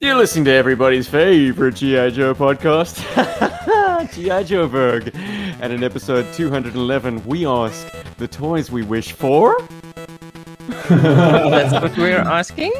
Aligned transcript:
You're 0.00 0.14
listening 0.14 0.44
to 0.44 0.52
everybody's 0.52 1.08
favorite 1.08 1.74
G.I. 1.74 2.10
Joe 2.10 2.32
podcast, 2.34 3.02
G.I. 4.14 4.42
Joe 4.44 4.68
Berg. 4.68 5.10
And 5.60 5.72
in 5.72 5.82
episode 5.82 6.32
211, 6.34 7.24
we 7.26 7.44
ask 7.46 7.84
the 8.16 8.28
toys 8.28 8.70
we 8.70 8.82
wish 8.84 9.10
for. 9.12 9.58
That's 10.88 11.72
what 11.72 11.96
we're 11.98 12.18
asking. 12.18 12.72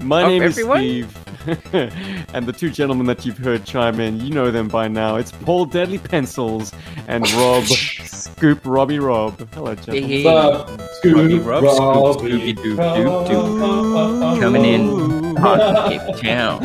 My 0.00 0.22
Of 0.22 0.28
name 0.28 0.42
everyone? 0.42 0.82
is 0.82 1.06
Steve. 1.06 1.20
and 2.34 2.46
the 2.46 2.52
two 2.52 2.70
gentlemen 2.70 3.06
that 3.06 3.24
you've 3.24 3.38
heard 3.38 3.64
chime 3.64 4.00
in, 4.00 4.18
you 4.18 4.30
know 4.30 4.50
them 4.50 4.66
by 4.66 4.88
now. 4.88 5.16
It's 5.16 5.30
Paul 5.30 5.66
Deadly 5.66 5.98
Pencils 5.98 6.72
and 7.06 7.30
Rob 7.34 7.64
Scoop 7.64 8.60
Robbie 8.64 8.98
Rob. 8.98 9.38
Hello, 9.52 9.74
gentlemen. 9.74 10.04
Hey, 10.08 10.24
What's 10.24 10.70
up? 10.72 10.80
Scoop, 10.94 11.16
Robbie 11.16 11.38
Rob, 11.38 11.64
Scoop, 11.64 11.78
Robbie. 11.80 12.54
Scooby-Doo, 12.54 12.76
doo, 12.76 13.28
doo. 13.28 14.40
Coming 14.40 14.64
in 14.64 15.13
hot 15.36 15.88
Cape 15.90 16.16
Town. 16.22 16.60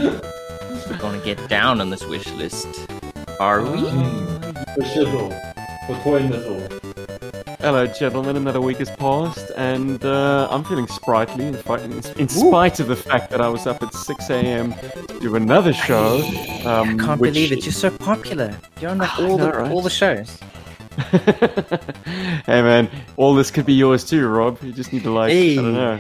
We're 0.90 0.98
gonna 0.98 1.24
get 1.24 1.48
down 1.50 1.82
on 1.82 1.90
this 1.90 2.04
wish 2.06 2.28
list. 2.34 2.68
Are 3.40 3.62
we? 3.62 3.78
Shizzle. 4.84 5.32
For 5.88 6.04
toy 6.04 6.22
nizzle. 6.22 6.76
Hello, 7.60 7.88
gentlemen. 7.88 8.38
Another 8.38 8.62
week 8.62 8.78
has 8.78 8.90
passed, 8.92 9.52
and 9.58 10.04
uh, 10.06 10.48
I'm 10.50 10.64
feeling 10.64 10.88
sprightly, 10.88 11.48
in, 11.48 11.56
fi- 11.56 11.82
in 11.82 12.30
spite 12.30 12.80
of 12.80 12.88
the 12.88 12.96
fact 12.96 13.32
that 13.32 13.42
I 13.42 13.50
was 13.50 13.68
up 13.68 13.84
at 13.84 13.94
6 13.94 14.30
a.m. 14.30 14.74
to 14.74 15.20
do 15.20 15.36
another 15.36 15.74
show. 15.74 16.22
Um, 16.66 17.00
I 17.00 17.04
can't 17.04 17.20
which- 17.20 17.34
believe 17.34 17.52
it. 17.52 17.66
You're 17.66 17.74
so 17.74 17.92
popular. 17.92 18.58
You're 18.80 18.92
on 18.92 19.00
like 19.00 19.20
all 19.20 19.38
know, 19.38 19.46
the 19.52 19.58
right? 19.58 19.72
all 19.72 19.82
the 19.82 19.90
shows. 19.90 20.40
hey, 22.46 22.62
man, 22.62 22.90
all 23.18 23.34
this 23.36 23.52
could 23.52 23.66
be 23.66 23.74
yours 23.74 24.04
too, 24.06 24.28
Rob. 24.28 24.62
You 24.64 24.72
just 24.72 24.92
need 24.94 25.04
to, 25.04 25.12
like, 25.12 25.32
I 25.32 25.56
don't 25.56 25.74
know, 25.74 26.00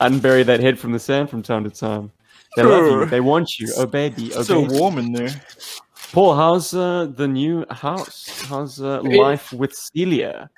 unbury 0.00 0.44
that 0.46 0.60
head 0.60 0.78
from 0.78 0.92
the 0.92 0.98
sand 0.98 1.30
from 1.30 1.42
time 1.42 1.64
to 1.64 1.70
time. 1.70 2.10
They 2.56 2.62
love 2.62 2.84
you. 2.84 3.06
They 3.06 3.20
want 3.20 3.58
you. 3.58 3.72
Oh, 3.76 3.86
baby. 3.86 4.32
Oh, 4.34 4.40
it's 4.40 4.48
so 4.48 4.62
baby. 4.62 4.74
warm 4.78 4.98
in 4.98 5.12
there. 5.12 5.30
Paul, 6.12 6.34
how's 6.34 6.74
uh, 6.74 7.06
the 7.14 7.28
new 7.28 7.64
house? 7.70 8.44
How's 8.48 8.80
uh, 8.80 9.00
life 9.02 9.52
with 9.52 9.72
Celia? 9.72 10.50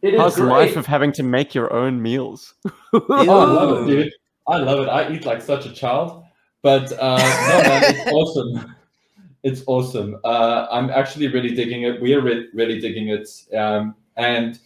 It 0.00 0.14
is 0.14 0.20
How's 0.20 0.36
the 0.36 0.42
great. 0.42 0.52
life 0.52 0.76
of 0.76 0.86
having 0.86 1.12
to 1.12 1.22
make 1.22 1.54
your 1.54 1.72
own 1.72 2.00
meals? 2.00 2.54
Oh, 2.94 3.04
I 3.10 3.24
love 3.24 3.88
it, 3.88 3.90
dude. 3.90 4.12
I 4.46 4.56
love 4.58 4.78
it. 4.80 4.88
I 4.88 5.10
eat 5.12 5.26
like 5.26 5.42
such 5.42 5.66
a 5.66 5.72
child. 5.72 6.24
But 6.62 6.90
uh, 6.92 7.18
no, 7.18 7.68
man, 7.68 7.82
it's 7.84 8.10
awesome. 8.12 8.74
It's 9.42 9.62
awesome. 9.66 10.16
Uh, 10.24 10.66
I'm 10.70 10.88
actually 10.88 11.28
really 11.28 11.54
digging 11.54 11.82
it. 11.82 12.00
We 12.00 12.14
are 12.14 12.22
re- 12.22 12.48
really 12.54 12.80
digging 12.80 13.08
it. 13.08 13.28
Um, 13.54 13.94
and 14.16 14.58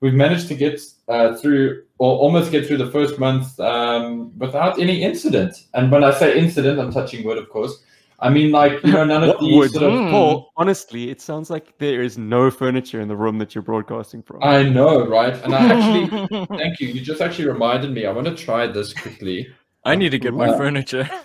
we've 0.00 0.12
managed 0.14 0.48
to 0.48 0.54
get 0.54 0.80
uh, 1.10 1.34
through, 1.36 1.82
or 1.98 2.16
almost 2.16 2.50
get 2.50 2.66
through 2.66 2.78
the 2.78 2.90
first 2.90 3.18
month 3.18 3.58
um, 3.60 4.32
without 4.38 4.80
any 4.80 5.02
incident. 5.02 5.66
And 5.74 5.90
when 5.90 6.04
I 6.04 6.12
say 6.12 6.38
incident, 6.38 6.78
I'm 6.78 6.92
touching 6.92 7.24
wood, 7.24 7.36
of 7.38 7.48
course. 7.50 7.82
I 8.20 8.28
mean, 8.28 8.52
like, 8.52 8.72
you 8.84 8.92
know, 8.92 9.04
none 9.04 9.22
of 9.24 9.28
What 9.30 9.40
these 9.40 9.56
would 9.56 9.70
sort 9.72 9.84
of. 9.84 9.92
Mm. 9.92 10.10
Paul? 10.10 10.52
Honestly, 10.56 11.10
it 11.10 11.20
sounds 11.20 11.50
like 11.50 11.76
there 11.78 12.02
is 12.02 12.18
no 12.18 12.50
furniture 12.50 13.00
in 13.00 13.08
the 13.08 13.16
room 13.16 13.38
that 13.38 13.54
you're 13.54 13.62
broadcasting 13.62 14.22
from. 14.22 14.42
I 14.42 14.62
know, 14.62 15.06
right? 15.06 15.34
And 15.42 15.54
I 15.54 15.66
actually, 15.66 16.46
thank 16.58 16.80
you. 16.80 16.88
You 16.88 17.00
just 17.00 17.20
actually 17.20 17.48
reminded 17.48 17.92
me. 17.92 18.06
I 18.06 18.12
want 18.12 18.26
to 18.26 18.34
try 18.34 18.66
this 18.66 18.92
quickly. 18.92 19.48
I 19.84 19.96
need 19.96 20.10
to 20.10 20.18
get 20.18 20.34
my 20.34 20.48
Wow. 20.48 20.56
furniture. 20.56 21.08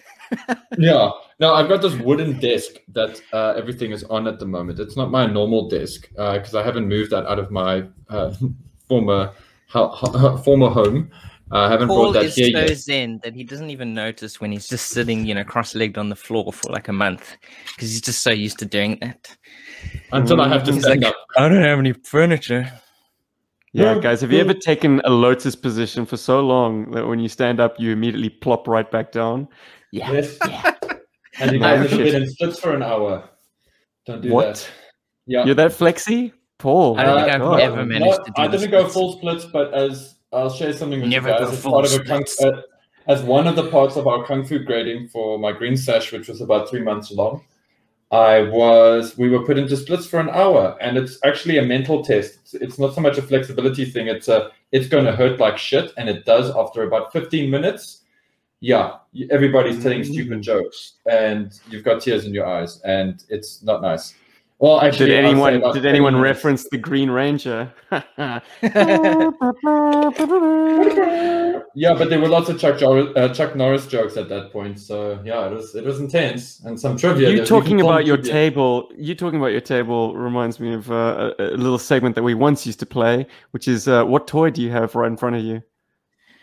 Yeah. 0.77 1.11
No, 1.39 1.53
I've 1.53 1.69
got 1.69 1.83
this 1.83 1.93
wooden 1.93 2.39
desk 2.39 2.71
that 2.93 3.21
uh, 3.31 3.53
everything 3.55 3.91
is 3.91 4.03
on 4.05 4.27
at 4.27 4.39
the 4.39 4.47
moment. 4.47 4.79
It's 4.79 4.97
not 4.97 5.11
my 5.11 5.27
normal 5.27 5.69
desk 5.69 6.09
because 6.09 6.55
I 6.55 6.63
haven't 6.63 6.87
moved 6.87 7.11
that 7.11 7.27
out 7.27 7.37
of 7.37 7.51
my 7.51 7.83
uh, 8.09 8.33
former 8.89 9.33
ho- 9.69 9.87
ho- 9.89 10.37
former 10.37 10.69
home. 10.69 11.09
I 11.51 11.69
haven't 11.69 11.89
Paul 11.89 12.11
brought 12.11 12.13
that 12.13 12.25
is 12.25 12.35
here 12.35 12.49
so 12.51 12.59
yet. 12.59 12.77
zen 12.77 13.19
that 13.23 13.35
he 13.35 13.43
doesn't 13.43 13.69
even 13.69 13.93
notice 13.93 14.41
when 14.41 14.51
he's 14.51 14.67
just 14.67 14.87
sitting, 14.87 15.25
you 15.27 15.35
know, 15.35 15.43
cross-legged 15.43 15.97
on 15.97 16.09
the 16.09 16.15
floor 16.15 16.51
for 16.51 16.71
like 16.71 16.87
a 16.87 16.93
month 16.93 17.37
because 17.67 17.91
he's 17.91 18.01
just 18.01 18.21
so 18.23 18.31
used 18.31 18.57
to 18.59 18.65
doing 18.65 18.97
that. 19.01 19.37
Until 20.11 20.41
I 20.41 20.47
have 20.49 20.63
to 20.63 20.73
He's 20.73 20.83
stand 20.83 21.01
like- 21.03 21.09
up. 21.11 21.17
I 21.37 21.47
don't 21.47 21.61
have 21.61 21.77
any 21.77 21.93
furniture. 21.93 22.71
yeah, 23.73 23.99
guys, 23.99 24.21
have 24.21 24.31
you 24.31 24.39
ever 24.39 24.55
taken 24.55 25.01
a 25.05 25.09
lotus 25.11 25.55
position 25.55 26.05
for 26.05 26.17
so 26.17 26.39
long 26.39 26.89
that 26.91 27.05
when 27.07 27.19
you 27.19 27.29
stand 27.29 27.59
up, 27.59 27.75
you 27.79 27.91
immediately 27.91 28.29
plop 28.29 28.67
right 28.67 28.89
back 28.89 29.11
down? 29.11 29.47
Yeah. 29.91 30.11
Yes. 30.13 30.37
And 31.39 31.51
you 31.51 31.59
No 31.59 31.65
guys 31.77 31.91
in 31.91 31.97
the 31.97 32.03
shit. 32.05 32.13
bed 32.13 32.21
and 32.23 32.31
splits 32.31 32.59
for 32.59 32.73
an 32.73 32.81
hour. 32.81 33.29
Don't 34.07 34.21
do 34.21 34.31
What? 34.31 34.55
that. 34.55 34.69
Yeah. 35.27 35.45
You're 35.45 35.55
that 35.55 35.73
flexy, 35.73 36.31
Paul? 36.57 36.97
I 36.97 37.03
don't 37.03 37.19
think 37.19 37.33
I've 37.33 37.41
God. 37.41 37.59
ever 37.59 37.85
managed 37.85 38.25
to 38.25 38.31
do 38.35 38.41
I 38.41 38.47
didn't 38.47 38.71
go 38.71 38.79
splits. 38.79 38.93
full 38.93 39.17
splits, 39.17 39.45
but 39.45 39.73
as 39.73 40.15
I'll 40.31 40.49
share 40.49 40.73
something 40.73 41.01
with 41.01 41.09
Never 41.09 41.29
you 41.29 41.39
guys 41.39 41.53
as 41.53 41.61
full 41.61 41.73
part 41.73 41.85
of 41.85 41.93
a 41.93 42.03
kung, 42.03 42.23
uh, 42.43 42.61
as 43.07 43.21
one 43.23 43.47
of 43.47 43.55
the 43.55 43.69
parts 43.69 43.95
of 43.95 44.07
our 44.07 44.25
kung 44.25 44.45
fu 44.45 44.59
grading 44.59 45.09
for 45.09 45.37
my 45.37 45.51
green 45.51 45.77
sash, 45.77 46.11
which 46.11 46.27
was 46.27 46.41
about 46.41 46.69
three 46.69 46.81
months 46.81 47.11
long. 47.11 47.43
I 48.11 48.43
was 48.43 49.17
we 49.17 49.29
were 49.29 49.43
put 49.45 49.57
into 49.57 49.75
splits 49.75 50.05
for 50.05 50.19
an 50.19 50.29
hour, 50.29 50.77
and 50.79 50.97
it's 50.97 51.19
actually 51.25 51.57
a 51.57 51.63
mental 51.63 52.03
test. 52.03 52.35
It's, 52.41 52.53
it's 52.53 52.79
not 52.79 52.93
so 52.93 53.01
much 53.01 53.17
a 53.17 53.21
flexibility 53.21 53.85
thing. 53.85 54.07
It's 54.07 54.27
a 54.27 54.51
it's 54.71 54.87
going 54.87 55.05
to 55.05 55.11
hurt 55.11 55.39
like 55.39 55.57
shit, 55.57 55.91
and 55.97 56.07
it 56.07 56.25
does 56.25 56.55
after 56.55 56.83
about 56.83 57.11
fifteen 57.11 57.49
minutes. 57.49 58.03
Yeah, 58.61 58.97
everybody's 59.31 59.83
telling 59.83 60.03
stupid 60.03 60.41
jokes, 60.41 60.93
and 61.09 61.59
you've 61.69 61.83
got 61.83 62.01
tears 62.01 62.25
in 62.25 62.33
your 62.33 62.45
eyes, 62.45 62.79
and 62.81 63.23
it's 63.29 63.61
not 63.63 63.81
nice. 63.81 64.15
Well, 64.59 64.79
actually, 64.81 65.07
Did 65.07 65.25
anyone 65.25 65.73
did 65.73 65.85
anyone 65.85 66.13
minutes. 66.13 66.37
reference 66.37 66.69
the 66.69 66.77
Green 66.77 67.09
Ranger? 67.09 67.73
Yeah, 71.77 71.93
but 71.93 72.09
there 72.09 72.21
were 72.21 72.29
lots 72.29 72.47
of 72.49 72.57
Chuck, 72.57 72.79
Jor- 72.79 73.11
uh, 73.17 73.33
Chuck 73.33 73.53
Norris 73.55 73.85
jokes 73.85 74.15
at 74.15 74.29
that 74.29 74.53
point. 74.53 74.79
So 74.79 75.19
yeah, 75.25 75.45
it 75.47 75.51
was 75.51 75.75
it 75.75 75.83
was 75.83 75.99
intense 75.99 76.61
and 76.63 76.79
some 76.79 76.95
trivia. 76.97 77.29
you 77.29 77.45
talking 77.45 77.81
about 77.81 78.05
your 78.05 78.15
trivia. 78.15 78.31
table 78.31 78.89
you 78.97 79.13
talking 79.13 79.39
about 79.39 79.51
your 79.51 79.61
table 79.61 80.15
reminds 80.15 80.59
me 80.59 80.73
of 80.73 80.89
uh, 80.89 81.33
a, 81.37 81.43
a 81.43 81.57
little 81.57 81.77
segment 81.77 82.15
that 82.15 82.23
we 82.23 82.33
once 82.33 82.65
used 82.65 82.79
to 82.79 82.85
play 82.85 83.27
which 83.51 83.67
is 83.67 83.89
uh, 83.89 84.05
what 84.05 84.25
toy 84.25 84.49
do 84.49 84.61
you 84.61 84.71
have 84.71 84.95
right 84.95 85.11
in 85.11 85.17
front 85.17 85.35
of 85.35 85.43
you 85.43 85.61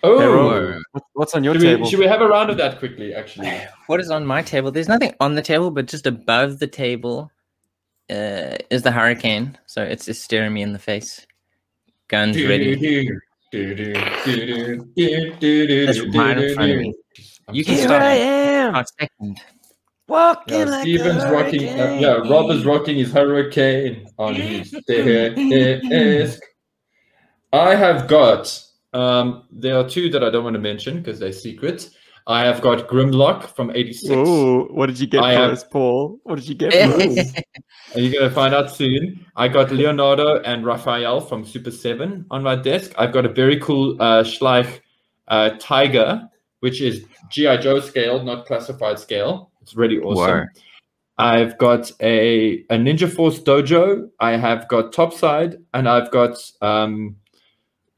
Oh, 0.04 0.18
Hey, 0.18 0.26
Rob, 0.26 0.82
what- 0.92 1.04
what's 1.14 1.34
on 1.34 1.44
your 1.44 1.54
should 1.54 1.62
table 1.62 1.84
we, 1.84 1.90
should 1.90 1.98
we 2.00 2.06
have 2.06 2.20
a 2.20 2.28
round 2.28 2.50
of 2.50 2.56
that 2.58 2.78
quickly? 2.78 3.14
Actually, 3.14 3.50
What 3.86 4.00
is 4.00 4.10
on 4.10 4.26
my 4.26 4.42
table? 4.42 4.70
There's 4.70 4.88
nothing 4.88 5.14
on 5.20 5.34
the 5.34 5.42
table, 5.42 5.70
but 5.70 5.86
just 5.86 6.06
above 6.06 6.58
the 6.58 6.66
table 6.66 7.30
uh, 8.10 8.56
is 8.70 8.82
the 8.82 8.92
hurricane. 8.92 9.58
So 9.66 9.82
it's 9.82 10.06
just 10.06 10.22
staring 10.22 10.52
me 10.52 10.62
in 10.62 10.72
the 10.72 10.78
face. 10.78 11.26
Guns 12.08 12.36
ready. 12.44 13.08
That's 13.52 14.00
right 16.14 16.38
in 16.38 16.54
front 16.54 16.72
of 16.72 16.78
me. 16.78 16.94
You 17.52 17.64
can 17.64 17.74
here 17.74 17.84
start 17.84 18.02
i 18.02 18.14
am 18.14 18.74
Oh, 18.74 18.82
second. 18.98 19.40
walking 20.08 20.58
Yeah, 20.58 20.64
like 20.64 20.82
Steven's 20.82 21.22
a 21.22 21.32
rocking. 21.32 21.68
Uh, 21.68 21.98
yeah, 22.00 22.28
Rob 22.30 22.50
is 22.50 22.64
rocking 22.64 22.96
his 22.96 23.12
hurricane 23.12 24.06
on 24.18 24.34
his 24.34 24.70
desk. 24.88 26.40
I 27.52 27.74
have 27.74 28.08
got. 28.08 28.62
Um, 28.94 29.44
there 29.50 29.78
are 29.78 29.88
two 29.88 30.10
that 30.10 30.22
I 30.22 30.30
don't 30.30 30.44
want 30.44 30.54
to 30.54 30.60
mention 30.60 30.98
because 30.98 31.18
they're 31.18 31.32
secret. 31.32 31.88
I 32.26 32.44
have 32.44 32.60
got 32.60 32.88
Grimlock 32.88 33.54
from 33.54 33.70
'86. 33.70 34.08
Whoa, 34.14 34.64
what 34.70 34.86
did 34.86 34.98
you 35.00 35.06
get 35.06 35.22
I 35.22 35.34
for 35.34 35.40
have- 35.42 35.50
us 35.52 35.64
paul 35.64 36.18
what 36.24 36.36
did 36.36 36.48
you 36.48 36.54
get 36.54 36.72
for 36.72 37.00
us 37.02 37.32
And 37.94 38.04
you're 38.04 38.20
gonna 38.22 38.34
find 38.34 38.54
out 38.54 38.70
soon. 38.70 39.24
I 39.36 39.48
got 39.48 39.70
Leonardo 39.70 40.40
and 40.42 40.64
Raphael 40.64 41.20
from 41.20 41.44
Super 41.44 41.70
Seven 41.70 42.24
on 42.30 42.42
my 42.42 42.56
desk. 42.56 42.92
I've 42.96 43.12
got 43.12 43.26
a 43.26 43.28
very 43.28 43.58
cool 43.60 44.00
uh, 44.00 44.22
Schleich 44.22 44.80
uh, 45.28 45.50
Tiger, 45.58 46.26
which 46.60 46.80
is 46.80 47.04
GI 47.30 47.58
Joe 47.58 47.80
scale, 47.80 48.22
not 48.22 48.46
classified 48.46 48.98
scale. 48.98 49.50
It's 49.60 49.74
really 49.76 49.98
awesome. 49.98 50.38
Whoa. 50.38 50.44
I've 51.18 51.58
got 51.58 51.90
a, 52.00 52.64
a 52.70 52.76
Ninja 52.78 53.12
Force 53.12 53.38
Dojo. 53.40 54.08
I 54.20 54.32
have 54.38 54.66
got 54.68 54.92
Topside, 54.92 55.56
and 55.74 55.86
I've 55.86 56.10
got 56.10 56.36
um, 56.62 57.16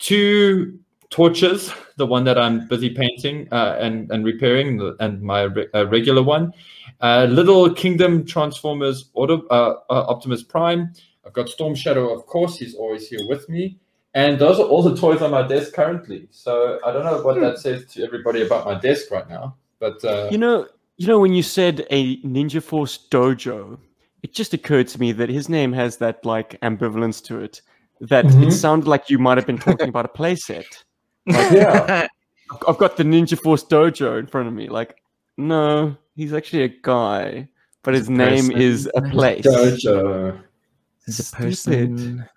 two 0.01 0.81
torches. 1.15 1.73
The 1.97 2.07
one 2.07 2.25
that 2.25 2.37
I'm 2.37 2.67
busy 2.67 2.91
painting 2.91 3.47
uh, 3.53 3.77
and 3.81 4.11
and 4.11 4.25
repairing, 4.25 4.81
and 4.99 5.23
my 5.23 5.43
re- 5.43 5.69
uh, 5.73 5.87
regular 5.87 6.23
one. 6.23 6.53
Uh, 7.01 7.27
Little 7.31 7.73
Kingdom 7.73 8.27
Transformers 8.27 9.11
Auto, 9.15 9.47
uh, 9.49 9.77
uh, 9.91 10.13
Optimus 10.13 10.43
Prime. 10.43 10.93
I've 11.25 11.33
got 11.33 11.49
Storm 11.49 11.75
Shadow, 11.77 12.13
of 12.13 12.27
course. 12.27 12.57
He's 12.59 12.75
always 12.75 13.09
here 13.09 13.25
with 13.29 13.49
me. 13.49 13.79
And 14.15 14.39
those 14.39 14.59
are 14.59 14.67
all 14.67 14.83
the 14.83 14.97
toys 14.97 15.23
on 15.23 15.31
my 15.31 15.47
desk 15.47 15.73
currently. 15.73 16.27
So 16.31 16.81
I 16.85 16.93
don't 16.93 17.05
know 17.05 17.23
what 17.23 17.41
that 17.41 17.59
says 17.59 17.87
to 17.93 18.05
everybody 18.05 18.43
about 18.43 18.65
my 18.67 18.79
desk 18.79 19.11
right 19.11 19.29
now. 19.29 19.57
But 19.79 20.05
uh, 20.05 20.29
you 20.33 20.39
know 20.39 20.67
you 20.97 21.07
know 21.07 21.19
when 21.21 21.33
you 21.33 21.43
said 21.43 21.87
a 21.91 22.17
ninja 22.23 22.63
force 22.63 22.99
dojo 23.11 23.79
it 24.23 24.33
just 24.33 24.55
occurred 24.55 24.89
to 24.89 24.99
me 25.01 25.13
that 25.13 25.29
his 25.29 25.49
name 25.49 25.73
has 25.73 25.97
that 25.99 26.25
like 26.25 26.59
ambivalence 26.63 27.23
to 27.29 27.41
it 27.41 27.61
that 28.01 28.25
Mhm. 28.25 28.47
it 28.47 28.53
sounded 28.53 28.89
like 28.89 29.11
you 29.11 29.19
might 29.19 29.37
have 29.37 29.47
been 29.47 29.59
talking 29.59 29.89
about 29.89 30.05
a 30.05 30.09
playset 30.21 30.65
yeah. 31.27 32.07
I've 32.69 32.79
got 32.79 32.97
the 32.97 33.03
Ninja 33.05 33.39
Force 33.39 33.65
Dojo 33.65 34.19
in 34.19 34.27
front 34.27 34.49
of 34.49 34.55
me. 34.55 34.69
Like, 34.69 34.97
no, 35.37 35.97
he's 36.15 36.33
actually 36.33 36.63
a 36.65 36.69
guy, 36.69 37.49
but 37.83 37.95
his 37.95 38.09
name 38.09 38.47
person. 38.47 38.61
is 38.61 38.91
a 38.95 39.03
place. 39.03 39.45
Dojo. 39.47 40.41
Is 41.07 41.19
a 41.19 41.23
Stupid. 41.23 41.43
person. 41.45 42.29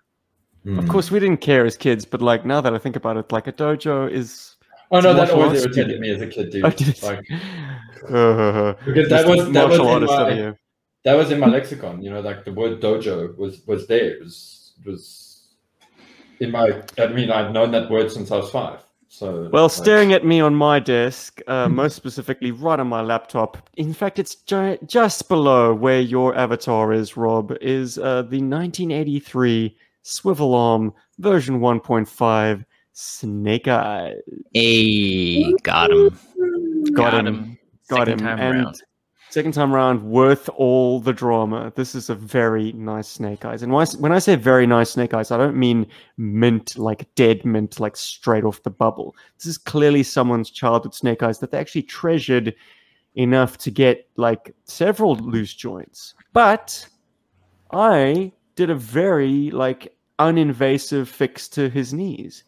Hmm. 0.63 0.79
Of 0.79 0.89
course, 0.89 1.11
we 1.11 1.19
didn't 1.19 1.41
care 1.41 1.65
as 1.65 1.77
kids, 1.77 2.03
but 2.05 2.21
like 2.21 2.45
now 2.45 2.59
that 2.61 2.73
I 2.73 2.77
think 2.77 2.95
about 2.95 3.15
it, 3.17 3.31
like 3.31 3.47
a 3.47 3.53
dojo 3.53 4.11
is 4.11 4.55
Oh 4.91 4.99
no, 4.99 5.13
that 5.13 5.29
always 5.31 5.63
irritated 5.63 5.99
me 5.99 6.09
as 6.09 6.21
a 6.21 6.27
kid, 6.27 6.49
dude. 6.49 6.63
Did 6.77 6.87
it? 6.89 7.03
Like, 7.03 7.25
Uh, 8.09 8.73
because 8.85 9.09
that 9.09 9.25
was 9.27 9.51
that 9.51 9.69
was 9.69 9.79
in 9.79 10.05
my, 10.05 10.53
that 11.03 11.13
was 11.13 11.31
in 11.31 11.39
my 11.39 11.47
lexicon. 11.47 12.01
You 12.01 12.09
know, 12.11 12.21
like 12.21 12.45
the 12.45 12.53
word 12.53 12.79
dojo 12.81 13.35
was 13.37 13.65
was 13.67 13.87
there. 13.87 14.11
It 14.15 14.19
was 14.23 14.73
it 14.79 14.89
was 14.89 15.26
in 16.39 16.51
my. 16.51 16.81
I 16.97 17.07
mean, 17.07 17.29
I've 17.31 17.51
known 17.51 17.71
that 17.71 17.89
word 17.89 18.11
since 18.11 18.31
I 18.31 18.37
was 18.37 18.49
five. 18.51 18.79
So 19.09 19.49
Well, 19.53 19.63
like, 19.63 19.71
staring 19.71 20.11
at 20.11 20.25
me 20.25 20.41
on 20.41 20.53
my 20.53 20.79
desk, 20.79 21.39
uh, 21.47 21.69
most 21.69 21.95
specifically 21.95 22.51
right 22.51 22.77
on 22.79 22.87
my 22.87 23.01
laptop. 23.01 23.57
In 23.77 23.93
fact, 23.93 24.19
it's 24.19 24.35
ju- 24.35 24.77
just 24.85 25.29
below 25.29 25.73
where 25.73 26.01
your 26.01 26.35
avatar 26.35 26.91
is, 26.91 27.15
Rob, 27.15 27.53
is 27.61 27.97
uh, 27.97 28.23
the 28.23 28.41
1983 28.41 29.77
Swivel 30.03 30.53
Arm 30.53 30.93
version 31.19 31.59
1.5 31.61 32.65
Snake 32.93 33.67
Eye. 33.69 34.13
Hey, 34.53 35.53
got 35.63 35.91
him. 35.91 36.17
Got 36.93 37.25
him. 37.25 37.57
Got 37.89 38.07
Second 38.07 38.19
him. 38.21 38.27
time 38.27 38.39
and 38.39 38.55
around. 38.57 38.81
Second 39.37 39.51
time 39.51 39.71
around, 39.71 40.01
worth 40.01 40.49
all 40.55 40.99
the 40.99 41.13
drama. 41.13 41.71
This 41.75 41.93
is 41.93 42.09
a 42.09 42.15
very 42.15 42.71
nice 42.73 43.07
Snake 43.07 43.45
Eyes. 43.45 43.61
And 43.61 43.71
when 43.71 43.81
I 43.81 43.83
s- 43.83 43.95
when 43.95 44.11
I 44.11 44.17
say 44.17 44.35
very 44.35 44.65
nice 44.65 44.89
Snake 44.89 45.13
Eyes, 45.13 45.29
I 45.29 45.37
don't 45.37 45.55
mean 45.55 45.85
mint, 46.17 46.75
like 46.75 47.07
dead 47.13 47.45
mint, 47.45 47.79
like 47.79 47.95
straight 47.95 48.43
off 48.43 48.63
the 48.63 48.71
bubble. 48.71 49.15
This 49.37 49.45
is 49.45 49.59
clearly 49.59 50.01
someone's 50.01 50.49
childhood 50.49 50.95
Snake 50.95 51.21
Eyes 51.21 51.37
that 51.37 51.51
they 51.51 51.59
actually 51.59 51.83
treasured 51.83 52.55
enough 53.13 53.59
to 53.59 53.69
get 53.69 54.09
like 54.15 54.55
several 54.63 55.15
loose 55.17 55.53
joints. 55.53 56.15
But 56.33 56.87
I 57.71 58.31
did 58.55 58.71
a 58.71 58.75
very 58.75 59.51
like 59.51 59.95
uninvasive 60.17 61.05
fix 61.07 61.47
to 61.49 61.69
his 61.69 61.93
knees 61.93 62.43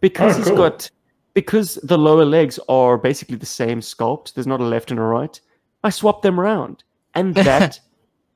because 0.00 0.34
Oh, 0.34 0.38
he's 0.38 0.46
cool. 0.48 0.56
got 0.56 0.90
because 1.34 1.74
the 1.82 1.98
lower 1.98 2.24
legs 2.24 2.58
are 2.70 2.96
basically 2.96 3.36
the 3.36 3.44
same 3.44 3.80
sculpt. 3.80 4.32
There's 4.32 4.46
not 4.46 4.60
a 4.62 4.64
left 4.64 4.90
and 4.90 4.98
a 4.98 5.02
right. 5.02 5.38
I 5.84 5.90
swapped 5.90 6.22
them 6.22 6.40
around, 6.40 6.82
and 7.14 7.34
that 7.36 7.78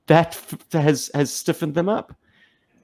that 0.06 0.29
f- 0.29 0.73
has 0.73 1.11
has 1.15 1.33
stiffened 1.33 1.75
them 1.75 1.89
up 1.89 2.15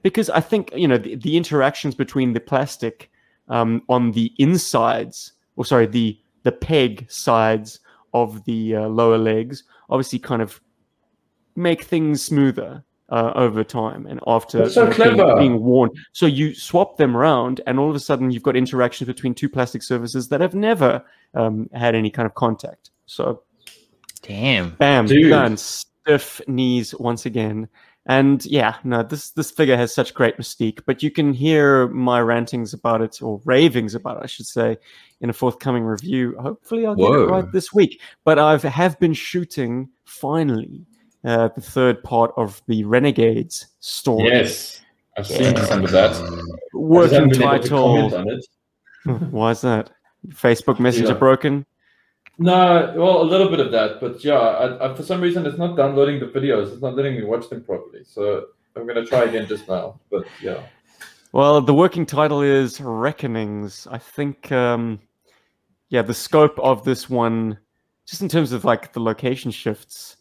because 0.03 0.29
I 0.29 0.41
think 0.41 0.71
you 0.75 0.87
know 0.87 0.97
the, 0.97 1.15
the 1.15 1.37
interactions 1.37 1.95
between 1.95 2.33
the 2.33 2.39
plastic 2.39 3.09
um, 3.47 3.81
on 3.87 4.11
the 4.11 4.33
insides, 4.37 5.31
or 5.55 5.63
sorry, 5.65 5.85
the 5.85 6.19
the 6.43 6.51
peg 6.51 7.09
sides 7.09 7.79
of 8.13 8.43
the 8.45 8.75
uh, 8.75 8.87
lower 8.87 9.17
legs, 9.17 9.63
obviously 9.89 10.19
kind 10.19 10.41
of 10.41 10.59
make 11.55 11.83
things 11.83 12.21
smoother 12.21 12.83
uh, 13.09 13.31
over 13.35 13.63
time 13.63 14.05
and 14.07 14.19
after 14.27 14.69
so 14.69 14.89
you 14.91 14.97
know, 15.15 15.25
being- 15.25 15.37
being 15.37 15.61
worn. 15.63 15.89
So 16.11 16.25
you 16.25 16.53
swap 16.55 16.97
them 16.97 17.15
around, 17.15 17.61
and 17.67 17.79
all 17.79 17.89
of 17.89 17.95
a 17.95 17.99
sudden 17.99 18.31
you've 18.31 18.43
got 18.43 18.55
interactions 18.55 19.07
between 19.07 19.33
two 19.35 19.49
plastic 19.49 19.83
surfaces 19.83 20.27
that 20.29 20.41
have 20.41 20.55
never 20.55 21.03
um, 21.35 21.69
had 21.73 21.93
any 21.95 22.09
kind 22.09 22.25
of 22.25 22.33
contact. 22.35 22.89
So 23.05 23.43
Damn. 24.27 24.71
Bam, 24.71 25.05
Dude. 25.05 25.29
done. 25.29 25.57
Stiff 25.57 26.41
knees 26.47 26.93
once 26.95 27.25
again. 27.25 27.67
And 28.07 28.45
yeah, 28.45 28.75
no, 28.83 29.01
this 29.01 29.31
this 29.31 29.49
figure 29.49 29.75
has 29.75 29.91
such 29.93 30.13
great 30.13 30.37
mystique. 30.37 30.81
But 30.85 31.01
you 31.01 31.09
can 31.09 31.33
hear 31.33 31.87
my 31.87 32.21
rantings 32.21 32.71
about 32.73 33.01
it, 33.01 33.19
or 33.21 33.41
ravings 33.45 33.95
about 33.95 34.17
it, 34.17 34.23
I 34.23 34.27
should 34.27 34.45
say, 34.45 34.77
in 35.21 35.31
a 35.31 35.33
forthcoming 35.33 35.83
review. 35.83 36.35
Hopefully, 36.39 36.85
I'll 36.85 36.95
get 36.95 37.03
it 37.11 37.25
right 37.25 37.51
this 37.51 37.73
week. 37.73 37.99
But 38.23 38.37
I've 38.37 38.61
have 38.61 38.99
been 38.99 39.15
shooting 39.15 39.89
finally 40.03 40.85
uh, 41.23 41.47
the 41.55 41.61
third 41.61 42.03
part 42.03 42.31
of 42.37 42.61
the 42.67 42.83
Renegades 42.83 43.65
story. 43.79 44.27
Yes, 44.29 44.81
I've 45.17 45.25
seen 45.25 45.55
some 45.57 45.83
of 45.83 45.89
that. 45.89 46.11
I 46.11 46.29
just 46.29 46.43
Working 46.73 47.13
haven't 47.15 47.29
been 47.31 47.41
able 47.41 47.59
to 47.63 47.69
comment 47.69 48.11
title. 48.11 48.19
on 48.19 48.29
it. 49.17 49.31
Why 49.31 49.49
is 49.49 49.61
that? 49.61 49.89
Facebook 50.27 50.79
Messenger 50.79 51.13
Yeah. 51.13 51.17
broken? 51.17 51.65
No, 52.37 52.93
well, 52.97 53.21
a 53.21 53.23
little 53.23 53.49
bit 53.49 53.61
of 53.61 53.71
that, 53.71 54.01
but 54.01 54.23
yeah, 54.23 54.35
I, 54.35 54.91
I, 54.91 54.95
for 54.95 55.03
some 55.03 55.21
reason 55.21 55.45
it's 55.45 55.57
not 55.57 55.77
downloading 55.77 56.19
the 56.19 56.25
videos. 56.25 56.71
It's 56.73 56.81
not 56.81 56.95
letting 56.95 57.15
me 57.15 57.23
watch 57.23 57.49
them 57.49 57.63
properly. 57.63 58.03
So 58.03 58.47
I'm 58.75 58.85
gonna 58.85 59.05
try 59.05 59.23
again 59.23 59.47
just 59.47 59.67
now. 59.69 59.99
But 60.11 60.25
yeah, 60.41 60.61
Well, 61.31 61.61
the 61.61 61.73
working 61.73 62.05
title 62.05 62.41
is 62.41 62.79
Reckonings. 62.81 63.87
I 63.89 63.97
think, 63.97 64.51
um, 64.51 64.99
yeah, 65.89 66.01
the 66.01 66.13
scope 66.13 66.57
of 66.59 66.83
this 66.83 67.09
one, 67.09 67.57
just 68.05 68.21
in 68.21 68.29
terms 68.29 68.51
of 68.51 68.65
like 68.65 68.93
the 68.93 68.99
location 68.99 69.51
shifts, 69.51 70.17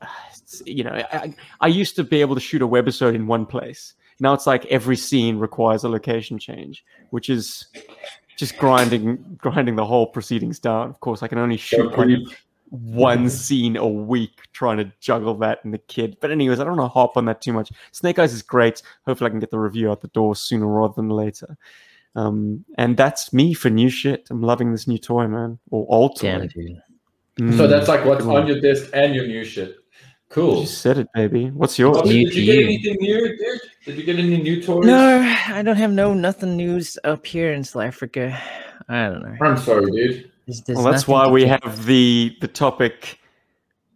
uh, 0.00 0.06
you 0.64 0.84
know, 0.84 1.02
I, 1.12 1.34
I 1.60 1.68
used 1.68 1.96
to 1.96 2.04
be 2.04 2.20
able 2.20 2.34
to 2.34 2.40
shoot 2.40 2.62
a 2.62 2.68
webisode 2.68 3.14
in 3.14 3.26
one 3.26 3.46
place. 3.46 3.94
Now 4.20 4.34
it's 4.34 4.46
like 4.46 4.64
every 4.66 4.96
scene 4.96 5.38
requires 5.38 5.84
a 5.84 5.88
location 5.88 6.38
change, 6.38 6.84
which 7.10 7.30
is 7.30 7.66
just 8.42 8.58
grinding 8.58 9.38
grinding 9.38 9.76
the 9.76 9.84
whole 9.84 10.04
proceedings 10.08 10.58
down. 10.58 10.90
Of 10.90 10.98
course, 10.98 11.22
I 11.22 11.28
can 11.28 11.38
only 11.38 11.56
so 11.56 11.76
shoot 11.76 11.96
like 11.96 12.18
one 12.70 13.30
scene 13.30 13.76
a 13.76 13.86
week 13.86 14.40
trying 14.52 14.78
to 14.78 14.90
juggle 14.98 15.34
that 15.36 15.64
and 15.64 15.72
the 15.72 15.78
kid. 15.78 16.16
But 16.20 16.32
anyways, 16.32 16.58
I 16.58 16.64
don't 16.64 16.76
want 16.76 16.90
to 16.90 16.92
harp 16.92 17.16
on 17.16 17.26
that 17.26 17.40
too 17.40 17.52
much. 17.52 17.70
Snake 17.92 18.18
Eyes 18.18 18.32
is 18.32 18.42
great. 18.42 18.82
Hopefully, 19.06 19.28
I 19.28 19.30
can 19.30 19.38
get 19.38 19.52
the 19.52 19.60
review 19.60 19.92
out 19.92 20.00
the 20.00 20.08
door 20.08 20.34
sooner 20.34 20.66
rather 20.66 20.94
than 20.96 21.08
later. 21.08 21.56
Um, 22.16 22.64
and 22.76 22.96
that's 22.96 23.32
me 23.32 23.54
for 23.54 23.70
new 23.70 23.88
shit. 23.88 24.26
I'm 24.28 24.42
loving 24.42 24.72
this 24.72 24.88
new 24.88 24.98
toy, 24.98 25.28
man, 25.28 25.60
or 25.70 25.86
old 25.88 26.16
toy. 26.18 26.38
Damn, 26.38 26.48
dude. 26.48 26.82
Mm, 27.38 27.56
So 27.56 27.68
that's 27.68 27.86
like 27.86 28.04
what's 28.04 28.24
on 28.24 28.48
your 28.48 28.60
desk 28.60 28.90
and 28.92 29.14
your 29.14 29.28
new 29.28 29.44
shit. 29.44 29.76
Cool. 30.32 30.60
You 30.60 30.66
said 30.66 30.96
it, 30.96 31.08
baby. 31.14 31.50
What's 31.50 31.78
oh, 31.78 31.82
yours? 31.84 31.98
Bobby, 31.98 32.08
New 32.24 32.30
did 32.30 32.34
you 32.36 32.46
get 32.46 32.56
you. 32.56 32.64
anything 32.64 32.96
new, 33.00 33.36
dude? 33.36 33.60
Did 33.84 33.96
you 33.98 34.02
get 34.04 34.18
any 34.18 34.38
new 34.42 34.62
toys? 34.62 34.86
No, 34.86 35.20
I 35.48 35.62
don't 35.62 35.76
have 35.76 35.92
no 35.92 36.14
nothing 36.14 36.56
news 36.56 36.98
up 37.04 37.26
here 37.26 37.52
in 37.52 37.62
South 37.64 37.82
Africa. 37.82 38.40
I 38.88 39.08
don't 39.08 39.22
know. 39.22 39.36
I'm 39.46 39.58
sorry, 39.58 39.90
dude. 39.90 40.30
There's- 40.46 40.62
there's 40.62 40.76
Well, 40.78 40.90
that's 40.90 41.06
why 41.06 41.28
we 41.28 41.44
get- 41.44 41.62
have 41.62 41.84
the 41.84 42.34
the 42.40 42.48
topic. 42.48 43.18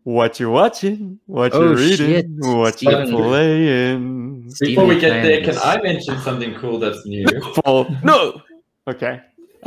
What 0.04 0.38
you're 0.38 0.50
watching? 0.50 1.18
What 1.26 1.52
you 1.52 1.58
Oh, 1.60 1.72
reading? 1.74 1.96
shit. 1.96 2.26
What 2.38 2.80
you 2.80 2.90
Steven. 2.92 3.10
playing? 3.10 4.42
Before 4.42 4.54
Stephen 4.54 4.86
we 4.88 5.00
get 5.00 5.22
there, 5.24 5.40
can 5.42 5.58
I 5.64 5.80
mention 5.82 6.20
something 6.20 6.54
cool 6.56 6.78
that's 6.78 7.04
new? 7.06 7.24
No. 8.04 8.40
Okay. 8.86 9.20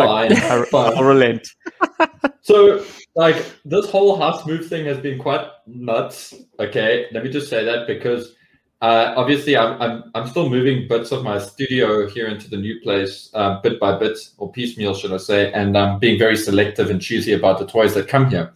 Fine, 0.06 0.34
I, 0.34 0.66
fine. 0.72 0.98
I'll 0.98 1.04
relent. 1.04 1.48
So, 2.42 2.84
like, 3.16 3.46
this 3.64 3.88
whole 3.92 4.18
house 4.18 4.44
move 4.48 4.66
thing 4.68 4.84
has 4.86 4.98
been 4.98 5.20
quite 5.20 5.46
nuts. 5.68 6.34
Okay, 6.60 7.06
let 7.12 7.24
me 7.24 7.30
just 7.30 7.48
say 7.48 7.64
that 7.64 7.86
because 7.86 8.34
uh, 8.82 9.14
obviously 9.16 9.56
I'm, 9.56 9.80
I'm 9.80 10.12
I'm 10.16 10.28
still 10.28 10.50
moving 10.50 10.88
bits 10.88 11.12
of 11.12 11.24
my 11.24 11.38
studio 11.38 12.08
here 12.10 12.28
into 12.28 12.50
the 12.50 12.58
new 12.58 12.80
place, 12.82 13.30
uh, 13.36 13.62
bit 13.62 13.80
by 13.80 14.00
bit, 14.00 14.18
or 14.40 14.52
piecemeal, 14.52 14.96
should 14.96 15.14
I 15.14 15.18
say, 15.18 15.52
and 15.52 15.78
I'm 15.78 16.00
being 16.00 16.18
very 16.18 16.36
selective 16.36 16.90
and 16.90 17.00
choosy 17.00 17.34
about 17.34 17.60
the 17.60 17.68
toys 17.68 17.94
that 17.94 18.08
come 18.08 18.32
here. 18.32 18.52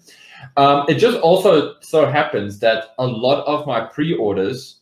Um, 0.57 0.85
it 0.87 0.95
just 0.95 1.19
also 1.19 1.75
so 1.81 2.09
happens 2.09 2.57
that 2.59 2.95
a 2.97 3.05
lot 3.05 3.45
of 3.45 3.67
my 3.67 3.81
pre-orders 3.81 4.79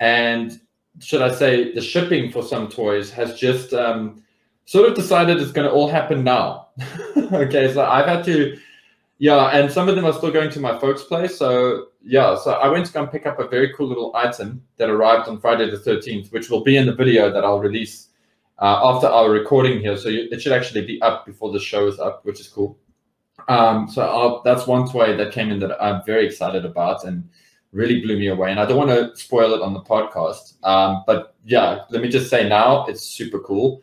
and 0.00 0.60
should 1.00 1.22
I 1.22 1.32
say 1.32 1.72
the 1.72 1.80
shipping 1.80 2.30
for 2.30 2.42
some 2.42 2.68
toys 2.68 3.10
has 3.10 3.38
just 3.38 3.74
um, 3.74 4.22
sort 4.66 4.88
of 4.88 4.94
decided 4.94 5.40
it's 5.40 5.52
going 5.52 5.68
to 5.68 5.72
all 5.72 5.88
happen 5.88 6.24
now. 6.24 6.68
okay, 7.16 7.72
so 7.72 7.84
I've 7.84 8.06
had 8.06 8.24
to, 8.24 8.58
yeah, 9.18 9.46
and 9.46 9.70
some 9.70 9.88
of 9.88 9.96
them 9.96 10.04
are 10.04 10.12
still 10.12 10.30
going 10.30 10.50
to 10.50 10.60
my 10.60 10.78
folks' 10.78 11.04
place. 11.04 11.36
So 11.36 11.86
yeah, 12.02 12.36
so 12.36 12.52
I 12.52 12.68
went 12.68 12.86
to 12.86 12.92
go 12.92 13.02
and 13.02 13.10
pick 13.10 13.26
up 13.26 13.38
a 13.38 13.48
very 13.48 13.72
cool 13.74 13.88
little 13.88 14.14
item 14.14 14.62
that 14.76 14.90
arrived 14.90 15.28
on 15.28 15.40
Friday 15.40 15.70
the 15.70 15.78
thirteenth, 15.78 16.32
which 16.32 16.50
will 16.50 16.62
be 16.62 16.76
in 16.76 16.86
the 16.86 16.94
video 16.94 17.30
that 17.30 17.44
I'll 17.44 17.60
release 17.60 18.08
uh, 18.58 18.80
after 18.82 19.06
our 19.06 19.30
recording 19.30 19.80
here. 19.80 19.96
So 19.96 20.08
you, 20.08 20.28
it 20.30 20.42
should 20.42 20.52
actually 20.52 20.86
be 20.86 21.00
up 21.02 21.26
before 21.26 21.52
the 21.52 21.60
show 21.60 21.86
is 21.86 21.98
up, 21.98 22.24
which 22.24 22.40
is 22.40 22.48
cool. 22.48 22.78
Um, 23.48 23.88
so 23.88 24.02
I'll, 24.02 24.42
that's 24.42 24.66
one 24.66 24.88
toy 24.88 25.16
that 25.16 25.32
came 25.32 25.50
in 25.50 25.58
that 25.60 25.82
I'm 25.82 26.02
very 26.04 26.26
excited 26.26 26.64
about 26.64 27.04
and 27.04 27.28
really 27.72 28.00
blew 28.00 28.18
me 28.18 28.28
away. 28.28 28.50
And 28.50 28.60
I 28.60 28.66
don't 28.66 28.78
want 28.78 28.90
to 28.90 29.14
spoil 29.20 29.54
it 29.54 29.60
on 29.60 29.74
the 29.74 29.80
podcast, 29.80 30.54
um, 30.64 31.02
but 31.06 31.34
yeah, 31.44 31.80
let 31.90 32.00
me 32.00 32.08
just 32.08 32.30
say 32.30 32.48
now 32.48 32.86
it's 32.86 33.02
super 33.02 33.40
cool. 33.40 33.82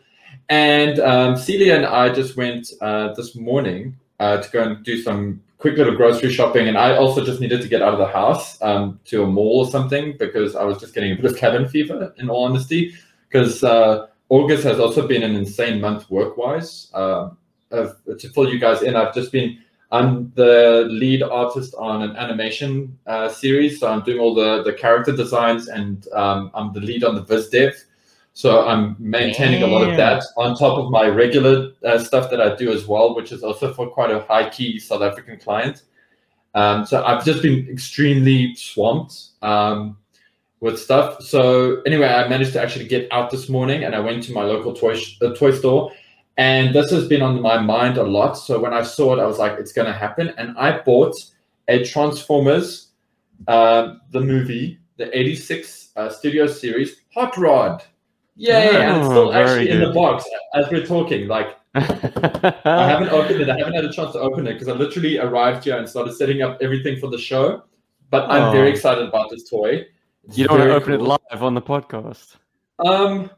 And 0.52 1.00
um, 1.00 1.38
Celia 1.38 1.78
and 1.78 1.86
I 1.86 2.10
just 2.10 2.36
went 2.36 2.74
uh, 2.82 3.14
this 3.14 3.38
morning 3.38 3.96
uh, 4.20 4.42
to 4.42 4.52
go 4.52 4.62
and 4.62 4.84
do 4.84 5.02
some 5.02 5.42
quick 5.58 5.78
little 5.78 5.96
grocery 5.96 6.30
shopping. 6.30 6.68
And 6.68 6.78
I 6.78 6.98
also 6.98 7.24
just 7.24 7.40
needed 7.40 7.62
to 7.62 7.70
get 7.70 7.82
out 7.82 7.94
of 7.94 8.00
the 8.00 8.08
house 8.08 8.62
um, 8.62 9.00
to 9.06 9.24
a 9.24 9.28
mall 9.28 9.60
or 9.60 9.72
something 9.72 10.18
because 10.18 10.58
I 10.58 10.66
was 10.66 10.78
just 10.78 10.94
getting 10.94 11.14
a 11.14 11.16
bit 11.16 11.24
of 11.24 11.38
cabin 11.38 11.70
fever, 11.70 12.14
in 12.18 12.30
all 12.30 12.44
honesty. 12.44 12.94
Because 13.30 13.64
uh, 13.64 14.08
August 14.28 14.66
has 14.66 14.78
also 14.78 15.08
been 15.08 15.24
an 15.24 15.38
insane 15.38 15.80
month 15.80 16.12
work 16.12 16.36
wise. 16.36 16.92
Uh, 16.94 17.30
to 17.72 18.30
fill 18.36 18.52
you 18.52 18.60
guys 18.60 18.82
in, 18.82 18.98
I've 18.98 19.16
just 19.16 19.32
been. 19.32 19.58
I'm 19.94 20.34
the 20.36 20.86
lead 20.90 21.24
artist 21.24 21.76
on 21.78 22.02
an 22.02 22.18
animation 22.18 22.98
uh, 23.08 23.30
series, 23.30 23.80
so 23.80 23.90
I'm 23.90 24.04
doing 24.04 24.20
all 24.20 24.36
the, 24.36 24.64
the 24.64 24.74
character 24.74 25.16
designs, 25.16 25.70
and 25.70 26.08
um, 26.14 26.52
I'm 26.54 26.74
the 26.74 26.82
lead 26.82 27.06
on 27.06 27.16
the 27.16 27.24
Viz 27.24 27.48
Dev. 27.50 27.74
So 28.34 28.66
I'm 28.66 28.96
maintaining 28.98 29.62
a 29.62 29.68
lot 29.68 29.88
of 29.88 29.98
that 29.98 30.24
on 30.38 30.56
top 30.56 30.78
of 30.78 30.90
my 30.90 31.08
regular 31.08 31.72
uh, 31.84 32.00
stuff 32.00 32.30
that 32.32 32.40
I 32.40 32.56
do 32.56 32.72
as 32.72 32.88
well, 32.88 33.14
which 33.16 33.32
is 33.32 33.44
also 33.44 33.74
for 33.74 33.90
quite 33.90 34.10
a 34.10 34.22
high 34.22 34.50
key 34.50 34.80
South 34.80 35.02
African 35.02 35.38
client. 35.38 35.84
Um, 36.54 36.86
so 36.86 37.04
I've 37.04 37.26
just 37.26 37.42
been 37.42 37.68
extremely 37.70 38.56
swamped 38.56 39.30
um, 39.42 39.98
with 40.60 40.80
stuff. 40.80 41.22
So 41.24 41.82
anyway, 41.82 42.08
I 42.08 42.28
managed 42.28 42.54
to 42.54 42.62
actually 42.62 42.88
get 42.88 43.12
out 43.12 43.32
this 43.32 43.50
morning, 43.50 43.84
and 43.84 43.96
I 43.96 44.00
went 44.00 44.24
to 44.24 44.34
my 44.34 44.44
local 44.44 44.74
toy 44.74 44.96
sh- 44.96 45.18
uh, 45.22 45.34
toy 45.34 45.52
store, 45.52 45.92
and 46.38 46.74
this 46.74 46.90
has 46.92 47.08
been 47.08 47.22
on 47.22 47.42
my 47.42 47.60
mind 47.60 47.98
a 47.98 48.04
lot. 48.04 48.34
So 48.34 48.60
when 48.60 48.74
I 48.74 48.84
saw 48.84 49.16
it, 49.16 49.22
I 49.22 49.26
was 49.26 49.40
like, 49.40 49.60
it's 49.60 49.74
going 49.74 49.88
to 49.88 49.94
happen. 49.94 50.34
And 50.38 50.58
I 50.58 50.80
bought 50.80 51.16
a 51.68 51.84
Transformers, 51.84 52.92
uh, 53.48 53.96
the 54.12 54.22
movie, 54.22 54.80
the 54.98 55.18
86 55.18 55.90
uh, 55.96 56.10
studio 56.10 56.48
series, 56.48 56.98
Hot 57.14 57.36
Rod. 57.38 57.84
Yay! 58.42 58.70
and 58.82 58.98
it's 58.98 59.08
Oh, 59.08 59.12
still 59.12 59.32
very 59.32 59.50
actually 59.50 59.70
in 59.70 59.80
the 59.82 59.94
box 59.94 60.26
as 60.56 60.66
we're 60.72 60.86
talking. 60.86 61.28
Like, 61.28 61.58
I 61.76 62.88
haven't 62.90 63.10
opened 63.20 63.42
it. 63.42 63.50
I 63.50 63.58
haven't 63.58 63.74
had 63.74 63.86
a 63.86 63.92
chance 63.92 64.12
to 64.14 64.20
open 64.20 64.48
it 64.48 64.54
because 64.54 64.68
I 64.68 64.74
literally 64.74 65.20
arrived 65.20 65.64
here 65.66 65.78
and 65.78 65.88
started 65.88 66.14
setting 66.14 66.42
up 66.42 66.58
everything 66.62 67.00
for 67.00 67.08
the 67.08 67.18
show. 67.18 67.64
But 68.10 68.30
I'm 68.30 68.52
very 68.52 68.68
Oh. 68.70 68.72
excited 68.72 69.08
about 69.08 69.30
this 69.30 69.50
toy. 69.50 69.86
It's 70.26 70.38
you 70.38 70.46
don't 70.48 70.58
want 70.60 70.68
to 70.68 70.68
very 70.70 70.82
open 70.82 70.94
it 70.94 71.02
live 71.02 71.44
on 71.44 71.54
the 71.54 71.62
podcast. 71.62 72.36
Um, 72.86 73.30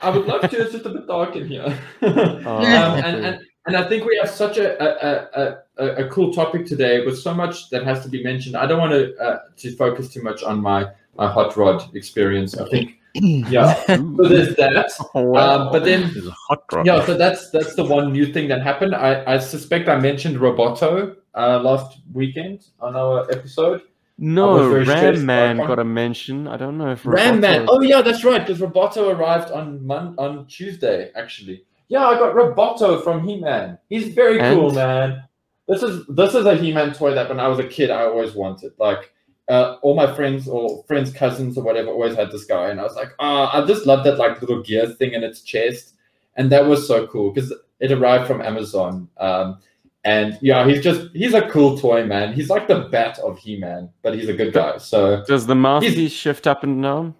I 0.00 0.10
would 0.10 0.26
love 0.26 0.42
to. 0.42 0.60
It's 0.62 0.72
just 0.72 0.86
a 0.86 0.90
bit 0.90 1.06
dark 1.06 1.36
in 1.36 1.46
here. 1.48 1.78
Oh, 2.02 2.56
um, 2.58 2.64
and, 2.64 3.26
and 3.26 3.40
and 3.66 3.76
I 3.76 3.88
think 3.88 4.04
we 4.04 4.16
have 4.20 4.28
such 4.30 4.58
a 4.58 4.68
a, 4.82 5.28
a, 5.40 5.84
a 5.84 6.04
a 6.04 6.08
cool 6.08 6.32
topic 6.32 6.66
today 6.66 7.04
with 7.06 7.18
so 7.18 7.32
much 7.34 7.70
that 7.70 7.84
has 7.84 8.02
to 8.02 8.08
be 8.08 8.22
mentioned. 8.22 8.56
I 8.56 8.66
don't 8.66 8.78
want 8.80 8.92
to 8.92 9.16
uh, 9.16 9.38
to 9.56 9.76
focus 9.76 10.08
too 10.12 10.22
much 10.22 10.42
on 10.42 10.60
my 10.60 10.86
my 11.16 11.30
hot 11.30 11.56
rod 11.56 11.94
experience. 11.94 12.56
I 12.56 12.68
think 12.68 12.98
yeah. 13.14 13.74
So 13.86 14.28
there's 14.28 14.54
that. 14.56 14.90
Um, 15.14 15.72
but 15.72 15.84
then 15.84 16.04
a 16.04 16.30
hot 16.30 16.64
yeah, 16.84 17.04
so 17.04 17.14
that's 17.14 17.50
that's 17.50 17.74
the 17.74 17.84
one 17.84 18.12
new 18.12 18.32
thing 18.32 18.48
that 18.48 18.62
happened. 18.62 18.94
I, 18.94 19.34
I 19.34 19.38
suspect 19.38 19.88
I 19.88 19.98
mentioned 19.98 20.36
Roboto 20.36 21.16
uh, 21.34 21.60
last 21.60 21.98
weekend 22.12 22.66
on 22.80 22.96
our 22.96 23.30
episode. 23.30 23.82
No, 24.18 24.52
was 24.52 24.68
very 24.68 24.84
stressed 24.84 25.18
Ram 25.18 25.26
Man 25.26 25.56
got 25.58 25.78
a 25.78 25.84
mention. 25.84 26.46
I 26.46 26.56
don't 26.56 26.78
know 26.78 26.92
if 26.92 27.04
Ram 27.04 27.40
Man. 27.40 27.66
Oh 27.68 27.80
yeah, 27.80 28.02
that's 28.02 28.24
right. 28.24 28.44
Because 28.44 28.60
Roboto 28.60 29.14
arrived 29.14 29.50
on 29.50 29.84
Mon- 29.86 30.14
on 30.18 30.46
Tuesday, 30.46 31.10
actually. 31.16 31.64
Yeah, 31.88 32.06
I 32.06 32.18
got 32.18 32.34
Roboto 32.34 33.02
from 33.02 33.26
He 33.26 33.40
Man. 33.40 33.78
He's 33.88 34.14
very 34.14 34.38
cool, 34.38 34.72
man. 34.72 35.24
This 35.68 35.82
is 35.82 36.06
this 36.08 36.34
is 36.34 36.46
a 36.46 36.56
He 36.56 36.72
Man 36.72 36.92
toy 36.92 37.14
that 37.14 37.28
when 37.28 37.40
I 37.40 37.48
was 37.48 37.58
a 37.58 37.66
kid 37.66 37.90
I 37.90 38.04
always 38.04 38.34
wanted. 38.34 38.72
Like 38.78 39.12
uh, 39.48 39.76
all 39.82 39.94
my 39.94 40.12
friends 40.14 40.46
or 40.48 40.84
friends' 40.86 41.12
cousins 41.12 41.58
or 41.58 41.64
whatever 41.64 41.90
always 41.90 42.14
had 42.14 42.30
this 42.30 42.44
guy, 42.44 42.70
and 42.70 42.80
I 42.80 42.84
was 42.84 42.94
like, 42.94 43.10
ah, 43.18 43.50
I 43.62 43.66
just 43.66 43.86
love 43.86 44.04
that 44.04 44.18
like 44.18 44.40
little 44.40 44.62
gear 44.62 44.86
thing 44.86 45.12
in 45.12 45.22
its 45.24 45.40
chest, 45.42 45.94
and 46.36 46.50
that 46.50 46.66
was 46.66 46.86
so 46.86 47.06
cool 47.06 47.30
because 47.32 47.52
it 47.80 47.90
arrived 47.92 48.26
from 48.26 48.40
Amazon. 48.40 49.08
Um, 49.18 49.58
and 50.04 50.36
yeah, 50.42 50.66
he's 50.66 50.82
just 50.82 51.10
he's 51.14 51.34
a 51.34 51.48
cool 51.48 51.78
toy, 51.78 52.04
man. 52.04 52.32
He's 52.32 52.48
like 52.50 52.66
the 52.68 52.88
bat 52.90 53.18
of 53.20 53.38
He 53.38 53.56
Man, 53.56 53.88
but 54.02 54.14
he's 54.14 54.28
a 54.28 54.32
good 54.32 54.52
guy. 54.52 54.78
So 54.78 55.22
Does 55.26 55.46
the 55.46 55.54
mouthpiece 55.54 56.12
shift 56.12 56.46
up 56.46 56.62
and 56.64 56.82
down? 56.82 57.14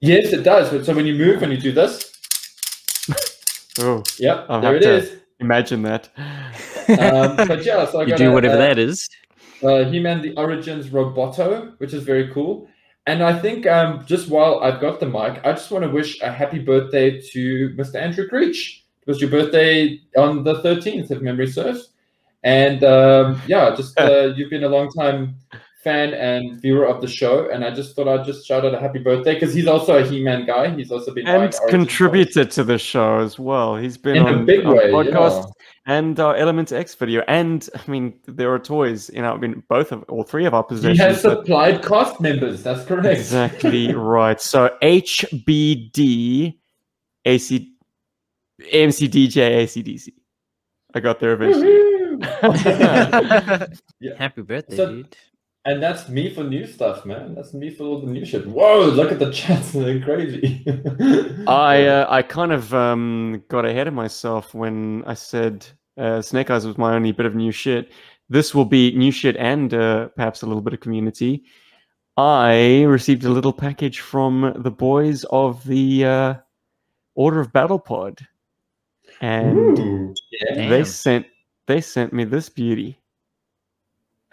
Yes, 0.00 0.32
it 0.32 0.42
does. 0.44 0.70
But 0.70 0.84
so 0.86 0.94
when 0.94 1.06
you 1.06 1.14
move, 1.14 1.40
when 1.40 1.50
you 1.50 1.56
do 1.56 1.72
this, 1.72 2.12
Oh, 3.80 4.02
yep, 4.18 4.46
I'll 4.48 4.60
there 4.60 4.74
have 4.74 4.82
it 4.82 4.84
to- 4.84 4.94
is. 4.96 5.16
imagine 5.40 5.82
that. 5.82 6.08
Um, 6.88 7.36
but 7.36 7.64
yeah, 7.64 7.84
so 7.86 8.00
I 8.00 8.02
you 8.04 8.08
got 8.10 8.18
do 8.18 8.30
a, 8.30 8.32
whatever 8.32 8.54
a, 8.56 8.58
that 8.58 8.78
is. 8.78 9.08
Uh, 9.62 9.84
He-Man: 9.84 10.22
The 10.22 10.34
Origins 10.36 10.88
Roboto, 10.88 11.78
which 11.78 11.92
is 11.92 12.02
very 12.04 12.28
cool. 12.32 12.68
And 13.06 13.22
I 13.22 13.38
think 13.38 13.66
um, 13.66 14.04
just 14.04 14.28
while 14.28 14.60
I've 14.60 14.82
got 14.82 15.00
the 15.00 15.06
mic, 15.06 15.40
I 15.42 15.52
just 15.52 15.70
want 15.70 15.82
to 15.84 15.90
wish 15.90 16.20
a 16.20 16.30
happy 16.30 16.58
birthday 16.58 17.18
to 17.32 17.70
Mr. 17.70 17.94
Andrew 17.94 18.28
Creech. 18.28 18.84
It 19.00 19.08
was 19.08 19.18
your 19.18 19.30
birthday 19.30 19.98
on 20.18 20.44
the 20.44 20.56
13th, 20.62 21.10
if 21.10 21.22
memory 21.22 21.46
serves. 21.46 21.92
And 22.44 22.84
um, 22.84 23.40
yeah, 23.46 23.74
just 23.74 23.98
uh, 24.00 24.34
you've 24.36 24.50
been 24.50 24.64
a 24.64 24.68
long 24.68 24.90
time 24.90 25.36
fan 25.82 26.12
and 26.12 26.60
viewer 26.60 26.86
of 26.86 27.00
the 27.00 27.06
show, 27.08 27.48
and 27.50 27.64
I 27.64 27.70
just 27.70 27.96
thought 27.96 28.08
I'd 28.08 28.26
just 28.26 28.46
shout 28.46 28.66
out 28.66 28.74
a 28.74 28.78
happy 28.78 28.98
birthday 28.98 29.34
because 29.34 29.54
he's 29.54 29.66
also 29.66 29.96
a 29.96 30.04
He-Man 30.04 30.44
guy. 30.44 30.68
He's 30.76 30.90
also 30.90 31.14
been 31.14 31.26
And 31.26 31.54
contributed 31.70 32.50
to 32.52 32.64
the 32.64 32.78
show 32.78 33.20
as 33.20 33.38
well. 33.38 33.76
He's 33.76 33.96
been 33.96 34.16
in 34.16 34.26
on 34.26 34.34
a 34.34 34.44
big 34.44 34.66
our 34.66 34.74
way. 34.74 34.90
podcast. 34.90 35.50
And 35.88 36.20
our 36.20 36.36
Element 36.36 36.70
X 36.70 36.94
video. 36.94 37.22
And 37.26 37.68
I 37.74 37.90
mean, 37.90 38.20
there 38.26 38.52
are 38.54 38.58
toys 38.60 39.08
in 39.08 39.24
our, 39.24 39.34
I 39.34 39.38
mean, 39.38 39.62
both 39.68 39.90
of 39.90 40.04
all 40.04 40.22
three 40.22 40.44
of 40.46 40.54
our 40.54 40.62
positions. 40.62 40.98
He 40.98 41.04
possessions. 41.04 41.22
has 41.22 41.22
that- 41.22 41.38
supplied 41.46 41.82
cast 41.84 42.20
members. 42.20 42.62
That's 42.62 42.84
correct. 42.84 43.06
exactly 43.18 43.92
right. 44.16 44.40
So 44.40 44.76
HBD 44.82 46.54
AC 47.24 47.72
AMCDJ 48.72 49.36
ACDC. 49.64 50.08
I 50.94 51.00
got 51.00 51.18
there 51.20 51.32
eventually. 51.32 51.76
Yeah. 54.00 54.14
Happy 54.16 54.42
birthday, 54.42 54.76
So- 54.76 54.86
dude. 54.92 55.16
and 55.64 55.82
that's 55.82 56.08
me 56.08 56.32
for 56.34 56.42
new 56.44 56.66
stuff, 56.66 57.04
man. 57.06 57.34
That's 57.34 57.54
me 57.54 57.70
for 57.70 57.84
all 57.84 58.00
the 58.00 58.06
new 58.06 58.24
shit. 58.24 58.46
Whoa, 58.46 58.86
look 58.86 59.10
at 59.12 59.18
the 59.18 59.30
chats. 59.32 59.72
They're 59.72 60.00
crazy. 60.00 60.64
I 61.46 61.86
uh, 61.86 62.06
I 62.08 62.22
kind 62.22 62.52
of 62.52 62.74
um, 62.74 63.42
got 63.48 63.64
ahead 63.64 63.86
of 63.88 63.94
myself 63.94 64.52
when 64.54 65.04
I 65.06 65.14
said 65.14 65.66
uh, 65.98 66.22
Snake 66.22 66.50
Eyes 66.50 66.66
was 66.66 66.78
my 66.78 66.94
only 66.94 67.12
bit 67.12 67.26
of 67.26 67.34
new 67.34 67.50
shit. 67.52 67.90
This 68.30 68.54
will 68.54 68.64
be 68.64 68.94
new 68.96 69.10
shit 69.10 69.36
and 69.36 69.72
uh, 69.74 70.08
perhaps 70.08 70.42
a 70.42 70.46
little 70.46 70.60
bit 70.62 70.72
of 70.74 70.80
community. 70.80 71.44
I 72.16 72.82
received 72.82 73.24
a 73.24 73.30
little 73.30 73.52
package 73.52 74.00
from 74.00 74.52
the 74.56 74.70
boys 74.70 75.24
of 75.30 75.64
the 75.64 76.04
uh, 76.04 76.34
Order 77.14 77.40
of 77.40 77.52
Battle 77.52 77.78
Pod, 77.78 78.18
and 79.20 79.78
Ooh, 79.78 80.14
yeah. 80.32 80.68
They 80.68 80.84
sent 80.84 81.26
they 81.66 81.80
sent 81.80 82.12
me 82.12 82.24
this 82.24 82.48
beauty. 82.48 82.98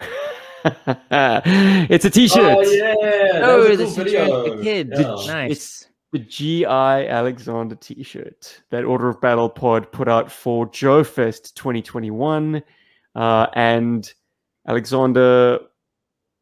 it's 1.10 2.04
a 2.04 2.10
T-shirt. 2.10 2.38
Oh 2.40 2.60
yeah. 2.62 2.94
that 3.40 3.42
Oh, 3.44 3.68
was 3.68 3.70
a 3.70 3.76
the 3.76 3.84
cool 3.84 3.94
feature 3.94 4.04
video. 4.04 4.56
for 4.56 4.62
kids. 4.62 4.90
Yeah. 4.94 5.14
Nice. 5.32 5.88
The 6.12 6.18
GI 6.18 6.64
Alexander 6.64 7.74
T-shirt 7.74 8.62
that 8.70 8.84
Order 8.84 9.08
of 9.08 9.20
Battle 9.20 9.50
Pod 9.50 9.90
put 9.92 10.08
out 10.08 10.30
for 10.30 10.66
Joe 10.70 11.02
Fest 11.02 11.56
2021, 11.56 12.62
uh, 13.14 13.46
and 13.54 14.12
Alexander 14.68 15.58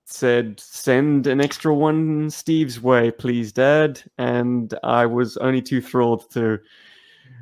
said, 0.05 0.61
"Send 0.61 1.27
an 1.27 1.41
extra 1.41 1.75
one 1.75 2.31
Steve's 2.31 2.81
way, 2.81 3.11
please, 3.11 3.53
Dad." 3.53 4.03
And 4.19 4.75
I 4.83 5.07
was 5.07 5.37
only 5.39 5.63
too 5.63 5.81
thrilled 5.81 6.31
to 6.33 6.59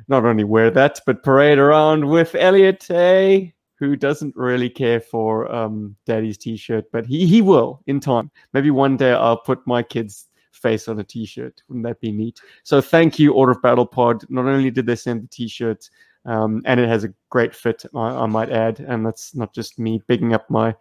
not 0.07 0.25
only 0.25 0.43
wear 0.43 0.69
that 0.71 0.99
but 1.05 1.23
parade 1.23 1.59
around 1.59 2.07
with 2.07 2.35
Elliot, 2.35 2.89
eh? 2.89 3.47
Who 3.79 3.95
doesn't 3.97 4.35
really 4.35 4.69
care 4.69 5.01
for 5.01 5.53
um, 5.53 5.95
Daddy's 6.05 6.37
T-shirt, 6.37 6.85
but 6.91 7.05
he 7.05 7.25
he 7.25 7.41
will 7.41 7.81
in 7.85 7.99
time. 7.99 8.31
Maybe 8.53 8.71
one 8.71 8.95
day 8.97 9.11
I'll 9.11 9.37
put 9.37 9.65
my 9.67 9.83
kids 9.83 10.27
face 10.63 10.87
on 10.87 10.99
a 10.99 11.03
t-shirt. 11.03 11.61
Wouldn't 11.67 11.85
that 11.85 11.99
be 11.99 12.11
neat? 12.11 12.39
So 12.63 12.81
thank 12.81 13.19
you, 13.19 13.33
Order 13.33 13.51
of 13.51 13.61
Battle 13.61 13.85
Pod. 13.85 14.23
Not 14.29 14.45
only 14.45 14.71
did 14.71 14.87
they 14.87 14.95
send 14.95 15.21
the 15.21 15.27
t-shirt, 15.27 15.89
um, 16.25 16.63
and 16.65 16.79
it 16.79 16.87
has 16.87 17.03
a 17.03 17.13
great 17.29 17.53
fit, 17.53 17.83
I, 17.93 17.99
I 17.99 18.25
might 18.25 18.49
add, 18.49 18.79
and 18.79 19.05
that's 19.05 19.35
not 19.35 19.53
just 19.53 19.77
me 19.77 20.01
bigging 20.07 20.33
up 20.33 20.49
my 20.49 20.73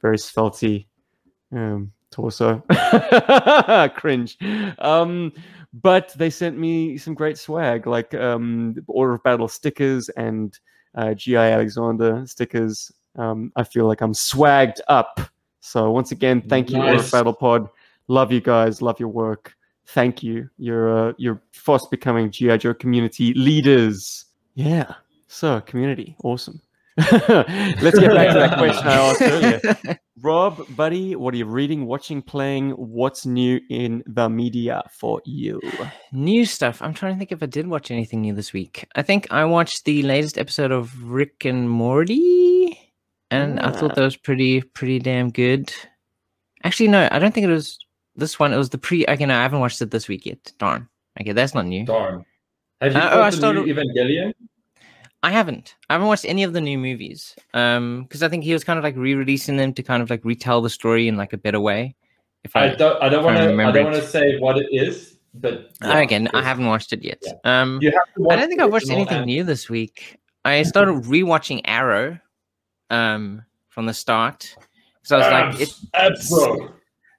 very 0.00 0.18
svelty 0.18 0.88
um, 1.52 1.92
torso. 2.10 2.62
Cringe. 3.96 4.38
Um, 4.78 5.32
but 5.72 6.14
they 6.16 6.30
sent 6.30 6.58
me 6.58 6.96
some 6.96 7.14
great 7.14 7.38
swag, 7.38 7.86
like 7.86 8.14
um, 8.14 8.76
Order 8.86 9.14
of 9.14 9.22
Battle 9.22 9.48
stickers 9.48 10.08
and 10.10 10.58
uh, 10.94 11.14
GI 11.14 11.36
Alexander 11.36 12.24
stickers. 12.26 12.90
Um, 13.16 13.52
I 13.56 13.64
feel 13.64 13.86
like 13.86 14.00
I'm 14.00 14.14
swagged 14.14 14.80
up. 14.88 15.20
So 15.60 15.90
once 15.90 16.12
again, 16.12 16.40
thank 16.40 16.70
you, 16.70 16.78
Order 16.78 17.00
of 17.00 17.10
Battle 17.10 17.34
Pod. 17.34 17.68
Love 18.08 18.32
you 18.32 18.40
guys. 18.40 18.80
Love 18.82 18.98
your 19.00 19.08
work. 19.08 19.54
Thank 19.88 20.22
you. 20.22 20.48
You're 20.58 21.10
uh, 21.10 21.12
you're 21.16 21.40
fast 21.52 21.90
becoming 21.90 22.30
GI 22.30 22.58
Joe 22.58 22.74
community 22.74 23.34
leaders. 23.34 24.24
Yeah. 24.54 24.94
So 25.28 25.60
community, 25.60 26.16
awesome. 26.24 26.60
Let's 26.96 27.98
get 27.98 28.14
back 28.14 28.28
to 28.32 28.38
that 28.38 28.56
question 28.56 28.86
I 28.88 28.94
asked 28.94 29.20
earlier. 29.22 29.98
Rob, 30.22 30.64
buddy, 30.76 31.14
what 31.14 31.34
are 31.34 31.36
you 31.36 31.44
reading, 31.44 31.84
watching, 31.84 32.22
playing? 32.22 32.70
What's 32.70 33.26
new 33.26 33.60
in 33.68 34.02
the 34.06 34.30
media 34.30 34.82
for 34.90 35.20
you? 35.26 35.60
New 36.12 36.46
stuff. 36.46 36.80
I'm 36.80 36.94
trying 36.94 37.12
to 37.14 37.18
think 37.18 37.32
if 37.32 37.42
I 37.42 37.46
did 37.46 37.66
watch 37.66 37.90
anything 37.90 38.22
new 38.22 38.32
this 38.34 38.54
week. 38.54 38.86
I 38.96 39.02
think 39.02 39.30
I 39.30 39.44
watched 39.44 39.84
the 39.84 40.02
latest 40.04 40.38
episode 40.38 40.70
of 40.72 41.02
Rick 41.02 41.44
and 41.44 41.68
Morty, 41.68 42.78
and 43.30 43.60
I 43.60 43.68
Ah. 43.68 43.72
thought 43.72 43.94
that 43.94 44.02
was 44.04 44.16
pretty 44.16 44.62
pretty 44.62 44.98
damn 44.98 45.30
good. 45.30 45.70
Actually, 46.64 46.88
no, 46.88 47.08
I 47.12 47.18
don't 47.18 47.34
think 47.34 47.44
it 47.46 47.50
was 47.50 47.78
this 48.16 48.38
one. 48.38 48.52
It 48.52 48.56
was 48.56 48.70
the 48.70 48.78
pre. 48.78 49.06
Okay, 49.06 49.26
no, 49.26 49.34
I 49.38 49.42
haven't 49.42 49.60
watched 49.60 49.80
it 49.82 49.90
this 49.90 50.08
week 50.08 50.26
yet. 50.26 50.52
Darn. 50.58 50.88
Okay, 51.20 51.32
that's 51.32 51.54
not 51.54 51.66
new. 51.66 51.84
Darn. 51.84 52.24
Have 52.80 52.92
you 52.92 52.98
Uh, 52.98 53.10
oh, 53.14 53.20
I 53.22 53.30
the 53.30 53.36
started- 53.36 53.66
new 53.66 53.74
Evangelion? 53.74 54.32
I 55.22 55.30
haven't. 55.32 55.74
I 55.88 55.94
haven't 55.94 56.08
watched 56.08 56.26
any 56.26 56.44
of 56.44 56.52
the 56.52 56.60
new 56.60 56.78
movies. 56.78 57.34
Um, 57.54 58.02
because 58.02 58.22
I 58.22 58.28
think 58.28 58.44
he 58.44 58.52
was 58.52 58.62
kind 58.64 58.78
of 58.78 58.84
like 58.84 58.94
re-releasing 58.96 59.56
them 59.56 59.72
to 59.74 59.82
kind 59.82 60.02
of 60.02 60.10
like 60.10 60.24
retell 60.24 60.60
the 60.60 60.70
story 60.70 61.08
in 61.08 61.16
like 61.16 61.32
a 61.32 61.38
better 61.38 61.58
way. 61.58 61.96
If 62.44 62.54
I 62.54 62.66
I, 62.70 62.74
don't. 62.74 63.02
I 63.02 63.08
don't 63.08 63.24
want 63.24 63.36
to. 63.38 63.42
I 63.44 63.72
don't 63.72 63.84
want 63.84 63.96
to 63.96 64.06
say 64.06 64.38
what 64.38 64.56
it 64.58 64.68
is, 64.70 65.16
but 65.34 65.72
yeah, 65.82 65.98
again, 65.98 66.28
I 66.32 66.42
haven't 66.42 66.66
watched 66.66 66.92
it 66.92 67.02
yet. 67.02 67.20
Yeah. 67.22 67.32
Um, 67.62 67.80
You 67.82 67.90
have 67.90 68.14
to 68.16 68.30
I 68.30 68.36
don't 68.36 68.48
think 68.48 68.60
I've 68.60 68.70
watched 68.70 68.90
anything 68.90 69.16
and- 69.18 69.26
new 69.26 69.42
this 69.42 69.68
week. 69.68 70.18
I 70.44 70.62
started 70.62 70.92
rewatching 71.04 71.62
Arrow, 71.64 72.20
um, 72.90 73.42
from 73.68 73.86
the 73.86 73.94
start. 73.94 74.54
So 75.02 75.16
I 75.16 75.18
was 75.18 75.32
like, 75.58 75.60
it, 75.62 75.74
Abs, 75.94 76.32
abs. 76.32 76.58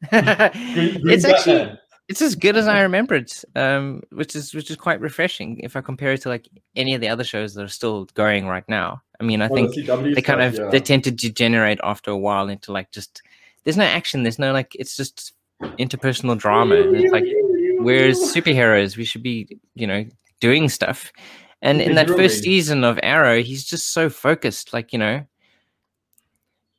Green, 0.10 0.24
green 1.02 1.10
it's 1.10 1.26
actually 1.26 1.58
Batman. 1.58 1.78
it's 2.08 2.22
as 2.22 2.36
good 2.36 2.56
as 2.58 2.68
I 2.68 2.82
remember 2.82 3.16
it, 3.16 3.44
um, 3.56 4.02
which 4.12 4.36
is 4.36 4.54
which 4.54 4.70
is 4.70 4.78
quite 4.78 5.00
refreshing 5.02 5.60
if 5.60 5.76
I 5.76 5.82
compare 5.82 6.14
it 6.14 6.22
to 6.22 6.30
like 6.30 6.48
any 6.76 6.94
of 6.96 7.02
the 7.02 7.10
other 7.10 7.24
shows 7.24 7.54
that 7.56 7.64
are 7.64 7.68
still 7.68 8.06
going 8.14 8.48
right 8.48 8.68
now. 8.68 9.02
I 9.20 9.24
mean, 9.24 9.42
I 9.42 9.48
Well, 9.48 9.56
think 9.56 9.76
the 9.76 9.84
CW 9.84 10.16
they 10.16 10.22
kind 10.22 10.42
of 10.42 10.56
yeah. 10.56 10.70
they 10.70 10.80
tend 10.80 11.04
to 11.06 11.12
degenerate 11.12 11.80
after 11.84 12.12
a 12.12 12.18
while 12.18 12.50
into 12.50 12.72
like 12.72 12.92
just 12.92 13.22
there's 13.64 13.78
no 13.78 13.84
action, 13.86 14.24
there's 14.24 14.40
no 14.40 14.54
like 14.54 14.76
it's 14.76 14.96
just 14.96 15.34
interpersonal 15.62 16.38
drama. 16.38 16.76
It's 16.76 17.12
like 17.12 17.26
whereas 17.80 18.20
superheroes, 18.20 18.98
we 18.98 19.06
should 19.06 19.24
be 19.24 19.58
you 19.76 19.88
know 19.88 20.06
doing 20.40 20.70
stuff. 20.70 21.12
And 21.64 21.82
in 21.82 21.96
that 21.96 22.08
first 22.08 22.44
season 22.44 22.84
of 22.84 23.00
Arrow, 23.02 23.42
he's 23.42 23.66
just 23.66 23.92
so 23.92 24.10
focused, 24.10 24.74
like 24.74 24.94
you 24.94 25.00
know. 25.00 25.26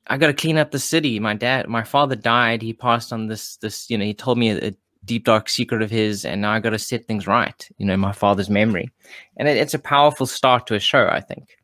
I 0.08 0.16
got 0.16 0.28
to 0.28 0.32
clean 0.34 0.56
up 0.58 0.70
the 0.70 0.78
city. 0.78 1.18
My 1.20 1.34
dad, 1.34 1.68
my 1.68 1.84
father 1.84 2.16
died. 2.16 2.62
He 2.62 2.72
passed 2.72 3.12
on 3.12 3.26
this, 3.26 3.56
this, 3.56 3.90
you 3.90 3.98
know, 3.98 4.04
he 4.04 4.14
told 4.14 4.38
me 4.38 4.50
a, 4.50 4.68
a 4.68 4.76
deep 5.04 5.24
dark 5.24 5.48
secret 5.48 5.82
of 5.82 5.90
his, 5.90 6.24
and 6.24 6.40
now 6.40 6.52
I 6.52 6.60
got 6.60 6.70
to 6.70 6.78
set 6.78 7.06
things 7.06 7.26
right. 7.26 7.68
You 7.78 7.86
know, 7.86 7.96
my 7.96 8.12
father's 8.12 8.48
memory, 8.50 8.90
and 9.36 9.48
it, 9.48 9.56
it's 9.56 9.74
a 9.74 9.78
powerful 9.78 10.26
start 10.26 10.66
to 10.68 10.74
a 10.74 10.80
show, 10.80 11.08
I 11.08 11.20
think. 11.20 11.56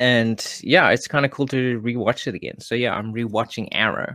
And 0.00 0.44
yeah, 0.62 0.90
it's 0.90 1.08
kind 1.08 1.24
of 1.24 1.30
cool 1.32 1.46
to 1.48 1.80
rewatch 1.80 2.26
it 2.26 2.34
again. 2.34 2.60
So 2.60 2.74
yeah, 2.74 2.94
I'm 2.94 3.12
rewatching 3.12 3.68
Arrow. 3.72 4.14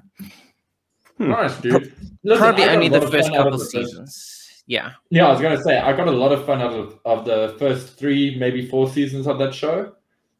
Nice, 1.19 1.57
dude. 1.57 1.93
Listen, 2.23 2.41
Probably 2.41 2.63
only 2.63 2.89
the 2.89 3.01
first 3.01 3.29
fun 3.29 3.35
of 3.37 3.43
couple 3.43 3.51
the 3.51 3.57
first- 3.59 3.71
seasons. 3.71 4.63
Yeah. 4.65 4.93
Yeah, 5.09 5.27
I 5.27 5.31
was 5.33 5.41
gonna 5.41 5.61
say 5.61 5.77
I 5.77 5.91
got 5.91 6.07
a 6.07 6.11
lot 6.11 6.31
of 6.31 6.45
fun 6.45 6.61
out 6.61 6.71
of, 6.71 6.97
of 7.03 7.25
the 7.25 7.55
first 7.59 7.97
three, 7.99 8.37
maybe 8.39 8.65
four 8.65 8.89
seasons 8.89 9.27
of 9.27 9.37
that 9.39 9.53
show. 9.53 9.91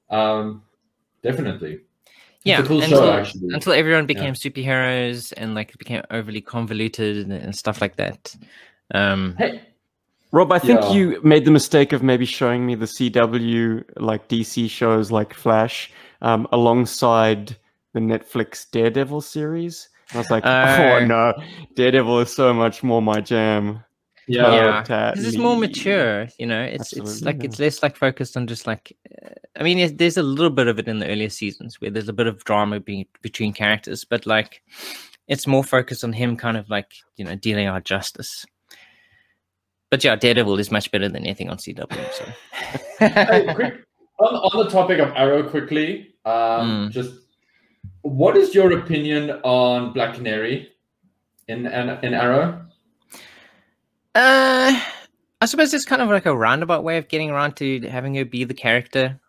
Um, 0.10 0.64
definitely. 1.22 1.82
Yeah, 2.44 2.60
it's 2.60 2.66
a 2.66 2.68
cool 2.68 2.82
until, 2.82 3.00
show 3.00 3.12
actually. 3.14 3.54
until 3.54 3.74
everyone 3.74 4.06
became 4.06 4.34
superheroes 4.34 5.34
and 5.38 5.56
like 5.56 5.78
became 5.78 6.04
overly 6.12 6.42
convoluted 6.42 7.18
and, 7.18 7.32
and 7.32 7.56
stuff 7.56 7.80
like 7.82 7.96
that. 7.96 8.36
Um, 8.94 9.36
Hey, 9.38 9.62
Rob, 10.32 10.52
I 10.52 10.60
think 10.60 10.82
Yeah. 10.82 10.94
you 10.94 11.22
made 11.24 11.46
the 11.46 11.52
mistake 11.52 11.94
of 11.94 12.04
maybe 12.04 12.26
showing 12.26 12.66
me 12.66 12.76
the 12.76 12.86
CW 12.88 13.84
like 13.98 14.28
DC 14.28 14.70
shows 14.70 15.12
like 15.12 15.34
Flash 15.34 15.92
um, 16.22 16.48
alongside 16.52 17.56
the 17.94 18.00
Netflix 18.00 18.70
Daredevil 18.70 19.22
series. 19.22 19.90
I 20.14 20.18
was 20.18 20.30
like, 20.30 20.46
Uh, 20.46 21.00
oh 21.02 21.06
no, 21.06 21.34
Daredevil 21.76 22.20
is 22.20 22.34
so 22.36 22.54
much 22.54 22.84
more 22.84 23.02
my 23.02 23.22
jam. 23.22 23.84
Yeah, 24.28 24.54
Yeah. 24.54 24.84
Tat 24.84 25.16
this 25.16 25.38
more 25.38 25.56
mature, 25.58 26.28
you 26.38 26.46
know. 26.46 26.62
It's 26.62 26.94
it's 26.94 27.22
like 27.22 27.38
yeah. 27.40 27.46
it's 27.46 27.60
less 27.60 27.84
like 27.84 27.96
focused 27.96 28.38
on 28.38 28.48
just 28.48 28.68
like. 28.68 28.96
Uh, 29.24 29.30
I 29.56 29.64
mean, 29.64 29.96
there's 29.98 30.18
a 30.18 30.24
little 30.24 30.50
bit 30.50 30.68
of 30.68 30.80
it 30.80 30.88
in 30.88 31.00
the 31.00 31.08
earlier 31.08 31.30
seasons 31.30 31.80
where 31.80 31.92
there's 31.92 32.10
a 32.10 32.14
bit 32.14 32.28
of 32.28 32.44
drama 32.44 32.80
being 32.80 33.06
between 33.22 33.54
characters, 33.54 34.04
but 34.04 34.26
like, 34.26 34.64
it's 35.28 35.46
more 35.46 35.64
focused 35.64 36.04
on 36.04 36.14
him 36.14 36.36
kind 36.38 36.58
of 36.58 36.70
like 36.70 36.92
you 37.18 37.26
know 37.26 37.36
dealing 37.36 37.68
out 37.68 37.84
justice. 37.86 38.46
But 39.90 40.04
yeah, 40.04 40.16
Daredevil 40.16 40.58
is 40.60 40.72
much 40.72 40.90
better 40.92 41.08
than 41.08 41.24
anything 41.24 41.50
on 41.50 41.58
CW. 41.58 42.14
So. 42.14 42.26
Hey, 43.00 43.54
quick, 43.54 43.84
on, 44.20 44.34
on 44.36 44.66
the 44.66 44.72
topic 44.72 45.00
of 45.00 45.10
Arrow, 45.16 45.44
quickly, 45.44 46.16
um, 46.26 46.88
Mm. 46.88 46.92
just 46.92 47.12
what 48.02 48.38
is 48.38 48.56
your 48.56 48.80
opinion 48.80 49.32
on 49.44 49.92
Black 49.94 50.16
Canary 50.16 50.70
in 51.48 51.66
in, 51.68 51.90
in 52.04 52.14
Arrow? 52.14 52.66
Uh, 54.16 54.80
I 55.42 55.46
suppose 55.46 55.74
it's 55.74 55.86
kind 55.86 56.02
of 56.02 56.10
like 56.10 56.26
a 56.26 56.36
roundabout 56.36 56.84
way 56.84 56.98
of 56.98 57.08
getting 57.08 57.30
around 57.30 57.56
to 57.58 57.82
having 57.90 58.16
her 58.16 58.26
be 58.26 58.44
the 58.44 58.54
character. 58.54 59.20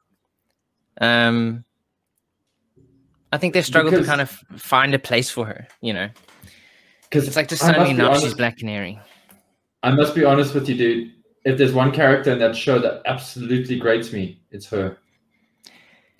Um, 1.00 1.64
I 3.32 3.38
think 3.38 3.54
they've 3.54 3.64
struggled 3.64 3.92
Because- 3.92 4.06
to 4.06 4.10
kind 4.10 4.20
of 4.20 4.30
find 4.60 4.94
a 4.94 4.98
place 4.98 5.30
for 5.30 5.46
her. 5.46 5.66
You 5.80 5.92
know, 5.94 6.08
Because 7.02 7.26
it's 7.26 7.36
like 7.36 7.48
just 7.48 7.62
suddenly 7.62 7.92
now 7.94 8.08
honest- 8.10 8.24
she's 8.24 8.34
Black 8.34 8.58
Canary. 8.58 9.00
I 9.82 9.90
must 9.90 10.14
be 10.14 10.24
honest 10.24 10.54
with 10.54 10.68
you, 10.68 10.76
dude. 10.76 11.12
If 11.44 11.58
there's 11.58 11.72
one 11.74 11.90
character 11.92 12.32
in 12.32 12.38
that 12.38 12.56
show 12.56 12.78
that 12.78 13.02
absolutely 13.06 13.78
grates 13.78 14.12
me, 14.12 14.40
it's 14.50 14.66
her. 14.68 14.96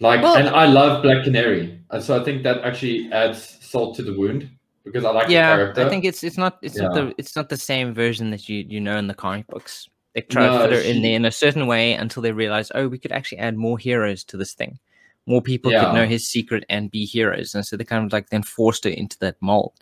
Like, 0.01 0.23
Well- 0.23 0.37
and 0.37 0.49
I 0.49 0.67
love 0.67 1.03
Black 1.03 1.25
Canary, 1.25 1.81
and 1.91 2.03
so 2.03 2.21
I 2.21 2.25
think 2.25 2.43
that 2.43 2.63
actually 2.63 3.11
adds 3.13 3.59
salt 3.65 3.97
to 3.97 4.03
the 4.03 4.13
wound 4.13 4.51
because 4.85 5.05
I 5.05 5.11
like 5.11 5.29
the 5.29 5.33
Yeah, 5.33 5.57
character. 5.57 5.87
I 5.87 5.89
think 5.89 6.05
it's 6.05 6.23
it's 6.23 6.37
not 6.39 6.59
it's 6.63 6.77
not 6.77 6.95
the 6.95 7.15
it's 7.19 7.37
not 7.37 7.49
the 7.49 7.57
same 7.57 7.95
version 7.95 8.31
that 8.31 8.49
you 8.49 8.65
you 8.69 8.81
know 8.81 8.97
in 8.97 9.07
the 9.07 9.15
comic 9.15 9.47
books. 9.49 9.89
They 10.15 10.21
try 10.21 10.45
to 10.47 10.53
No, 10.53 10.63
fit 10.63 10.73
her 10.73 10.81
in 10.81 11.03
there 11.03 11.17
in 11.17 11.25
a 11.25 11.33
certain 11.33 11.67
way 11.67 11.95
until 11.95 12.23
they 12.23 12.31
realize, 12.33 12.71
oh, 12.75 12.87
we 12.87 12.99
could 12.99 13.11
actually 13.11 13.39
add 13.39 13.57
more 13.57 13.79
heroes 13.79 14.23
to 14.25 14.37
this 14.37 14.55
thing. 14.55 14.79
More 15.27 15.43
people 15.43 15.73
Yeah. 15.73 15.87
could 15.87 15.95
know 15.95 16.07
his 16.07 16.29
secret 16.29 16.65
and 16.69 16.91
be 16.91 17.05
heroes, 17.05 17.55
and 17.55 17.67
so 17.67 17.77
they 17.77 17.85
kind 17.85 18.05
of 18.07 18.13
like 18.13 18.31
then 18.31 18.43
forced 18.43 18.85
her 18.85 18.91
into 18.91 19.19
that 19.21 19.37
mold, 19.41 19.73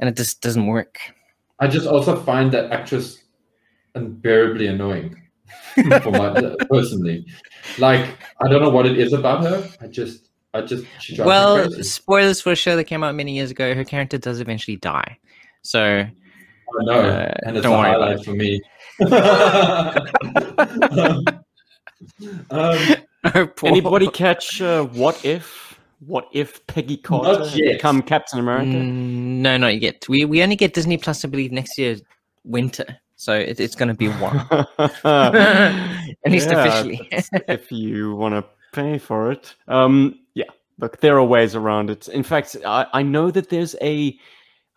and 0.00 0.08
it 0.08 0.16
just 0.16 0.40
doesn't 0.40 0.66
work. 0.66 0.98
I 1.60 1.68
just 1.68 1.86
also 1.86 2.16
find 2.16 2.50
that 2.52 2.72
actress 2.72 3.22
unbearably 3.94 4.66
annoying 4.68 5.16
for 6.02 6.12
my 6.12 6.54
personally. 6.70 7.26
Like, 7.78 8.16
I 8.40 8.48
don't 8.48 8.62
know 8.62 8.70
what 8.70 8.86
it 8.86 8.98
is 8.98 9.12
about 9.12 9.42
her. 9.44 9.68
I 9.80 9.86
just, 9.86 10.27
I 10.54 10.62
just, 10.62 10.84
she 11.00 11.20
well, 11.20 11.70
spoilers 11.82 12.40
for 12.40 12.52
a 12.52 12.56
show 12.56 12.74
that 12.76 12.84
came 12.84 13.02
out 13.04 13.14
many 13.14 13.34
years 13.36 13.50
ago. 13.50 13.74
Her 13.74 13.84
character 13.84 14.16
does 14.18 14.40
eventually 14.40 14.76
die, 14.76 15.18
so 15.62 15.80
I 15.80 16.10
know, 16.84 16.92
uh, 17.00 17.34
and 17.44 17.56
it's 17.56 17.64
don't 17.64 17.74
a 17.74 17.78
worry 17.78 17.90
about 17.94 18.00
highlight 18.00 18.20
it. 18.20 18.24
for 18.24 18.34
me. 18.34 18.60
um, 22.50 22.96
poor- 23.56 23.68
Anybody 23.68 24.08
catch 24.08 24.60
uh, 24.62 24.84
What 24.84 25.24
If? 25.24 25.66
What 26.00 26.28
if 26.32 26.64
Peggy 26.68 26.96
Carter 26.96 27.44
had 27.48 27.58
become 27.60 28.02
Captain 28.02 28.38
America? 28.38 28.70
Mm, 28.70 29.40
no, 29.40 29.56
not 29.56 29.80
yet. 29.82 30.08
We 30.08 30.24
we 30.24 30.42
only 30.44 30.54
get 30.56 30.72
Disney 30.72 30.96
Plus, 30.96 31.24
I 31.24 31.28
believe, 31.28 31.50
next 31.50 31.76
year 31.76 31.96
winter. 32.44 32.86
So 33.16 33.32
it, 33.34 33.58
it's 33.58 33.74
going 33.74 33.88
to 33.88 33.94
be 33.94 34.06
one. 34.06 34.36
At 35.04 36.30
least 36.30 36.50
Yeah, 36.50 36.60
officially. 36.60 37.08
if 37.48 37.72
you 37.72 38.14
want 38.14 38.34
to 38.34 38.44
pay 38.72 38.98
for 38.98 39.32
it. 39.32 39.56
Um, 39.66 40.20
yeah, 40.27 40.27
look, 40.78 41.00
there 41.00 41.18
are 41.18 41.24
ways 41.24 41.54
around 41.54 41.90
it. 41.90 42.08
In 42.08 42.22
fact, 42.22 42.56
I, 42.64 42.86
I 42.92 43.02
know 43.02 43.30
that 43.30 43.50
there's 43.50 43.74
a. 43.80 44.18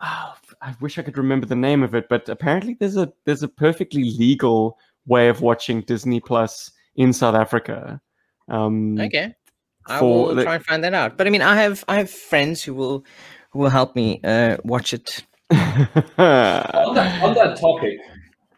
Oh, 0.00 0.34
I 0.60 0.74
wish 0.80 0.98
I 0.98 1.02
could 1.02 1.18
remember 1.18 1.46
the 1.46 1.56
name 1.56 1.82
of 1.82 1.94
it, 1.94 2.08
but 2.08 2.28
apparently 2.28 2.76
there's 2.78 2.96
a 2.96 3.12
there's 3.24 3.42
a 3.42 3.48
perfectly 3.48 4.04
legal 4.04 4.78
way 5.06 5.28
of 5.28 5.40
watching 5.40 5.82
Disney 5.82 6.20
Plus 6.20 6.70
in 6.96 7.12
South 7.12 7.34
Africa. 7.34 8.00
Um, 8.48 8.98
okay. 9.00 9.34
I 9.86 10.00
will 10.00 10.34
the- 10.34 10.44
try 10.44 10.56
and 10.56 10.64
find 10.64 10.84
that 10.84 10.94
out. 10.94 11.16
But 11.16 11.26
I 11.26 11.30
mean, 11.30 11.42
I 11.42 11.56
have 11.56 11.84
I 11.88 11.96
have 11.96 12.10
friends 12.10 12.62
who 12.62 12.74
will 12.74 13.04
who 13.50 13.60
will 13.60 13.70
help 13.70 13.96
me 13.96 14.20
uh, 14.24 14.56
watch 14.64 14.92
it. 14.92 15.24
on, 15.52 15.58
that, 16.94 17.22
on 17.22 17.34
that 17.34 17.58
topic, 17.60 17.98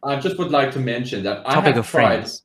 I 0.05 0.17
just 0.17 0.39
would 0.39 0.51
like 0.51 0.71
to 0.73 0.79
mention 0.79 1.25
that 1.25 1.43
I 1.45 1.61
have 1.61 1.77
of 1.77 1.87
tried 1.89 2.19
friends. 2.19 2.43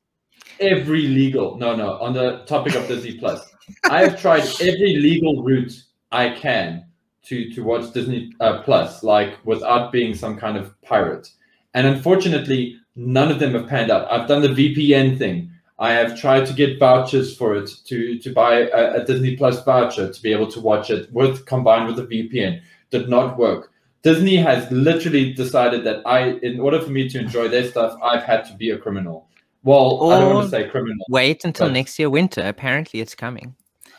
every 0.58 1.02
legal. 1.06 1.56
No, 1.58 1.76
no. 1.76 1.98
On 1.98 2.12
the 2.12 2.44
topic 2.46 2.74
of 2.74 2.88
Disney 2.88 3.16
Plus, 3.18 3.40
I 3.88 4.02
have 4.02 4.20
tried 4.20 4.44
every 4.60 4.96
legal 4.96 5.42
route 5.42 5.82
I 6.12 6.30
can 6.30 6.86
to 7.24 7.50
to 7.54 7.62
watch 7.62 7.92
Disney 7.92 8.32
uh, 8.40 8.62
Plus, 8.62 9.02
like 9.02 9.38
without 9.44 9.92
being 9.92 10.14
some 10.14 10.36
kind 10.36 10.56
of 10.56 10.80
pirate. 10.82 11.28
And 11.74 11.86
unfortunately, 11.86 12.76
none 12.96 13.30
of 13.30 13.38
them 13.38 13.54
have 13.54 13.68
panned 13.68 13.90
out. 13.90 14.10
I've 14.10 14.28
done 14.28 14.42
the 14.42 14.48
VPN 14.48 15.18
thing. 15.18 15.50
I 15.78 15.92
have 15.92 16.20
tried 16.20 16.46
to 16.46 16.52
get 16.52 16.78
vouchers 16.78 17.36
for 17.36 17.54
it 17.54 17.70
to 17.86 18.18
to 18.18 18.32
buy 18.32 18.68
a, 18.68 19.00
a 19.00 19.04
Disney 19.04 19.36
Plus 19.36 19.64
voucher 19.64 20.12
to 20.12 20.22
be 20.22 20.32
able 20.32 20.50
to 20.52 20.60
watch 20.60 20.90
it 20.90 21.12
with 21.12 21.46
combined 21.46 21.86
with 21.86 21.96
the 21.96 22.06
VPN. 22.06 22.60
Did 22.90 23.08
not 23.08 23.38
work. 23.38 23.72
Disney 24.02 24.36
has 24.36 24.70
literally 24.72 25.32
decided 25.34 25.84
that 25.84 26.06
I, 26.06 26.38
in 26.42 26.58
order 26.58 26.80
for 26.80 26.90
me 26.90 27.08
to 27.10 27.18
enjoy 27.18 27.48
their 27.48 27.64
stuff, 27.64 27.98
I've 28.02 28.22
had 28.22 28.44
to 28.46 28.54
be 28.54 28.70
a 28.70 28.78
criminal. 28.78 29.28
Well, 29.62 30.10
I 30.10 30.20
don't 30.20 30.34
want 30.34 30.50
to 30.50 30.56
say 30.56 30.68
criminal. 30.68 31.04
Wait 31.10 31.44
until 31.44 31.66
But- 31.66 31.72
next 31.74 31.98
year 31.98 32.08
winter. 32.10 32.42
Apparently, 32.46 33.00
it's 33.00 33.14
coming. 33.14 33.54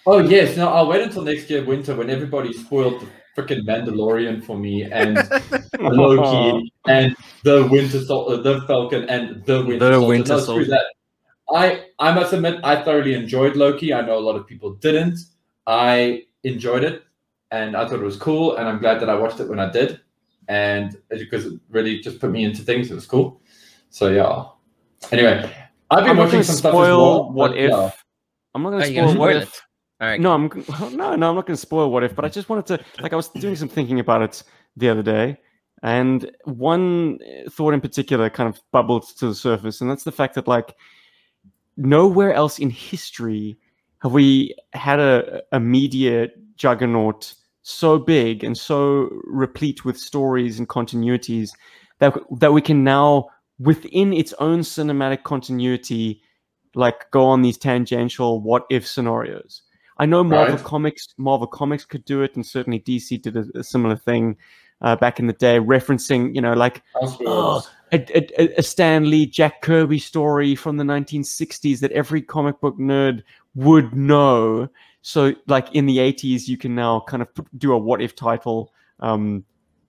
Oh 0.07 0.17
yes, 0.17 0.57
no, 0.57 0.67
I'll 0.69 0.87
wait 0.87 1.01
until 1.03 1.21
next 1.21 1.47
year 1.49 1.63
winter 1.63 1.95
when 1.95 2.09
everybody 2.09 2.51
spoiled 2.53 3.01
the 3.01 3.07
freaking 3.39 3.63
Mandalorian 3.67 4.43
for 4.43 4.57
me 4.57 4.83
and 4.83 5.15
Loki 5.79 6.71
and 6.87 7.15
the 7.43 7.67
Winter 7.67 7.99
Sol- 8.03 8.31
uh, 8.31 8.37
the 8.41 8.61
Falcon 8.67 9.07
and 9.09 9.45
the 9.45 9.63
Winter 9.63 9.77
The 9.89 9.91
Soldier. 9.93 10.07
Winter 10.07 10.33
No, 10.33 10.39
Soldier. 10.39 10.65
that. 10.71 10.85
I 11.53 11.83
I 11.99 12.13
must 12.13 12.33
admit 12.33 12.59
I 12.63 12.81
thoroughly 12.83 13.13
enjoyed 13.13 13.55
Loki. 13.55 13.93
I 13.93 14.01
know 14.01 14.17
a 14.17 14.25
lot 14.27 14.35
of 14.35 14.47
people 14.47 14.71
didn't. 14.73 15.19
I 15.67 16.23
enjoyed 16.43 16.83
it 16.83 17.03
and 17.51 17.75
I 17.77 17.85
thought 17.87 17.99
it 17.99 18.03
was 18.05 18.17
cool 18.17 18.55
and 18.55 18.67
I'm 18.67 18.79
glad 18.79 18.99
that 19.01 19.09
I 19.09 19.15
watched 19.15 19.39
it 19.39 19.47
when 19.49 19.59
I 19.59 19.69
did. 19.71 19.99
And 20.47 20.97
because 21.09 21.45
it 21.45 21.59
really 21.69 21.99
just 21.99 22.19
put 22.19 22.31
me 22.31 22.43
into 22.43 22.63
things, 22.63 22.89
it 22.89 22.95
was 22.95 23.05
cool. 23.05 23.41
So 23.91 24.07
yeah. 24.09 24.45
Anyway, 25.11 25.51
I've 25.89 26.03
been 26.03 26.09
I'm 26.11 26.17
watching 26.17 26.31
going 26.31 26.41
to 26.41 26.47
some 26.47 26.55
stuff 26.55 26.73
as 26.73 26.73
spoil 26.73 26.97
well. 26.97 27.31
What 27.31 27.57
If. 27.57 27.71
yeah. 27.71 27.91
I'm 28.53 28.63
not 28.63 28.71
going 28.71 28.83
to 28.83 28.87
spoil 28.87 29.17
What 29.17 29.35
If. 29.35 29.61
it? 30.01 30.19
No, 30.19 30.33
I'm 30.33 30.47
no, 30.97 31.15
no. 31.15 31.29
I'm 31.29 31.35
not 31.35 31.45
going 31.45 31.55
to 31.55 31.57
spoil 31.57 31.91
what 31.91 32.03
if, 32.03 32.15
but 32.15 32.25
I 32.25 32.29
just 32.29 32.49
wanted 32.49 32.65
to 32.67 33.01
like 33.01 33.13
I 33.13 33.15
was 33.15 33.27
doing 33.29 33.55
some 33.55 33.69
thinking 33.69 33.99
about 33.99 34.21
it 34.21 34.43
the 34.75 34.89
other 34.89 35.03
day, 35.03 35.37
and 35.83 36.31
one 36.45 37.19
uh, 37.21 37.49
thought 37.51 37.73
in 37.73 37.81
particular 37.81 38.29
kind 38.29 38.49
of 38.49 38.59
bubbled 38.71 39.07
to 39.19 39.27
the 39.27 39.35
surface, 39.35 39.79
and 39.81 39.89
that's 39.89 40.03
the 40.03 40.11
fact 40.11 40.35
that 40.35 40.47
like 40.47 40.75
nowhere 41.77 42.33
else 42.33 42.57
in 42.57 42.69
history 42.69 43.57
have 44.01 44.11
we 44.11 44.55
had 44.73 44.99
a, 44.99 45.43
a 45.51 45.59
media 45.59 46.29
juggernaut 46.55 47.33
so 47.63 47.99
big 47.99 48.43
and 48.43 48.57
so 48.57 49.07
replete 49.25 49.85
with 49.85 49.97
stories 49.97 50.57
and 50.57 50.67
continuities 50.67 51.51
that 51.99 52.13
that 52.39 52.53
we 52.53 52.61
can 52.61 52.83
now 52.83 53.27
within 53.61 54.13
its 54.13 54.33
own 54.39 54.59
cinematic 54.61 55.23
continuity 55.23 56.21
like 56.75 57.09
go 57.11 57.25
on 57.25 57.41
these 57.41 57.57
tangential 57.57 58.39
what 58.41 58.65
if 58.69 58.87
scenarios 58.87 59.61
i 59.97 60.05
know 60.05 60.23
marvel 60.23 60.55
Right. 60.55 60.65
comics 60.65 61.13
marvel 61.17 61.47
comics 61.47 61.85
could 61.85 62.05
do 62.05 62.21
it 62.23 62.35
and 62.35 62.45
certainly 62.45 62.79
dc 62.79 63.21
did 63.21 63.35
a, 63.37 63.45
a 63.55 63.63
similar 63.63 63.95
thing 63.95 64.37
uh, 64.81 64.95
back 64.95 65.19
in 65.19 65.27
the 65.27 65.33
day 65.33 65.59
referencing 65.59 66.33
you 66.33 66.41
know 66.41 66.53
like 66.53 66.81
Elseworlds. 66.95 67.67
a, 67.91 68.41
a, 68.41 68.59
a 68.59 68.63
Stan 68.63 69.09
Lee, 69.09 69.25
Jack 69.25 69.61
Kirby 69.61 69.99
story 69.99 70.55
from 70.55 70.77
the 70.77 70.83
1960s 70.83 71.79
that 71.81 71.91
every 71.91 72.21
comic 72.21 72.59
book 72.61 72.77
nerd 72.79 73.21
would 73.53 73.93
know. 73.93 74.69
So, 75.01 75.33
like 75.47 75.73
in 75.75 75.87
the 75.87 75.97
80s, 75.97 76.47
you 76.47 76.57
can 76.57 76.73
now 76.73 77.01
kind 77.01 77.21
of 77.21 77.33
put, 77.35 77.47
do 77.59 77.73
a 77.73 77.77
what 77.77 78.01
if 78.01 78.15
title, 78.15 78.73
um, 79.01 79.43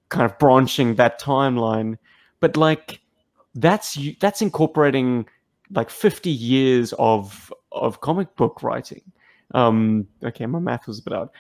kind 0.09 0.25
of 0.29 0.37
branching 0.39 0.97
that 0.97 1.21
timeline. 1.21 1.97
But 2.41 2.57
like 2.57 3.02
that's 3.55 3.97
you- 3.97 4.17
that's 4.21 4.43
incorporating 4.43 5.27
like 5.71 5.91
50 5.91 6.31
years 6.31 6.93
of 6.99 7.53
of 7.71 8.01
comic 8.01 8.35
book 8.37 8.63
writing. 8.63 9.03
Um, 9.55 10.07
okay, 10.23 10.47
my 10.47 10.59
math 10.59 10.87
was 10.87 10.99
a 10.99 11.03
bit 11.03 11.13
out. 11.13 11.33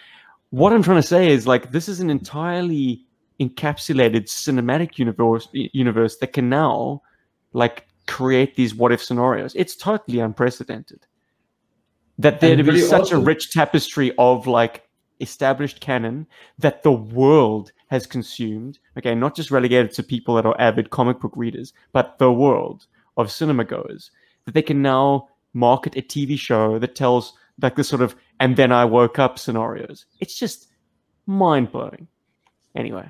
What 0.51 0.72
I'm 0.72 0.83
trying 0.83 1.01
to 1.01 1.07
say 1.07 1.31
is 1.31 1.46
like 1.46 1.72
this 1.72 1.88
is 1.88 2.01
an 2.01 2.11
entirely 2.11 3.05
encapsulated 3.40 4.25
cinematic 4.27 4.98
universe 4.98 5.48
universe 5.53 6.16
that 6.18 6.33
can 6.33 6.48
now 6.48 7.03
like 7.53 7.87
create 8.07 8.57
these 8.57 8.75
what 8.75 8.92
if 8.92 9.03
scenarios. 9.03 9.55
It's 9.55 9.75
totally 9.77 10.20
unprecedented. 10.20 11.07
That 12.18 12.40
there 12.40 12.57
to 12.57 12.62
be 12.62 12.81
such 12.81 13.11
a 13.11 13.18
rich 13.18 13.53
tapestry 13.53 14.12
of 14.18 14.46
like 14.46 14.88
established 15.20 15.81
canon 15.81 16.27
that 16.59 16.83
the 16.83 16.92
world 16.92 17.72
has 17.92 18.07
consumed. 18.07 18.78
Okay, 18.98 19.14
not 19.14 19.37
just 19.37 19.50
relegated 19.50 19.92
to 19.92 20.02
people 20.02 20.35
that 20.35 20.46
are 20.46 20.61
avid 20.61 20.90
comic 20.90 21.20
book 21.20 21.33
readers, 21.37 21.72
but 21.92 22.18
the 22.18 22.33
world 22.33 22.87
of 23.16 23.31
cinema 23.31 23.64
goers. 23.64 24.11
That 24.46 24.55
they 24.55 24.62
can 24.62 24.83
now 24.83 25.28
market 25.55 25.96
a 25.96 26.02
TV 26.02 26.38
show 26.38 26.78
that 26.78 26.96
tells 26.96 27.35
like 27.61 27.76
this 27.76 27.88
sort 27.88 28.02
of 28.02 28.16
and 28.40 28.57
then 28.57 28.72
I 28.72 28.85
woke 28.87 29.18
up 29.18 29.38
scenarios. 29.38 30.07
It's 30.20 30.37
just 30.37 30.68
mind 31.26 31.70
blowing. 31.70 32.09
Anyway. 32.74 33.09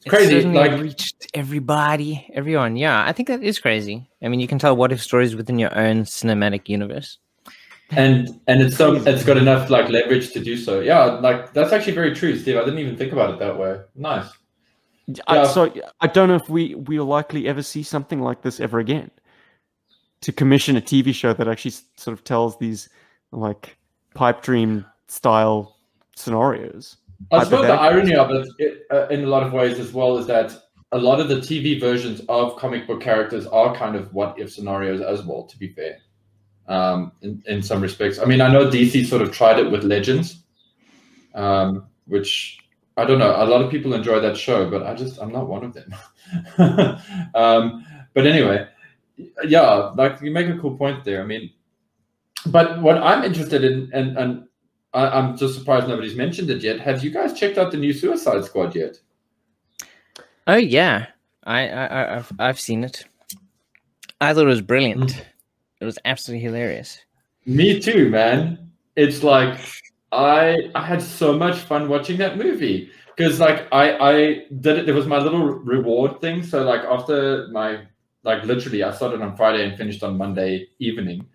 It's 0.00 0.10
crazy, 0.10 0.32
certainly 0.32 0.58
like- 0.58 0.80
reached 0.80 1.30
everybody, 1.32 2.28
everyone. 2.34 2.76
Yeah, 2.76 3.06
I 3.06 3.12
think 3.12 3.28
that 3.28 3.42
is 3.42 3.58
crazy. 3.58 4.10
I 4.22 4.28
mean, 4.28 4.40
you 4.40 4.48
can 4.48 4.58
tell 4.58 4.76
what 4.76 4.92
if 4.92 5.00
stories 5.00 5.34
within 5.34 5.58
your 5.58 5.74
own 5.78 6.02
cinematic 6.02 6.68
universe. 6.68 7.18
And 7.90 8.40
and 8.46 8.62
it's 8.62 8.76
so 8.76 8.94
it's 8.94 9.24
got 9.24 9.36
enough 9.36 9.70
like 9.70 9.88
leverage 9.88 10.32
to 10.32 10.40
do 10.40 10.56
so. 10.56 10.80
Yeah, 10.80 11.04
like 11.04 11.52
that's 11.52 11.72
actually 11.72 11.94
very 11.94 12.14
true, 12.14 12.36
Steve. 12.36 12.56
I 12.56 12.60
didn't 12.60 12.78
even 12.78 12.96
think 12.96 13.12
about 13.12 13.30
it 13.34 13.38
that 13.38 13.58
way. 13.58 13.80
Nice. 13.94 14.30
I, 15.26 15.36
Yeah. 15.36 15.44
so 15.44 15.72
I 16.00 16.06
don't 16.06 16.28
know 16.28 16.36
if 16.36 16.48
we 16.48 16.74
we'll 16.74 17.04
likely 17.04 17.46
ever 17.46 17.62
see 17.62 17.82
something 17.82 18.20
like 18.20 18.42
this 18.42 18.60
ever 18.60 18.78
again. 18.78 19.10
To 20.22 20.32
commission 20.32 20.76
a 20.76 20.80
TV 20.80 21.14
show 21.14 21.34
that 21.34 21.48
actually 21.48 21.74
sort 21.96 22.16
of 22.16 22.24
tells 22.24 22.58
these 22.58 22.88
like 23.32 23.76
pipe 24.14 24.42
dream 24.42 24.86
style 25.08 25.76
scenarios. 26.16 26.96
I 27.30 27.44
suppose 27.44 27.66
the 27.66 27.74
irony 27.74 28.14
of 28.14 28.30
it, 28.30 28.48
it 28.58 28.82
uh, 28.90 29.06
in 29.08 29.24
a 29.24 29.26
lot 29.26 29.42
of 29.42 29.52
ways 29.52 29.78
as 29.78 29.92
well, 29.92 30.16
is 30.16 30.26
that 30.26 30.56
a 30.92 30.98
lot 30.98 31.20
of 31.20 31.28
the 31.28 31.36
TV 31.36 31.78
versions 31.78 32.20
of 32.28 32.56
comic 32.56 32.86
book 32.86 33.00
characters 33.00 33.46
are 33.46 33.74
kind 33.74 33.96
of 33.96 34.12
what 34.14 34.38
if 34.38 34.52
scenarios 34.52 35.00
as 35.00 35.24
well. 35.24 35.44
To 35.44 35.58
be 35.58 35.68
fair, 35.68 35.98
um, 36.68 37.12
in 37.22 37.42
in 37.46 37.62
some 37.62 37.80
respects, 37.80 38.18
I 38.18 38.24
mean, 38.24 38.40
I 38.40 38.48
know 38.48 38.70
DC 38.70 39.06
sort 39.06 39.22
of 39.22 39.32
tried 39.32 39.58
it 39.58 39.70
with 39.70 39.84
Legends, 39.84 40.42
um, 41.34 41.86
which 42.06 42.58
I 42.96 43.04
don't 43.04 43.18
know. 43.18 43.34
A 43.36 43.46
lot 43.46 43.62
of 43.62 43.70
people 43.70 43.94
enjoy 43.94 44.20
that 44.20 44.36
show, 44.36 44.70
but 44.70 44.82
I 44.82 44.94
just 44.94 45.20
I'm 45.20 45.32
not 45.32 45.48
one 45.48 45.64
of 45.64 45.74
them. 45.74 45.94
um, 47.34 47.84
but 48.14 48.26
anyway, 48.26 48.66
yeah, 49.44 49.90
like 49.96 50.20
you 50.20 50.30
make 50.30 50.48
a 50.48 50.58
cool 50.58 50.76
point 50.76 51.04
there. 51.04 51.22
I 51.22 51.26
mean, 51.26 51.50
but 52.46 52.80
what 52.80 52.98
I'm 52.98 53.24
interested 53.24 53.64
in, 53.64 53.90
and 53.92 54.16
and 54.16 54.48
I, 54.92 55.08
I'm 55.08 55.36
just 55.36 55.58
surprised 55.58 55.88
nobody's 55.88 56.16
mentioned 56.16 56.50
it 56.50 56.62
yet. 56.62 56.80
Have 56.80 57.02
you 57.02 57.10
guys 57.10 57.38
checked 57.38 57.58
out 57.58 57.72
the 57.72 57.78
new 57.78 57.92
Suicide 57.92 58.44
Squad 58.44 58.74
yet? 58.76 58.98
Oh 60.46 60.56
yeah, 60.56 61.06
I, 61.44 61.68
I 61.68 62.16
I've 62.16 62.32
I've 62.38 62.60
seen 62.60 62.84
it. 62.84 63.04
I 64.20 64.32
thought 64.32 64.44
it 64.44 64.46
was 64.46 64.62
brilliant. 64.62 65.24
It 65.84 65.86
was 65.86 65.98
absolutely 66.06 66.42
hilarious. 66.42 66.98
Me 67.44 67.78
too, 67.78 68.08
man. 68.08 68.70
It's 68.96 69.22
like 69.22 69.60
I 70.12 70.70
I 70.74 70.82
had 70.82 71.02
so 71.02 71.36
much 71.36 71.58
fun 71.58 71.90
watching 71.90 72.16
that 72.16 72.38
movie 72.38 72.88
because 73.14 73.38
like 73.38 73.68
I 73.70 73.98
I 73.98 74.14
did 74.62 74.78
it. 74.78 74.86
There 74.86 74.94
was 74.94 75.06
my 75.06 75.18
little 75.18 75.44
reward 75.44 76.22
thing. 76.22 76.42
So 76.42 76.62
like 76.62 76.80
after 76.84 77.48
my 77.48 77.80
like 78.22 78.44
literally, 78.44 78.82
I 78.82 78.92
started 78.92 79.20
on 79.20 79.36
Friday 79.36 79.68
and 79.68 79.76
finished 79.76 80.02
on 80.02 80.16
Monday 80.16 80.68
evening 80.78 81.26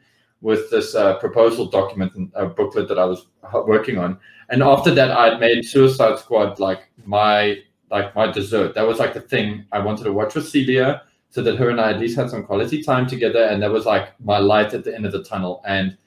with 0.42 0.72
this 0.72 0.96
uh, 0.96 1.20
proposal 1.20 1.68
document 1.68 2.16
and 2.16 2.32
a 2.34 2.48
booklet 2.48 2.88
that 2.88 2.98
I 2.98 3.06
was 3.06 3.28
working 3.68 4.00
on. 4.00 4.18
And 4.50 4.64
after 4.64 4.90
that, 4.96 5.12
I 5.12 5.30
had 5.30 5.40
made 5.40 5.64
Suicide 5.64 6.18
Squad 6.18 6.60
like 6.60 6.90
my 7.06 7.60
like 7.92 8.16
my 8.16 8.32
dessert. 8.32 8.74
That 8.74 8.88
was 8.88 8.98
like 8.98 9.14
the 9.14 9.22
thing 9.22 9.66
I 9.72 9.78
wanted 9.78 10.06
to 10.06 10.12
watch 10.12 10.34
with 10.34 10.50
Celia, 10.50 11.04
so 11.30 11.42
that 11.44 11.58
her 11.58 11.70
and 11.70 11.80
I 11.80 11.92
at 11.92 12.00
least 12.00 12.18
had 12.18 12.30
some 12.30 12.44
quality 12.44 12.82
time 12.82 13.08
together. 13.08 13.44
And 13.44 13.62
that 13.62 13.72
was 13.72 13.86
like 13.86 14.20
my 14.20 14.40
light 14.40 14.74
at 14.74 14.84
the 14.84 14.96
end 14.96 15.06
of 15.06 15.12
the 15.12 15.24
tunnel. 15.24 15.62
And 15.66 15.98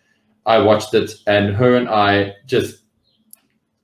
I 0.47 0.59
watched 0.59 0.95
it, 0.95 1.13
and 1.27 1.55
her 1.55 1.77
and 1.77 1.89
I 1.89 2.35
just 2.47 2.83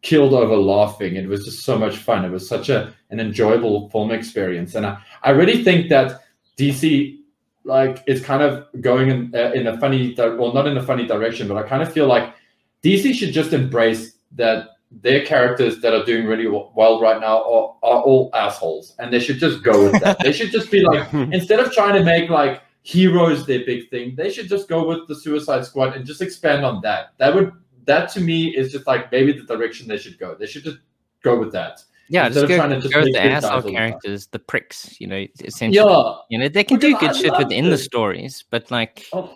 killed 0.03 0.33
over 0.33 0.57
laughing. 0.57 1.17
It 1.17 1.29
was 1.29 1.45
just 1.45 1.65
so 1.65 1.79
much 1.79 1.99
fun. 1.99 2.25
It 2.25 2.31
was 2.31 2.49
such 2.49 2.69
a 2.69 2.95
an 3.11 3.21
enjoyable 3.21 3.89
film 3.91 4.11
experience, 4.11 4.75
and 4.75 4.85
I, 4.87 4.99
I 5.23 5.31
really 5.31 5.63
think 5.63 5.89
that 5.91 6.23
DC 6.57 7.19
like 7.65 8.03
is 8.07 8.25
kind 8.25 8.43
of 8.43 8.67
going 8.81 9.11
in 9.11 9.35
uh, 9.35 9.53
in 9.53 9.67
a 9.67 9.79
funny 9.79 10.15
di- 10.15 10.29
well 10.29 10.53
not 10.53 10.67
in 10.67 10.77
a 10.77 10.83
funny 10.83 11.07
direction, 11.07 11.47
but 11.47 11.57
I 11.57 11.63
kind 11.63 11.83
of 11.83 11.93
feel 11.93 12.07
like 12.07 12.35
DC 12.83 13.15
should 13.15 13.33
just 13.33 13.53
embrace 13.53 14.15
that 14.33 14.71
their 14.91 15.25
characters 15.25 15.81
that 15.81 15.93
are 15.95 16.05
doing 16.05 16.27
really 16.27 16.47
well 16.49 17.01
right 17.01 17.21
now 17.21 17.39
are, 17.39 17.77
are 17.83 18.03
all 18.03 18.31
assholes, 18.35 18.95
and 18.99 19.13
they 19.13 19.21
should 19.21 19.39
just 19.39 19.63
go 19.63 19.85
with 19.91 20.03
that. 20.03 20.19
they 20.21 20.33
should 20.33 20.51
just 20.51 20.71
be 20.71 20.81
like 20.81 21.13
instead 21.33 21.61
of 21.61 21.73
trying 21.73 21.95
to 21.95 22.05
make 22.05 22.31
like 22.31 22.63
heroes 22.83 23.47
their 23.47 23.65
big 23.67 23.91
thing, 23.91 24.15
they 24.17 24.31
should 24.31 24.49
just 24.49 24.69
go 24.69 24.87
with 24.87 25.07
the 25.09 25.15
Suicide 25.15 25.65
Squad 25.65 25.95
and 25.95 26.07
just 26.07 26.23
expand 26.23 26.65
on 26.65 26.81
that. 26.83 27.13
That 27.19 27.35
would 27.35 27.53
that 27.85 28.11
to 28.13 28.21
me 28.21 28.57
is 28.57 28.73
just 28.73 28.87
like 28.87 29.11
maybe 29.13 29.33
the 29.33 29.45
direction 29.45 29.89
they 29.89 29.99
should 29.99 30.19
go. 30.19 30.35
They 30.35 30.47
should 30.47 30.65
just 30.65 30.79
go 31.23 31.39
with 31.39 31.53
that. 31.53 31.83
Yeah, 32.11 32.27
Instead 32.27 32.41
just 32.41 32.45
of 32.45 32.49
go, 32.49 32.57
trying 32.57 32.71
to 32.71 32.81
just 32.81 32.95
go 32.95 33.01
with 33.01 33.07
the 33.13 33.13
good 33.21 33.33
asshole 33.33 33.51
all 33.51 33.63
the 33.63 33.73
characters, 33.73 34.27
the 34.29 34.39
pricks. 34.39 34.99
You 34.99 35.07
know, 35.09 35.27
essentially. 35.45 35.87
Yeah. 35.87 36.15
You 36.31 36.39
know, 36.39 36.49
they 36.49 36.65
can 36.65 36.79
do 36.79 36.97
good 36.99 37.15
shit 37.15 37.33
loved 37.33 37.45
within 37.45 37.69
the 37.69 37.77
stories, 37.77 38.45
but 38.49 38.71
like, 38.71 39.07
Oh. 39.13 39.35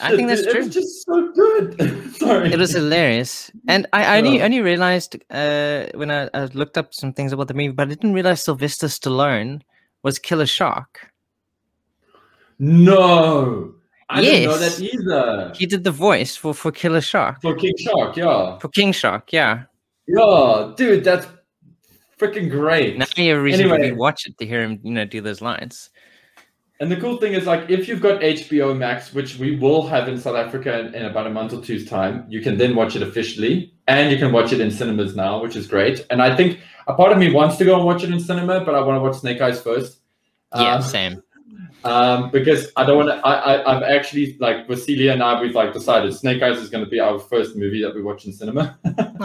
I 0.00 0.14
think 0.16 0.28
that's 0.28 0.42
It 0.42 0.50
true. 0.50 0.64
was 0.64 0.74
just 0.74 1.04
so 1.06 1.32
good. 1.32 2.14
Sorry. 2.16 2.52
it 2.52 2.58
was 2.58 2.72
hilarious. 2.72 3.50
And 3.68 3.86
I, 3.92 4.04
I 4.04 4.18
only 4.18 4.42
only 4.42 4.60
realized 4.60 5.16
uh, 5.30 5.86
when 5.94 6.10
I, 6.10 6.28
I 6.34 6.44
looked 6.52 6.76
up 6.78 6.92
some 6.94 7.12
things 7.12 7.32
about 7.32 7.48
the 7.48 7.54
movie, 7.54 7.68
but 7.72 7.86
I 7.88 7.90
didn't 7.90 8.12
realize 8.12 8.44
Sylvester 8.44 8.88
Stallone 8.88 9.62
was 10.02 10.18
Killer 10.18 10.46
Shark. 10.46 11.10
No. 12.58 13.74
I 14.08 14.20
didn't 14.20 14.44
know 14.44 14.58
Yes. 14.58 14.76
that 14.78 14.84
either. 14.84 15.52
He 15.56 15.66
did 15.66 15.82
the 15.84 15.90
voice 15.90 16.36
for 16.36 16.54
for 16.54 16.70
Killer 16.70 17.00
Shark 17.00 17.42
For 17.42 17.54
King 17.56 17.74
Shark, 17.78 18.16
yeah. 18.16 18.58
for 18.58 18.68
King 18.68 18.92
Shark. 18.92 19.32
Yeah. 19.32 19.64
Yeah, 20.06 20.72
dude, 20.76 21.02
that's 21.02 21.26
freaking 22.16 22.48
great. 22.48 22.96
Now 22.98 23.06
you 23.16 23.30
have 23.30 23.38
a 23.40 23.42
reason 23.42 23.62
Anyway. 23.68 23.90
to 23.90 23.94
watch 23.96 24.26
it 24.26 24.38
to 24.38 24.46
hear 24.46 24.62
him, 24.62 24.78
you 24.84 24.92
know, 24.92 25.04
do 25.04 25.20
those 25.20 25.40
lines. 25.42 25.90
And 26.78 26.90
the 26.92 26.96
cool 26.96 27.16
thing 27.16 27.32
is, 27.32 27.46
like, 27.46 27.70
if 27.70 27.88
you've 27.88 28.02
got 28.02 28.20
HBO 28.20 28.76
Max, 28.76 29.14
which 29.14 29.38
we 29.38 29.56
will 29.56 29.86
have 29.86 30.08
in 30.08 30.18
South 30.18 30.36
Africa 30.36 30.78
in, 30.80 30.94
in 30.94 31.06
about 31.06 31.26
a 31.26 31.30
month 31.30 31.54
or 31.54 31.62
two's 31.62 31.88
time, 31.88 32.26
you 32.28 32.40
can 32.42 32.58
then 32.58 32.74
watch 32.76 32.94
it 32.94 33.02
officially, 33.02 33.72
and 33.88 34.10
you 34.12 34.18
can 34.18 34.30
watch 34.30 34.52
it 34.52 34.60
in 34.60 34.70
cinemas 34.70 35.16
now, 35.16 35.40
which 35.40 35.56
is 35.56 35.66
great. 35.66 36.04
And 36.10 36.20
I 36.20 36.36
think 36.36 36.60
a 36.86 36.92
part 36.92 37.12
of 37.12 37.18
me 37.18 37.32
wants 37.32 37.56
to 37.56 37.64
go 37.64 37.76
and 37.76 37.84
watch 37.84 38.04
it 38.04 38.10
in 38.10 38.20
cinema, 38.20 38.62
but 38.62 38.74
I 38.74 38.80
want 38.82 38.96
to 38.96 39.00
watch 39.00 39.16
Snake 39.20 39.40
Eyes 39.40 39.60
first. 39.60 40.00
Yeah, 40.54 40.74
Um, 40.76 40.82
same. 40.82 41.22
um, 41.84 42.30
because 42.30 42.70
I 42.76 42.84
don't 42.84 42.96
want 42.98 43.08
to. 43.08 43.26
I, 43.26 43.32
I 43.54 43.76
I've 43.76 43.82
actually 43.82 44.36
like 44.38 44.68
with 44.68 44.82
Celia 44.82 45.12
and 45.12 45.22
I, 45.22 45.40
we've 45.40 45.54
like 45.54 45.72
decided 45.72 46.12
Snake 46.14 46.42
Eyes 46.42 46.58
is 46.58 46.68
going 46.68 46.84
to 46.84 46.90
be 46.90 47.00
our 47.00 47.18
first 47.18 47.56
movie 47.56 47.82
that 47.82 47.94
we 47.94 48.02
watch 48.02 48.26
in 48.26 48.32
cinema. 48.32 48.78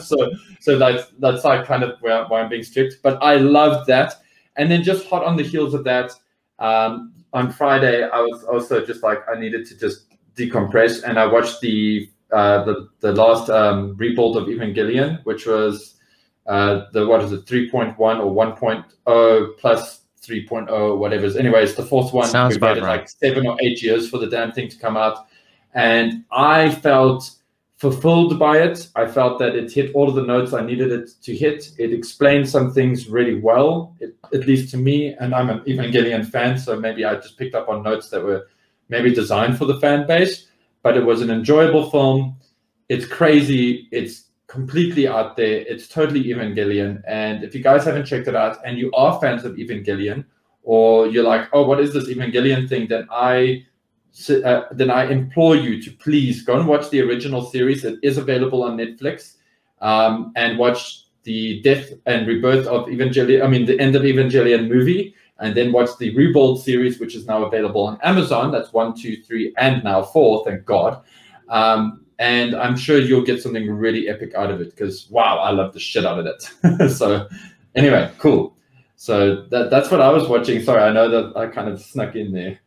So 0.00 0.16
so 0.60 0.76
that's 0.78 1.04
that's 1.18 1.44
like 1.44 1.66
kind 1.66 1.82
of 1.84 1.98
where, 2.00 2.24
why 2.24 2.40
I'm 2.40 2.48
being 2.50 2.62
strict. 2.64 2.96
But 3.02 3.22
I 3.22 3.36
loved 3.36 3.86
that, 3.86 4.14
and 4.56 4.70
then 4.70 4.82
just 4.82 5.06
hot 5.08 5.24
on 5.24 5.36
the 5.36 5.42
heels 5.44 5.72
of 5.72 5.84
that, 5.84 6.12
um, 6.60 7.12
on 7.32 7.50
Friday 7.50 8.08
I 8.08 8.20
was 8.20 8.44
also 8.44 8.84
just 8.84 9.02
like 9.02 9.20
I 9.28 9.38
needed 9.38 9.66
to 9.66 9.78
just 9.78 10.06
decompress, 10.36 11.02
and 11.02 11.18
I 11.18 11.26
watched 11.26 11.60
the 11.60 12.08
uh, 12.32 12.64
the 12.64 12.88
the 13.00 13.12
last 13.12 13.50
um, 13.50 13.96
rebuild 13.96 14.36
of 14.36 14.46
Evangelion, 14.46 15.24
which 15.24 15.46
was 15.46 15.96
uh, 16.46 16.86
the 16.92 17.06
what 17.06 17.22
is 17.22 17.32
it 17.32 17.46
3.1 17.46 17.98
or 17.98 18.56
1.0 18.56 19.58
plus 19.58 20.00
3.0 20.22 20.98
whatever. 20.98 21.26
Anyways, 21.38 21.74
the 21.74 21.82
fourth 21.82 22.12
one. 22.12 22.28
Sounds 22.28 22.54
we 22.54 22.58
about 22.58 22.76
waited 22.76 22.84
right. 22.84 23.00
like 23.00 23.08
seven 23.08 23.46
or 23.46 23.56
eight 23.60 23.82
years 23.82 24.08
for 24.08 24.18
the 24.18 24.26
damn 24.26 24.52
thing 24.52 24.68
to 24.68 24.76
come 24.76 24.96
out, 24.96 25.26
and 25.74 26.24
I 26.30 26.70
felt 26.70 27.30
fulfilled 27.80 28.38
by 28.38 28.58
it. 28.58 28.88
I 28.94 29.06
felt 29.06 29.38
that 29.38 29.56
it 29.56 29.72
hit 29.72 29.94
all 29.94 30.06
of 30.06 30.14
the 30.14 30.22
notes 30.22 30.52
I 30.52 30.60
needed 30.60 30.92
it 30.92 31.12
to 31.22 31.34
hit. 31.34 31.72
It 31.78 31.94
explained 31.94 32.46
some 32.46 32.72
things 32.72 33.08
really 33.08 33.40
well, 33.40 33.96
it, 34.00 34.14
at 34.34 34.46
least 34.46 34.70
to 34.72 34.76
me. 34.76 35.14
And 35.14 35.34
I'm 35.34 35.48
an 35.48 35.60
Evangelion 35.60 36.26
fan, 36.26 36.58
so 36.58 36.78
maybe 36.78 37.06
I 37.06 37.14
just 37.14 37.38
picked 37.38 37.54
up 37.54 37.70
on 37.70 37.82
notes 37.82 38.10
that 38.10 38.22
were 38.22 38.48
maybe 38.90 39.14
designed 39.14 39.56
for 39.56 39.64
the 39.64 39.80
fan 39.80 40.06
base. 40.06 40.48
But 40.82 40.98
it 40.98 41.06
was 41.06 41.22
an 41.22 41.30
enjoyable 41.30 41.90
film. 41.90 42.36
It's 42.90 43.06
crazy. 43.06 43.88
It's 43.92 44.24
completely 44.46 45.08
out 45.08 45.38
there. 45.38 45.64
It's 45.66 45.88
totally 45.88 46.24
Evangelion. 46.24 47.02
And 47.06 47.42
if 47.42 47.54
you 47.54 47.62
guys 47.62 47.84
haven't 47.84 48.04
checked 48.04 48.28
it 48.28 48.36
out 48.36 48.58
and 48.66 48.76
you 48.76 48.92
are 48.92 49.18
fans 49.22 49.46
of 49.46 49.54
Evangelion, 49.54 50.26
or 50.64 51.06
you're 51.06 51.24
like, 51.24 51.48
oh, 51.54 51.64
what 51.66 51.80
is 51.80 51.94
this 51.94 52.10
Evangelion 52.10 52.68
thing? 52.68 52.88
Then 52.88 53.08
I 53.10 53.64
uh, 54.44 54.62
then 54.72 54.90
I 54.90 55.10
implore 55.10 55.56
you 55.56 55.82
to 55.82 55.90
please 55.92 56.42
go 56.42 56.58
and 56.58 56.68
watch 56.68 56.90
the 56.90 57.00
original 57.00 57.44
series. 57.44 57.84
It 57.84 57.98
is 58.02 58.18
available 58.18 58.62
on 58.62 58.76
Netflix, 58.76 59.36
um, 59.80 60.32
and 60.36 60.58
watch 60.58 61.06
the 61.22 61.60
death 61.62 61.92
and 62.06 62.26
rebirth 62.26 62.66
of 62.66 62.86
Evangelion. 62.86 63.44
I 63.44 63.46
mean, 63.46 63.66
the 63.66 63.78
end 63.78 63.94
of 63.96 64.02
Evangelion 64.02 64.68
movie, 64.68 65.14
and 65.38 65.56
then 65.56 65.72
watch 65.72 65.90
the 65.98 66.14
Rebuild 66.14 66.62
series, 66.62 66.98
which 67.00 67.14
is 67.14 67.26
now 67.26 67.44
available 67.44 67.86
on 67.86 67.98
Amazon. 68.02 68.50
That's 68.50 68.72
one, 68.72 68.94
two, 68.94 69.22
three, 69.22 69.54
and 69.58 69.82
now 69.84 70.02
four. 70.02 70.44
Thank 70.44 70.64
God. 70.64 71.02
Um, 71.48 72.04
and 72.18 72.54
I'm 72.54 72.76
sure 72.76 72.98
you'll 72.98 73.24
get 73.24 73.42
something 73.42 73.70
really 73.70 74.08
epic 74.08 74.34
out 74.34 74.50
of 74.50 74.60
it 74.60 74.70
because 74.70 75.08
wow, 75.10 75.38
I 75.38 75.50
love 75.50 75.72
the 75.72 75.80
shit 75.80 76.04
out 76.04 76.18
of 76.18 76.26
it. 76.26 76.90
so, 76.96 77.26
anyway, 77.74 78.10
cool. 78.18 78.54
So 78.96 79.46
that 79.50 79.70
that's 79.70 79.90
what 79.90 80.02
I 80.02 80.10
was 80.10 80.28
watching. 80.28 80.62
Sorry, 80.62 80.82
I 80.82 80.92
know 80.92 81.08
that 81.08 81.36
I 81.38 81.46
kind 81.46 81.68
of 81.68 81.80
snuck 81.80 82.16
in 82.16 82.32
there. 82.32 82.60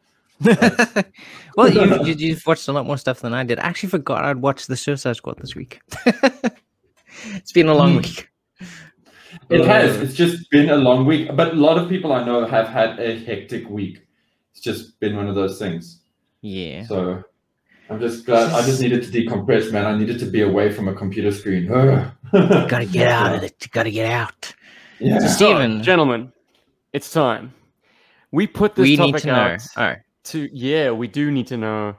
well, 1.58 1.70
you, 1.70 2.06
you, 2.06 2.14
you've 2.14 2.46
watched 2.46 2.68
a 2.68 2.72
lot 2.72 2.86
more 2.86 2.98
stuff 2.98 3.20
than 3.22 3.34
I 3.34 3.44
did. 3.44 3.60
I 3.60 3.64
actually 3.64 3.90
forgot 3.90 4.24
I'd 4.26 4.38
watched 4.42 4.68
the 4.68 4.76
Suicide 4.78 5.16
Squad 5.16 5.38
this 5.40 5.56
week. 5.56 5.82
it's 7.36 7.52
been 7.52 7.68
a 7.68 7.74
long 7.76 7.94
Mm. 8.00 8.04
week. 8.04 8.30
It 9.50 9.66
has. 9.66 9.98
It's 9.98 10.14
just 10.14 10.50
been 10.52 10.70
a 10.70 10.76
long 10.78 11.06
week, 11.06 11.30
but 11.36 11.54
a 11.54 11.56
lot 11.56 11.78
of 11.78 11.90
people 11.90 12.14
I 12.14 12.24
know 12.24 12.46
have 12.46 12.68
had 12.68 13.00
a 13.00 13.20
hectic 13.24 13.68
week. 13.70 14.06
It's 14.52 14.62
just 14.62 15.00
been 15.00 15.16
one 15.16 15.28
of 15.28 15.36
those 15.36 15.58
things. 15.60 16.02
Yeah. 16.42 16.86
So 16.86 17.24
I'm 17.90 18.00
just 18.00 18.26
glad. 18.26 18.52
I 18.54 18.66
just 18.66 18.80
needed 18.82 19.04
to 19.04 19.10
decompress, 19.10 19.72
man. 19.72 19.86
I 19.86 19.98
needed 19.98 20.20
to 20.20 20.26
be 20.26 20.42
away 20.42 20.72
from 20.72 20.88
a 20.88 20.94
computer 20.94 21.32
screen. 21.32 21.68
Gotta 22.32 22.86
get 22.86 23.08
out 23.08 23.36
of 23.36 23.44
it. 23.44 23.68
Gotta 23.72 23.92
get 23.92 24.10
out. 24.10 24.54
Yeah. 25.00 25.20
So, 25.20 25.28
So, 25.60 25.82
gentlemen, 25.82 26.32
it's 26.94 27.12
time. 27.12 27.54
We 28.32 28.48
put 28.48 28.76
this 28.76 28.84
we 28.84 28.96
topic 28.98 29.16
need 29.16 29.22
to 29.22 29.28
know. 29.28 29.34
out 29.36 29.62
All 29.78 29.84
right. 29.84 30.00
To 30.26 30.50
yeah, 30.54 30.92
we 30.92 31.08
do 31.08 31.32
need 31.32 31.48
to 31.48 31.58
know 31.58 31.96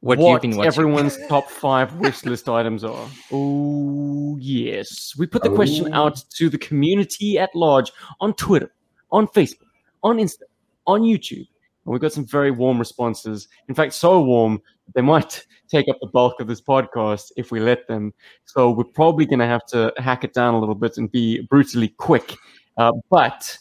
What, 0.00 0.18
what, 0.18 0.42
you've 0.44 0.56
been 0.56 0.64
everyone's 0.64 1.18
top 1.28 1.48
five 1.50 1.94
wish 1.96 2.24
list 2.24 2.48
items 2.48 2.84
are. 2.84 3.08
Oh 3.32 4.36
yes, 4.40 5.14
we 5.18 5.26
put 5.26 5.42
the 5.42 5.50
question 5.54 5.92
Oh. 5.92 6.04
out 6.06 6.22
to 6.36 6.48
the 6.48 6.58
community 6.58 7.38
at 7.38 7.50
large 7.54 7.92
on 8.20 8.34
Twitter, 8.34 8.72
on 9.10 9.26
Facebook, 9.28 9.66
on 10.02 10.18
Insta, 10.18 10.42
on 10.86 11.02
YouTube, 11.02 11.46
and 11.84 11.92
we 11.92 11.98
got 11.98 12.12
some 12.12 12.26
very 12.26 12.50
warm 12.50 12.78
responses. 12.78 13.48
In 13.68 13.74
fact, 13.74 13.92
so 13.94 14.20
warm 14.22 14.60
they 14.94 15.02
might 15.02 15.46
take 15.68 15.88
up 15.88 15.96
the 16.00 16.08
bulk 16.08 16.40
of 16.40 16.46
this 16.48 16.60
podcast 16.60 17.32
if 17.36 17.50
we 17.50 17.58
let 17.60 17.86
them. 17.88 18.12
So 18.44 18.70
we're 18.70 18.84
probably 18.84 19.24
going 19.24 19.38
to 19.38 19.46
have 19.46 19.64
to 19.68 19.92
hack 19.96 20.22
it 20.24 20.34
down 20.34 20.54
a 20.54 20.58
little 20.60 20.74
bit 20.74 20.98
and 20.98 21.10
be 21.10 21.40
brutally 21.48 21.88
quick. 21.88 22.36
Uh, 22.76 22.92
but 23.10 23.56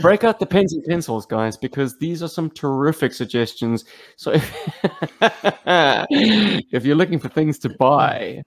break 0.00 0.24
out 0.24 0.38
the 0.38 0.46
pens 0.46 0.72
and 0.72 0.84
pencils, 0.84 1.26
guys, 1.26 1.56
because 1.56 1.98
these 1.98 2.22
are 2.22 2.28
some 2.28 2.50
terrific 2.50 3.12
suggestions. 3.12 3.84
So 4.16 4.32
if, 4.32 4.70
if 6.72 6.84
you're 6.84 6.96
looking 6.96 7.18
for 7.18 7.28
things 7.28 7.58
to 7.60 7.68
buy, 7.68 8.42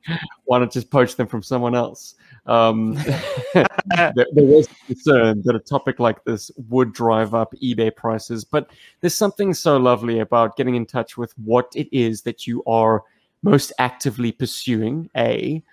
why 0.45 0.59
not 0.59 0.71
just 0.71 0.89
poach 0.89 1.15
them 1.15 1.27
from 1.27 1.43
someone 1.43 1.75
else? 1.75 2.15
Um, 2.47 2.93
there, 3.53 4.13
there 4.15 4.45
was 4.45 4.67
concern 4.87 5.43
that 5.45 5.55
a 5.55 5.59
topic 5.59 5.99
like 5.99 6.23
this 6.23 6.49
would 6.69 6.93
drive 6.93 7.33
up 7.33 7.53
eBay 7.61 7.95
prices, 7.95 8.43
but 8.43 8.71
there's 9.01 9.15
something 9.15 9.53
so 9.53 9.77
lovely 9.77 10.19
about 10.19 10.57
getting 10.57 10.75
in 10.75 10.85
touch 10.85 11.17
with 11.17 11.33
what 11.37 11.71
it 11.75 11.87
is 11.95 12.23
that 12.23 12.47
you 12.47 12.63
are 12.65 13.03
most 13.43 13.71
actively 13.77 14.31
pursuing, 14.31 15.09
A, 15.15 15.63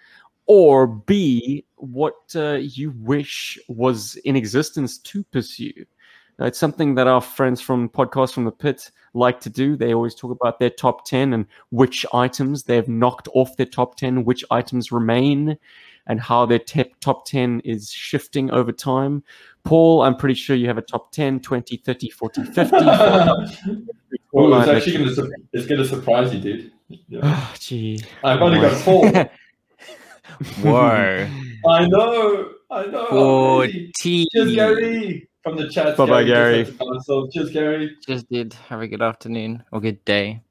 or 0.46 0.86
B, 0.86 1.64
what 1.76 2.14
uh, 2.34 2.54
you 2.54 2.92
wish 2.98 3.58
was 3.68 4.16
in 4.24 4.36
existence 4.36 4.98
to 4.98 5.24
pursue. 5.24 5.72
Uh, 6.40 6.46
it's 6.46 6.58
something 6.58 6.94
that 6.96 7.06
our 7.06 7.20
friends 7.20 7.60
from 7.60 7.88
Podcast 7.88 8.32
from 8.32 8.44
the 8.44 8.50
Pit 8.50 8.90
like 9.14 9.40
to 9.40 9.50
do. 9.50 9.76
They 9.76 9.94
always 9.94 10.14
talk 10.14 10.32
about 10.32 10.58
their 10.58 10.70
top 10.70 11.06
10 11.06 11.32
and 11.32 11.46
which 11.70 12.04
items 12.12 12.64
they've 12.64 12.88
knocked 12.88 13.28
off 13.34 13.56
their 13.56 13.66
top 13.66 13.96
10, 13.96 14.24
which 14.24 14.44
items 14.50 14.90
remain, 14.90 15.56
and 16.06 16.20
how 16.20 16.44
their 16.44 16.58
tep- 16.58 16.98
top 17.00 17.24
10 17.26 17.60
is 17.60 17.90
shifting 17.90 18.50
over 18.50 18.72
time. 18.72 19.22
Paul, 19.62 20.02
I'm 20.02 20.16
pretty 20.16 20.34
sure 20.34 20.56
you 20.56 20.66
have 20.66 20.78
a 20.78 20.82
top 20.82 21.12
10, 21.12 21.40
20, 21.40 21.76
30, 21.78 22.10
40, 22.10 22.44
50. 22.44 22.70
well, 22.72 22.92
Alright, 24.34 24.68
it's 24.68 24.86
actually 24.86 24.98
gonna 24.98 25.14
su- 25.14 25.34
it's 25.52 25.66
gonna 25.66 25.84
surprise 25.84 26.34
you, 26.34 26.40
dude. 26.40 26.72
Yeah. 26.88 27.20
Ah, 27.22 27.54
gee. 27.58 28.00
I've 28.22 28.42
only 28.42 28.60
got 28.60 28.76
four. 28.82 29.10
Whoa. 30.62 31.28
I 31.68 31.86
know. 31.86 32.50
I 32.70 32.86
know. 32.86 33.02
I'm 33.02 33.08
Forty. 33.10 33.92
Cheers, 33.96 34.54
Gary. 34.54 35.28
From 35.42 35.56
the 35.56 35.68
chat. 35.68 35.96
Bye-bye, 35.96 36.24
Gary. 36.24 36.64
just 36.64 36.72
had 36.72 36.78
to 36.78 36.92
cancel. 36.92 37.30
Cheers, 37.30 37.50
Gary. 37.50 37.96
Just 38.06 38.28
did. 38.30 38.54
Have 38.68 38.80
a 38.80 38.88
good 38.88 39.02
afternoon 39.02 39.62
or 39.72 39.80
good 39.80 40.02
day. 40.04 40.42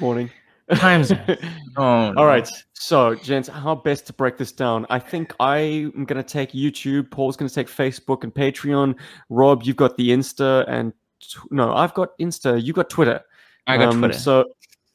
Morning. 0.00 0.30
Time 0.74 1.04
zone. 1.04 1.18
Oh, 1.76 2.12
All 2.16 2.26
right. 2.26 2.48
So, 2.72 3.14
gents, 3.14 3.48
how 3.48 3.74
best 3.76 4.06
to 4.08 4.12
break 4.12 4.36
this 4.36 4.50
down? 4.50 4.84
I 4.90 4.98
think 4.98 5.32
I'm 5.38 6.04
going 6.04 6.16
to 6.16 6.22
take 6.24 6.50
YouTube. 6.52 7.08
Paul's 7.10 7.36
going 7.36 7.48
to 7.48 7.54
take 7.54 7.68
Facebook 7.68 8.24
and 8.24 8.34
Patreon. 8.34 8.96
Rob, 9.28 9.62
you've 9.62 9.76
got 9.76 9.96
the 9.96 10.08
Insta 10.10 10.64
and 10.68 10.92
tw- 11.20 11.52
no, 11.52 11.72
I've 11.72 11.94
got 11.94 12.18
Insta. 12.18 12.60
You 12.62 12.72
got 12.72 12.90
Twitter. 12.90 13.20
I 13.68 13.76
got 13.76 13.90
Um, 13.90 13.98
Twitter. 14.00 14.14
So, 14.18 14.44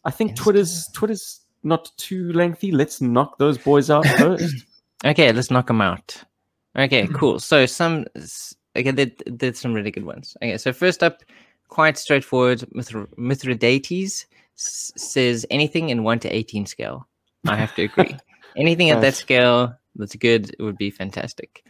I 0.03 0.11
think 0.11 0.31
Insta. 0.31 0.35
Twitter's 0.35 0.87
Twitter's 0.93 1.39
not 1.63 1.91
too 1.97 2.31
lengthy. 2.33 2.71
Let's 2.71 3.01
knock 3.01 3.37
those 3.37 3.57
boys 3.57 3.89
out 3.89 4.05
first. 4.17 4.65
Okay, 5.05 5.31
let's 5.31 5.51
knock 5.51 5.67
them 5.67 5.81
out. 5.81 6.15
Okay, 6.77 7.07
cool. 7.07 7.39
So 7.39 7.65
some 7.65 8.05
okay, 8.75 8.91
there, 8.91 9.11
there's 9.25 9.59
some 9.59 9.73
really 9.73 9.91
good 9.91 10.05
ones. 10.05 10.35
Okay, 10.41 10.57
so 10.57 10.73
first 10.73 11.03
up, 11.03 11.23
quite 11.67 11.97
straightforward. 11.97 12.63
Mithra- 12.73 13.07
Mithridates 13.17 14.25
s- 14.57 14.91
says 14.95 15.45
anything 15.49 15.89
in 15.89 16.03
one 16.03 16.19
to 16.19 16.29
eighteen 16.29 16.65
scale. 16.65 17.07
I 17.47 17.55
have 17.55 17.75
to 17.75 17.83
agree. 17.83 18.17
anything 18.55 18.89
at 18.89 19.01
that 19.01 19.15
scale 19.15 19.75
that's 19.95 20.15
good 20.15 20.55
would 20.59 20.77
be 20.77 20.89
fantastic. 20.89 21.63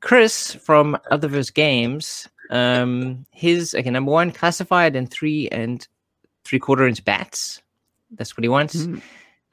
Chris 0.00 0.52
from 0.54 0.98
Otherverse 1.10 1.52
Games, 1.54 2.28
um, 2.50 3.24
his 3.30 3.74
okay 3.74 3.90
number 3.90 4.12
one 4.12 4.32
classified 4.32 4.96
in 4.96 5.06
three 5.06 5.48
and 5.48 5.86
three 6.44 6.58
quarter 6.58 6.86
inch 6.86 7.02
bats. 7.04 7.62
That's 8.10 8.36
what 8.36 8.44
he 8.44 8.48
wants. 8.48 8.84
Hmm. 8.84 8.98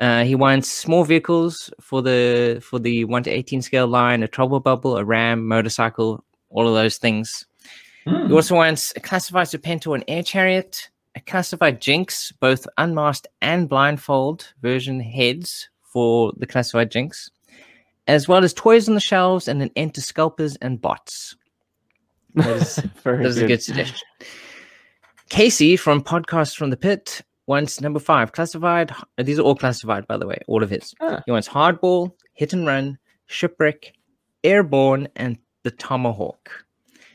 Uh, 0.02 0.24
he 0.24 0.34
wants 0.34 0.68
small 0.68 1.04
vehicles 1.04 1.72
for 1.80 2.02
the 2.02 2.60
for 2.64 2.80
the 2.80 3.06
one 3.06 3.22
to 3.22 3.30
eighteen 3.30 3.62
scale 3.62 3.88
line, 3.88 4.24
a 4.24 4.28
trouble 4.28 4.60
bubble, 4.60 4.98
a 4.98 5.06
ram, 5.06 5.48
motorcycle, 5.48 6.24
all 6.50 6.68
of 6.68 6.74
those 6.74 6.98
things. 6.98 7.46
Hmm. 8.06 8.28
He 8.28 8.34
also 8.34 8.56
wants 8.56 8.92
a 8.96 9.00
classified 9.00 9.46
Serpentor 9.46 9.94
and 9.94 10.04
air 10.08 10.24
chariot, 10.24 10.90
a 11.16 11.20
classified 11.20 11.80
Jinx, 11.80 12.32
both 12.32 12.68
unmasked 12.80 13.28
and 13.44 13.70
blindfold 13.70 14.52
version 14.64 15.00
heads 15.00 15.70
for 15.84 16.34
the 16.36 16.48
classified 16.48 16.90
Jinx, 16.90 17.30
as 18.08 18.28
well 18.28 18.44
as 18.44 18.54
toys 18.54 18.90
on 18.90 18.96
the 18.96 19.02
shelves 19.02 19.48
and 19.48 19.62
an 19.62 19.70
end 19.76 19.94
to 19.94 20.02
scalpers 20.02 20.56
and 20.58 20.82
bots. 20.82 21.36
That 22.34 22.48
is 22.48 22.76
that 23.04 23.22
is 23.22 23.38
a 23.38 23.42
good. 23.42 23.48
good 23.50 23.64
suggestion. 23.64 24.08
Casey 25.30 25.76
from 25.76 26.02
Podcast 26.02 26.56
from 26.56 26.72
the 26.72 26.78
Pit 26.78 27.22
wants 27.48 27.82
number 27.82 28.00
five 28.00 28.32
classified. 28.32 28.94
These 29.18 29.40
are 29.40 29.44
all 29.44 29.56
classified, 29.56 30.08
by 30.08 30.18
the 30.18 30.28
way, 30.28 30.40
all 30.48 30.64
of 30.64 30.70
his. 30.70 30.94
Ah. 31.02 31.22
He 31.26 31.32
wants 31.32 31.48
Hardball, 31.48 32.12
Hit 32.34 32.54
and 32.54 32.66
Run, 32.66 32.98
Shipwreck, 33.28 33.94
Airborne, 34.44 35.08
and 35.16 35.38
the 35.64 35.72
Tomahawk. 35.72 36.50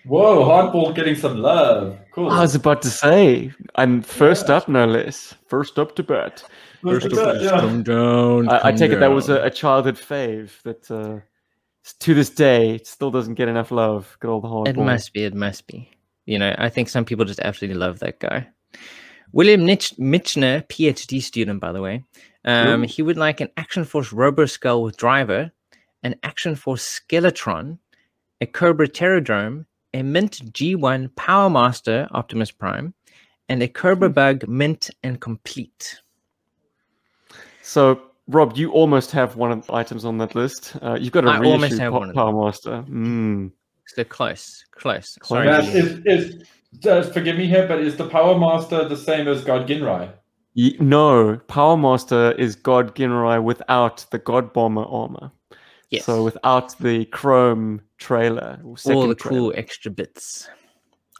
Whoa, 0.06 0.44
hardball 0.44 0.94
getting 0.94 1.16
some 1.16 1.38
love. 1.38 1.98
Cool. 2.12 2.30
I 2.30 2.40
was 2.40 2.54
about 2.54 2.80
to 2.82 2.90
say, 2.90 3.52
and 3.74 4.06
first 4.06 4.50
up, 4.50 4.68
no 4.68 4.86
less. 4.86 5.34
First 5.48 5.80
up 5.80 5.96
to 5.96 6.04
bat. 6.04 6.44
Look 6.82 7.02
first 7.02 7.16
at 7.16 7.36
of 7.36 7.42
yeah. 7.42 7.60
Come 7.60 7.82
down. 7.82 8.48
I, 8.48 8.56
I 8.56 8.60
come 8.70 8.76
take 8.76 8.92
it 8.92 9.00
that 9.00 9.10
was 9.10 9.28
a, 9.28 9.42
a 9.42 9.50
childhood 9.50 9.96
fave 9.96 10.62
that 10.62 10.88
uh, 10.90 11.20
to 12.00 12.14
this 12.14 12.30
day 12.30 12.78
still 12.84 13.10
doesn't 13.10 13.34
get 13.34 13.48
enough 13.48 13.72
love. 13.72 14.16
Good 14.20 14.30
old 14.30 14.44
hard 14.44 14.68
It 14.68 14.76
must 14.76 15.12
be. 15.12 15.24
It 15.24 15.34
must 15.34 15.66
be. 15.66 15.90
You 16.24 16.38
know, 16.38 16.54
I 16.56 16.68
think 16.68 16.88
some 16.88 17.04
people 17.04 17.24
just 17.24 17.40
absolutely 17.40 17.78
love 17.78 17.98
that 17.98 18.20
guy. 18.20 18.46
William 19.32 19.62
Nitch- 19.62 19.98
Mitchner, 19.98 20.66
PhD 20.68 21.22
student, 21.22 21.60
by 21.60 21.72
the 21.72 21.82
way. 21.82 22.04
Um, 22.44 22.84
he 22.84 23.02
would 23.02 23.16
like 23.16 23.40
an 23.40 23.48
Action 23.56 23.84
Force 23.84 24.12
Robo 24.12 24.46
Skull 24.46 24.82
with 24.82 24.96
driver, 24.96 25.50
an 26.02 26.14
Action 26.22 26.54
Force 26.54 27.00
Skeletron, 27.00 27.78
a 28.40 28.46
Cobra 28.46 28.86
Terrordrome, 28.86 29.66
a 29.92 30.02
Mint 30.02 30.52
G1 30.52 31.14
Power 31.16 31.50
Master 31.50 32.06
Optimus 32.12 32.50
Prime, 32.52 32.94
and 33.48 33.62
a 33.62 33.68
Cobra 33.68 34.10
Bug 34.10 34.46
Mint 34.46 34.90
and 35.02 35.20
Complete. 35.20 36.00
So 37.62 38.00
Rob, 38.28 38.56
you 38.56 38.70
almost 38.72 39.10
have 39.12 39.36
one 39.36 39.52
of 39.52 39.66
the 39.66 39.74
items 39.74 40.04
on 40.04 40.18
that 40.18 40.34
list. 40.34 40.76
Uh, 40.82 40.96
you've 41.00 41.12
got 41.12 41.24
a 41.24 41.28
I 41.30 41.36
almost 41.38 41.62
reissue 41.62 41.78
have 41.78 41.92
Pa- 41.92 41.98
one 41.98 42.08
of. 42.10 42.14
Power 42.14 42.44
Master. 42.44 42.84
Mm. 42.88 43.52
So 43.86 44.04
close, 44.04 44.64
close. 44.72 45.16
Close. 45.20 45.28
Sorry. 45.28 45.46
Yeah, 45.46 45.60
Julian. 45.62 46.02
is, 46.06 46.44
is, 46.76 46.82
just 46.82 47.12
forgive 47.12 47.36
me 47.36 47.46
here, 47.46 47.66
but 47.66 47.80
is 47.80 47.96
the 47.96 48.08
Power 48.08 48.38
Master 48.38 48.88
the 48.88 48.96
same 48.96 49.28
as 49.28 49.44
God 49.44 49.68
Ginrai? 49.68 50.12
Ye- 50.54 50.76
no, 50.80 51.38
Power 51.48 51.76
Master 51.76 52.32
is 52.32 52.56
God 52.56 52.94
Ginrai 52.94 53.42
without 53.42 54.06
the 54.10 54.18
God 54.18 54.52
Bomber 54.52 54.84
armor. 54.84 55.30
Yes. 55.90 56.04
So 56.04 56.24
without 56.24 56.76
the 56.78 57.04
chrome 57.06 57.80
trailer. 57.98 58.60
or 58.62 58.76
all 58.92 59.08
the 59.08 59.14
trailer. 59.14 59.38
cool 59.38 59.52
extra 59.56 59.90
bits. 59.90 60.48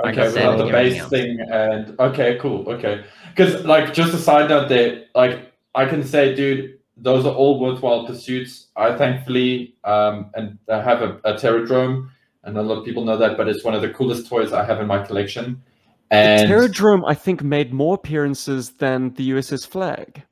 Okay, 0.05 0.23
I 0.23 0.31
said, 0.31 0.35
without 0.35 0.67
the 0.67 0.73
base 0.73 0.99
else. 0.99 1.11
thing 1.11 1.41
and 1.51 1.99
okay, 1.99 2.39
cool, 2.41 2.69
okay. 2.69 3.05
Because 3.31 3.65
like 3.65 3.95
just 3.95 4.13
a 4.13 4.19
side 4.19 4.51
note 4.51 4.69
there, 4.69 5.05
like 5.15 5.53
I 5.75 5.87
can 5.87 6.05
say, 6.05 6.35
dude, 6.35 6.79
those 6.97 7.25
are 7.25 7.35
all 7.35 7.61
worthwhile 7.61 8.07
pursuits. 8.07 8.69
I 8.77 8.97
thankfully 8.97 9.77
um 9.85 10.31
and 10.35 10.59
I 10.69 10.83
have 10.83 11.03
a, 11.03 11.21
a 11.25 11.35
Terrordrome, 11.35 12.11
and 12.47 12.57
a 12.57 12.63
lot 12.63 12.79
of 12.79 12.85
people 12.85 13.05
know 13.05 13.17
that, 13.19 13.37
but 13.37 13.49
it's 13.49 13.65
one 13.65 13.75
of 13.75 13.83
the 13.83 13.91
coolest 13.91 14.29
toys 14.29 14.53
I 14.53 14.65
have 14.65 14.81
in 14.81 14.87
my 14.87 15.05
collection. 15.05 15.63
The 16.11 16.17
And 16.17 16.51
Terrordrome, 16.51 17.03
I 17.07 17.15
think, 17.15 17.43
made 17.43 17.73
more 17.73 17.95
appearances 17.95 18.71
than 18.71 19.13
the 19.15 19.31
USS 19.31 19.67
Flag. 19.67 20.23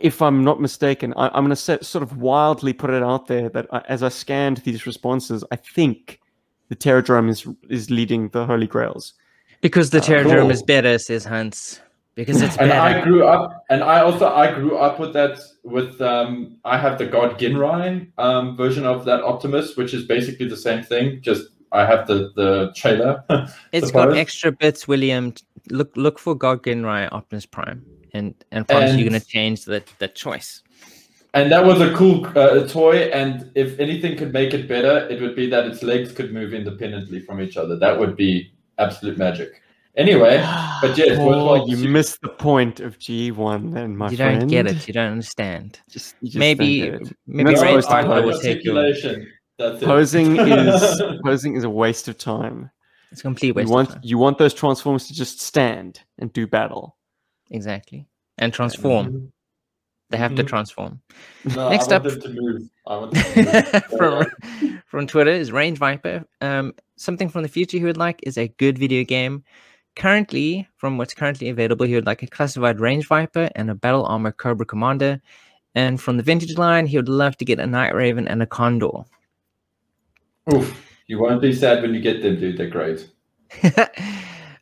If 0.00 0.22
I'm 0.22 0.42
not 0.42 0.60
mistaken, 0.60 1.12
I, 1.16 1.28
I'm 1.28 1.44
going 1.44 1.54
to 1.54 1.84
sort 1.84 2.02
of 2.02 2.16
wildly 2.16 2.72
put 2.72 2.90
it 2.90 3.02
out 3.02 3.26
there 3.26 3.50
that 3.50 3.66
I, 3.70 3.82
as 3.88 4.02
I 4.02 4.08
scanned 4.08 4.58
these 4.58 4.86
responses, 4.86 5.44
I 5.50 5.56
think 5.56 6.20
the 6.68 6.76
Terrordrome 6.76 7.28
is 7.28 7.46
is 7.68 7.90
leading 7.90 8.28
the 8.30 8.46
Holy 8.46 8.66
Grails. 8.66 9.14
Because 9.60 9.90
the 9.90 9.98
Uh, 9.98 10.02
cool. 10.44 10.50
is 10.50 10.62
better, 10.62 10.98
says 10.98 11.24
Hans. 11.24 11.80
Because 12.18 12.42
it's 12.42 12.56
and 12.56 12.68
better. 12.68 12.98
I 12.98 13.00
grew 13.00 13.24
up, 13.24 13.64
and 13.70 13.80
I 13.84 14.00
also 14.00 14.26
I 14.26 14.52
grew 14.52 14.76
up 14.76 14.98
with 14.98 15.12
that. 15.12 15.38
With 15.62 16.00
um, 16.00 16.56
I 16.64 16.76
have 16.76 16.98
the 16.98 17.06
God 17.06 17.38
Ginrai 17.38 18.10
um, 18.18 18.56
version 18.56 18.84
of 18.84 19.04
that 19.04 19.22
Optimus, 19.22 19.76
which 19.76 19.94
is 19.94 20.04
basically 20.04 20.48
the 20.48 20.56
same 20.56 20.82
thing. 20.82 21.20
Just 21.22 21.44
I 21.70 21.86
have 21.86 22.08
the 22.08 22.32
the 22.34 22.72
trailer. 22.74 23.22
It's 23.72 23.92
got 23.92 24.16
extra 24.16 24.50
bits, 24.50 24.88
William. 24.88 25.32
Look 25.70 25.96
look 25.96 26.18
for 26.18 26.34
God 26.34 26.64
Ginrai 26.64 27.08
Optimus 27.12 27.46
Prime. 27.46 27.86
And 28.12 28.34
and 28.50 28.66
promise 28.66 28.96
you're 28.96 29.08
gonna 29.08 29.20
change 29.20 29.64
the, 29.64 29.84
the 30.00 30.08
choice. 30.08 30.62
and 31.34 31.52
that 31.52 31.64
was 31.64 31.80
a 31.80 31.94
cool 31.94 32.26
uh, 32.36 32.66
toy. 32.66 32.96
And 33.20 33.52
if 33.54 33.78
anything 33.78 34.16
could 34.16 34.32
make 34.32 34.54
it 34.54 34.66
better, 34.66 35.06
it 35.08 35.20
would 35.22 35.36
be 35.36 35.48
that 35.50 35.66
its 35.66 35.84
legs 35.84 36.10
could 36.10 36.32
move 36.32 36.52
independently 36.52 37.20
from 37.20 37.40
each 37.40 37.56
other. 37.56 37.76
That 37.76 37.96
would 38.00 38.16
be 38.16 38.50
absolute 38.78 39.18
magic. 39.18 39.62
Anyway, 39.98 40.38
but 40.80 40.96
yes, 40.96 41.16
Paul, 41.18 41.26
worthwhile 41.28 41.68
you 41.68 41.76
pursuit. 41.76 41.90
missed 41.90 42.20
the 42.22 42.28
point 42.30 42.80
of 42.80 42.98
G1 42.98 43.72
then, 43.74 43.96
my 43.96 44.10
you 44.10 44.16
friend. 44.16 44.40
don't 44.40 44.48
get 44.48 44.66
it, 44.66 44.86
you 44.88 44.94
don't 44.94 45.10
understand. 45.12 45.80
Just, 45.90 46.14
you 46.20 46.28
just 46.28 46.38
maybe 46.38 46.88
don't 46.90 47.12
maybe 47.26 47.54
Not 47.54 47.62
Range 47.62 47.84
Viper 47.84 48.22
will 48.22 48.38
take 48.38 48.64
your 48.64 48.76
articulation. 48.78 49.30
That's 49.58 49.82
it. 49.82 49.86
Posing 49.86 50.36
is 50.38 51.02
posing 51.24 51.56
is 51.56 51.64
a 51.64 51.70
waste 51.70 52.06
of 52.08 52.16
time. 52.16 52.70
it's 53.10 53.20
a 53.20 53.22
complete 53.24 53.48
You 53.48 53.54
waste 53.54 53.70
want 53.70 53.88
of 53.88 53.94
time. 53.96 54.02
you 54.04 54.18
want 54.18 54.38
those 54.38 54.54
transformers 54.54 55.08
to 55.08 55.14
just 55.14 55.40
stand 55.40 56.00
and 56.18 56.32
do 56.32 56.46
battle. 56.46 56.96
Exactly. 57.50 58.06
And 58.38 58.52
transform. 58.52 59.32
They 60.10 60.16
have 60.16 60.36
to 60.36 60.44
Mhm. 60.44 60.48
transform. 60.48 61.00
No, 61.56 61.68
Next 61.70 61.90
I 61.92 61.96
up- 61.96 62.04
to 62.04 62.28
move. 62.28 62.62
I 62.86 63.10
to 63.10 63.82
move. 63.98 63.98
from 63.98 64.26
from 64.86 65.06
Twitter 65.08 65.32
is 65.32 65.50
Range 65.50 65.76
Viper. 65.76 66.24
Um, 66.40 66.72
something 66.96 67.28
from 67.28 67.42
the 67.42 67.48
future 67.48 67.78
he 67.78 67.84
would 67.84 67.96
like 67.98 68.20
is 68.22 68.38
a 68.38 68.46
good 68.48 68.78
video 68.78 69.02
game. 69.04 69.42
Currently, 69.98 70.68
from 70.76 70.96
what's 70.96 71.12
currently 71.12 71.48
available, 71.48 71.84
he 71.84 71.96
would 71.96 72.06
like 72.06 72.22
a 72.22 72.28
classified 72.28 72.78
Range 72.78 73.04
Viper 73.04 73.50
and 73.56 73.68
a 73.68 73.74
Battle 73.74 74.06
Armor 74.06 74.30
Cobra 74.30 74.64
Commander. 74.64 75.20
And 75.74 76.00
from 76.00 76.16
the 76.16 76.22
vintage 76.22 76.56
line, 76.56 76.86
he 76.86 76.96
would 76.96 77.08
love 77.08 77.36
to 77.38 77.44
get 77.44 77.58
a 77.58 77.66
Night 77.66 77.92
Raven 77.92 78.28
and 78.28 78.40
a 78.40 78.46
Condor. 78.46 79.04
Oof, 80.54 80.80
you 81.08 81.18
won't 81.18 81.42
be 81.42 81.52
sad 81.52 81.82
when 81.82 81.94
you 81.94 82.00
get 82.00 82.22
them, 82.22 82.38
dude. 82.38 82.58
They're 82.58 82.70
great. 82.70 83.10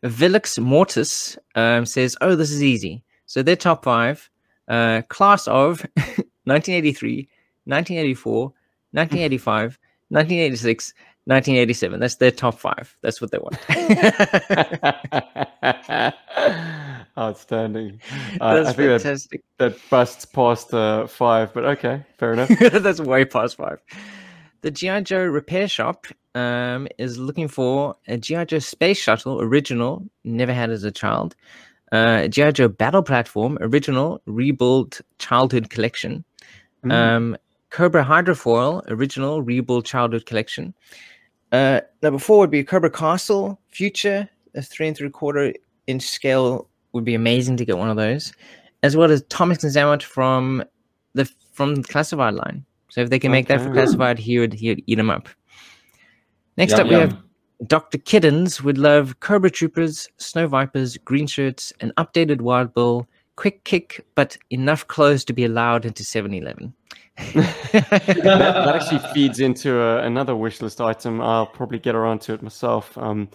Vilix 0.03 0.59
Mortis 0.59 1.37
um, 1.55 1.85
says, 1.85 2.17
"Oh, 2.23 2.35
this 2.35 2.51
is 2.51 2.63
easy." 2.63 3.05
So 3.27 3.43
their 3.43 3.57
top 3.57 3.85
five: 3.85 4.31
uh, 4.69 5.03
class 5.09 5.47
of 5.49 5.81
1983, 6.45 7.29
1984, 7.65 8.43
1985, 8.93 9.79
1986, 10.09 10.95
1987. 11.27 11.99
That's 11.99 12.17
their 12.17 12.31
top 12.31 12.59
five. 12.59 12.97
That's 13.03 13.21
what 13.21 13.33
they 13.33 13.39
want. 13.39 13.59
Outstanding. 17.19 18.01
Uh, 18.41 18.57
That's 18.57 18.69
I 18.69 18.73
think 18.75 18.89
that, 18.89 19.03
fantastic. 19.03 19.45
that 19.57 19.79
busts 19.89 20.27
past 20.27 20.75
uh, 20.75 21.07
five, 21.07 21.55
but 21.55 21.65
okay, 21.65 22.05
fair 22.19 22.35
enough. 22.35 22.49
That's 22.61 23.01
way 23.01 23.25
past 23.25 23.57
five. 23.57 23.81
The 24.61 24.71
GI 24.71 25.03
Joe 25.03 25.25
repair 25.25 25.69
shop 25.69 26.07
um, 26.35 26.87
is 26.99 27.19
looking 27.19 27.49
for 27.49 27.97
a 28.07 28.19
GI 28.19 28.45
Joe 28.45 28.59
space 28.59 28.99
shuttle 28.99 29.41
original, 29.41 30.05
never 30.25 30.53
had 30.53 30.71
as 30.71 30.85
a 30.85 30.91
child. 30.91 31.35
Uh, 31.93 32.29
GI 32.29 32.53
Joe 32.53 32.69
battle 32.69 33.03
platform 33.03 33.57
original, 33.63 34.21
rebuilt 34.27 35.01
childhood 35.19 35.71
collection. 35.71 36.25
Mm. 36.85 36.93
Um, 36.93 37.37
Cobra 37.71 38.05
Hydrofoil 38.05 38.83
original, 38.89 39.41
rebuilt 39.41 39.87
childhood 39.87 40.27
collection. 40.27 40.75
Uh, 41.53 41.81
number 42.03 42.19
four 42.19 42.39
would 42.39 42.51
be 42.51 42.65
Cobra 42.65 42.91
Castle 42.91 43.61
Future, 43.69 44.29
a 44.55 44.63
three 44.63 44.89
and 44.89 44.97
three 44.97 45.11
quarter 45.11 45.53
inch 45.87 46.03
scale 46.03 46.69
would 46.93 47.05
be 47.05 47.15
amazing 47.15 47.57
to 47.59 47.65
get 47.65 47.79
one 47.79 47.91
of 47.91 47.97
those, 47.97 48.33
as 48.83 48.97
well 48.97 49.11
as 49.11 49.23
Tomax 49.25 49.63
and 49.63 49.73
Xamot 49.73 50.03
from 50.03 50.65
the 51.15 51.31
from 51.53 51.77
the 51.77 51.83
classified 51.83 52.35
line. 52.35 52.65
So 52.89 53.01
if 53.01 53.11
they 53.11 53.19
can 53.19 53.31
make 53.31 53.49
that 53.49 53.61
for 53.61 53.73
classified, 53.73 54.19
he 54.19 54.39
would 54.39 54.53
he 54.55 54.71
would 54.71 54.83
eat 54.87 54.97
them 54.97 55.11
up. 55.11 55.29
Next 56.57 56.73
Yum, 56.73 56.81
up, 56.81 56.87
we 56.89 56.95
have. 56.95 57.17
Dr. 57.67 57.97
Kiddens 57.99 58.63
would 58.63 58.77
love 58.77 59.19
Cobra 59.21 59.51
Troopers, 59.51 60.09
Snow 60.19 60.47
Vipers, 60.47 60.99
Green 60.99 61.27
Shirts, 61.27 61.73
an 61.81 61.91
updated 61.97 62.43
Wild 62.43 62.75
Bill, 62.75 63.09
Quick 63.37 63.65
Kick, 63.65 64.05
but 64.15 64.37
enough 64.51 64.87
clothes 64.89 65.25
to 65.27 65.33
be 65.33 65.45
allowed 65.45 65.85
into 65.85 66.03
7 66.05 66.33
Eleven. 66.33 66.73
that, 67.35 68.03
that 68.23 68.75
actually 68.75 69.01
feeds 69.15 69.41
into 69.41 69.81
uh, 69.81 69.99
another 70.03 70.35
wish 70.37 70.61
list 70.61 70.81
item. 70.81 71.21
I'll 71.21 71.47
probably 71.47 71.79
get 71.79 71.95
around 71.95 72.21
to 72.23 72.35
it 72.35 72.43
myself. 72.43 72.97
Um, 72.99 73.29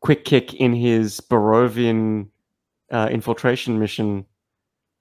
quick 0.00 0.24
kick 0.24 0.54
in 0.54 0.72
his 0.74 1.20
Borovian 1.20 2.28
uh, 2.90 3.08
infiltration 3.10 3.78
mission 3.78 4.24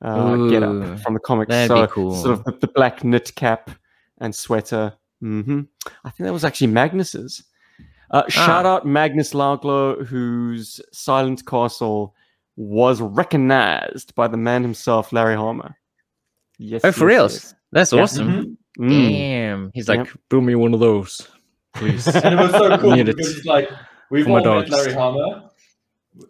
uh, 0.01 0.35
get 0.49 0.63
up 0.63 0.99
from 0.99 1.13
the 1.13 1.19
comics. 1.19 1.49
that'd 1.49 1.69
so 1.69 1.85
be 1.85 1.91
cool. 1.91 2.15
sort 2.15 2.33
of 2.37 2.43
the, 2.43 2.51
the 2.53 2.67
black 2.67 3.03
knit 3.03 3.33
cap 3.35 3.71
and 4.19 4.33
sweater. 4.35 4.93
hmm 5.21 5.61
I 6.03 6.09
think 6.09 6.25
that 6.25 6.33
was 6.33 6.43
actually 6.45 6.67
Magnus's. 6.67 7.43
Uh, 8.11 8.23
shout 8.29 8.65
Ah. 8.65 8.75
out 8.75 8.85
Magnus 8.85 9.33
Lauglo, 9.33 10.05
whose 10.05 10.79
Silent 10.93 11.45
Castle 11.45 12.13
was 12.57 12.99
recognized 13.01 14.13
by 14.15 14.27
the 14.27 14.35
man 14.37 14.61
himself, 14.63 15.13
Larry 15.13 15.35
Hama. 15.35 15.75
Yes. 16.57 16.81
Oh, 16.83 16.91
for 16.91 17.09
yes, 17.09 17.17
reals? 17.17 17.33
yes. 17.33 17.53
That's 17.71 17.93
Yeah. 17.93 18.01
awesome. 18.01 18.27
Mhm. 18.79 18.89
Mm. 18.89 19.09
Damn. 19.11 19.71
He's 19.73 19.87
Yep. 19.87 19.97
like, 19.97 20.09
"Boom 20.29 20.45
me 20.45 20.55
one 20.55 20.73
of 20.73 20.79
those, 20.79 21.27
please. 21.75 22.05
And 22.23 22.33
it 22.33 22.41
was 22.41 22.51
so 22.51 22.77
cool 22.79 22.91
Need 22.95 23.09
it. 23.09 23.17
because 23.17 23.45
like 23.45 23.69
we've 24.09 24.25
For 24.25 24.31
my 24.31 24.39
all 24.43 24.59
met. 24.61 24.69
Larry 24.69 24.93
Hama. 24.93 25.51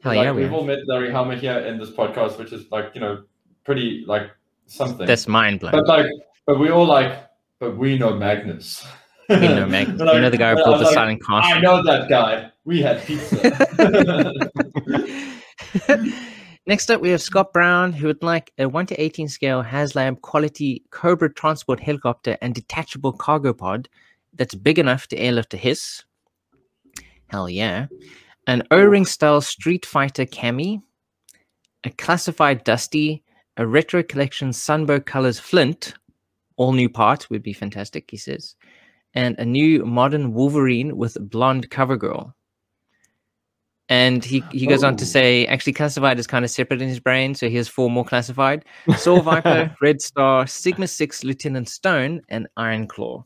Hell 0.04 0.16
like, 0.16 0.24
yeah, 0.26 0.32
we 0.32 0.42
we've 0.42 0.50
have. 0.50 0.54
all 0.54 0.66
met 0.66 0.80
Larry 0.88 1.12
Hama 1.12 1.36
here 1.38 1.58
in 1.60 1.78
this 1.80 1.90
podcast, 1.92 2.38
which 2.38 2.52
is 2.52 2.66
like 2.72 2.92
you 2.94 3.00
know 3.02 3.24
pretty 3.64 4.04
like 4.06 4.30
something. 4.66 5.06
That's 5.08 5.28
mind 5.30 5.62
blowing. 5.62 5.74
but 5.78 5.88
like, 5.88 6.08
but 6.46 6.60
we 6.60 6.70
all 6.70 6.86
like, 6.86 7.24
but 7.60 7.78
we 7.78 7.98
know 7.98 8.14
Magnus. 8.16 8.86
We 9.30 9.36
know 9.38 9.66
Magnus. 9.78 10.00
Like- 10.02 10.16
you 10.16 10.22
know 10.22 10.30
the 10.30 10.38
guy 10.38 10.52
who 10.56 10.62
I 10.62 10.64
built 10.64 10.80
the 10.80 10.86
like, 10.86 10.94
silent 10.94 11.22
I 11.30 11.60
know 11.62 11.82
that 11.84 12.10
guy. 12.10 12.52
We 12.66 12.82
had 12.82 13.02
pizza. 13.06 13.38
Next 16.68 16.92
up, 16.92 17.00
we 17.00 17.10
have 17.12 17.22
Scott 17.22 17.54
Brown, 17.54 17.94
who 17.94 18.08
would 18.08 18.22
like 18.22 18.52
a 18.58 18.68
1 18.68 18.88
to 18.88 19.02
18 19.02 19.30
scale 19.30 19.64
HasLab 19.64 20.22
quality 20.22 20.84
Cobra 20.92 21.34
transport 21.34 21.80
helicopter 21.80 22.38
and 22.42 22.54
detachable 22.54 23.14
cargo 23.14 23.54
pod 23.54 23.88
that's 24.34 24.56
big 24.56 24.78
enough 24.78 25.08
to 25.08 25.18
airlift 25.18 25.54
a 25.54 25.58
hiss. 25.58 26.04
Hell 27.30 27.50
yeah. 27.50 27.88
An 28.48 28.64
O 28.72 28.84
ring 28.84 29.06
style 29.06 29.42
Street 29.42 29.86
Fighter 29.86 30.26
Cami, 30.26 30.82
a 31.84 31.90
classified 31.90 32.64
Dusty, 32.64 33.24
a 33.58 33.66
retro 33.66 34.04
collection 34.04 34.50
Sunbow 34.50 35.06
Colors 35.06 35.40
Flint, 35.40 35.94
all 36.58 36.74
new 36.74 36.90
part 36.90 37.30
would 37.30 37.44
be 37.44 37.54
fantastic, 37.54 38.10
he 38.10 38.18
says, 38.18 38.56
and 39.14 39.38
a 39.38 39.46
new 39.46 39.86
modern 39.86 40.34
Wolverine 40.34 40.98
with 40.98 41.18
blonde 41.30 41.70
cover 41.70 41.98
girl. 41.98 42.36
And 43.90 44.24
he, 44.24 44.44
he 44.52 44.68
goes 44.68 44.84
on 44.84 44.98
to 44.98 45.06
Oh. 45.06 45.08
say, 45.08 45.48
actually, 45.48 45.74
classified 45.74 46.20
is 46.20 46.28
kind 46.28 46.44
of 46.44 46.52
separate 46.52 46.82
in 46.82 46.90
his 46.90 47.00
brain, 47.00 47.36
so 47.36 47.48
he 47.48 47.56
has 47.56 47.70
four 47.70 47.90
more 47.90 48.04
classified: 48.04 48.66
Saw 48.98 49.22
Viper, 49.22 49.74
Red 49.82 50.02
Star, 50.02 50.46
Sigma 50.46 50.88
Six, 50.88 51.24
Lieutenant 51.24 51.70
Stone, 51.70 52.22
and 52.30 52.48
Iron 52.58 52.88
Claw. 52.88 53.24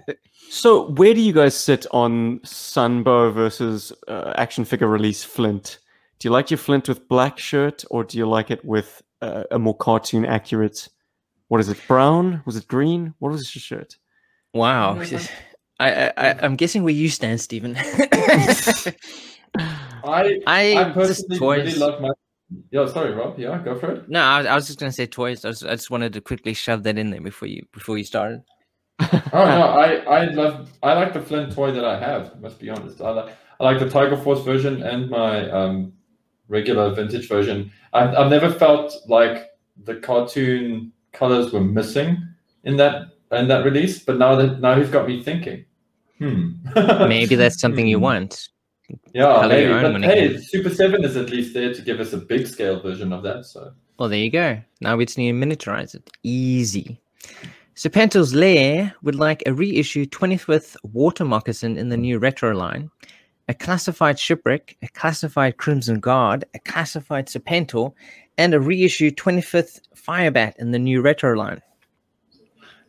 So, 0.48 0.90
where 0.92 1.12
do 1.12 1.20
you 1.20 1.32
guys 1.32 1.56
sit 1.56 1.86
on 1.90 2.38
Sunbow 2.40 3.32
versus 3.34 3.92
uh, 4.06 4.32
action 4.36 4.64
figure 4.64 4.86
release 4.86 5.24
Flint? 5.24 5.80
Do 6.20 6.28
you 6.28 6.32
like 6.32 6.52
your 6.52 6.58
Flint 6.58 6.88
with 6.88 7.08
black 7.08 7.36
shirt, 7.36 7.84
or 7.90 8.04
do 8.04 8.16
you 8.16 8.28
like 8.28 8.52
it 8.52 8.64
with 8.64 9.02
uh, 9.22 9.42
a 9.50 9.58
more 9.58 9.76
cartoon 9.76 10.24
accurate 10.24 10.88
what 11.48 11.60
is 11.60 11.68
it? 11.68 11.78
Brown? 11.86 12.42
Was 12.44 12.56
it 12.56 12.66
green? 12.66 13.14
What 13.18 13.30
was 13.32 13.54
your 13.54 13.60
shirt? 13.60 13.96
Wow. 14.52 15.00
I, 15.78 15.92
I, 16.06 16.12
I 16.16 16.38
I'm 16.42 16.56
guessing 16.56 16.82
where 16.84 16.94
you 16.94 17.08
stand, 17.08 17.40
Stephen. 17.40 17.76
I 19.58 20.40
I 20.46 20.74
I 20.76 20.90
personally 20.92 21.38
really 21.40 21.74
love 21.74 22.00
my. 22.00 22.10
Yeah, 22.70 22.86
sorry, 22.86 23.12
Rob. 23.12 23.38
Yeah, 23.38 23.58
go 23.58 23.74
for 23.74 23.90
it. 23.92 24.08
No, 24.08 24.20
I, 24.20 24.38
was- 24.38 24.46
I 24.46 24.54
was 24.54 24.66
just 24.66 24.78
gonna 24.78 24.92
say 24.92 25.06
toys. 25.06 25.44
I, 25.44 25.48
was, 25.48 25.64
I 25.64 25.70
just 25.70 25.90
wanted 25.90 26.12
to 26.12 26.20
quickly 26.20 26.54
shove 26.54 26.84
that 26.84 26.96
in 26.96 27.10
there 27.10 27.20
before 27.20 27.48
you 27.48 27.66
before 27.72 27.98
you 27.98 28.04
started. 28.04 28.42
Oh 29.32 29.44
no, 29.44 29.62
I 29.62 29.96
I 30.04 30.24
love 30.26 30.70
I 30.82 30.94
like 30.94 31.12
the 31.12 31.20
Flint 31.20 31.52
toy 31.52 31.72
that 31.72 31.84
I 31.84 31.98
have. 31.98 32.40
Must 32.40 32.58
be 32.58 32.70
honest. 32.70 33.00
I 33.00 33.10
like 33.10 33.34
I 33.60 33.64
like 33.64 33.78
the 33.78 33.90
Tiger 33.90 34.16
Force 34.16 34.42
version 34.42 34.82
and 34.82 35.10
my 35.10 35.50
um 35.50 35.92
regular 36.48 36.94
vintage 36.94 37.28
version. 37.28 37.70
I've 37.92 38.14
I've 38.14 38.30
never 38.30 38.50
felt 38.50 38.94
like 39.08 39.50
the 39.84 39.96
cartoon 39.96 40.92
colors 41.12 41.52
were 41.52 41.60
missing 41.60 42.16
in 42.64 42.76
that 42.76 43.08
in 43.32 43.48
that 43.48 43.64
release, 43.64 44.02
but 44.02 44.18
now 44.18 44.36
that 44.36 44.60
now 44.60 44.78
he's 44.78 44.90
got 44.90 45.06
me 45.08 45.22
thinking. 45.22 45.64
Hmm. 46.18 46.52
Maybe 47.08 47.34
that's 47.34 47.60
something 47.60 47.86
you 47.86 47.98
want. 47.98 48.48
Yeah, 49.12 49.24
color 49.24 49.48
maybe. 49.48 49.72
But 49.72 50.04
hey, 50.04 50.26
again. 50.26 50.42
Super 50.42 50.70
Seven 50.70 51.04
is 51.04 51.16
at 51.16 51.30
least 51.30 51.54
there 51.54 51.74
to 51.74 51.82
give 51.82 51.98
us 51.98 52.12
a 52.12 52.18
big 52.18 52.46
scale 52.46 52.80
version 52.80 53.12
of 53.12 53.22
that. 53.24 53.44
So 53.44 53.72
Well, 53.98 54.08
there 54.08 54.18
you 54.18 54.30
go. 54.30 54.60
Now 54.80 54.96
we 54.96 55.06
just 55.06 55.18
need 55.18 55.32
to 55.32 55.46
miniaturize 55.46 55.94
it. 55.94 56.08
Easy. 56.22 57.00
So 57.74 57.90
Serpentor's 57.90 58.34
Lair 58.34 58.94
would 59.02 59.16
like 59.16 59.42
a 59.44 59.52
reissue 59.52 60.06
25th 60.06 60.76
Water 60.84 61.24
Moccasin 61.24 61.76
in 61.76 61.88
the 61.88 61.96
new 61.96 62.18
retro 62.18 62.54
line, 62.54 62.90
a 63.48 63.54
classified 63.54 64.18
Shipwreck, 64.18 64.76
a 64.82 64.88
classified 64.88 65.58
Crimson 65.58 66.00
Guard, 66.00 66.44
a 66.54 66.58
classified 66.60 67.26
Serpentor, 67.26 67.92
and 68.38 68.54
a 68.54 68.60
reissue 68.60 69.10
25th 69.10 69.80
Firebat 69.94 70.54
in 70.58 70.70
the 70.70 70.78
new 70.78 71.02
retro 71.02 71.34
line. 71.36 71.60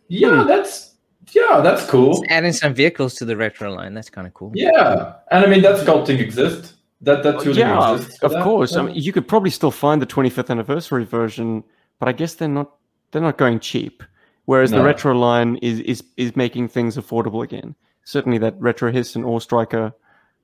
Yeah, 0.08 0.44
hmm. 0.44 0.48
that's 0.48 0.96
yeah, 1.32 1.62
that's 1.62 1.86
cool. 1.90 2.14
Just 2.14 2.26
adding 2.30 2.54
some 2.54 2.74
vehicles 2.74 3.16
to 3.16 3.26
the 3.26 3.36
retro 3.36 3.74
line. 3.74 3.94
That's 3.94 4.10
kind 4.10 4.28
of 4.28 4.34
cool. 4.34 4.52
Yeah, 4.56 5.14
and 5.32 5.46
I 5.46 5.50
mean 5.50 5.62
that 5.62 5.86
sculpting 5.86 6.20
exists. 6.20 6.76
That 7.02 7.24
that 7.24 7.42
tooling 7.42 7.60
yeah, 7.60 7.94
exists. 7.94 8.20
for 8.20 8.26
of 8.28 8.32
that. 8.34 8.44
course. 8.44 8.76
I 8.76 8.84
mean, 8.84 8.96
you 8.96 9.14
could 9.14 9.28
probably 9.28 9.52
still 9.52 9.72
find 9.72 10.02
the 10.02 10.08
25th 10.08 10.50
anniversary 10.50 11.06
version, 11.06 11.64
but 12.00 12.10
I 12.10 12.12
guess 12.12 12.36
they're 12.36 12.48
not 12.48 12.72
they're 13.12 13.22
not 13.22 13.38
going 13.38 13.60
cheap. 13.60 14.04
Whereas 14.46 14.72
the 14.72 14.82
retro 14.82 15.14
line 15.14 15.58
is 15.58 15.82
is 15.82 16.04
is 16.16 16.36
making 16.36 16.70
things 16.70 16.96
affordable 16.96 17.44
again. 17.44 17.76
Certainly 18.06 18.38
that 18.40 18.56
retro 18.60 18.92
hiss 18.92 19.16
and 19.16 19.26
AWE 19.26 19.40
Striker, 19.42 19.94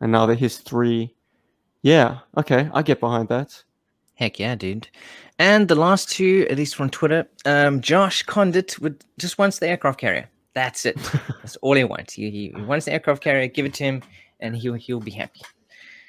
and 0.01 0.11
now 0.11 0.26
the 0.26 0.36
hiss 0.36 0.57
three. 0.57 1.16
Yeah, 1.82 2.20
okay, 2.38 2.70
I 2.74 2.82
get 2.82 2.99
behind 2.99 3.30
that. 3.30 3.64
Heck 4.16 4.39
yeah, 4.39 4.55
dude. 4.55 4.89
And 5.44 5.68
the 5.68 5.76
last 5.76 6.10
two, 6.10 6.48
at 6.50 6.56
least 6.56 6.74
from 6.74 6.89
Twitter, 6.89 7.28
um, 7.44 7.82
Josh 7.82 8.24
Condit 8.24 8.80
would 8.80 9.04
just 9.18 9.38
wants 9.38 9.60
the 9.60 9.68
aircraft 9.68 10.00
carrier. 10.00 10.30
That's 10.54 10.86
it. 10.86 10.96
That's 11.41 11.58
all 11.58 11.76
he 11.76 11.84
wants. 11.84 12.14
He, 12.14 12.30
he, 12.30 12.54
he 12.56 12.62
wants 12.62 12.86
the 12.86 12.94
aircraft 12.94 13.22
carrier. 13.22 13.48
Give 13.48 13.66
it 13.66 13.74
to 13.74 13.84
him, 13.84 14.04
and 14.39 14.56
he'll 14.56 14.76
he'll 14.76 15.02
be 15.02 15.12
happy. 15.12 15.41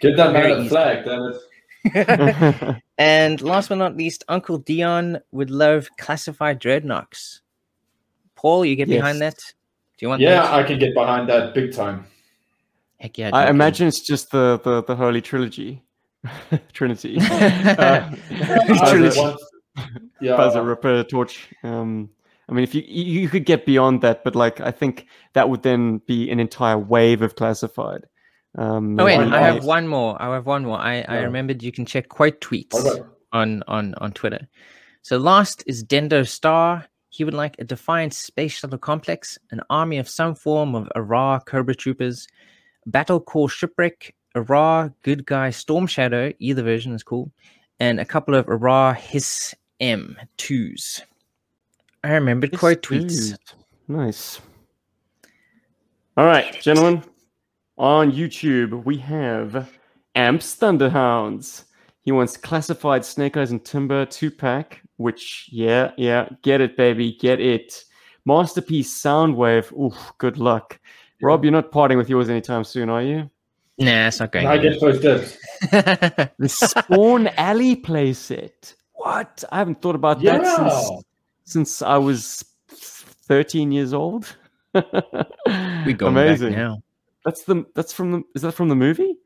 Give 0.01 0.17
that 0.17 0.33
man 0.33 0.53
a 0.53 0.69
flag, 0.69 1.05
then 1.05 1.33
it's 1.33 2.81
and 2.99 3.41
last 3.43 3.71
but 3.71 3.79
not 3.79 3.97
least, 3.97 4.23
Uncle 4.29 4.59
Dion 4.59 5.19
would 5.33 5.51
love 5.51 5.89
classified 5.99 6.61
dreadnoughts. 6.61 7.41
Paul, 8.37 8.65
you 8.65 8.77
get 8.77 8.89
behind 8.89 9.21
that? 9.21 9.37
Do 9.37 10.07
you 10.07 10.09
want 10.11 10.23
Yeah, 10.23 10.43
that? 10.43 10.55
I 10.55 10.63
can 10.63 10.79
get 10.79 10.95
behind 10.95 11.29
that 11.29 11.55
big 11.55 11.73
time. 11.75 12.07
Heck 13.01 13.19
yeah. 13.19 13.31
I 13.33 13.51
imagine 13.51 13.89
it's 13.89 14.01
just 14.01 14.31
the 14.31 14.61
the, 14.63 14.85
the 14.85 14.95
holy 14.95 15.21
trilogy, 15.21 15.83
Trinity. 16.73 17.19
Uh, 17.21 18.11
I 18.31 18.91
Trilogy. 18.91 19.19
want- 19.21 19.41
yeah, 20.21 20.37
Buzzer, 20.37 20.63
Ripper, 20.63 21.03
Torch. 21.05 21.49
Um, 21.65 22.09
I 22.49 22.53
mean, 22.53 22.63
if 22.63 22.75
you 22.75 22.83
you 22.87 23.23
you 23.23 23.29
could 23.29 23.45
get 23.45 23.67
beyond 23.67 24.01
that, 24.03 24.23
but 24.25 24.35
like 24.37 24.61
I 24.61 24.71
think 24.71 25.07
that 25.33 25.49
would 25.49 25.63
then 25.63 25.99
be 26.07 26.31
an 26.31 26.39
entire 26.41 26.79
wave 26.79 27.23
of 27.23 27.35
classified. 27.37 28.07
Um, 28.57 28.99
Oh 29.01 29.05
wait, 29.05 29.19
I 29.19 29.41
have 29.41 29.57
not? 29.57 29.65
one 29.65 29.89
more. 29.89 30.21
I 30.23 30.33
have 30.33 30.47
one 30.47 30.65
more. 30.65 30.79
I, 30.79 31.05
I 31.09 31.19
remembered 31.23 31.63
you 31.63 31.73
can 31.73 31.85
check 31.87 32.09
quote 32.09 32.41
tweets. 32.41 32.73
What 32.73 32.97
about- 32.99 33.11
on 33.33 33.65
on 33.67 33.95
on 33.97 34.13
Twitter. 34.13 34.47
So 35.03 35.19
last 35.19 35.65
is 35.67 35.83
Dendo 35.85 36.27
Star. 36.27 36.87
He 37.09 37.25
would 37.25 37.35
like 37.35 37.57
a 37.59 37.65
Defiant 37.65 38.15
space 38.15 38.53
shuttle 38.53 38.79
complex, 38.79 39.39
an 39.51 39.61
army 39.71 39.99
of 39.99 40.09
some 40.09 40.35
form 40.37 40.75
of 40.77 40.89
Ara 40.95 41.41
Cobra 41.45 41.75
troopers, 41.75 42.29
Battle 42.87 43.19
Corps 43.21 43.49
shipwreck, 43.49 44.15
Ara 44.35 44.93
Good 45.03 45.27
Guy 45.27 45.51
Storm 45.51 45.87
Shadow. 45.87 46.33
Either 46.39 46.63
version 46.63 46.93
is 46.93 47.03
cool, 47.03 47.31
and 47.81 48.01
a 48.01 48.05
couple 48.05 48.35
of 48.35 48.49
Ara 48.49 48.95
Hiss 48.95 49.55
M 49.81 50.17
twos. 50.37 51.01
I 52.03 52.13
remembered 52.13 52.51
Yes, 52.53 52.61
quote 52.61 52.83
tweets. 52.83 53.37
Nice. 53.89 54.41
All 56.17 56.27
right, 56.27 56.61
gentlemen. 56.61 57.03
On 57.77 58.13
YouTube, 58.13 58.85
we 58.85 58.97
have 58.99 59.71
Amps 60.15 60.55
Thunderhounds. 60.57 61.65
He 62.03 62.13
wants 62.13 62.37
classified 62.37 63.05
Snake 63.05 63.37
Eyes 63.37 63.51
and 63.51 63.65
Timber 63.65 64.07
two 64.07 64.31
pack, 64.31 64.83
which, 64.97 65.49
yeah, 65.51 65.91
yeah, 65.97 66.29
get 66.43 66.61
it, 66.61 66.77
baby, 66.77 67.17
get 67.21 67.41
it. 67.41 67.85
Masterpiece 68.27 68.95
Soundwave. 69.03 69.73
Oof, 69.77 70.13
good 70.19 70.39
luck. 70.39 70.79
Rob, 71.21 71.45
you're 71.45 71.53
not 71.53 71.73
parting 71.73 71.99
with 71.99 72.09
yours 72.09 72.29
anytime 72.29 72.65
soon, 72.65 72.91
are 72.91 73.03
you? 73.03 73.31
Nah, 73.79 74.07
it's 74.09 74.21
not 74.21 74.31
going. 74.33 74.47
I 74.47 74.59
get 74.59 74.79
first 74.81 75.03
dibs. 75.03 75.39
The 76.39 76.49
Spawn 76.49 77.29
Alley 77.37 77.77
playset. 77.77 78.75
What? 78.93 79.43
I 79.51 79.59
haven't 79.59 79.81
thought 79.83 79.95
about 79.95 80.23
that 80.23 80.45
since 80.47 81.05
since 81.45 81.83
I 81.83 81.97
was 81.97 82.45
13 82.69 83.73
years 83.73 83.93
old. 83.93 84.37
we 84.75 85.93
go 85.93 86.07
Amazing. 86.09 86.51
back 86.51 86.59
now. 86.59 86.83
That's 87.25 87.45
the 87.45 87.65
that's 87.75 87.93
from 87.93 88.13
the 88.13 88.23
is 88.35 88.43
that 88.43 88.53
from 88.53 88.69
the 88.69 88.75
movie? 88.77 89.17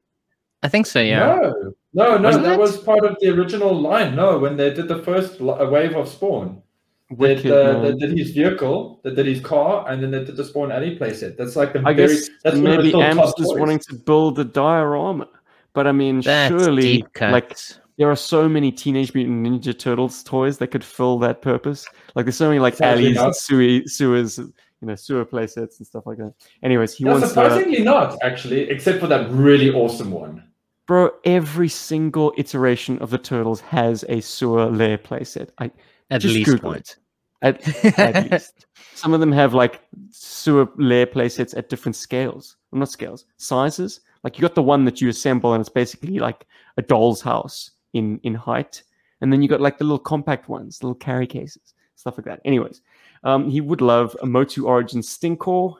I 0.62 0.68
think 0.68 0.86
so. 0.86 1.00
Yeah. 1.00 1.36
No, 1.36 1.52
no, 1.92 2.16
no. 2.16 2.22
Wasn't 2.22 2.44
that 2.44 2.54
it? 2.54 2.58
was 2.58 2.78
part 2.78 3.04
of 3.04 3.16
the 3.20 3.28
original 3.28 3.74
line. 3.78 4.16
No, 4.16 4.38
when 4.38 4.56
they 4.56 4.72
did 4.72 4.88
the 4.88 5.02
first 5.02 5.40
wave 5.40 5.94
of 5.96 6.08
Spawn, 6.08 6.62
they, 7.10 7.14
Wicked, 7.16 7.50
uh, 7.50 7.80
they 7.80 7.92
did 7.94 8.18
his 8.18 8.30
vehicle, 8.32 9.00
they 9.02 9.14
did 9.14 9.26
his 9.26 9.40
car, 9.40 9.88
and 9.88 10.02
then 10.02 10.10
they 10.10 10.24
did 10.24 10.36
the 10.36 10.44
Spawn 10.44 10.70
Alley 10.70 10.98
playset. 10.98 11.36
That's 11.36 11.56
like 11.56 11.72
the 11.72 11.82
I 11.86 11.94
very. 11.94 12.08
guess 12.16 12.28
that's 12.44 12.56
one 12.58 12.66
of 12.66 12.72
the 12.72 12.76
maybe 12.78 12.88
still 12.90 13.02
Amps 13.02 13.32
top 13.34 13.40
is 13.40 13.54
wanting 13.54 13.78
to 13.80 13.94
build 13.94 14.38
a 14.38 14.44
diorama. 14.44 15.28
But 15.72 15.86
I 15.86 15.92
mean, 15.92 16.20
That's 16.20 16.48
surely 16.50 17.04
like 17.20 17.56
there 17.98 18.10
are 18.10 18.16
so 18.16 18.48
many 18.48 18.70
Teenage 18.72 19.14
Mutant 19.14 19.46
Ninja 19.46 19.78
Turtles 19.78 20.22
toys 20.22 20.58
that 20.58 20.68
could 20.68 20.84
fill 20.84 21.18
that 21.20 21.40
purpose. 21.40 21.86
Like 22.14 22.26
there's 22.26 22.36
so 22.36 22.48
many 22.48 22.58
like 22.60 22.74
Sadly 22.76 23.04
alleys 23.04 23.16
not. 23.16 23.26
and 23.26 23.36
sewer, 23.36 23.80
sewers, 23.86 24.38
you 24.38 24.52
know, 24.82 24.94
sewer 24.94 25.24
playsets 25.24 25.78
and 25.78 25.86
stuff 25.86 26.04
like 26.06 26.18
that. 26.18 26.34
Anyways, 26.62 26.94
he 26.94 27.04
No, 27.04 27.12
wants 27.12 27.26
uh, 27.26 27.28
surprisingly 27.28 27.82
not 27.82 28.18
actually, 28.22 28.68
except 28.70 29.00
for 29.00 29.06
that 29.06 29.30
really 29.30 29.70
awesome 29.70 30.10
one. 30.10 30.44
bro. 30.86 31.10
Every 31.24 31.68
single 31.68 32.32
iteration 32.36 32.98
of 32.98 33.10
the 33.10 33.18
Turtles 33.18 33.60
has 33.62 34.04
a 34.08 34.20
sewer 34.20 34.66
layer 34.66 34.98
playset. 34.98 35.50
I 35.58 35.70
At 36.10 36.20
just 36.20 36.34
least 36.34 36.50
Google 36.50 36.70
one. 36.70 36.78
it. 36.78 36.96
At, 37.42 37.98
at 37.98 38.30
least. 38.32 38.66
Some 38.94 39.14
of 39.14 39.20
them 39.20 39.32
have 39.32 39.54
like 39.54 39.80
sewer 40.10 40.68
layer 40.76 41.06
playsets 41.06 41.56
at 41.56 41.68
different 41.68 41.96
scales. 41.96 42.56
Well, 42.70 42.80
not 42.80 42.90
scales, 42.90 43.26
sizes. 43.36 44.00
Like 44.24 44.36
you 44.38 44.42
got 44.42 44.54
the 44.54 44.62
one 44.62 44.84
that 44.84 45.00
you 45.00 45.08
assemble 45.08 45.52
and 45.54 45.60
it's 45.60 45.68
basically 45.68 46.18
like 46.18 46.46
a 46.76 46.82
doll's 46.82 47.20
house 47.20 47.70
in 47.92 48.18
in 48.24 48.34
height. 48.34 48.82
And 49.20 49.32
then 49.32 49.42
you 49.42 49.48
got 49.48 49.60
like 49.60 49.78
the 49.78 49.84
little 49.84 49.98
compact 49.98 50.48
ones, 50.48 50.82
little 50.82 50.94
carry 50.94 51.26
cases, 51.26 51.74
stuff 51.96 52.16
like 52.18 52.24
that. 52.26 52.40
Anyways, 52.44 52.82
um, 53.24 53.48
he 53.50 53.60
would 53.60 53.80
love 53.80 54.16
a 54.22 54.26
Motu 54.26 54.66
Origin 54.66 55.00
Stinkor. 55.00 55.74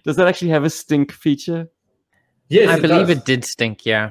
Does 0.04 0.16
that 0.16 0.28
actually 0.28 0.50
have 0.50 0.64
a 0.64 0.70
stink 0.70 1.12
feature? 1.12 1.68
Yes, 2.48 2.68
I 2.70 2.80
believe 2.80 3.08
does. 3.08 3.16
it 3.18 3.24
did 3.24 3.44
stink. 3.44 3.84
Yeah. 3.84 4.10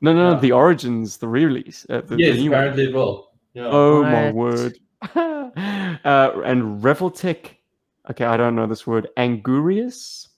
No, 0.00 0.14
no, 0.14 0.28
no. 0.30 0.34
Yeah. 0.34 0.40
The 0.40 0.52
Origins, 0.52 1.18
the 1.18 1.28
re-release. 1.28 1.84
Uh, 1.90 2.00
the, 2.00 2.16
the 2.16 2.18
Yes, 2.18 2.36
new 2.36 2.50
one. 2.50 2.58
apparently 2.60 2.84
it 2.84 2.94
will. 2.94 3.27
Yeah. 3.58 3.70
Oh 3.72 4.02
my 4.04 4.30
word. 4.30 4.78
uh, 5.02 5.50
and 6.44 6.80
Revoltech. 6.80 7.56
Okay, 8.08 8.24
I 8.24 8.36
don't 8.36 8.54
know 8.54 8.68
this 8.68 8.86
word. 8.86 9.08
Anguirus. 9.16 10.28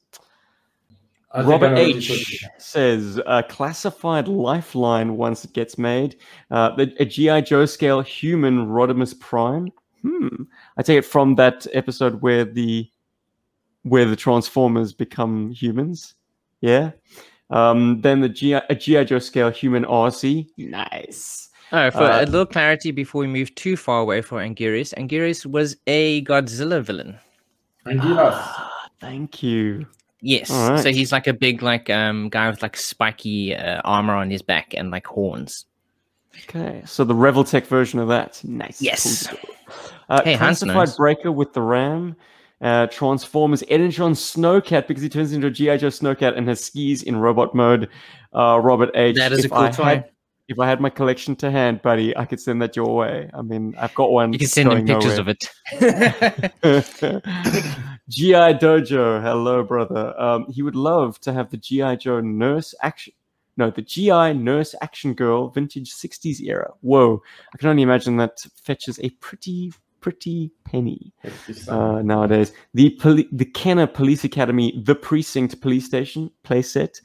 I 1.32 1.42
Robert 1.42 1.74
know 1.74 1.82
what 1.82 2.08
you're 2.08 2.16
H 2.16 2.44
says 2.56 3.20
a 3.26 3.42
classified 3.42 4.26
lifeline 4.26 5.18
once 5.18 5.44
it 5.44 5.52
gets 5.52 5.76
made. 5.76 6.16
Uh, 6.50 6.74
the- 6.74 6.94
a 6.98 7.04
GI 7.04 7.42
Joe 7.42 7.66
scale 7.66 8.00
human 8.00 8.66
Rodimus 8.66 9.18
Prime. 9.20 9.68
Hmm. 10.00 10.44
I 10.78 10.82
take 10.82 10.98
it 10.98 11.04
from 11.04 11.34
that 11.34 11.66
episode 11.74 12.22
where 12.22 12.46
the 12.46 12.88
where 13.82 14.06
the 14.06 14.16
Transformers 14.16 14.94
become 14.94 15.50
humans. 15.50 16.14
Yeah. 16.62 16.92
Um, 17.50 18.00
then 18.00 18.20
the 18.20 18.28
GI, 18.30 18.54
a 18.70 18.74
GI 18.74 19.04
Joe 19.04 19.18
scale 19.18 19.50
human 19.50 19.84
RC. 19.84 20.48
Nice. 20.56 21.49
Oh, 21.72 21.90
for 21.90 22.02
Uh, 22.02 22.22
a 22.22 22.26
little 22.26 22.46
clarity 22.46 22.90
before 22.90 23.20
we 23.20 23.26
move 23.26 23.54
too 23.54 23.76
far 23.76 24.00
away 24.00 24.22
for 24.22 24.38
Anguirus, 24.40 24.92
Anguirus 24.94 25.46
was 25.46 25.76
a 25.86 26.22
Godzilla 26.24 26.82
villain. 26.82 27.18
Anguirus. 27.86 28.32
Ah, 28.34 28.82
thank 29.00 29.42
you. 29.42 29.86
Yes, 30.22 30.50
All 30.50 30.76
so 30.78 30.90
he's 30.90 31.12
like 31.12 31.26
a 31.26 31.32
big 31.32 31.62
like 31.62 31.88
um 31.88 32.28
guy 32.28 32.50
with 32.50 32.60
like 32.60 32.76
spiky 32.76 33.54
uh, 33.56 33.80
armor 33.84 34.14
on 34.14 34.30
his 34.30 34.42
back 34.42 34.74
and 34.74 34.90
like 34.90 35.06
horns. 35.06 35.64
Okay, 36.48 36.82
so 36.84 37.04
the 37.04 37.14
Revoltech 37.14 37.66
version 37.66 37.98
of 38.00 38.08
that. 38.08 38.40
Nice. 38.44 38.82
Yes. 38.82 39.26
Cool. 39.28 39.38
Uh, 40.08 40.22
Hey, 40.24 40.36
classified 40.36 40.74
knows. 40.74 40.96
breaker 40.96 41.30
with 41.32 41.52
the 41.52 41.62
Ram. 41.62 42.16
Uh, 42.60 42.86
Transformers 42.88 43.64
Energon 43.68 44.12
Snowcat 44.12 44.86
because 44.86 45.02
he 45.02 45.08
turns 45.08 45.32
into 45.32 45.46
a 45.46 45.50
GI 45.50 45.78
Joe 45.78 45.86
Snowcat 45.88 46.36
and 46.36 46.46
has 46.48 46.62
skis 46.62 47.02
in 47.02 47.16
robot 47.16 47.54
mode. 47.54 47.88
Uh, 48.34 48.60
Robert 48.62 48.90
H. 48.94 49.16
That 49.16 49.32
is 49.32 49.46
a 49.46 49.48
cool 49.48 49.58
I 49.58 49.70
toy. 49.70 49.84
Had, 49.84 50.10
if 50.50 50.58
I 50.58 50.66
had 50.68 50.80
my 50.80 50.90
collection 50.90 51.36
to 51.36 51.50
hand, 51.50 51.80
buddy, 51.80 52.14
I 52.16 52.24
could 52.24 52.40
send 52.40 52.60
that 52.60 52.74
your 52.74 52.92
way. 52.92 53.30
I 53.32 53.40
mean, 53.40 53.72
I've 53.78 53.94
got 53.94 54.10
one. 54.10 54.32
You 54.32 54.38
can 54.40 54.48
send 54.48 54.72
him 54.72 54.84
pictures 54.84 55.16
nowhere. 55.16 55.20
of 55.20 55.28
it. 55.28 57.22
GI 58.08 58.58
Dojo, 58.58 59.22
hello, 59.22 59.62
brother. 59.62 60.12
Um, 60.20 60.46
he 60.50 60.62
would 60.62 60.74
love 60.74 61.20
to 61.20 61.32
have 61.32 61.50
the 61.50 61.56
GI 61.56 61.98
Joe 61.98 62.20
nurse 62.20 62.74
action. 62.82 63.14
No, 63.56 63.70
the 63.70 63.82
GI 63.82 64.34
nurse 64.34 64.74
action 64.82 65.14
girl, 65.14 65.50
vintage 65.50 65.94
60s 65.94 66.40
era. 66.40 66.72
Whoa, 66.80 67.22
I 67.54 67.58
can 67.58 67.68
only 67.68 67.84
imagine 67.84 68.16
that 68.16 68.44
fetches 68.56 68.98
a 69.04 69.10
pretty, 69.20 69.72
pretty 70.00 70.50
penny 70.64 71.12
uh, 71.68 72.02
nowadays. 72.02 72.50
The 72.74 72.90
poli- 73.00 73.28
the 73.30 73.44
Kenner 73.44 73.86
Police 73.86 74.24
Academy, 74.24 74.82
the 74.84 74.96
Precinct 74.96 75.60
Police 75.60 75.86
Station 75.86 76.32
playset. 76.44 77.00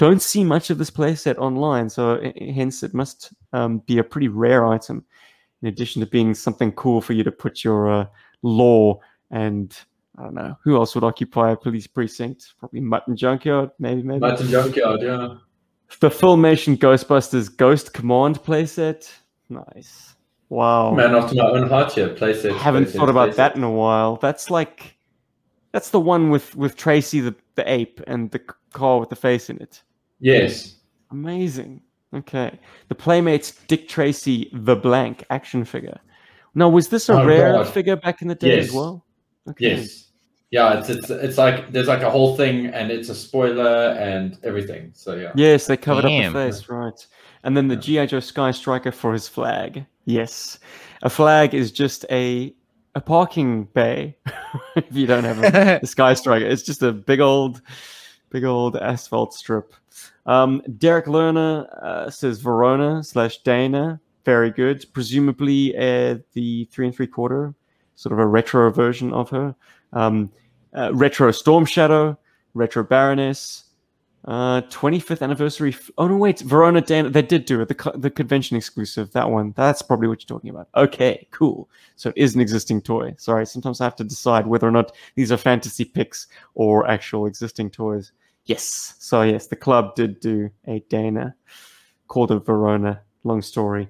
Don't 0.00 0.22
see 0.22 0.44
much 0.44 0.70
of 0.70 0.78
this 0.78 0.90
playset 0.90 1.36
online, 1.36 1.90
so 1.90 2.12
uh, 2.12 2.32
hence 2.54 2.82
it 2.82 2.94
must 2.94 3.34
um, 3.52 3.80
be 3.80 3.98
a 3.98 4.02
pretty 4.02 4.28
rare 4.28 4.66
item. 4.66 5.04
In 5.60 5.68
addition 5.68 6.00
to 6.00 6.06
being 6.06 6.32
something 6.32 6.72
cool 6.72 7.02
for 7.02 7.12
you 7.12 7.22
to 7.22 7.30
put 7.30 7.62
your 7.62 7.92
uh, 7.92 8.06
law 8.40 8.98
and 9.30 9.78
I 10.16 10.22
don't 10.22 10.32
know 10.32 10.56
who 10.64 10.76
else 10.76 10.94
would 10.94 11.04
occupy 11.04 11.50
a 11.50 11.56
police 11.56 11.86
precinct. 11.86 12.54
Probably 12.58 12.80
Mutt 12.80 13.08
and 13.08 13.18
Junkyard, 13.18 13.72
maybe, 13.78 14.02
maybe. 14.02 14.20
Mutt 14.20 14.40
and 14.40 14.48
Junkyard, 14.48 15.02
yeah. 15.02 15.34
The 16.00 16.08
Filmation 16.08 16.78
Ghostbusters 16.78 17.54
Ghost 17.54 17.92
Command 17.92 18.42
playset. 18.42 19.06
Nice. 19.50 20.14
Wow. 20.48 20.94
Man 20.94 21.14
after 21.14 21.34
my 21.34 21.44
own 21.44 21.68
heart 21.68 21.92
here. 21.92 22.08
PlayStation. 22.08 22.54
I 22.54 22.58
haven't 22.58 22.86
thought 22.86 23.10
about 23.10 23.36
that 23.36 23.54
in 23.54 23.62
a 23.62 23.70
while. 23.70 24.16
That's 24.16 24.48
like 24.48 24.96
that's 25.72 25.90
the 25.90 26.00
one 26.00 26.30
with 26.30 26.56
with 26.56 26.74
Tracy 26.76 27.20
the 27.20 27.34
the 27.56 27.70
ape 27.70 28.00
and 28.06 28.30
the 28.30 28.40
car 28.72 28.98
with 28.98 29.10
the 29.10 29.16
face 29.16 29.50
in 29.50 29.60
it. 29.60 29.82
Yes. 30.20 30.76
Amazing. 31.10 31.82
Okay. 32.14 32.58
The 32.88 32.94
Playmates 32.94 33.52
Dick 33.66 33.88
Tracy 33.88 34.50
the 34.52 34.76
blank 34.76 35.24
action 35.30 35.64
figure. 35.64 35.98
Now, 36.54 36.68
was 36.68 36.88
this 36.88 37.08
a 37.08 37.14
Oh, 37.14 37.24
rare 37.26 37.52
God. 37.52 37.68
figure 37.68 37.96
back 37.96 38.22
in 38.22 38.28
the 38.28 38.34
day 38.34 38.58
as 38.58 38.66
Yes. 38.66 38.74
well? 38.74 39.04
Okay. 39.48 39.76
Yes. 39.76 40.06
Yeah, 40.50 40.80
it's, 40.80 40.88
it's 40.90 41.08
it's 41.10 41.38
like 41.38 41.70
there's 41.70 41.86
like 41.86 42.02
a 42.02 42.10
whole 42.10 42.36
thing 42.36 42.66
and 42.66 42.90
it's 42.90 43.08
a 43.08 43.14
spoiler 43.14 43.90
and 44.00 44.36
everything. 44.42 44.90
So 44.94 45.14
yeah. 45.14 45.30
Yes, 45.36 45.68
they 45.68 45.76
covered 45.76 46.02
Damn. 46.02 46.34
up 46.34 46.42
the 46.44 46.52
face, 46.52 46.68
right. 46.68 47.06
And 47.44 47.56
then 47.56 47.68
the 47.68 47.76
G.I. 47.76 48.06
Joe 48.06 48.18
Sky 48.18 48.50
Striker 48.50 48.90
for 48.90 49.12
his 49.12 49.28
flag. 49.28 49.86
Yes. 50.06 50.58
A 51.02 51.08
flag 51.10 51.54
is 51.54 51.70
just 51.70 52.04
a 52.10 52.52
a 52.96 53.00
parking 53.00 53.64
bay 53.74 54.16
if 54.76 54.86
you 54.96 55.06
don't 55.06 55.22
have 55.22 55.38
a, 55.38 55.78
the 55.80 55.86
Sky 55.96 56.14
Striker. 56.14 56.44
It's 56.44 56.64
just 56.64 56.82
a 56.82 56.90
big 56.92 57.20
old 57.20 57.62
big 58.30 58.42
old 58.42 58.74
asphalt 58.76 59.32
strip. 59.32 59.72
Um, 60.26 60.62
Derek 60.78 61.06
Lerner 61.06 61.68
uh, 61.82 62.10
says 62.10 62.40
Verona 62.40 63.02
slash 63.02 63.38
Dana. 63.42 64.00
Very 64.24 64.50
good. 64.50 64.84
Presumably 64.92 65.76
uh, 65.76 66.18
the 66.34 66.66
three 66.70 66.86
and 66.86 66.94
three 66.94 67.06
quarter, 67.06 67.54
sort 67.96 68.12
of 68.12 68.18
a 68.18 68.26
retro 68.26 68.70
version 68.70 69.12
of 69.12 69.30
her. 69.30 69.54
Um, 69.92 70.30
uh, 70.76 70.94
retro 70.94 71.32
Storm 71.32 71.64
Shadow, 71.64 72.18
retro 72.54 72.84
Baroness, 72.84 73.64
uh, 74.26 74.60
25th 74.62 75.22
anniversary. 75.22 75.70
F- 75.70 75.90
oh 75.96 76.06
no, 76.06 76.16
wait, 76.16 76.40
Verona 76.40 76.82
Dana. 76.82 77.08
They 77.08 77.22
did 77.22 77.46
do 77.46 77.62
it. 77.62 77.68
The 77.68 77.74
co- 77.74 77.96
the 77.96 78.10
convention 78.10 78.56
exclusive. 78.56 79.10
That 79.12 79.30
one. 79.30 79.54
That's 79.56 79.80
probably 79.80 80.08
what 80.08 80.20
you're 80.20 80.36
talking 80.36 80.50
about. 80.50 80.68
Okay, 80.76 81.26
cool. 81.30 81.70
So 81.96 82.10
it 82.10 82.18
is 82.18 82.34
an 82.34 82.40
existing 82.42 82.82
toy. 82.82 83.14
Sorry, 83.18 83.46
sometimes 83.46 83.80
I 83.80 83.84
have 83.84 83.96
to 83.96 84.04
decide 84.04 84.46
whether 84.46 84.68
or 84.68 84.72
not 84.72 84.92
these 85.14 85.32
are 85.32 85.38
fantasy 85.38 85.86
picks 85.86 86.26
or 86.54 86.86
actual 86.86 87.26
existing 87.26 87.70
toys. 87.70 88.12
Yes. 88.50 88.94
So 88.98 89.22
yes, 89.22 89.46
the 89.46 89.56
club 89.56 89.94
did 89.94 90.20
do 90.20 90.50
a 90.66 90.80
Dana 90.88 91.34
called 92.08 92.30
a 92.30 92.38
Verona. 92.38 93.00
Long 93.24 93.42
story. 93.42 93.88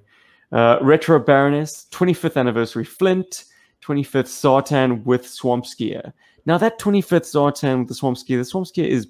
Uh, 0.52 0.78
retro 0.82 1.18
Baroness, 1.20 1.86
25th 1.92 2.36
anniversary 2.36 2.84
Flint, 2.84 3.44
25th 3.82 4.26
Zartan 4.26 5.04
with 5.04 5.26
Swamp 5.26 5.64
Skier. 5.64 6.12
Now 6.46 6.58
that 6.58 6.80
25th 6.80 7.30
Zartan 7.32 7.78
with 7.80 7.88
the 7.88 7.94
Swamp 7.94 8.16
Skier, 8.16 8.38
the 8.38 8.44
Swamp 8.44 8.66
Skier 8.66 8.86
is 8.88 9.06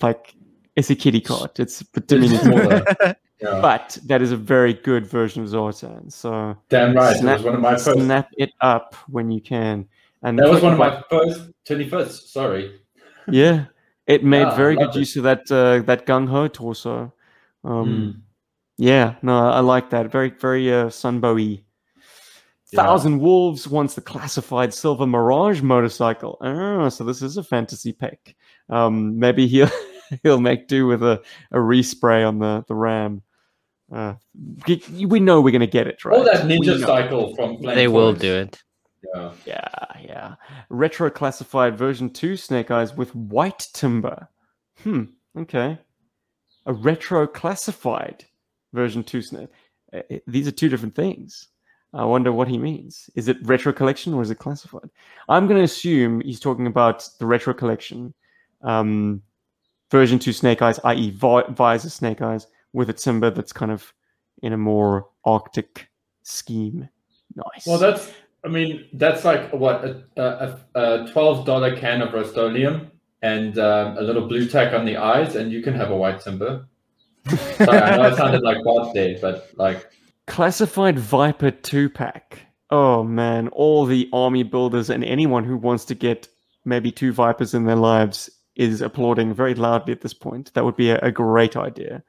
like 0.00 0.34
it's 0.74 0.88
a 0.90 0.94
kitty 0.96 1.20
cart. 1.20 1.60
It's 1.60 1.82
It's 1.94 2.06
diminutive, 2.06 2.56
yeah. 3.42 3.60
but 3.60 3.98
that 4.06 4.22
is 4.22 4.32
a 4.32 4.36
very 4.38 4.72
good 4.72 5.06
version 5.06 5.42
of 5.42 5.48
Zartan. 5.50 6.10
So 6.10 6.56
Damn 6.70 6.94
right. 6.96 7.16
snap, 7.18 7.40
it 7.40 7.42
was 7.42 7.44
one 7.44 7.54
of 7.56 7.60
my 7.60 7.72
first. 7.76 7.92
snap 7.92 8.28
it 8.38 8.50
up 8.62 8.94
when 9.08 9.30
you 9.30 9.40
can. 9.42 9.86
And 10.22 10.38
That 10.38 10.48
was 10.48 10.62
one 10.62 10.72
of 10.72 10.78
my 10.78 11.02
first 11.10 11.50
twenty 11.66 11.86
first. 11.88 12.32
Sorry. 12.32 12.80
yeah, 13.28 13.66
it 14.06 14.24
made 14.24 14.42
Yeah, 14.42 14.56
very 14.56 14.76
good 14.76 14.90
it. 14.90 14.96
use 14.96 15.16
of 15.16 15.22
that 15.24 15.50
uh, 15.50 15.80
that 15.86 16.06
gung 16.06 16.28
ho 16.28 16.48
torso. 16.48 17.12
Um, 17.64 17.86
Mm. 18.16 18.20
Yeah, 18.78 19.14
no, 19.22 19.38
I 19.50 19.60
like 19.60 19.90
that. 19.90 20.10
Very, 20.10 20.30
very 20.30 20.72
uh, 20.72 20.86
sunbowy. 20.86 21.62
Yeah. 22.72 22.82
Thousand 22.82 23.20
Wolves 23.20 23.68
wants 23.68 23.94
the 23.94 24.00
classified 24.00 24.72
Silver 24.72 25.06
Mirage 25.06 25.60
motorcycle. 25.60 26.38
Oh, 26.40 26.88
so 26.88 27.04
this 27.04 27.20
is 27.22 27.36
a 27.36 27.44
fantasy 27.44 27.92
pick. 27.92 28.34
Um, 28.70 29.18
maybe 29.18 29.46
he'll 29.46 29.68
he'll 30.22 30.40
make 30.40 30.68
do 30.68 30.86
with 30.86 31.02
a, 31.02 31.22
a 31.52 31.58
respray 31.58 32.26
on 32.26 32.38
the 32.38 32.64
the 32.66 32.74
Ram. 32.74 33.22
Uh, 33.94 34.14
we 34.66 34.82
we 35.06 35.20
know 35.20 35.40
we're 35.42 35.52
gonna 35.52 35.66
get 35.66 35.86
it 35.86 36.02
right. 36.04 36.16
All 36.16 36.24
that 36.24 36.46
ninja 36.46 36.80
cycle 36.80 37.36
from 37.36 37.58
Flame 37.58 37.76
they 37.76 37.88
will 37.88 38.14
do 38.14 38.34
it. 38.34 38.58
Yeah. 39.14 39.32
Yeah, 39.44 39.68
yeah. 40.02 40.34
Retro 40.68 41.10
classified 41.10 41.76
version 41.76 42.10
2 42.10 42.36
Snake 42.36 42.70
Eyes 42.70 42.96
with 42.96 43.14
white 43.14 43.66
timber. 43.72 44.28
Hmm, 44.82 45.04
okay. 45.36 45.78
A 46.66 46.72
retro 46.72 47.26
classified 47.26 48.24
version 48.72 49.02
2 49.02 49.22
Snake. 49.22 49.48
Uh, 49.92 50.00
uh, 50.10 50.16
These 50.26 50.46
are 50.48 50.52
two 50.52 50.68
different 50.68 50.94
things. 50.94 51.48
I 51.94 52.04
wonder 52.04 52.32
what 52.32 52.48
he 52.48 52.56
means. 52.56 53.10
Is 53.16 53.28
it 53.28 53.36
retro 53.42 53.72
collection 53.72 54.14
or 54.14 54.22
is 54.22 54.30
it 54.30 54.38
classified? 54.38 54.88
I'm 55.28 55.46
going 55.46 55.58
to 55.58 55.64
assume 55.64 56.20
he's 56.20 56.40
talking 56.40 56.66
about 56.66 57.06
the 57.18 57.26
retro 57.26 57.52
collection 57.52 58.14
um, 58.62 59.20
version 59.90 60.18
2 60.18 60.32
Snake 60.32 60.62
Eyes, 60.62 60.80
i.e., 60.84 61.10
vi- 61.10 61.44
visor 61.50 61.90
Snake 61.90 62.22
Eyes 62.22 62.46
with 62.72 62.88
a 62.88 62.94
timber 62.94 63.28
that's 63.30 63.52
kind 63.52 63.70
of 63.70 63.92
in 64.42 64.52
a 64.54 64.56
more 64.58 65.08
Arctic 65.24 65.88
scheme. 66.22 66.88
Nice. 67.34 67.66
Well, 67.66 67.78
that's. 67.78 68.10
I 68.44 68.48
mean, 68.48 68.88
that's 68.94 69.24
like 69.24 69.52
what 69.52 69.84
a, 69.84 70.04
a, 70.16 70.60
a 70.74 71.12
twelve 71.12 71.46
dollar 71.46 71.76
can 71.76 72.02
of 72.02 72.12
Rust-Oleum 72.12 72.90
and 73.22 73.58
um, 73.58 73.96
a 73.98 74.00
little 74.00 74.26
blue 74.26 74.48
tack 74.48 74.74
on 74.74 74.84
the 74.84 74.96
eyes, 74.96 75.36
and 75.36 75.52
you 75.52 75.62
can 75.62 75.74
have 75.74 75.90
a 75.90 75.96
white 75.96 76.20
timber. 76.20 76.66
Sorry, 77.28 77.78
I 77.78 77.96
know 77.96 78.08
it 78.08 78.16
sounded 78.16 78.42
like 78.42 78.64
Bart 78.64 78.94
there, 78.94 79.16
but 79.20 79.48
like, 79.56 79.88
Classified 80.26 80.98
Viper 80.98 81.52
2 81.52 81.88
pack. 81.88 82.40
Oh 82.70 83.04
man, 83.04 83.48
all 83.48 83.86
the 83.86 84.08
army 84.12 84.42
builders 84.42 84.90
and 84.90 85.04
anyone 85.04 85.44
who 85.44 85.56
wants 85.56 85.84
to 85.86 85.94
get 85.94 86.26
maybe 86.64 86.90
two 86.90 87.12
Vipers 87.12 87.54
in 87.54 87.64
their 87.64 87.76
lives 87.76 88.30
is 88.56 88.80
applauding 88.80 89.34
very 89.34 89.54
loudly 89.54 89.92
at 89.92 90.00
this 90.00 90.14
point. 90.14 90.52
That 90.54 90.64
would 90.64 90.76
be 90.76 90.90
a, 90.90 90.98
a 90.98 91.12
great 91.12 91.56
idea. 91.56 92.02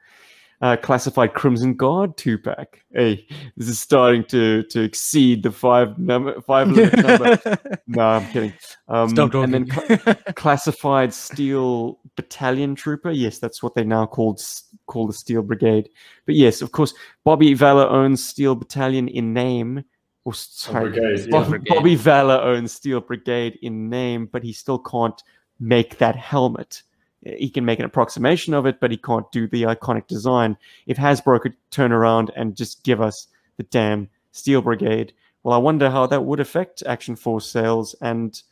Uh, 0.64 0.78
classified 0.78 1.34
Crimson 1.34 1.74
Guard 1.74 2.16
2 2.16 2.38
pack. 2.38 2.86
Hey, 2.90 3.26
this 3.54 3.68
is 3.68 3.78
starting 3.78 4.24
to 4.28 4.62
to 4.62 4.80
exceed 4.80 5.42
the 5.42 5.52
five 5.52 5.98
number 5.98 6.40
five 6.40 6.70
limit 6.70 6.96
number. 7.04 7.58
no, 7.86 8.00
I'm 8.00 8.26
kidding. 8.32 8.54
Um, 8.88 9.10
Stop 9.10 9.34
and 9.34 9.52
then 9.52 9.68
cla- 9.68 10.14
classified 10.36 11.12
Steel 11.12 11.98
Battalion 12.16 12.74
Trooper. 12.74 13.10
Yes, 13.10 13.38
that's 13.38 13.62
what 13.62 13.74
they 13.74 13.84
now 13.84 14.06
called 14.06 14.40
call 14.86 15.06
the 15.06 15.12
Steel 15.12 15.42
Brigade. 15.42 15.90
But 16.24 16.34
yes, 16.34 16.62
of 16.62 16.72
course, 16.72 16.94
Bobby 17.24 17.52
Valor 17.52 17.86
owns 17.86 18.24
Steel 18.26 18.54
Battalion 18.54 19.08
in 19.08 19.34
name. 19.34 19.84
Or 20.24 20.32
sorry, 20.32 20.92
brigade. 20.92 21.30
Bob- 21.30 21.50
Brigade. 21.50 21.74
Bobby 21.74 21.94
Valor 21.94 22.40
owns 22.40 22.72
Steel 22.72 23.02
Brigade 23.02 23.58
in 23.60 23.90
name, 23.90 24.30
but 24.32 24.42
he 24.42 24.54
still 24.54 24.78
can't 24.78 25.22
make 25.60 25.98
that 25.98 26.16
helmet. 26.16 26.84
He 27.24 27.48
can 27.48 27.64
make 27.64 27.78
an 27.78 27.84
approximation 27.84 28.54
of 28.54 28.66
it, 28.66 28.80
but 28.80 28.90
he 28.90 28.96
can't 28.96 29.30
do 29.32 29.48
the 29.48 29.62
iconic 29.62 30.06
design. 30.06 30.56
If 30.86 30.98
Hasbro 30.98 31.40
could 31.40 31.56
turn 31.70 31.92
around 31.92 32.30
and 32.36 32.56
just 32.56 32.84
give 32.84 33.00
us 33.00 33.28
the 33.56 33.62
damn 33.64 34.08
Steel 34.32 34.60
Brigade, 34.60 35.12
well, 35.42 35.54
I 35.54 35.58
wonder 35.58 35.90
how 35.90 36.06
that 36.06 36.24
would 36.24 36.40
affect 36.40 36.82
Action 36.86 37.16
Force 37.16 37.46
sales 37.46 37.94
and 38.00 38.42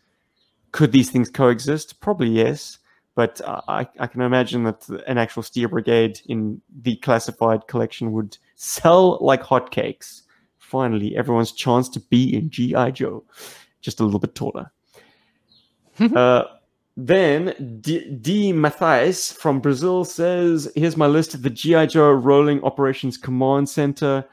could 0.72 0.92
these 0.92 1.10
things 1.10 1.30
coexist? 1.30 2.00
Probably 2.00 2.30
yes, 2.30 2.78
but 3.14 3.40
I, 3.46 3.86
I 3.98 4.06
can 4.06 4.22
imagine 4.22 4.64
that 4.64 4.88
an 5.06 5.18
actual 5.18 5.42
Steel 5.42 5.68
Brigade 5.68 6.20
in 6.26 6.60
the 6.82 6.96
classified 6.96 7.66
collection 7.66 8.12
would 8.12 8.38
sell 8.56 9.18
like 9.20 9.42
hotcakes. 9.42 10.22
Finally, 10.58 11.14
everyone's 11.14 11.52
chance 11.52 11.88
to 11.90 12.00
be 12.00 12.34
in 12.34 12.48
G.I. 12.48 12.92
Joe, 12.92 13.22
just 13.82 14.00
a 14.00 14.04
little 14.04 14.18
bit 14.18 14.34
taller. 14.34 14.72
uh, 16.16 16.44
then 16.96 17.78
D, 17.80 18.10
D. 18.10 18.52
Mathias 18.52 19.32
from 19.32 19.60
Brazil 19.60 20.04
says, 20.04 20.70
"Here's 20.74 20.96
my 20.96 21.06
list 21.06 21.42
the 21.42 21.50
GI 21.50 21.86
Joe 21.88 22.12
Rolling 22.12 22.62
Operations 22.64 23.16
Command 23.16 23.68
Center. 23.68 24.24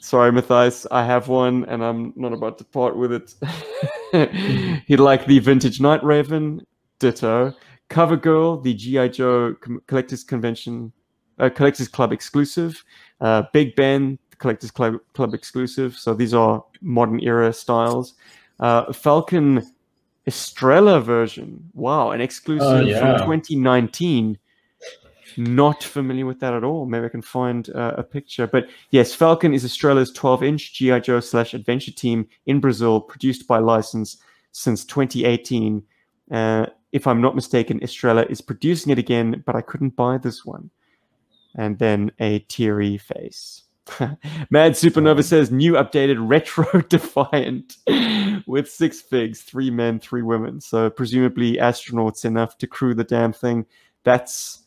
Sorry, 0.00 0.30
Matthias, 0.30 0.86
I 0.90 1.04
have 1.04 1.28
one, 1.28 1.64
and 1.64 1.84
I'm 1.84 2.12
not 2.16 2.32
about 2.32 2.56
to 2.58 2.64
part 2.64 2.96
with 2.96 3.12
it. 3.12 3.34
He'd 4.86 5.00
like 5.00 5.26
the 5.26 5.40
vintage 5.40 5.80
Night 5.80 6.02
Raven, 6.04 6.64
ditto. 6.98 7.52
Cover 7.88 8.16
Girl, 8.16 8.60
the 8.60 8.74
GI 8.74 9.10
Joe 9.10 9.54
Collectors 9.86 10.22
Convention, 10.22 10.92
uh, 11.38 11.48
Collectors 11.48 11.88
Club 11.88 12.12
exclusive. 12.12 12.82
Uh, 13.20 13.42
Big 13.52 13.74
Ben, 13.76 14.18
Collectors 14.38 14.70
Club, 14.70 14.98
Club 15.14 15.34
exclusive. 15.34 15.96
So 15.96 16.14
these 16.14 16.32
are 16.32 16.64
modern 16.80 17.20
era 17.20 17.52
styles. 17.52 18.14
Uh, 18.60 18.92
Falcon 18.92 19.62
Estrela 20.28 21.02
version. 21.02 21.70
Wow, 21.72 22.10
an 22.10 22.20
exclusive 22.20 22.86
yeah. 22.86 23.00
from 23.00 23.40
2019. 23.40 24.38
Not 25.38 25.82
familiar 25.82 26.26
with 26.26 26.40
that 26.40 26.52
at 26.52 26.64
all. 26.64 26.84
Maybe 26.84 27.06
I 27.06 27.08
can 27.08 27.22
find 27.22 27.70
uh, 27.70 27.94
a 27.96 28.02
picture. 28.02 28.46
But 28.46 28.68
yes, 28.90 29.14
Falcon 29.14 29.54
is 29.54 29.64
Estrela's 29.64 30.12
12 30.12 30.42
inch 30.42 30.74
GI 30.74 31.00
Joe 31.00 31.20
slash 31.20 31.54
adventure 31.54 31.92
team 31.92 32.28
in 32.46 32.60
Brazil, 32.60 33.00
produced 33.00 33.46
by 33.46 33.58
license 33.58 34.18
since 34.52 34.84
2018. 34.84 35.82
Uh, 36.30 36.66
if 36.92 37.06
I'm 37.06 37.20
not 37.20 37.34
mistaken, 37.34 37.80
Estrela 37.80 38.28
is 38.30 38.40
producing 38.40 38.92
it 38.92 38.98
again, 38.98 39.42
but 39.46 39.54
I 39.56 39.62
couldn't 39.62 39.96
buy 39.96 40.18
this 40.18 40.44
one. 40.44 40.70
And 41.54 41.78
then 41.78 42.10
a 42.20 42.40
teary 42.40 42.98
face. 42.98 43.64
Mad 44.50 44.72
Supernova 44.72 45.24
says 45.24 45.50
new 45.50 45.72
updated 45.72 46.16
retro 46.18 46.82
defiant 46.88 47.76
with 48.46 48.70
six 48.70 49.00
figs, 49.00 49.42
three 49.42 49.70
men, 49.70 49.98
three 49.98 50.22
women. 50.22 50.60
So 50.60 50.90
presumably 50.90 51.56
astronauts 51.56 52.24
enough 52.24 52.58
to 52.58 52.66
crew 52.66 52.94
the 52.94 53.04
damn 53.04 53.32
thing. 53.32 53.66
That's 54.04 54.66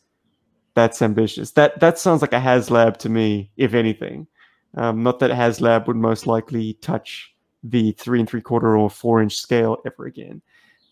that's 0.74 1.02
ambitious. 1.02 1.52
That 1.52 1.78
that 1.80 1.98
sounds 1.98 2.22
like 2.22 2.32
a 2.32 2.40
HasLab 2.40 2.96
to 2.98 3.08
me, 3.08 3.50
if 3.56 3.74
anything. 3.74 4.26
Um, 4.74 5.02
not 5.02 5.18
that 5.18 5.30
HasLab 5.30 5.86
would 5.86 5.96
most 5.96 6.26
likely 6.26 6.74
touch 6.74 7.34
the 7.62 7.92
three 7.92 8.20
and 8.20 8.28
three 8.28 8.40
quarter 8.40 8.76
or 8.76 8.90
four 8.90 9.22
inch 9.22 9.36
scale 9.36 9.78
ever 9.86 10.06
again. 10.06 10.42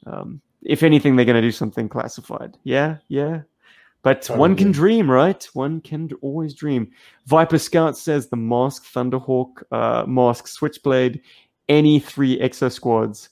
Um, 0.07 0.41
if 0.63 0.83
anything, 0.83 1.17
they're 1.17 1.25
going 1.25 1.37
to 1.37 1.43
do 1.43 1.53
something 1.53 1.89
classified. 1.89 2.59
Yeah, 2.65 2.99
yeah. 3.09 3.43
But 4.03 4.27
one 4.29 4.57
can 4.57 4.73
dream, 4.73 5.11
right? 5.11 5.47
One 5.53 5.81
can 5.83 6.09
always 6.23 6.55
dream. 6.55 6.91
Viper 7.27 7.59
Scout 7.59 7.99
says 7.99 8.29
the 8.29 8.37
Mask 8.37 8.85
Thunderhawk, 8.87 9.63
uh, 9.71 10.05
Mask 10.07 10.47
Switchblade, 10.47 11.21
any 11.69 12.01
three 12.01 12.39
Exo 12.41 12.73
squads, 12.73 13.29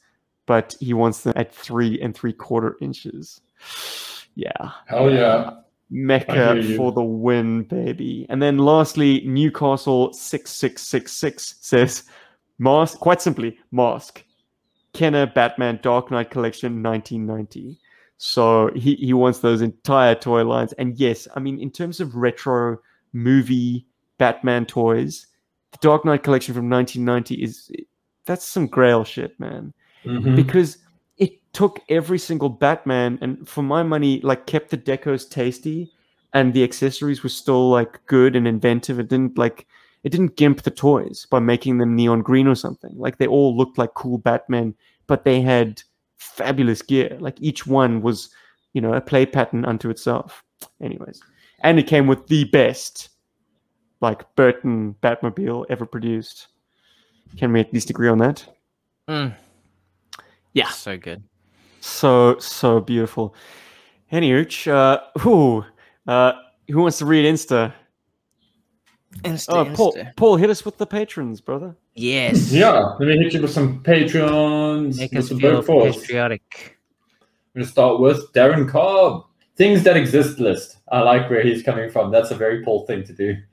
but 0.47 0.77
he 0.79 0.93
wants 0.93 1.23
them 1.23 1.33
at 1.37 1.55
three 1.55 1.99
and 2.01 2.15
three 2.15 2.33
quarter 2.33 2.77
inches. 2.81 3.41
Yeah. 4.35 4.71
Hell 4.87 5.11
yeah. 5.11 5.51
I 5.51 5.57
Mecca 5.91 6.63
for 6.77 6.93
the 6.93 7.03
win, 7.03 7.63
baby. 7.63 8.27
And 8.29 8.43
then 8.43 8.59
lastly, 8.59 9.23
Newcastle 9.27 10.13
6666 10.13 11.57
says 11.61 12.05
Mask, 12.59 12.99
quite 12.99 13.23
simply, 13.23 13.59
Mask. 13.73 14.25
Kenner 14.93 15.27
Batman 15.27 15.81
Dark 15.83 16.11
Knight 16.11 16.31
Collection 16.31 16.83
1990. 16.83 17.79
So 18.19 18.71
he, 18.75 18.97
he 18.97 19.13
wants 19.15 19.39
those 19.39 19.63
entire 19.63 20.15
toy 20.15 20.45
lines. 20.45 20.73
And 20.75 20.99
yes, 20.99 21.29
I 21.35 21.41
mean, 21.41 21.61
in 21.61 21.71
terms 21.71 22.01
of 22.01 22.17
retro 22.17 22.79
movie 23.13 23.87
Batman 24.19 24.67
toys, 24.67 25.27
the 25.73 25.79
Dark 25.81 26.05
Knight 26.05 26.25
Collection 26.25 26.55
from 26.55 26.69
1990 26.69 27.43
is 27.43 27.71
that's 28.25 28.45
some 28.45 28.67
grail 28.67 29.05
shit, 29.05 29.39
man 29.41 29.73
Mhm. 30.05 30.37
because 30.37 30.79
it 31.17 31.33
took 31.53 31.81
every 31.89 32.19
single 32.19 32.49
Batman 32.49 33.19
and 33.21 33.49
for 33.49 33.63
my 33.63 33.83
money, 33.83 34.21
like 34.23 34.47
kept 34.47 34.71
the 34.71 34.77
decos 34.79 35.29
tasty 35.29 35.91
and 36.35 36.53
the 36.55 36.63
accessories 36.65 37.23
were 37.23 37.29
still 37.29 37.71
like 37.71 38.05
good 38.07 38.37
and 38.37 38.47
inventive. 38.47 38.99
It 39.01 39.09
didn't 39.09 39.39
like 39.39 39.67
it 40.05 40.11
didn't 40.11 40.37
gimp 40.37 40.63
the 40.63 40.71
toys 40.71 41.27
by 41.31 41.39
making 41.41 41.79
them 41.79 41.95
neon 41.97 42.23
green 42.23 42.47
or 42.47 42.55
something. 42.55 42.93
Like 42.97 43.19
they 43.19 43.27
all 43.27 43.57
looked 43.57 43.79
like 43.79 43.95
cool 43.95 44.19
Batman, 44.19 44.75
but 45.07 45.25
they 45.25 45.41
had 45.41 45.83
fabulous 46.19 46.83
gear. 46.83 47.17
Like 47.21 47.41
each 47.41 47.67
one 47.67 48.03
was, 48.03 48.31
you 48.73 48.81
know, 48.81 48.93
a 48.93 49.01
play 49.01 49.27
pattern 49.27 49.65
unto 49.65 49.91
itself. 49.91 50.45
Anyways. 50.83 51.21
And 51.61 51.79
it 51.79 51.87
came 51.87 52.07
with 52.07 52.27
the 52.29 52.45
best 52.45 53.11
like 54.01 54.35
Burton 54.37 54.95
Batmobile 55.03 55.67
ever 55.69 55.87
produced. 55.87 56.49
Can 57.37 57.53
we 57.53 57.61
at 57.61 57.73
least 57.73 57.91
agree 57.91 58.09
on 58.09 58.19
that? 58.19 58.47
Mm. 59.09 59.35
Yeah. 60.53 60.69
So 60.69 60.97
good. 60.97 61.23
So 61.81 62.39
so 62.39 62.81
beautiful. 62.81 63.35
Anywho, 64.13 64.73
uh, 64.73 65.01
who 65.21 65.65
uh, 66.07 66.33
who 66.69 66.83
wants 66.83 66.99
to 66.99 67.07
read 67.07 67.25
Insta? 67.25 67.73
Insta, 69.25 69.49
Oh, 69.51 69.75
Paul, 69.75 69.93
Insta. 69.95 70.17
Paul, 70.17 70.37
hit 70.37 70.51
us 70.51 70.65
with 70.65 70.77
the 70.79 70.87
patrons, 70.87 71.41
brother. 71.41 71.75
Yes. 71.95 72.53
Yeah, 72.53 72.73
let 72.99 73.01
me 73.09 73.17
hit 73.19 73.33
you 73.33 73.43
with 73.43 73.51
some 73.51 73.83
Patreons. 73.83 74.99
Make 74.99 75.17
us 75.17 75.29
some 75.29 75.41
feel 75.41 75.63
Force. 75.63 75.97
patriotic. 75.99 76.79
I'm 77.21 77.61
going 77.61 77.67
to 77.67 77.73
start 77.73 78.01
with 78.01 78.33
Darren 78.33 78.69
Cobb. 78.69 79.25
Things 79.57 79.83
that 79.83 79.97
exist 79.97 80.39
list. 80.39 80.77
I 80.93 81.01
like 81.01 81.29
where 81.29 81.43
he's 81.43 81.63
coming 81.65 81.91
from. 81.91 82.13
That's 82.13 82.31
a 82.31 82.37
very 82.37 82.63
Paul 82.65 82.87
thing 82.87 83.05
to 83.05 83.13
do. 83.13 83.37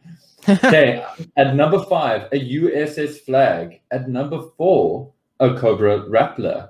Okay, 0.47 1.03
at 1.37 1.55
number 1.55 1.81
five, 1.85 2.25
a 2.31 2.35
USS 2.37 3.21
flag. 3.21 3.81
At 3.89 4.07
number 4.07 4.43
four, 4.57 5.11
a 5.39 5.55
Cobra 5.57 6.07
Rattler. 6.07 6.69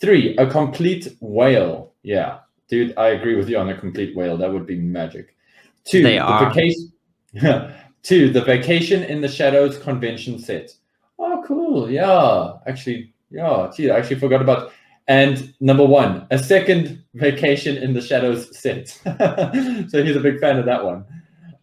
Three, 0.00 0.36
a 0.38 0.50
complete 0.50 1.14
whale. 1.20 1.92
Yeah, 2.02 2.38
dude, 2.68 2.94
I 2.98 3.10
agree 3.10 3.36
with 3.36 3.48
you 3.48 3.58
on 3.58 3.68
a 3.68 3.78
complete 3.78 4.16
whale. 4.16 4.36
That 4.36 4.52
would 4.52 4.66
be 4.66 4.74
magic. 4.80 5.36
Two, 5.84 6.02
They 6.02 6.14
the 6.14 6.18
are. 6.18 6.52
vacation. 6.52 6.92
Two, 8.06 8.30
the 8.30 8.40
Vacation 8.40 9.02
in 9.02 9.20
the 9.20 9.26
Shadows 9.28 9.78
convention 9.78 10.38
set. 10.38 10.72
Oh, 11.18 11.42
cool. 11.44 11.90
Yeah, 11.90 12.52
actually, 12.68 13.12
yeah. 13.32 13.68
Gee, 13.76 13.90
I 13.90 13.98
actually 13.98 14.20
forgot 14.20 14.40
about. 14.40 14.70
And 15.08 15.52
number 15.58 15.84
one, 15.84 16.24
a 16.30 16.38
second 16.38 17.02
Vacation 17.14 17.76
in 17.76 17.94
the 17.94 18.00
Shadows 18.00 18.56
set. 18.56 18.86
so 19.90 20.04
he's 20.04 20.14
a 20.14 20.20
big 20.20 20.38
fan 20.38 20.56
of 20.56 20.66
that 20.66 20.84
one. 20.84 21.04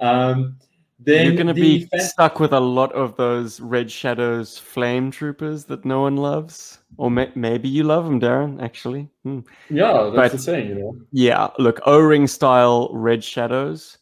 Um, 0.02 0.58
then 1.00 1.28
You're 1.28 1.36
going 1.36 1.48
to 1.48 1.54
be 1.54 1.86
fan- 1.86 2.02
stuck 2.02 2.42
with 2.42 2.52
a 2.52 2.60
lot 2.60 2.92
of 2.92 3.16
those 3.16 3.62
Red 3.62 3.90
Shadows 3.90 4.58
flame 4.58 5.12
troopers 5.12 5.64
that 5.66 5.86
no 5.86 6.02
one 6.02 6.18
loves. 6.18 6.80
Or 6.98 7.10
may- 7.10 7.32
maybe 7.36 7.70
you 7.70 7.86
love 7.86 8.04
them, 8.04 8.20
Darren, 8.20 8.62
actually. 8.62 9.10
Hmm. 9.24 9.40
yeah, 9.70 10.12
that's 10.14 10.16
but- 10.16 10.32
the 10.34 10.38
thing, 10.40 10.68
you 10.68 10.76
know. 10.76 10.98
Yeah, 11.14 11.48
look, 11.58 11.80
O-ring 11.86 12.28
style 12.28 12.90
Red 12.92 13.24
Shadows. 13.24 13.98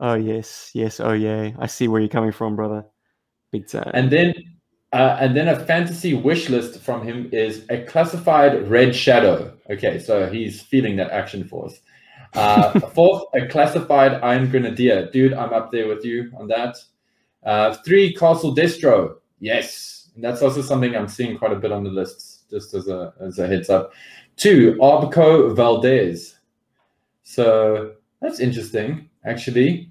Oh, 0.00 0.14
yes, 0.14 0.70
yes, 0.74 1.00
oh, 1.00 1.12
yeah. 1.12 1.52
I 1.58 1.66
see 1.66 1.88
where 1.88 2.00
you're 2.00 2.08
coming 2.08 2.32
from, 2.32 2.56
brother. 2.56 2.84
Big 3.50 3.68
time. 3.68 3.90
And 3.94 4.10
then, 4.10 4.34
uh, 4.92 5.16
and 5.20 5.36
then 5.36 5.48
a 5.48 5.58
fantasy 5.58 6.14
wish 6.14 6.48
list 6.50 6.80
from 6.80 7.06
him 7.06 7.30
is 7.32 7.64
a 7.70 7.82
classified 7.84 8.68
red 8.68 8.94
shadow. 8.94 9.56
Okay, 9.70 9.98
so 9.98 10.28
he's 10.28 10.60
feeling 10.60 10.96
that 10.96 11.10
action 11.10 11.48
force. 11.48 11.80
Uh, 12.34 12.78
fourth, 12.94 13.24
a 13.34 13.46
classified 13.46 14.20
Iron 14.22 14.50
Grenadier. 14.50 15.10
Dude, 15.10 15.32
I'm 15.32 15.52
up 15.52 15.72
there 15.72 15.88
with 15.88 16.04
you 16.04 16.30
on 16.38 16.48
that. 16.48 16.76
Uh, 17.42 17.74
three, 17.84 18.14
Castle 18.14 18.54
Destro. 18.54 19.16
Yes, 19.38 20.10
and 20.14 20.24
that's 20.24 20.42
also 20.42 20.62
something 20.62 20.94
I'm 20.94 21.08
seeing 21.08 21.38
quite 21.38 21.52
a 21.52 21.56
bit 21.56 21.72
on 21.72 21.84
the 21.84 21.90
lists. 21.90 22.44
Just 22.50 22.74
as 22.74 22.88
a 22.88 23.12
as 23.20 23.38
a 23.38 23.46
heads 23.46 23.70
up. 23.70 23.92
Two, 24.36 24.76
Arbico 24.80 25.54
Valdez. 25.54 26.36
So 27.22 27.94
that's 28.20 28.38
interesting, 28.40 29.08
actually. 29.26 29.90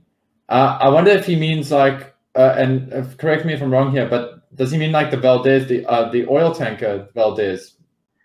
Uh, 0.49 0.77
I 0.81 0.89
wonder 0.89 1.11
if 1.11 1.25
he 1.25 1.35
means 1.35 1.71
like, 1.71 2.13
uh, 2.35 2.55
and 2.57 2.91
uh, 2.93 3.05
correct 3.17 3.45
me 3.45 3.53
if 3.53 3.61
I'm 3.61 3.71
wrong 3.71 3.91
here, 3.91 4.07
but 4.07 4.53
does 4.55 4.71
he 4.71 4.77
mean 4.77 4.91
like 4.91 5.11
the 5.11 5.17
Valdez, 5.17 5.67
the 5.67 5.85
uh, 5.85 6.09
the 6.11 6.25
oil 6.27 6.53
tanker 6.53 7.09
Valdez? 7.13 7.75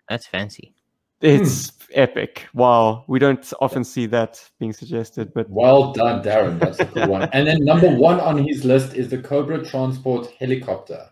That's 0.09 0.27
fancy. 0.27 0.73
it's 1.21 1.69
Hmm. 1.69 1.75
epic. 1.93 2.47
Wow. 2.53 3.03
We 3.07 3.19
don't 3.19 3.53
often 3.61 3.83
see 3.83 4.05
that 4.07 4.41
being 4.59 4.73
suggested, 4.73 5.33
but 5.33 5.49
Well 5.49 5.93
done, 5.93 6.23
Darren. 6.23 6.59
That's 6.59 6.79
a 6.79 6.85
cool 6.85 7.07
one. 7.09 7.29
And 7.33 7.45
then 7.47 7.63
number 7.63 7.89
one 7.89 8.19
on 8.19 8.37
his 8.47 8.63
list 8.65 8.95
is 8.95 9.09
the 9.09 9.17
Cobra 9.19 9.63
Transport 9.63 10.31
helicopter, 10.39 11.09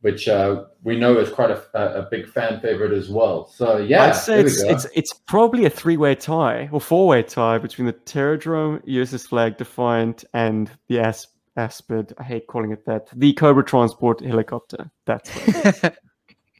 which 0.00 0.28
uh, 0.28 0.64
we 0.84 0.96
know 0.96 1.18
is 1.18 1.28
quite 1.28 1.50
a, 1.50 1.62
a, 1.74 2.02
a 2.02 2.08
big 2.10 2.28
fan 2.28 2.60
favorite 2.60 2.92
as 2.92 3.08
well. 3.08 3.48
So 3.48 3.78
yeah, 3.78 4.04
I'd 4.04 4.12
say 4.16 4.40
it's, 4.40 4.62
it's 4.62 4.86
it's 4.94 5.12
probably 5.26 5.64
a 5.64 5.70
three 5.70 5.96
way 5.96 6.14
tie 6.14 6.68
or 6.72 6.80
four 6.80 7.08
way 7.08 7.22
tie 7.22 7.58
between 7.58 7.86
the 7.86 7.92
Terrordrome, 7.92 8.84
USS 8.86 9.26
Flag 9.26 9.56
Defiant, 9.56 10.24
and 10.34 10.70
the 10.88 11.00
Asp- 11.00 11.30
Aspid. 11.56 12.14
I 12.18 12.22
hate 12.22 12.46
calling 12.46 12.72
it 12.72 12.84
that. 12.86 13.08
The 13.14 13.32
Cobra 13.32 13.64
Transport 13.64 14.20
helicopter. 14.20 14.90
That's 15.04 15.30
what. 15.30 15.98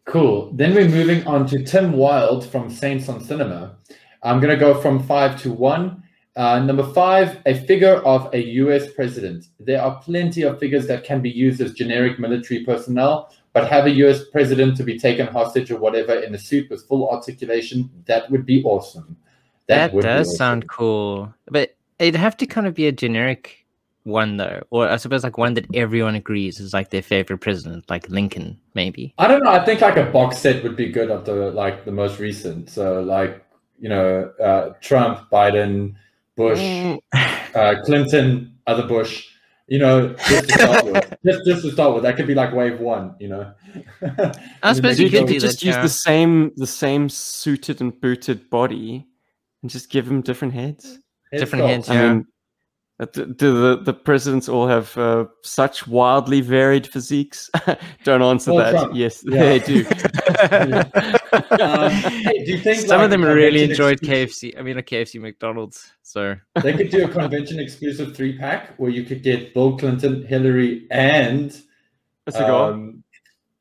Cool. 0.09 0.51
Then 0.55 0.75
we're 0.75 0.89
moving 0.89 1.27
on 1.27 1.47
to 1.49 1.63
Tim 1.63 1.93
Wild 1.93 2.47
from 2.47 2.71
Saints 2.71 3.11
on 3.11 3.23
Cinema. 3.23 3.77
I'm 4.23 4.41
going 4.41 4.49
to 4.49 4.59
go 4.59 4.81
from 4.81 5.03
five 5.03 5.39
to 5.43 5.53
one. 5.53 6.03
Uh, 6.39 6.61
number 6.61 6.85
five, 6.93 7.43
a 7.47 7.55
figure 7.67 7.97
of 8.07 8.33
a 8.33 8.41
US 8.63 8.93
president. 8.93 9.47
There 9.59 9.83
are 9.83 10.01
plenty 10.01 10.43
of 10.43 10.61
figures 10.61 10.87
that 10.87 11.03
can 11.03 11.21
be 11.21 11.29
used 11.29 11.61
as 11.61 11.73
generic 11.73 12.21
military 12.21 12.65
personnel, 12.65 13.35
but 13.53 13.69
have 13.69 13.87
a 13.87 13.91
US 14.07 14.25
president 14.31 14.77
to 14.77 14.85
be 14.85 14.97
taken 14.97 15.27
hostage 15.27 15.73
or 15.73 15.81
whatever 15.81 16.15
in 16.15 16.33
a 16.37 16.39
suit 16.39 16.71
with 16.71 16.87
full 16.87 17.11
articulation, 17.11 17.91
that 18.05 18.31
would 18.31 18.47
be 18.47 18.63
awesome. 18.63 19.17
That, 19.67 19.93
would 19.93 20.05
does 20.05 20.29
awesome. 20.29 20.37
sound 20.37 20.69
cool, 20.69 21.35
but 21.51 21.75
it'd 21.99 22.15
have 22.15 22.37
to 22.37 22.47
kind 22.47 22.69
of 22.69 22.75
be 22.75 22.87
a 22.87 22.93
generic 22.93 23.67
one 24.05 24.37
though, 24.37 24.63
or 24.71 24.89
I 24.89 24.97
suppose 24.97 25.25
like 25.25 25.39
one 25.39 25.55
that 25.55 25.67
everyone 25.75 26.15
agrees 26.15 26.61
is 26.61 26.73
like 26.73 26.91
their 26.91 27.03
favorite 27.03 27.39
president, 27.39 27.91
like 27.91 28.09
Lincoln, 28.09 28.61
maybe. 28.75 29.13
I 29.19 29.27
don't 29.27 29.43
know. 29.43 29.51
I 29.51 29.65
think 29.65 29.81
like 29.81 29.97
a 29.97 30.05
box 30.05 30.39
set 30.39 30.63
would 30.63 30.77
be 30.77 30.89
good 30.89 31.11
of 31.11 31.25
the 31.25 31.51
like 31.51 31.85
the 31.85 31.91
most 31.91 32.21
recent. 32.21 32.71
So 32.71 33.03
like 33.03 33.45
you 33.81 33.89
know, 33.89 34.31
uh, 34.41 34.71
Trump, 34.81 35.31
Biden, 35.31 35.95
Bush, 36.39 36.61
Mm. 36.61 36.99
uh, 37.55 37.83
Clinton, 37.85 38.55
other 38.67 38.87
Bush. 38.87 39.27
You 39.67 39.81
know, 39.81 40.15
just 40.15 40.49
to 40.49 40.55
start 40.55 40.85
with. 40.87 41.15
Just, 41.27 41.45
just 41.45 41.63
to 41.63 41.73
start 41.73 41.95
with, 41.95 42.05
that 42.05 42.17
could 42.17 42.27
be 42.27 42.35
like 42.35 42.55
wave 42.55 42.81
one. 42.81 43.15
You 43.21 43.29
know. 43.29 43.53
I 44.63 44.73
suppose 44.73 44.99
you 44.99 45.11
could 45.11 45.29
just 45.29 45.61
that, 45.61 45.67
use 45.67 45.75
yeah. 45.75 45.83
the 45.83 45.89
same 45.91 46.53
the 46.57 46.67
same 46.67 47.11
suited 47.11 47.83
and 47.83 48.01
booted 48.01 48.49
body 48.49 49.07
and 49.63 49.71
just 49.71 49.91
give 49.91 50.07
them 50.07 50.23
different 50.23 50.55
heads. 50.55 50.99
Different 51.33 51.67
heads, 51.67 51.91
I 51.91 52.01
mean, 52.01 52.27
do 53.13 53.27
do 53.27 53.61
the, 53.61 53.83
the 53.83 53.93
presidents 53.95 54.49
all 54.49 54.67
have 54.67 54.97
uh, 54.99 55.27
such 55.43 55.87
wildly 55.87 56.41
varied 56.41 56.87
physiques? 56.87 57.49
Don't 58.05 58.23
answer 58.23 58.53
Well, 58.53 58.65
that. 58.73 58.79
Trump. 58.79 58.95
Yes, 58.97 59.23
Yeah. 59.27 59.41
they 59.45 59.59
do. 59.61 59.85
Um, 61.61 61.91
hey, 61.91 62.45
do 62.45 62.53
you 62.53 62.59
think 62.59 62.81
Some 62.87 62.99
like, 62.99 63.05
of 63.07 63.11
them 63.11 63.23
really 63.23 63.63
enjoyed 63.63 63.99
exclusive- 64.03 64.55
KFC. 64.55 64.59
I 64.59 64.63
mean, 64.63 64.79
a 64.79 64.83
KFC 64.83 65.21
McDonald's. 65.21 65.93
So 66.03 66.37
They 66.63 66.73
could 66.73 66.89
do 66.91 67.05
a 67.05 67.09
convention 67.09 67.59
exclusive 67.61 68.17
three 68.17 68.39
pack 68.39 68.75
where 68.79 68.91
you 68.91 69.05
could 69.05 69.23
get 69.23 69.53
Bill 69.53 69.77
Clinton, 69.77 70.25
Hillary, 70.27 70.87
and 70.91 71.55
A 72.27 72.33
cigar. 72.33 72.73
Um, 72.73 73.05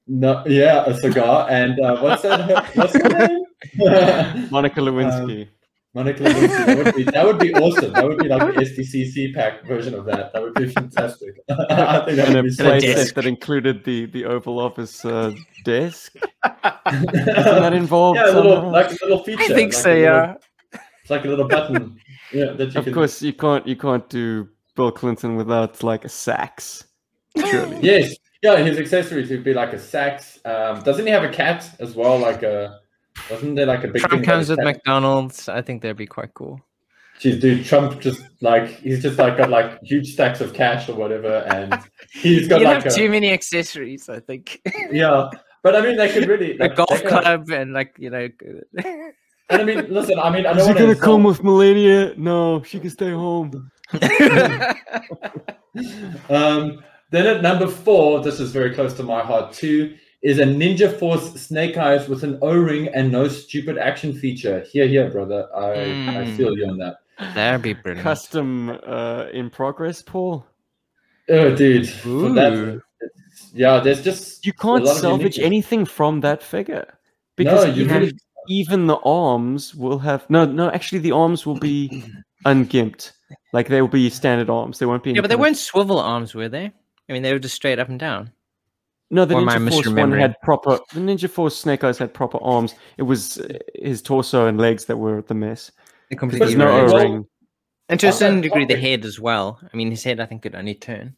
no, 0.08 0.44
yeah, 0.48 0.86
a 0.86 0.96
cigar. 0.98 1.48
And 1.50 1.78
uh, 1.80 1.98
what's 2.00 2.22
that? 2.22 2.76
What's 2.76 2.94
her 2.94 3.10
name? 3.10 4.50
Monica 4.50 4.80
Lewinsky. 4.80 5.50
Monica 5.98 6.22
Lewinsky. 6.26 6.66
That 6.68 6.78
would 6.78 6.96
be 6.96 7.04
that 7.06 7.26
would 7.26 7.40
be 7.40 7.54
awesome. 7.56 7.92
That 7.94 8.08
would 8.08 8.20
be 8.20 8.28
like 8.28 8.54
the 8.54 8.62
SDCC 8.62 9.34
pack 9.34 9.66
version 9.66 9.96
of 9.96 10.06
that. 10.06 10.32
That 10.32 10.44
would 10.44 10.54
be 10.54 10.70
fantastic. 10.70 11.30
I 11.50 12.06
think 12.06 12.18
that 12.18 12.28
and 12.28 12.36
a 12.38 12.42
would 12.44 12.44
be 12.44 12.52
so 12.52 12.64
play 12.66 12.80
good. 12.82 13.16
that 13.16 13.26
included 13.26 13.84
the, 13.84 14.06
the 14.06 14.26
Oval 14.26 14.60
Office 14.60 15.04
uh, 15.04 15.34
desk. 15.66 16.16
Isn't 16.92 17.12
that 17.16 17.74
involved? 17.74 18.20
yeah, 18.20 18.32
a 18.32 18.34
little 18.36 18.56
somehow? 18.58 18.72
like 18.72 18.92
a 18.92 19.06
little 19.06 19.24
feature. 19.24 19.42
I 19.42 19.48
think 19.48 19.74
like 19.74 19.82
so. 19.82 19.90
a 19.92 19.94
little- 19.94 20.04
Yeah. 20.04 20.36
It's 21.02 21.10
like 21.10 21.26
a 21.26 21.28
little 21.30 21.48
button. 21.48 22.00
Yeah, 22.34 22.52
that 22.58 22.74
you 22.74 22.80
of 22.80 22.84
can. 22.84 22.94
course, 22.94 23.22
you 23.22 23.32
can't 23.32 23.66
you 23.66 23.78
can't 23.78 24.08
do 24.10 24.50
Bill 24.76 24.92
Clinton 24.92 25.36
without 25.38 25.82
like 25.82 26.04
a 26.04 26.10
sax. 26.10 26.84
Surely. 27.38 27.80
Yes. 27.82 28.14
Yeah, 28.44 28.58
his 28.58 28.78
accessories 28.78 29.30
would 29.32 29.46
be 29.46 29.54
like 29.54 29.72
a 29.72 29.80
sax. 29.80 30.38
Um, 30.46 30.84
doesn't 30.84 31.06
he 31.08 31.12
have 31.12 31.24
a 31.24 31.30
cat 31.30 31.68
as 31.80 31.96
well? 31.96 32.20
Like 32.20 32.44
a 32.44 32.82
wasn't 33.30 33.56
there 33.56 33.66
like 33.66 33.84
a 33.84 33.88
big 33.88 34.02
Trump 34.02 34.24
comes 34.26 34.50
with? 34.50 34.60
McDonald's. 34.60 35.50
I 35.50 35.62
think 35.62 35.82
that'd 35.82 35.98
be 35.98 36.08
quite 36.08 36.34
cool. 36.34 36.62
Jeez, 37.20 37.42
dude, 37.42 37.66
Trump 37.66 38.00
just 38.00 38.22
like 38.42 38.70
he's 38.70 39.02
just 39.02 39.18
like 39.18 39.38
got 39.38 39.50
like 39.50 39.82
huge 39.82 40.14
stacks 40.14 40.40
of 40.40 40.54
cash 40.54 40.88
or 40.88 40.96
whatever, 40.96 41.40
and 41.48 41.74
he's 42.12 42.48
got 42.48 42.60
You 42.62 42.68
like 42.68 42.84
have 42.84 42.94
a, 42.94 42.96
too 42.96 43.10
many 43.10 43.32
accessories. 43.32 44.08
I 44.10 44.20
think 44.20 44.62
yeah. 44.92 45.30
But 45.64 45.76
I 45.76 45.82
mean, 45.82 45.98
they 45.98 46.10
could 46.10 46.28
really 46.28 46.56
a 46.60 46.64
like, 46.64 46.76
golf 46.76 46.90
they 46.90 46.98
could, 46.98 47.12
like- 47.12 47.24
club 47.24 47.50
and 47.50 47.74
like 47.74 47.96
you 47.98 48.10
know. 48.10 48.30
And 49.50 49.62
I 49.62 49.64
mean, 49.64 49.86
listen, 49.94 50.20
I 50.20 50.30
mean, 50.30 50.46
I 50.46 50.52
Is 50.52 50.58
don't 50.58 50.58
he 50.58 50.74
want 50.74 50.78
gonna 50.80 50.96
to 50.96 51.00
come 51.00 51.24
with 51.24 51.42
Melania? 51.42 52.14
No, 52.18 52.62
she 52.64 52.82
can 52.82 52.90
stay 52.90 53.12
home. 53.12 53.72
Um, 56.30 56.84
then 57.12 57.26
at 57.26 57.42
number 57.42 57.68
four, 57.68 58.22
this 58.22 58.40
is 58.40 58.52
very 58.52 58.74
close 58.74 58.94
to 58.96 59.04
my 59.04 59.22
heart 59.22 59.54
too, 59.54 59.96
is 60.24 60.40
a 60.40 60.44
Ninja 60.46 60.92
Force 60.98 61.32
Snake 61.40 61.78
Eyes 61.78 62.10
with 62.10 62.24
an 62.24 62.40
O-ring 62.42 62.88
and 62.90 63.12
no 63.12 63.28
stupid 63.28 63.78
action 63.78 64.14
feature. 64.14 64.62
Here, 64.62 64.88
here, 64.88 65.10
brother. 65.10 65.48
I, 65.56 65.72
I 65.72 65.76
Mm. 66.26 66.36
feel 66.38 66.58
you 66.58 66.68
on 66.68 66.78
that. 66.78 66.98
That'd 67.36 67.62
be 67.62 67.74
brilliant. 67.74 68.04
Custom 68.04 68.70
uh, 68.86 69.26
in 69.32 69.50
progress, 69.50 70.02
Paul. 70.02 70.46
Oh, 71.30 71.54
dude. 71.56 71.90
For 71.90 72.30
that, 72.34 72.82
yeah, 73.54 73.80
there's 73.80 74.04
just 74.04 74.46
You 74.46 74.54
can't 74.54 74.84
lot 74.84 74.98
salvage 74.98 75.38
uniqueness. 75.38 75.46
anything 75.46 75.86
from 75.86 76.22
that 76.22 76.42
figure 76.42 76.98
because 77.36 77.66
no, 77.66 77.72
you 77.74 77.84
even, 77.84 78.00
really, 78.02 78.20
even 78.50 78.88
the 78.88 78.98
arms 79.04 79.76
will 79.76 80.00
have 80.00 80.28
no, 80.30 80.46
no. 80.46 80.70
Actually, 80.72 81.00
the 81.00 81.12
arms 81.12 81.46
will 81.46 81.60
be 81.60 82.04
ungimped. 82.46 83.14
Like 83.54 83.68
they 83.68 83.82
will 83.82 83.88
be 83.90 84.10
standard 84.10 84.50
arms. 84.50 84.80
They 84.80 84.86
won't 84.86 85.04
be. 85.04 85.12
Yeah, 85.12 85.22
but 85.22 85.28
they 85.28 85.34
of- 85.36 85.40
weren't 85.42 85.58
swivel 85.58 86.00
arms, 86.00 86.34
were 86.34 86.50
they? 86.50 86.72
I 87.10 87.14
mean, 87.14 87.24
they 87.24 87.34
were 87.34 87.40
just 87.40 87.56
straight 87.56 87.80
up 87.80 87.90
and 87.90 88.00
down. 88.00 88.32
No, 89.10 89.24
the 89.26 89.36
Or 89.36 89.42
Ninja 89.42 89.70
Force 89.72 89.88
one 89.88 89.96
misremembering? 89.96 90.20
had 90.20 90.36
proper. 90.42 90.80
The 90.94 91.00
Ninja 91.00 91.30
Force 91.30 91.56
Snake 91.56 91.84
Eyes 91.84 91.98
had 91.98 92.14
proper 92.14 92.40
arms. 92.44 92.76
It 92.98 93.04
was 93.04 93.38
uh, 93.38 93.58
his 93.76 94.02
torso 94.02 94.48
and 94.48 94.58
legs 94.60 94.86
that 94.86 94.98
were 94.98 95.22
the 95.22 95.34
mess. 95.34 95.72
They 96.10 96.16
But 96.16 96.20
completely 96.20 96.48
There's 96.48 96.58
no 96.58 96.66
know, 96.66 96.80
erased. 96.80 96.94
well, 96.94 97.04
O-ring. 97.04 97.26
And 97.90 98.00
to 98.02 98.08
a 98.10 98.12
certain 98.12 98.42
degree, 98.42 98.66
the 98.66 98.76
head 98.76 99.06
as 99.06 99.18
well. 99.20 99.60
I 99.72 99.78
mean, 99.78 99.90
his 99.92 100.04
head, 100.04 100.20
I 100.20 100.26
think, 100.26 100.42
could 100.42 100.56
only 100.56 100.76
turn. 100.76 101.16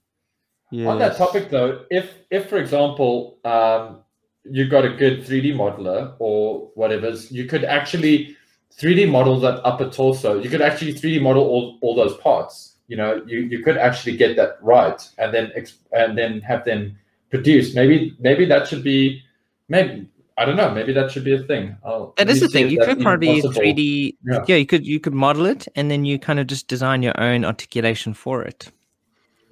Yeah. 0.72 0.90
On 0.90 1.00
that 1.00 1.18
topic, 1.18 1.50
though, 1.50 1.84
if 1.90 2.14
if 2.30 2.48
for 2.48 2.58
example 2.60 3.40
um, 3.44 4.02
you 4.44 4.70
got 4.70 4.86
a 4.86 4.90
good 4.90 5.22
3D 5.26 5.56
modeler 5.56 6.14
or 6.20 6.70
whatever, 6.76 7.10
you 7.32 7.46
could 7.46 7.64
actually 7.64 8.38
3D 8.78 9.10
model 9.10 9.40
that 9.40 9.66
upper 9.66 9.90
torso. 9.90 10.40
You 10.40 10.48
could 10.48 10.62
actually 10.62 10.94
3D 10.94 11.24
model 11.24 11.42
all, 11.44 11.80
all 11.82 11.96
those 11.96 12.16
parts. 12.18 12.76
You 12.88 12.98
know, 12.98 13.24
you, 13.26 13.40
you 13.42 13.64
could 13.64 13.78
actually 13.78 14.16
get 14.16 14.36
that 14.36 14.58
right, 14.62 15.02
and 15.18 15.34
then 15.34 15.52
ex- 15.56 15.80
and 15.92 16.16
then 16.16 16.40
have 16.42 16.66
them 16.66 16.96
produced. 17.30 17.76
Maybe 17.76 18.16
maybe 18.20 18.46
that 18.46 18.68
should 18.68 18.84
be 18.84 19.22
maybe 19.68 20.08
I 20.38 20.46
don't 20.46 20.56
know. 20.56 20.72
Maybe 20.74 20.94
that 20.94 21.12
should 21.12 21.26
be 21.26 21.34
a 21.36 21.44
thing. 21.44 21.76
I'll 21.84 22.14
That 22.18 22.30
at 22.30 22.40
the 22.40 22.48
thing. 22.48 22.70
You 22.70 22.80
could 22.80 23.02
probably 23.02 23.42
possible. 23.42 23.62
3D. 23.62 24.16
Yeah. 24.26 24.44
Yeah. 24.48 24.56
you 24.56 24.66
could 24.66 24.86
you 24.88 25.00
could 25.00 25.14
model 25.14 25.46
it, 25.46 25.68
and 25.76 25.92
then 25.92 26.06
you 26.06 26.18
kind 26.18 26.40
of 26.40 26.48
just 26.48 26.68
design 26.68 27.04
your 27.04 27.20
own 27.20 27.44
articulation 27.44 28.14
for 28.14 28.42
it, 28.44 28.72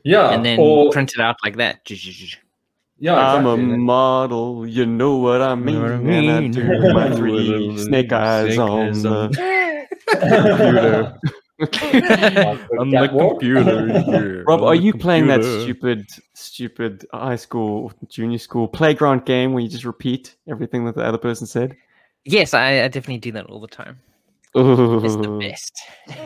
Yeah, 0.04 0.30
and 0.30 0.46
then 0.46 0.60
or 0.60 0.90
print 0.92 1.12
it 1.14 1.20
out 1.22 1.36
like 1.44 1.58
that. 1.58 1.90
yeah, 3.00 3.14
I'm 3.16 3.46
a 3.46 3.54
exactly. 3.54 3.64
And 3.64 3.72
then- 3.74 3.80
model, 3.82 4.66
you 4.66 4.86
know 4.86 5.18
what 5.18 5.42
I 5.42 5.56
mean. 5.56 5.82
what 5.82 5.92
I 5.92 5.96
And 5.96 6.32
I 6.32 6.40
mean. 6.40 6.52
do 6.52 6.94
my 6.94 7.14
three 7.16 7.78
snake 7.86 8.12
eyes 8.14 8.54
Snake 8.56 8.60
on 8.70 8.88
eyes 8.88 9.04
the 9.04 9.88
computer. 10.08 11.18
On 11.60 11.68
the 12.92 13.08
computer. 13.08 13.88
yeah, 13.88 14.44
Rob, 14.48 14.62
on 14.62 14.68
are 14.68 14.76
the 14.76 14.82
you 14.82 14.94
playing 14.94 15.28
that 15.28 15.42
computer. 15.42 15.62
stupid, 15.64 16.08
stupid 16.36 17.06
high 17.14 17.36
school, 17.36 17.92
junior 18.08 18.38
school 18.38 18.68
playground 18.68 19.26
game 19.26 19.54
where 19.54 19.64
you 19.64 19.70
just 19.70 19.86
repeat 19.86 20.36
everything 20.48 20.86
that 20.86 20.96
the 20.96 21.04
other 21.04 21.18
person 21.18 21.48
said? 21.48 21.76
yes, 22.26 22.54
I, 22.54 22.84
I 22.84 22.88
definitely 22.90 23.20
do 23.20 23.32
that 23.34 23.46
all 23.48 23.60
the 23.60 23.68
time. 23.68 24.00
It's 25.02 25.16
the 25.16 25.30
Ooh. 25.30 25.40
best. 25.40 25.82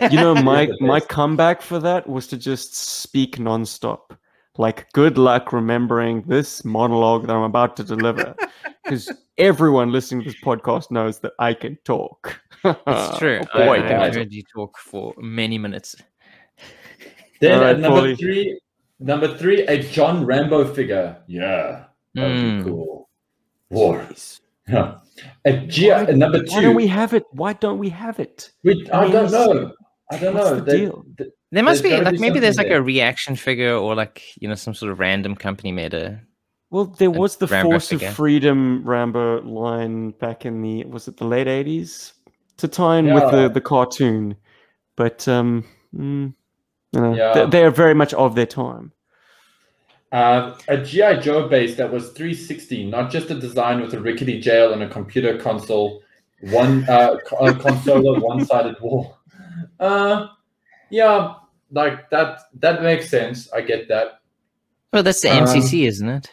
You 0.09 0.19
know, 0.19 0.35
my 0.35 0.67
the 0.67 0.77
my 0.79 0.99
best. 0.99 1.09
comeback 1.09 1.61
for 1.61 1.79
that 1.79 2.07
was 2.07 2.27
to 2.27 2.37
just 2.37 2.75
speak 2.75 3.37
nonstop. 3.37 4.17
Like, 4.57 4.91
good 4.93 5.17
luck 5.17 5.53
remembering 5.53 6.23
this 6.23 6.65
monologue 6.65 7.27
that 7.27 7.33
I'm 7.35 7.43
about 7.43 7.77
to 7.77 7.83
deliver, 7.85 8.35
because 8.83 9.09
everyone 9.37 9.91
listening 9.93 10.23
to 10.23 10.31
this 10.31 10.41
podcast 10.41 10.91
knows 10.91 11.19
that 11.19 11.33
I 11.39 11.53
can 11.53 11.77
talk. 11.85 12.40
It's 12.63 13.17
true. 13.19 13.41
Oh, 13.53 13.65
boy, 13.65 13.79
I, 13.79 13.87
can 13.87 13.99
I 13.99 14.05
I've 14.05 14.11
talk. 14.13 14.17
heard 14.19 14.33
you 14.33 14.43
talk 14.53 14.77
for 14.77 15.13
many 15.17 15.57
minutes. 15.57 15.95
Then 17.39 17.53
All 17.57 17.61
right, 17.61 17.75
at 17.75 17.79
number 17.79 18.01
Paulie. 18.01 18.19
three, 18.19 18.59
number 18.99 19.37
three, 19.37 19.61
a 19.67 19.81
John 19.81 20.25
Rambo 20.25 20.73
figure. 20.73 21.17
Yeah, 21.27 21.85
that 22.13 22.27
would 22.27 22.37
Mm. 22.37 22.63
be 22.63 22.69
cool. 22.69 23.09
War. 23.71 24.05
Yeah. 24.67 24.97
A 25.45 25.57
G- 25.67 25.91
uh, 25.91 26.11
number 26.15 26.43
two. 26.43 26.51
Why 26.55 26.61
don't 26.61 26.75
we 26.75 26.87
have 26.87 27.13
it? 27.13 27.23
Why 27.31 27.53
don't 27.53 27.77
we 27.79 27.89
have 27.89 28.19
it? 28.19 28.51
we- 28.63 28.87
I 28.91 29.03
mean, 29.03 29.11
don't 29.11 29.31
know. 29.31 29.71
I 30.11 30.17
don't 30.17 30.33
what's 30.35 30.49
know. 30.49 30.55
the 30.57 30.61
They- 30.63 30.77
deal? 30.77 31.05
th- 31.17 31.29
There 31.51 31.63
must 31.63 31.83
There's 31.83 31.99
be 31.99 32.03
like 32.05 32.13
be 32.13 32.19
maybe 32.19 32.39
there's 32.39 32.57
like 32.57 32.67
something 32.67 32.77
a 32.77 32.81
reaction 32.81 33.35
figure 33.35 33.75
or 33.75 33.93
like 33.95 34.23
you 34.39 34.47
know 34.47 34.55
some 34.55 34.73
sort 34.73 34.91
of 34.91 34.99
random 34.99 35.35
company 35.35 35.71
made 35.71 35.93
a. 35.93 36.21
Well, 36.69 36.85
there 36.85 37.11
was 37.11 37.37
the 37.37 37.47
Rambo 37.47 37.71
Force 37.71 37.89
figure. 37.89 38.07
of 38.07 38.15
Freedom 38.15 38.83
Rambo 38.87 39.41
line 39.43 40.11
back 40.11 40.45
in 40.45 40.61
the 40.61 40.85
was 40.85 41.07
it 41.07 41.17
the 41.17 41.25
late 41.25 41.47
eighties 41.47 42.13
to 42.61 42.67
tie 42.67 42.97
in 42.97 43.13
with 43.13 43.29
the 43.31 43.49
the 43.49 43.61
cartoon, 43.61 44.35
but 44.95 45.27
um, 45.27 45.63
mm, 45.95 46.33
you 46.93 47.01
know, 47.01 47.13
Yeah. 47.15 47.33
they, 47.33 47.45
they 47.49 47.63
are 47.63 47.71
very 47.71 47.93
much 47.93 48.13
of 48.13 48.35
their 48.35 48.45
time. 48.45 48.91
Uh, 50.11 50.57
a 50.67 50.77
GI 50.77 51.19
Joe 51.21 51.47
base 51.47 51.75
that 51.77 51.91
was 51.91 52.09
360, 52.11 52.85
not 52.89 53.09
just 53.11 53.29
a 53.31 53.35
design 53.39 53.81
with 53.81 53.93
a 53.93 53.99
rickety 53.99 54.39
jail 54.41 54.73
and 54.73 54.83
a 54.83 54.89
computer 54.89 55.37
console, 55.37 56.01
one 56.41 56.83
uh, 56.89 57.17
co- 57.25 57.37
a 57.45 57.53
console, 57.55 58.19
one-sided 58.31 58.75
wall. 58.81 59.17
Uh, 59.79 60.27
yeah, 60.89 61.35
like 61.71 62.09
that. 62.09 62.41
That 62.59 62.83
makes 62.83 63.09
sense. 63.09 63.49
I 63.53 63.61
get 63.61 63.87
that. 63.87 64.19
Well, 64.91 65.03
that's 65.03 65.21
the 65.21 65.29
Um, 65.29 65.45
MCC, 65.45 65.87
isn't 65.87 66.09
it? 66.09 66.29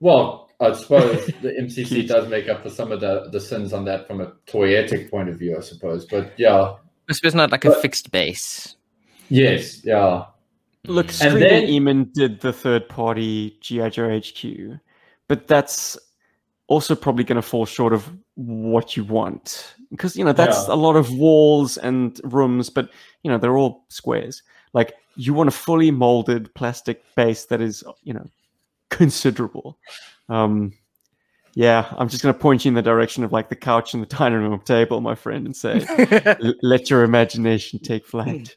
Well, 0.00 0.43
I 0.60 0.72
suppose 0.72 1.26
the 1.42 1.50
MCC 1.60 2.06
does 2.06 2.28
make 2.28 2.48
up 2.48 2.62
for 2.62 2.70
some 2.70 2.92
of 2.92 3.00
the, 3.00 3.28
the 3.32 3.40
sins 3.40 3.72
on 3.72 3.84
that 3.86 4.06
from 4.06 4.20
a 4.20 4.32
toyetic 4.46 5.10
point 5.10 5.28
of 5.28 5.38
view, 5.38 5.56
I 5.56 5.60
suppose. 5.60 6.06
But 6.06 6.32
yeah, 6.38 6.74
I 7.08 7.12
suppose 7.12 7.34
not 7.34 7.50
like 7.52 7.64
a 7.64 7.74
fixed 7.80 8.10
base. 8.10 8.76
yes, 9.28 9.84
yeah. 9.84 10.24
Look. 10.86 11.10
Stream 11.10 11.40
then- 11.40 11.64
Eamon 11.66 12.12
did 12.12 12.40
the 12.40 12.52
third 12.52 12.88
party 12.88 13.56
GI 13.60 13.90
Joe 13.90 14.18
HQ, 14.20 14.78
but 15.28 15.46
that's 15.46 15.98
also 16.66 16.94
probably 16.94 17.24
going 17.24 17.36
to 17.36 17.42
fall 17.42 17.66
short 17.66 17.92
of 17.92 18.10
what 18.36 18.96
you 18.96 19.04
want 19.04 19.74
because 19.90 20.16
you 20.16 20.24
know 20.24 20.32
that's 20.32 20.66
Yeah. 20.66 20.74
a 20.74 20.76
lot 20.76 20.96
of 20.96 21.12
walls 21.14 21.76
and 21.78 22.18
rooms, 22.24 22.68
but 22.70 22.90
you 23.22 23.30
know 23.30 23.38
they're 23.38 23.56
all 23.56 23.84
squares. 23.88 24.42
Like 24.72 24.94
you 25.16 25.32
want 25.34 25.48
a 25.48 25.52
fully 25.52 25.90
molded 25.90 26.52
plastic 26.54 27.02
base 27.14 27.44
that 27.46 27.60
is, 27.60 27.84
you 28.02 28.12
know, 28.12 28.26
considerable. 28.90 29.78
Um, 30.28 30.72
yeah, 31.56 31.86
I'm 31.96 32.08
just 32.08 32.22
going 32.22 32.34
to 32.34 32.40
point 32.40 32.64
you 32.64 32.70
in 32.70 32.74
the 32.74 32.82
direction 32.82 33.22
of 33.22 33.32
like 33.32 33.48
the 33.48 33.56
couch 33.56 33.94
and 33.94 34.02
the 34.02 34.06
dining 34.16 34.40
room 34.40 34.60
table, 34.60 35.00
my 35.00 35.14
friend, 35.14 35.46
and 35.46 35.56
say, 35.56 35.86
let 36.62 36.90
your 36.90 37.04
imagination 37.04 37.78
take 37.78 38.04
flight. 38.04 38.52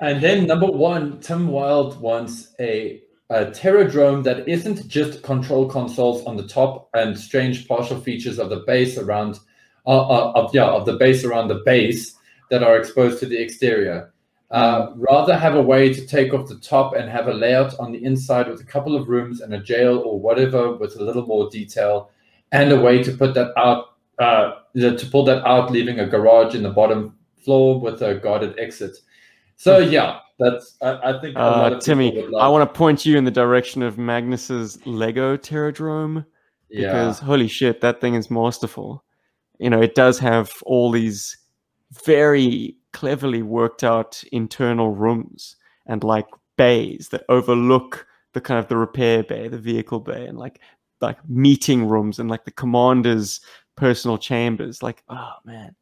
And 0.00 0.22
then 0.22 0.46
number 0.46 0.66
one, 0.66 1.20
Tim 1.20 1.48
Wild 1.48 2.00
wants 2.00 2.54
a, 2.58 3.02
a 3.28 3.46
Terrordrome 3.46 4.24
that 4.24 4.48
isn't 4.48 4.88
just 4.88 5.22
control 5.22 5.68
consoles 5.68 6.24
on 6.24 6.36
the 6.36 6.46
top 6.46 6.88
and 6.94 7.18
strange 7.18 7.68
partial 7.68 8.00
features 8.00 8.38
of 8.38 8.48
the 8.48 8.60
base 8.60 8.96
around, 8.96 9.40
uh, 9.86 10.08
uh, 10.08 10.32
of 10.34 10.54
yeah, 10.54 10.66
of 10.66 10.86
the 10.86 10.96
base 10.96 11.24
around 11.24 11.48
the 11.48 11.62
base 11.66 12.14
that 12.50 12.62
are 12.62 12.78
exposed 12.78 13.18
to 13.20 13.26
the 13.26 13.40
exterior. 13.40 14.14
Uh, 14.50 14.92
rather 14.96 15.36
have 15.36 15.56
a 15.56 15.62
way 15.62 15.92
to 15.92 16.06
take 16.06 16.32
off 16.32 16.48
the 16.48 16.58
top 16.58 16.94
and 16.94 17.10
have 17.10 17.28
a 17.28 17.34
layout 17.34 17.78
on 17.78 17.92
the 17.92 18.02
inside 18.02 18.48
with 18.48 18.60
a 18.62 18.64
couple 18.64 18.96
of 18.96 19.06
rooms 19.06 19.42
and 19.42 19.52
a 19.52 19.60
jail 19.60 19.98
or 19.98 20.18
whatever 20.18 20.74
with 20.74 20.96
a 20.96 21.02
little 21.02 21.26
more 21.26 21.50
detail, 21.50 22.10
and 22.52 22.72
a 22.72 22.80
way 22.80 23.02
to 23.02 23.12
put 23.12 23.34
that 23.34 23.52
out, 23.58 23.96
uh, 24.18 24.52
to 24.74 25.08
pull 25.10 25.24
that 25.24 25.44
out, 25.46 25.70
leaving 25.70 26.00
a 26.00 26.06
garage 26.06 26.54
in 26.54 26.62
the 26.62 26.70
bottom 26.70 27.14
floor 27.44 27.78
with 27.78 28.00
a 28.00 28.14
guarded 28.14 28.58
exit. 28.58 28.96
So 29.56 29.78
yeah, 29.78 30.20
that's 30.38 30.78
I, 30.80 31.10
I 31.10 31.20
think 31.20 31.36
Uh, 31.36 31.78
Timmy, 31.78 32.24
I 32.38 32.48
want 32.48 32.66
to 32.66 32.78
point 32.78 33.04
you 33.04 33.18
in 33.18 33.24
the 33.24 33.30
direction 33.30 33.82
of 33.82 33.98
Magnus's 33.98 34.78
Lego 34.86 35.36
Terrordrome. 35.36 36.24
yeah. 36.70 36.86
because 36.86 37.18
holy 37.18 37.48
shit, 37.48 37.82
that 37.82 38.00
thing 38.00 38.14
is 38.14 38.30
masterful. 38.30 39.04
You 39.58 39.68
know, 39.68 39.82
it 39.82 39.94
does 39.94 40.18
have 40.20 40.54
all 40.64 40.90
these 40.90 41.36
very 42.04 42.77
cleverly 42.98 43.42
worked 43.42 43.84
out 43.84 44.24
internal 44.32 44.90
rooms 44.90 45.54
and 45.86 46.02
like 46.02 46.26
bays 46.56 47.10
that 47.10 47.22
overlook 47.28 48.04
the 48.32 48.40
kind 48.40 48.58
of 48.58 48.66
the 48.66 48.76
repair 48.76 49.22
bay, 49.22 49.46
the 49.46 49.56
vehicle 49.56 50.00
bay, 50.00 50.26
and 50.26 50.36
like 50.36 50.58
like 51.00 51.16
meeting 51.28 51.86
rooms 51.86 52.18
and 52.18 52.28
like 52.28 52.44
the 52.44 52.50
commander's 52.50 53.40
personal 53.76 54.18
chambers. 54.18 54.82
Like, 54.82 55.04
oh 55.08 55.34
man, 55.44 55.76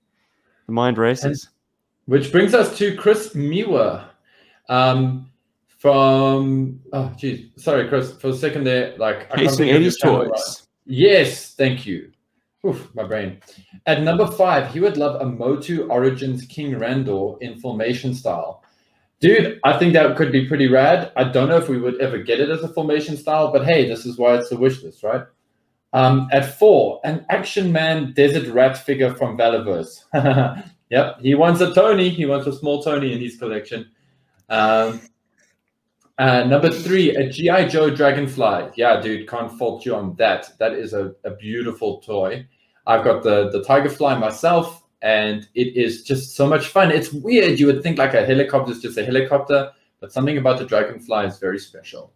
the 0.66 0.72
mind 0.72 0.98
races. 0.98 1.48
Which 2.04 2.30
brings 2.30 2.52
us 2.52 2.76
to 2.76 2.94
Chris 2.94 3.30
Miwa. 3.34 4.04
Um, 4.68 5.30
from 5.78 6.78
oh 6.92 7.10
geez, 7.16 7.48
sorry, 7.56 7.88
Chris, 7.88 8.12
for 8.12 8.28
a 8.28 8.34
second 8.34 8.64
there, 8.64 8.94
like 8.98 9.32
I 9.32 9.36
can't 9.36 9.56
think 9.56 9.72
of 9.74 9.80
your 9.80 9.90
80s 9.90 9.98
channel 9.98 10.26
right. 10.26 10.40
Yes, 10.84 11.54
thank 11.54 11.86
you. 11.86 12.12
Oof, 12.66 12.92
my 12.94 13.04
brain. 13.04 13.40
At 13.86 14.02
number 14.02 14.26
five, 14.26 14.72
he 14.72 14.80
would 14.80 14.96
love 14.96 15.20
a 15.20 15.24
Motu 15.24 15.86
Origins 15.88 16.44
King 16.46 16.72
Randor 16.72 17.40
in 17.40 17.60
formation 17.60 18.12
style. 18.12 18.64
Dude, 19.20 19.60
I 19.64 19.78
think 19.78 19.92
that 19.92 20.16
could 20.16 20.32
be 20.32 20.46
pretty 20.46 20.68
rad. 20.68 21.12
I 21.16 21.24
don't 21.24 21.48
know 21.48 21.56
if 21.56 21.68
we 21.68 21.78
would 21.78 22.00
ever 22.00 22.18
get 22.18 22.40
it 22.40 22.50
as 22.50 22.62
a 22.62 22.68
formation 22.68 23.16
style, 23.16 23.52
but 23.52 23.64
hey, 23.64 23.88
this 23.88 24.04
is 24.04 24.18
why 24.18 24.34
it's 24.36 24.50
a 24.50 24.56
wish 24.56 24.82
list, 24.82 25.02
right? 25.02 25.22
Um, 25.92 26.28
at 26.32 26.58
four, 26.58 27.00
an 27.04 27.24
Action 27.30 27.72
Man 27.72 28.12
Desert 28.12 28.52
Rat 28.52 28.76
figure 28.76 29.14
from 29.14 29.38
Valaverse. 29.38 30.02
yep, 30.90 31.20
he 31.20 31.34
wants 31.34 31.60
a 31.60 31.72
Tony. 31.72 32.10
He 32.10 32.26
wants 32.26 32.46
a 32.46 32.52
small 32.52 32.82
Tony 32.82 33.12
in 33.12 33.20
his 33.20 33.38
collection. 33.38 33.90
Um, 34.48 35.00
uh, 36.18 36.44
number 36.44 36.70
three, 36.70 37.14
a 37.14 37.30
GI 37.30 37.68
Joe 37.68 37.90
Dragonfly. 37.90 38.72
Yeah, 38.76 39.00
dude, 39.00 39.28
can't 39.28 39.52
fault 39.58 39.86
you 39.86 39.94
on 39.94 40.14
that. 40.16 40.50
That 40.58 40.72
is 40.72 40.92
a, 40.94 41.14
a 41.24 41.30
beautiful 41.30 42.00
toy. 42.00 42.46
I've 42.86 43.04
got 43.04 43.22
the 43.22 43.50
the 43.50 43.62
Tigerfly 43.62 44.20
myself, 44.20 44.82
and 45.02 45.48
it 45.54 45.76
is 45.76 46.02
just 46.02 46.36
so 46.36 46.46
much 46.46 46.68
fun. 46.68 46.90
It's 46.90 47.12
weird. 47.12 47.58
You 47.58 47.66
would 47.66 47.82
think 47.82 47.98
like 47.98 48.14
a 48.14 48.24
helicopter 48.24 48.72
is 48.72 48.80
just 48.80 48.98
a 48.98 49.04
helicopter, 49.04 49.70
but 50.00 50.12
something 50.12 50.38
about 50.38 50.58
the 50.58 50.64
Dragonfly 50.64 51.26
is 51.26 51.38
very 51.38 51.58
special. 51.58 52.12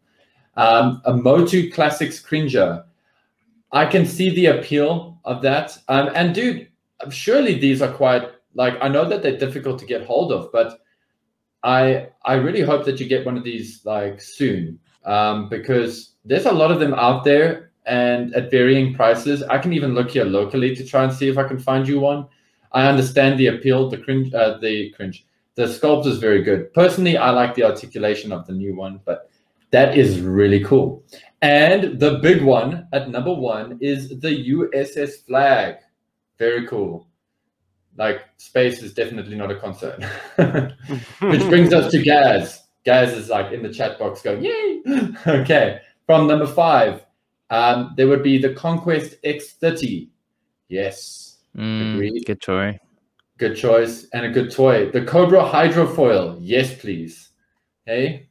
Um, 0.56 1.00
a 1.04 1.14
Motu 1.14 1.70
Classics 1.70 2.20
Cringer. 2.20 2.84
I 3.72 3.86
can 3.86 4.04
see 4.04 4.30
the 4.34 4.46
appeal 4.46 5.18
of 5.24 5.42
that. 5.42 5.78
Um, 5.88 6.10
and 6.14 6.34
dude, 6.34 6.68
surely 7.10 7.58
these 7.58 7.82
are 7.82 7.92
quite 7.92 8.28
like 8.54 8.74
I 8.80 8.88
know 8.88 9.08
that 9.08 9.22
they're 9.22 9.38
difficult 9.38 9.78
to 9.80 9.86
get 9.86 10.04
hold 10.04 10.32
of, 10.32 10.50
but 10.52 10.80
I 11.62 12.08
I 12.24 12.34
really 12.34 12.62
hope 12.62 12.84
that 12.86 13.00
you 13.00 13.06
get 13.06 13.26
one 13.26 13.36
of 13.36 13.44
these 13.44 13.84
like 13.84 14.20
soon 14.20 14.78
um, 15.04 15.48
because 15.48 16.14
there's 16.24 16.46
a 16.46 16.52
lot 16.52 16.70
of 16.70 16.80
them 16.80 16.94
out 16.94 17.24
there 17.24 17.69
and 17.90 18.32
at 18.36 18.52
varying 18.52 18.94
prices. 18.94 19.42
I 19.42 19.58
can 19.58 19.72
even 19.72 19.94
look 19.94 20.12
here 20.12 20.24
locally 20.24 20.74
to 20.76 20.86
try 20.86 21.02
and 21.02 21.12
see 21.12 21.28
if 21.28 21.36
I 21.36 21.46
can 21.46 21.58
find 21.58 21.86
you 21.86 21.98
one. 21.98 22.26
I 22.72 22.88
understand 22.88 23.38
the 23.38 23.48
appeal, 23.48 23.90
the 23.90 23.98
cringe, 23.98 24.32
uh, 24.32 24.58
the 24.58 24.90
cringe. 24.90 25.26
The 25.56 25.64
sculpt 25.64 26.06
is 26.06 26.18
very 26.18 26.42
good. 26.42 26.72
Personally, 26.72 27.18
I 27.18 27.30
like 27.30 27.56
the 27.56 27.64
articulation 27.64 28.30
of 28.30 28.46
the 28.46 28.52
new 28.52 28.76
one, 28.76 29.00
but 29.04 29.28
that 29.72 29.98
is 29.98 30.20
really 30.20 30.62
cool. 30.64 31.02
And 31.42 31.98
the 31.98 32.18
big 32.18 32.42
one 32.42 32.86
at 32.92 33.10
number 33.10 33.34
one 33.34 33.76
is 33.80 34.08
the 34.20 34.48
USS 34.50 35.26
Flag. 35.26 35.76
Very 36.38 36.68
cool. 36.68 37.08
Like 37.96 38.22
space 38.36 38.82
is 38.82 38.94
definitely 38.94 39.36
not 39.36 39.50
a 39.50 39.58
concern. 39.58 40.00
Which 41.20 41.42
brings 41.48 41.74
us 41.74 41.90
to 41.90 42.00
Gaz. 42.00 42.62
Gaz 42.84 43.12
is 43.12 43.28
like 43.28 43.52
in 43.52 43.64
the 43.64 43.72
chat 43.72 43.98
box 43.98 44.22
going, 44.22 44.44
yay! 44.44 44.80
okay. 45.26 45.80
From 46.06 46.28
number 46.28 46.46
five, 46.46 47.04
um, 47.50 47.94
there 47.96 48.06
would 48.08 48.22
be 48.22 48.38
the 48.38 48.54
Conquest 48.54 49.16
X30. 49.24 50.08
Yes. 50.68 51.38
Mm, 51.56 51.94
Agreed. 51.94 52.24
good 52.26 52.40
toy. 52.40 52.78
Good 53.38 53.56
choice 53.56 54.06
and 54.12 54.24
a 54.26 54.30
good 54.30 54.50
toy. 54.52 54.90
The 54.90 55.04
Cobra 55.04 55.40
Hydrofoil. 55.42 56.38
Yes, 56.40 56.74
please. 56.78 57.30
Hey, 57.86 58.28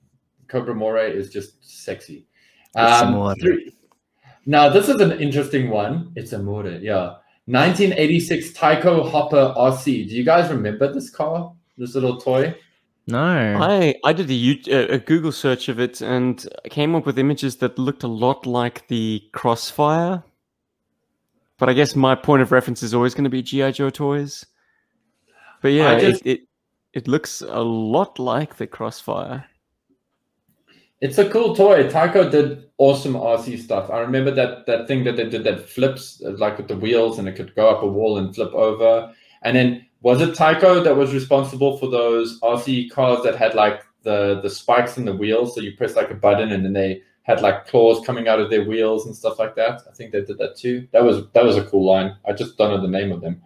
Cobra 0.47 0.73
Moray 0.75 1.11
is 1.15 1.29
just 1.29 1.63
sexy. 1.83 2.27
Um, 2.75 3.33
three- 3.41 3.73
Now, 4.45 4.69
this 4.69 4.87
is 4.87 5.01
an 5.01 5.11
interesting 5.19 5.69
one. 5.69 6.11
It's 6.15 6.31
amore, 6.33 6.67
yeah. 6.67 7.15
1986 7.45 8.51
Tyco 8.51 9.09
Hopper 9.09 9.53
RC. 9.57 10.07
Do 10.07 10.15
you 10.15 10.23
guys 10.23 10.49
remember 10.51 10.91
this 10.93 11.09
car? 11.09 11.53
This 11.77 11.95
little 11.95 12.17
toy? 12.21 12.55
No. 13.09 13.57
I 13.59 13.95
I 14.03 14.13
did 14.13 14.29
a, 14.29 14.71
a 14.71 14.95
a 14.95 14.97
Google 14.99 15.31
search 15.31 15.69
of 15.69 15.79
it 15.79 16.01
and 16.01 16.47
came 16.69 16.95
up 16.95 17.05
with 17.05 17.17
images 17.17 17.57
that 17.57 17.79
looked 17.79 18.03
a 18.03 18.07
lot 18.07 18.45
like 18.45 18.87
the 18.87 19.23
Crossfire. 19.33 20.23
But 21.57 21.69
I 21.69 21.73
guess 21.73 21.95
my 21.95 22.15
point 22.15 22.41
of 22.41 22.51
reference 22.51 22.83
is 22.83 22.93
always 22.93 23.13
going 23.13 23.25
to 23.25 23.29
be 23.29 23.41
GI 23.41 23.73
Joe 23.73 23.89
toys. 23.89 24.45
But 25.61 25.69
yeah, 25.69 25.99
just- 25.99 26.25
it, 26.25 26.29
it 26.29 26.41
it 26.93 27.07
looks 27.07 27.41
a 27.41 27.61
lot 27.61 28.19
like 28.19 28.57
the 28.57 28.67
Crossfire. 28.67 29.45
It's 31.01 31.17
a 31.17 31.29
cool 31.29 31.55
toy. 31.55 31.83
Tyco 31.89 32.29
did 32.29 32.65
awesome 32.77 33.13
RC 33.13 33.59
stuff. 33.59 33.89
I 33.89 33.99
remember 33.99 34.31
that 34.31 34.65
that 34.65 34.87
thing 34.87 35.03
that 35.05 35.15
they 35.15 35.29
did 35.29 35.43
that 35.45 35.67
flips 35.69 36.21
uh, 36.25 36.31
like 36.37 36.57
with 36.57 36.67
the 36.67 36.75
wheels 36.75 37.19
and 37.19 37.27
it 37.27 37.35
could 37.37 37.55
go 37.55 37.69
up 37.69 37.83
a 37.83 37.87
wall 37.87 38.17
and 38.17 38.35
flip 38.35 38.53
over. 38.53 39.13
And 39.43 39.55
then 39.55 39.85
was 40.01 40.21
it 40.21 40.35
Tyco 40.35 40.83
that 40.83 40.95
was 40.95 41.13
responsible 41.13 41.77
for 41.77 41.89
those 41.89 42.39
RC 42.41 42.89
cars 42.91 43.23
that 43.23 43.35
had 43.35 43.53
like 43.55 43.81
the 44.03 44.39
the 44.41 44.49
spikes 44.49 44.97
in 44.97 45.05
the 45.05 45.15
wheels? 45.15 45.55
So 45.55 45.61
you 45.61 45.75
press 45.75 45.95
like 45.95 46.11
a 46.11 46.15
button 46.15 46.51
and 46.51 46.63
then 46.63 46.73
they 46.73 47.01
had 47.23 47.41
like 47.41 47.67
claws 47.67 48.05
coming 48.05 48.27
out 48.27 48.39
of 48.39 48.49
their 48.49 48.63
wheels 48.63 49.05
and 49.05 49.15
stuff 49.15 49.37
like 49.39 49.55
that. 49.55 49.81
I 49.89 49.93
think 49.93 50.11
they 50.11 50.21
did 50.21 50.37
that 50.39 50.55
too. 50.57 50.87
That 50.91 51.03
was 51.03 51.29
that 51.33 51.43
was 51.43 51.57
a 51.57 51.65
cool 51.65 51.85
line. 51.85 52.15
I 52.27 52.33
just 52.33 52.57
don't 52.57 52.71
know 52.71 52.81
the 52.81 52.87
name 52.87 53.11
of 53.11 53.21
them. 53.21 53.41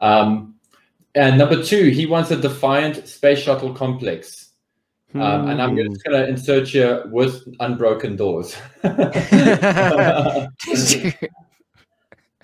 Um, 0.00 0.54
and 1.14 1.36
number 1.36 1.62
two, 1.62 1.90
he 1.90 2.06
wants 2.06 2.30
a 2.30 2.36
Defiant 2.36 3.06
space 3.06 3.38
shuttle 3.38 3.74
complex. 3.74 4.48
Um, 5.14 5.48
and 5.50 5.60
I'm 5.60 5.76
Hmm. 5.76 5.92
just 5.92 6.04
going 6.04 6.22
to 6.22 6.26
insert 6.26 6.68
here 6.68 7.04
with 7.08 7.46
unbroken 7.60 8.16
doors. 8.16 8.56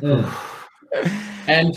Mm. 0.01 0.33
and 1.49 1.77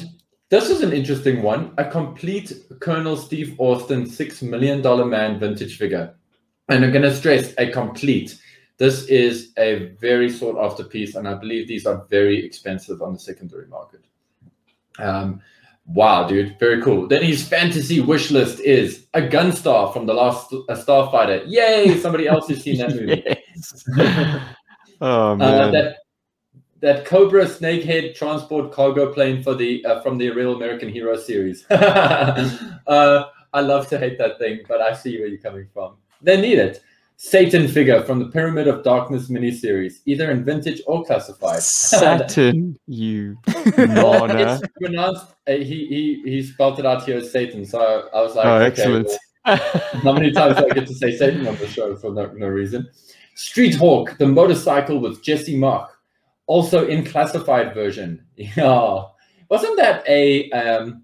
this 0.51 0.69
is 0.69 0.83
an 0.83 0.91
interesting 0.93 1.41
one 1.41 1.73
a 1.77 1.85
complete 1.89 2.53
Colonel 2.81 3.15
Steve 3.17 3.55
Austin 3.57 4.03
$6 4.03 4.43
million 4.43 4.81
man 5.09 5.39
vintage 5.39 5.77
figure. 5.77 6.13
And 6.69 6.85
I'm 6.85 6.91
going 6.91 7.03
to 7.03 7.15
stress 7.15 7.53
a 7.57 7.71
complete. 7.71 8.37
This 8.77 9.05
is 9.05 9.51
a 9.57 9.93
very 9.99 10.29
sought 10.29 10.57
after 10.63 10.83
piece, 10.83 11.15
and 11.15 11.27
I 11.27 11.35
believe 11.35 11.67
these 11.67 11.85
are 11.85 12.05
very 12.09 12.43
expensive 12.45 13.01
on 13.01 13.13
the 13.13 13.19
secondary 13.19 13.67
market. 13.67 14.01
Um, 14.99 15.41
wow, 15.85 16.27
dude, 16.27 16.57
very 16.59 16.81
cool. 16.81 17.07
Then 17.07 17.23
his 17.23 17.47
fantasy 17.47 17.99
wish 18.01 18.29
list 18.31 18.59
is 18.59 19.05
a 19.13 19.21
Gunstar 19.21 19.93
from 19.93 20.05
the 20.05 20.13
last 20.13 20.51
a 20.53 20.75
Starfighter. 20.75 21.43
Yay! 21.47 21.97
Somebody 21.99 22.27
else 22.27 22.47
has 22.49 22.61
seen 22.61 22.77
that 22.79 22.89
movie. 22.95 23.23
Yes. 23.53 23.83
oh 25.01 25.31
Uh, 25.31 25.35
man. 25.35 25.71
that 25.73 25.97
that 26.81 27.05
Cobra 27.05 27.45
Snakehead 27.45 28.15
transport 28.15 28.71
cargo 28.71 29.13
plane 29.13 29.41
for 29.41 29.55
the 29.55 29.85
uh, 29.85 30.01
from 30.01 30.17
the 30.17 30.29
Real 30.31 30.55
American 30.55 30.89
Hero 30.89 31.15
series. 31.15 31.65
uh, 31.71 33.23
I 33.53 33.61
love 33.61 33.87
to 33.89 33.97
hate 33.97 34.17
that 34.17 34.39
thing, 34.39 34.59
but 34.67 34.81
I 34.81 34.93
see 34.93 35.17
where 35.19 35.27
you're 35.27 35.39
coming 35.39 35.67
from. 35.73 35.95
They 36.21 36.39
need 36.39 36.57
it. 36.57 36.81
Satan 37.23 37.67
figure 37.67 38.01
from 38.01 38.17
the 38.17 38.25
Pyramid 38.29 38.67
of 38.67 38.83
Darkness 38.83 39.29
miniseries, 39.29 39.99
either 40.07 40.31
in 40.31 40.43
vintage 40.43 40.81
or 40.87 41.03
classified. 41.03 41.61
Saturn, 41.61 42.75
you 42.87 43.37
it's 43.47 44.67
pronounced. 44.81 45.27
Uh, 45.47 45.51
he 45.51 45.85
he 45.85 46.21
he 46.25 46.41
spelled 46.41 46.79
it 46.79 46.85
out 46.85 47.03
here 47.03 47.17
as 47.17 47.31
Satan, 47.31 47.63
so 47.63 48.09
I 48.11 48.21
was 48.21 48.35
like, 48.35 48.45
Oh, 48.45 48.55
okay, 48.55 48.65
excellent. 48.65 49.11
well, 49.45 49.57
How 50.03 50.13
many 50.13 50.31
times 50.31 50.57
do 50.57 50.65
I 50.65 50.73
get 50.73 50.87
to 50.87 50.95
say 50.95 51.15
Satan 51.15 51.45
on 51.47 51.57
the 51.57 51.67
show 51.67 51.95
for 51.95 52.11
no, 52.11 52.25
no 52.31 52.47
reason? 52.47 52.89
Street 53.35 53.75
Hawk, 53.75 54.17
the 54.17 54.27
motorcycle 54.27 54.99
with 54.99 55.23
Jesse 55.23 55.55
Mach, 55.55 55.91
also 56.47 56.87
in 56.87 57.05
classified 57.05 57.73
version. 57.73 58.25
Yeah, 58.35 59.03
wasn't 59.49 59.77
that 59.77 60.03
a? 60.07 60.49
Um, 60.51 61.03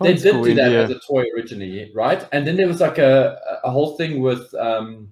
they 0.00 0.14
did 0.14 0.42
do 0.42 0.54
that 0.54 0.66
India. 0.66 0.84
as 0.84 0.90
a 0.90 1.00
toy 1.00 1.24
originally, 1.34 1.90
right? 1.94 2.26
And 2.32 2.46
then 2.46 2.56
there 2.56 2.68
was 2.68 2.80
like 2.80 2.98
a 2.98 3.38
a 3.64 3.70
whole 3.70 3.96
thing 3.96 4.20
with 4.20 4.52
um, 4.54 5.08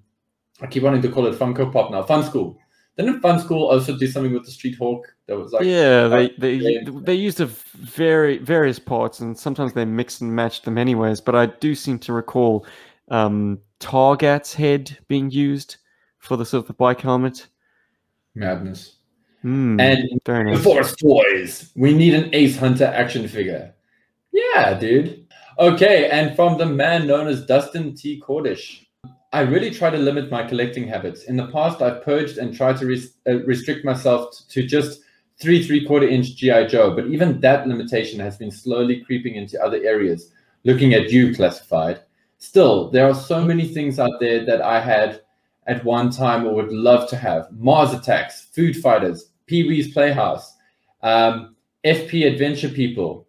I 0.60 0.66
keep 0.66 0.82
wanting 0.82 1.02
to 1.02 1.08
call 1.08 1.26
it 1.26 1.38
Funko 1.38 1.72
Pop 1.72 1.90
now. 1.90 2.02
Fun 2.02 2.22
School. 2.22 2.58
Didn't 2.96 3.20
Fun 3.22 3.40
School 3.40 3.66
also 3.66 3.96
do 3.96 4.06
something 4.06 4.32
with 4.32 4.44
the 4.44 4.52
Street 4.52 4.76
Hawk? 4.78 5.06
That 5.26 5.36
was 5.36 5.52
like 5.52 5.64
yeah, 5.64 6.06
they 6.06 6.28
they 6.38 6.84
they 6.84 7.14
used 7.14 7.40
a 7.40 7.46
very 7.46 8.38
various 8.38 8.78
parts, 8.78 9.20
and 9.20 9.36
sometimes 9.36 9.72
they 9.72 9.84
mix 9.84 10.20
and 10.20 10.34
match 10.34 10.62
them 10.62 10.78
anyways. 10.78 11.20
But 11.20 11.34
I 11.34 11.46
do 11.46 11.74
seem 11.74 11.98
to 12.00 12.12
recall 12.12 12.66
um, 13.08 13.58
Targat's 13.80 14.54
head 14.54 14.96
being 15.08 15.30
used 15.30 15.76
for 16.18 16.36
the 16.36 16.44
sort 16.44 16.62
of 16.64 16.68
the 16.68 16.74
bike 16.74 17.00
helmet. 17.00 17.48
madness. 18.34 18.96
Hmm, 19.44 19.78
And 19.78 20.08
The 20.24 20.42
nice. 20.42 20.62
Force 20.64 20.96
Toys. 20.96 21.70
We 21.76 21.92
need 21.92 22.14
an 22.14 22.34
Ace 22.34 22.56
Hunter 22.56 22.86
action 22.86 23.28
figure. 23.28 23.74
Yeah, 24.32 24.72
dude. 24.78 25.26
Okay, 25.58 26.08
and 26.08 26.34
from 26.34 26.56
the 26.56 26.64
man 26.64 27.06
known 27.06 27.28
as 27.28 27.44
Dustin 27.44 27.94
T. 27.94 28.18
Cordish. 28.20 28.86
I 29.34 29.40
really 29.42 29.70
try 29.70 29.90
to 29.90 29.98
limit 29.98 30.30
my 30.30 30.44
collecting 30.44 30.88
habits. 30.88 31.24
In 31.24 31.36
the 31.36 31.48
past, 31.48 31.82
I've 31.82 32.02
purged 32.02 32.38
and 32.38 32.56
tried 32.56 32.78
to 32.78 32.86
res- 32.86 33.14
uh, 33.28 33.42
restrict 33.44 33.84
myself 33.84 34.34
t- 34.48 34.62
to 34.62 34.66
just 34.66 35.02
three 35.38 35.62
three 35.62 35.84
quarter 35.84 36.08
inch 36.08 36.36
GI 36.36 36.68
Joe, 36.68 36.94
but 36.94 37.06
even 37.08 37.38
that 37.40 37.68
limitation 37.68 38.18
has 38.20 38.38
been 38.38 38.50
slowly 38.50 39.00
creeping 39.02 39.34
into 39.34 39.62
other 39.62 39.76
areas. 39.84 40.30
Looking 40.64 40.94
at 40.94 41.10
you, 41.10 41.34
classified. 41.34 42.00
Still, 42.38 42.90
there 42.90 43.06
are 43.06 43.14
so 43.14 43.44
many 43.44 43.68
things 43.68 43.98
out 43.98 44.18
there 44.20 44.46
that 44.46 44.62
I 44.62 44.80
had 44.80 45.20
at 45.66 45.84
one 45.84 46.10
time 46.10 46.46
or 46.46 46.54
would 46.54 46.72
love 46.72 47.08
to 47.10 47.16
have. 47.16 47.50
Mars 47.52 47.92
Attacks, 47.92 48.46
Food 48.52 48.76
Fighters, 48.76 49.30
Pee 49.46 49.66
Wee's 49.68 49.92
Playhouse, 49.92 50.54
um, 51.02 51.54
FP 51.84 52.26
Adventure 52.26 52.68
People, 52.68 53.26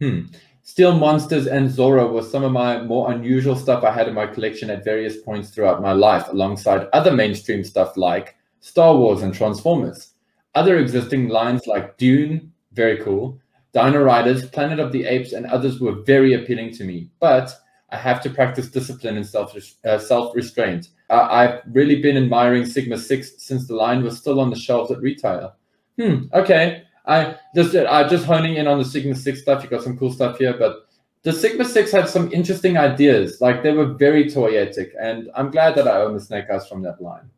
hmm. 0.00 0.22
Steel 0.62 0.98
Monsters, 0.98 1.46
and 1.46 1.68
Zorro 1.68 2.12
were 2.12 2.22
some 2.22 2.42
of 2.42 2.52
my 2.52 2.82
more 2.82 3.12
unusual 3.12 3.54
stuff 3.54 3.84
I 3.84 3.92
had 3.92 4.08
in 4.08 4.14
my 4.14 4.26
collection 4.26 4.68
at 4.70 4.84
various 4.84 5.18
points 5.18 5.50
throughout 5.50 5.82
my 5.82 5.92
life, 5.92 6.26
alongside 6.28 6.88
other 6.92 7.12
mainstream 7.12 7.62
stuff 7.62 7.96
like 7.96 8.36
Star 8.60 8.96
Wars 8.96 9.22
and 9.22 9.32
Transformers. 9.32 10.14
Other 10.54 10.78
existing 10.78 11.28
lines 11.28 11.66
like 11.66 11.96
Dune, 11.98 12.52
very 12.72 12.98
cool, 12.98 13.38
Dino 13.72 14.02
Riders, 14.02 14.48
Planet 14.48 14.80
of 14.80 14.90
the 14.90 15.04
Apes, 15.04 15.32
and 15.32 15.46
others 15.46 15.80
were 15.80 16.02
very 16.02 16.32
appealing 16.32 16.72
to 16.72 16.84
me, 16.84 17.10
but 17.20 17.52
I 17.90 17.96
have 17.96 18.22
to 18.22 18.30
practice 18.30 18.68
discipline 18.68 19.16
and 19.16 19.26
self 19.26 19.54
uh, 19.84 19.98
self 19.98 20.34
restraint. 20.34 20.88
Uh, 21.08 21.28
I've 21.30 21.60
really 21.72 22.00
been 22.02 22.16
admiring 22.16 22.66
Sigma 22.66 22.98
Six 22.98 23.34
since 23.38 23.66
the 23.66 23.74
line 23.74 24.02
was 24.02 24.18
still 24.18 24.40
on 24.40 24.50
the 24.50 24.56
shelves 24.56 24.90
at 24.90 25.00
retail. 25.00 25.54
Hmm. 25.98 26.24
Okay. 26.34 26.82
I 27.06 27.36
just 27.54 27.74
I'm 27.76 28.08
just 28.08 28.24
honing 28.24 28.56
in 28.56 28.66
on 28.66 28.78
the 28.78 28.84
Sigma 28.84 29.14
Six 29.14 29.42
stuff. 29.42 29.62
You 29.62 29.70
got 29.70 29.82
some 29.82 29.96
cool 29.96 30.12
stuff 30.12 30.38
here, 30.38 30.56
but 30.58 30.88
the 31.22 31.32
Sigma 31.32 31.64
Six 31.64 31.92
had 31.92 32.08
some 32.08 32.32
interesting 32.32 32.76
ideas. 32.76 33.40
Like 33.40 33.62
they 33.62 33.72
were 33.72 33.94
very 33.94 34.24
toyetic, 34.24 34.90
and 35.00 35.30
I'm 35.34 35.50
glad 35.50 35.76
that 35.76 35.86
I 35.86 36.02
own 36.02 36.14
the 36.14 36.20
Snake 36.20 36.50
Eyes 36.50 36.68
from 36.68 36.82
that 36.82 37.00
line. 37.00 37.30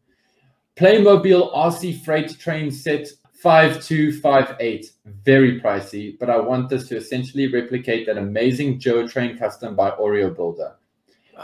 Playmobil 0.77 1.55
RC 1.55 2.03
Freight 2.03 2.39
Train 2.39 2.71
Set 2.71 3.09
5258. 3.43 4.93
Very 5.25 5.61
pricey, 5.61 6.19
but 6.19 6.31
I 6.31 6.39
want 6.39 6.71
this 6.71 6.89
to 6.89 6.97
essentially 6.97 7.53
replicate 7.53 8.07
that 8.07 8.17
amazing 8.17 8.81
Joe 8.81 9.07
Train 9.07 9.37
custom 9.37 9.77
by 9.77 9.91
Oreo 9.91 10.35
Builder. 10.35 10.75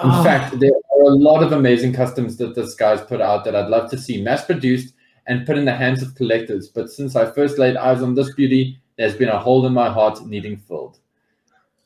In 0.02 0.10
Ah. 0.10 0.22
fact, 0.24 0.58
there 0.58 0.70
are 0.72 1.02
a 1.02 1.14
lot 1.14 1.42
of 1.42 1.52
amazing 1.52 1.92
customs 1.92 2.36
that 2.38 2.54
this 2.56 2.74
guy's 2.74 3.00
put 3.00 3.20
out 3.20 3.44
that 3.44 3.54
I'd 3.54 3.68
love 3.68 3.88
to 3.90 3.98
see 3.98 4.20
mass 4.20 4.44
produced 4.44 4.92
and 5.26 5.46
put 5.46 5.56
in 5.56 5.64
the 5.64 5.74
hands 5.74 6.02
of 6.02 6.14
collectors. 6.16 6.68
But 6.68 6.90
since 6.90 7.14
I 7.14 7.26
first 7.30 7.58
laid 7.58 7.76
eyes 7.76 8.02
on 8.02 8.14
this 8.14 8.34
beauty, 8.34 8.78
there's 8.96 9.14
been 9.14 9.28
a 9.28 9.38
hole 9.38 9.64
in 9.66 9.72
my 9.72 9.88
heart 9.88 10.24
needing 10.26 10.56
filled. 10.56 10.98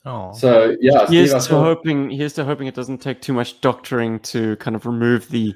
Oh, 0.06 0.32
So 0.32 0.74
yeah, 0.80 1.06
Here's 1.06 1.34
I 1.34 1.38
to 1.38 1.44
saw- 1.44 1.62
hoping. 1.62 2.08
Here's 2.10 2.32
to 2.34 2.44
hoping 2.44 2.66
it 2.66 2.74
doesn't 2.74 2.98
take 3.02 3.20
too 3.20 3.34
much 3.34 3.60
doctoring 3.60 4.20
to 4.20 4.56
kind 4.56 4.74
of 4.74 4.86
remove 4.86 5.28
the 5.28 5.54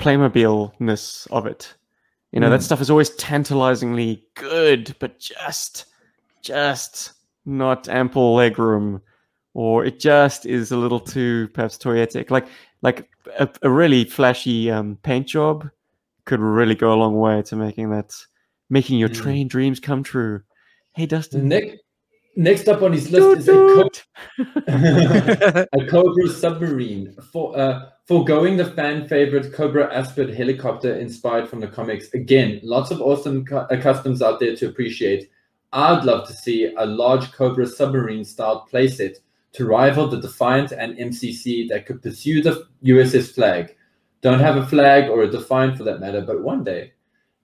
Playmobil-ness 0.00 1.28
of 1.30 1.46
it. 1.46 1.74
You 2.32 2.40
know, 2.40 2.50
that 2.50 2.60
Mm. 2.60 2.64
stuff 2.64 2.80
is 2.80 2.90
always 2.90 3.10
tantalizingly 3.10 4.24
good, 4.34 4.96
but 4.98 5.18
just, 5.20 5.84
just 6.40 7.12
not 7.44 7.88
ample 7.88 8.34
leg 8.34 8.58
room, 8.58 9.02
or 9.54 9.84
it 9.84 10.00
just 10.00 10.46
is 10.46 10.72
a 10.72 10.76
little 10.76 11.00
too 11.00 11.48
perhaps 11.48 11.76
toyetic. 11.78 12.30
Like, 12.30 12.46
like 12.82 13.08
a, 13.38 13.48
a 13.62 13.70
really 13.70 14.04
flashy 14.04 14.70
um, 14.70 14.98
paint 15.02 15.28
job 15.28 15.68
could 16.24 16.40
really 16.40 16.74
go 16.74 16.92
a 16.92 16.96
long 16.96 17.18
way 17.18 17.42
to 17.42 17.56
making 17.56 17.90
that, 17.90 18.14
making 18.70 18.98
your 18.98 19.08
Mm. 19.08 19.14
train 19.14 19.48
dreams 19.48 19.80
come 19.80 20.02
true. 20.02 20.42
Hey, 20.94 21.06
Dustin. 21.06 21.48
Nick, 21.48 21.78
next 22.36 22.68
up 22.68 22.82
on 22.82 22.92
his 22.92 23.10
list 23.10 23.46
Doot, 23.46 23.46
is 23.46 23.48
a 23.48 23.52
co- 23.52 23.88
a 25.72 25.86
Cobra 25.86 26.28
submarine 26.28 27.14
for 27.32 27.56
uh, 27.58 27.90
foregoing 28.06 28.56
the 28.56 28.64
fan 28.64 29.06
favorite 29.06 29.52
Cobra 29.52 29.92
Aspid 29.94 30.34
helicopter 30.34 30.94
inspired 30.96 31.48
from 31.48 31.60
the 31.60 31.68
comics. 31.68 32.12
Again, 32.14 32.60
lots 32.62 32.90
of 32.90 33.00
awesome 33.00 33.44
cu- 33.44 33.56
uh, 33.56 33.80
customs 33.80 34.22
out 34.22 34.40
there 34.40 34.56
to 34.56 34.68
appreciate. 34.68 35.30
I'd 35.72 36.04
love 36.04 36.26
to 36.28 36.34
see 36.34 36.72
a 36.76 36.84
large 36.84 37.32
Cobra 37.32 37.66
submarine 37.66 38.24
style 38.24 38.66
playset 38.70 39.16
to 39.52 39.66
rival 39.66 40.08
the 40.08 40.20
Defiant 40.20 40.72
and 40.72 40.96
MCC 40.96 41.68
that 41.68 41.86
could 41.86 42.02
pursue 42.02 42.42
the 42.42 42.66
USS 42.84 43.34
flag. 43.34 43.76
Don't 44.22 44.40
have 44.40 44.56
a 44.56 44.66
flag 44.66 45.10
or 45.10 45.22
a 45.22 45.30
Defiant 45.30 45.76
for 45.76 45.84
that 45.84 46.00
matter, 46.00 46.22
but 46.22 46.42
one 46.42 46.64
day. 46.64 46.92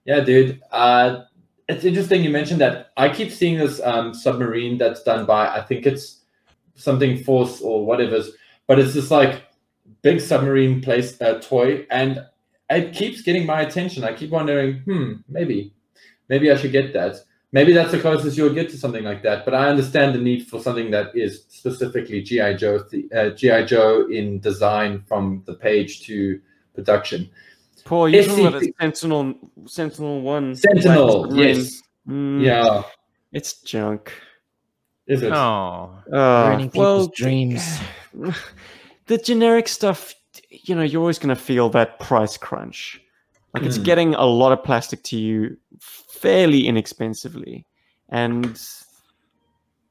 Yeah, 0.05 0.21
dude. 0.21 0.61
Uh, 0.71 1.23
it's 1.67 1.85
interesting 1.85 2.23
you 2.23 2.31
mentioned 2.31 2.61
that. 2.61 2.91
I 2.97 3.09
keep 3.09 3.31
seeing 3.31 3.59
this 3.59 3.79
um, 3.81 4.13
submarine 4.13 4.77
that's 4.77 5.03
done 5.03 5.25
by, 5.25 5.47
I 5.47 5.61
think 5.61 5.85
it's 5.85 6.21
something 6.75 7.23
Force 7.23 7.61
or 7.61 7.85
whatever, 7.85 8.23
but 8.65 8.79
it's 8.79 8.93
just 8.93 9.11
like 9.11 9.43
big 10.01 10.19
submarine 10.19 10.81
place 10.81 11.21
uh, 11.21 11.39
toy, 11.41 11.85
and 11.91 12.25
it 12.69 12.93
keeps 12.93 13.21
getting 13.21 13.45
my 13.45 13.61
attention. 13.61 14.03
I 14.03 14.13
keep 14.13 14.31
wondering, 14.31 14.79
hmm, 14.79 15.13
maybe, 15.27 15.73
maybe 16.27 16.51
I 16.51 16.55
should 16.55 16.71
get 16.71 16.93
that. 16.93 17.17
Maybe 17.51 17.73
that's 17.73 17.91
the 17.91 17.99
closest 17.99 18.37
you'll 18.37 18.53
get 18.53 18.69
to 18.69 18.77
something 18.77 19.03
like 19.03 19.23
that. 19.23 19.43
But 19.43 19.55
I 19.55 19.69
understand 19.69 20.13
the 20.13 20.19
need 20.19 20.47
for 20.47 20.61
something 20.61 20.91
that 20.91 21.15
is 21.15 21.45
specifically 21.49 22.21
GI 22.21 22.55
Joe, 22.55 22.83
uh, 23.15 23.29
GI 23.31 23.65
Joe 23.65 24.07
in 24.11 24.39
design 24.39 25.03
from 25.07 25.41
the 25.47 25.55
page 25.55 26.05
to 26.05 26.39
production. 26.75 27.27
Paul, 27.85 28.09
you're 28.09 28.23
talking 28.23 28.45
about 28.45 28.61
a 28.61 28.71
Sentinel, 28.79 29.33
Sentinel 29.65 30.21
One. 30.21 30.55
Sentinel, 30.55 31.35
yes, 31.35 31.81
Mm, 32.07 32.43
yeah, 32.43 32.83
it's 33.31 33.61
junk. 33.61 34.11
is 35.07 35.21
it? 35.23 35.31
oh, 35.31 35.91
Uh, 36.11 36.47
ruining 36.49 36.69
people's 36.69 37.07
well, 37.07 37.11
dreams. 37.15 37.79
the 39.07 39.17
generic 39.17 39.67
stuff, 39.67 40.13
you 40.49 40.75
know, 40.75 40.81
you're 40.83 41.01
always 41.01 41.19
going 41.19 41.35
to 41.35 41.41
feel 41.41 41.69
that 41.69 41.99
price 41.99 42.37
crunch. 42.37 43.01
Like 43.53 43.63
it's 43.63 43.77
Mm. 43.79 43.83
getting 43.85 44.15
a 44.15 44.25
lot 44.25 44.51
of 44.51 44.63
plastic 44.63 45.03
to 45.05 45.17
you 45.17 45.57
fairly 46.19 46.67
inexpensively, 46.67 47.65
and 48.09 48.61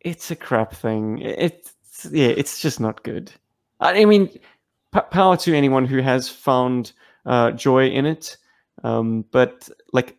it's 0.01 0.31
a 0.31 0.37
crap 0.37 0.73
thing. 0.73 1.19
It's 1.21 1.75
yeah, 2.11 2.29
it's 2.29 2.61
just 2.61 2.81
not 2.81 3.03
good. 3.03 3.33
I 3.81 4.03
I 4.03 4.05
mean, 4.05 4.29
p- 4.29 5.01
power 5.11 5.37
to 5.39 5.55
anyone 5.55 5.87
who 5.87 6.01
has 6.01 6.29
found 6.29 6.93
uh, 7.27 7.53
joy 7.53 7.89
in 7.89 8.07
it, 8.07 8.37
um, 8.85 9.25
but 9.31 9.69
like, 9.93 10.17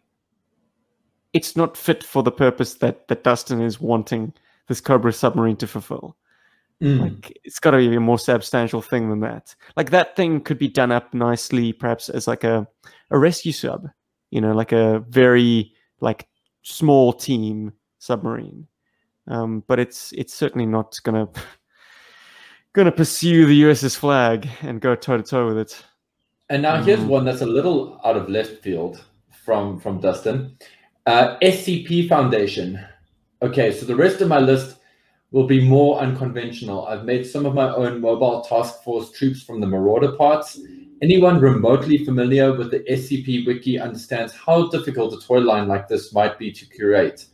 it's 1.34 1.56
not 1.56 1.78
fit 1.78 2.04
for 2.04 2.24
the 2.24 2.32
purpose 2.32 2.76
that 2.76 3.08
that 3.08 3.24
Dustin 3.24 3.62
is 3.62 3.80
wanting 3.80 4.34
this 4.68 4.82
Cobra 4.82 5.14
submarine 5.14 5.58
to 5.58 5.68
fulfill. 5.68 6.16
Mm. 6.82 7.02
Like 7.02 7.38
it's 7.44 7.60
got 7.60 7.72
to 7.72 7.78
be 7.78 7.96
a 7.96 8.00
more 8.00 8.20
substantial 8.20 8.82
thing 8.82 9.10
than 9.10 9.20
that. 9.20 9.54
Like 9.76 9.90
that 9.90 10.16
thing 10.16 10.40
could 10.40 10.58
be 10.58 10.70
done 10.70 10.92
up 10.92 11.14
nicely, 11.14 11.74
perhaps 11.74 12.08
as 12.10 12.28
like 12.28 12.44
a 12.44 12.68
a 13.12 13.20
rescue 13.20 13.52
sub. 13.52 13.90
You 14.32 14.42
know, 14.42 14.54
like 14.54 14.72
a 14.72 15.00
very 15.10 15.74
like 16.02 16.28
small 16.62 17.14
team 17.14 17.74
submarine. 18.00 18.68
Um, 19.28 19.64
but 19.68 19.80
it's 19.80 20.12
it's 20.14 20.34
certainly 20.34 20.66
not 20.66 20.98
gonna 21.04 21.28
gonna 22.74 22.92
pursue 22.92 23.46
the 23.46 23.64
USS 23.64 23.96
flag 23.96 24.48
and 24.62 24.82
go 24.82 24.96
toe 24.96 25.18
to 25.18 25.24
toe 25.24 25.48
with 25.48 25.58
it. 25.58 25.84
And 26.50 26.62
now 26.62 26.82
here's 26.82 27.00
Mm. 27.02 27.08
one 27.08 27.26
that's 27.26 27.42
a 27.42 27.46
little 27.46 28.00
out 28.04 28.18
of 28.18 28.30
left 28.30 28.64
field 28.64 29.04
from 29.46 29.80
from 29.80 30.00
Dustin. 30.00 30.58
Uh, 31.06 31.38
SCP 31.42 32.08
Foundation. 32.08 32.80
Okay, 33.42 33.72
so 33.72 33.86
the 33.86 33.96
rest 33.96 34.22
of 34.22 34.28
my 34.28 34.40
list 34.40 34.78
will 35.32 35.46
be 35.48 35.64
more 35.64 36.00
unconventional. 36.00 36.86
I've 36.88 37.06
made 37.06 37.26
some 37.26 37.46
of 37.46 37.54
my 37.54 37.74
own 37.74 38.02
mobile 38.02 38.42
task 38.42 38.84
force 38.84 39.12
troops 39.12 39.42
from 39.44 39.62
the 39.62 39.68
Marauder 39.68 40.12
parts. 40.14 40.60
Anyone 41.02 41.40
remotely 41.40 42.04
familiar 42.04 42.52
with 42.54 42.72
the 42.72 42.82
SCP 42.82 43.48
wiki 43.48 43.80
understands 43.80 44.34
how 44.34 44.68
difficult 44.68 45.14
a 45.14 45.26
toy 45.26 45.40
line 45.40 45.68
like 45.68 45.88
this 45.88 46.14
might 46.14 46.38
be 46.38 46.52
to 46.52 46.66
curate. 46.66 47.26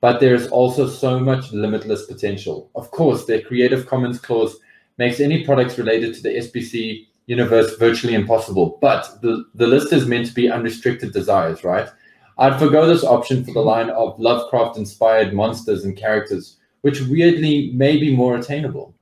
But 0.00 0.20
there 0.20 0.34
is 0.34 0.48
also 0.48 0.88
so 0.88 1.20
much 1.20 1.52
limitless 1.52 2.06
potential. 2.06 2.70
Of 2.74 2.90
course, 2.90 3.26
their 3.26 3.42
Creative 3.42 3.86
Commons 3.86 4.18
clause 4.18 4.56
makes 4.96 5.20
any 5.20 5.44
products 5.44 5.76
related 5.76 6.14
to 6.14 6.22
the 6.22 6.30
SCP 6.30 7.08
universe 7.26 7.76
virtually 7.76 8.14
impossible. 8.14 8.78
But 8.80 9.20
the, 9.20 9.44
the 9.54 9.66
list 9.66 9.92
is 9.92 10.06
meant 10.06 10.26
to 10.26 10.34
be 10.34 10.50
unrestricted 10.50 11.12
desires, 11.12 11.62
right? 11.62 11.88
I'd 12.38 12.58
forgo 12.58 12.86
this 12.86 13.04
option 13.04 13.44
for 13.44 13.52
the 13.52 13.60
line 13.60 13.90
of 13.90 14.18
Lovecraft 14.18 14.78
inspired 14.78 15.34
monsters 15.34 15.84
and 15.84 15.94
characters, 15.94 16.56
which 16.80 17.02
weirdly 17.02 17.70
may 17.74 17.98
be 17.98 18.16
more 18.16 18.38
attainable. 18.38 18.94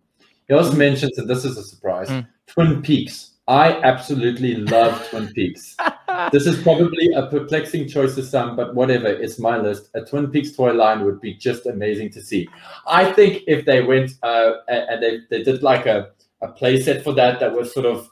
He 0.48 0.54
also 0.54 0.76
mentions, 0.76 1.18
and 1.18 1.30
this 1.30 1.44
is 1.44 1.56
a 1.56 1.62
surprise, 1.62 2.08
Mm. 2.08 2.26
Twin 2.48 2.82
Peaks. 2.82 3.34
I 3.48 3.80
absolutely 3.80 4.56
love 4.56 5.08
Twin 5.08 5.32
Peaks. 5.32 5.76
This 6.32 6.46
is 6.46 6.60
probably 6.62 7.12
a 7.14 7.26
perplexing 7.26 7.86
choice 7.86 8.16
to 8.16 8.24
some, 8.24 8.56
but 8.56 8.74
whatever, 8.74 9.06
it's 9.06 9.38
my 9.38 9.56
list. 9.56 9.88
A 9.94 10.00
Twin 10.00 10.30
Peaks 10.30 10.50
toy 10.50 10.72
line 10.72 11.04
would 11.04 11.20
be 11.20 11.34
just 11.34 11.64
amazing 11.66 12.10
to 12.10 12.20
see. 12.20 12.48
I 12.88 13.12
think 13.12 13.44
if 13.46 13.64
they 13.66 13.82
went 13.82 14.12
uh, 14.24 14.54
and 14.66 15.00
they, 15.00 15.20
they 15.30 15.44
did 15.44 15.62
like 15.62 15.86
a, 15.86 16.10
a 16.42 16.48
play 16.48 16.80
set 16.80 17.04
for 17.04 17.12
that 17.14 17.38
that 17.38 17.54
was 17.54 17.72
sort 17.72 17.86
of 17.86 18.10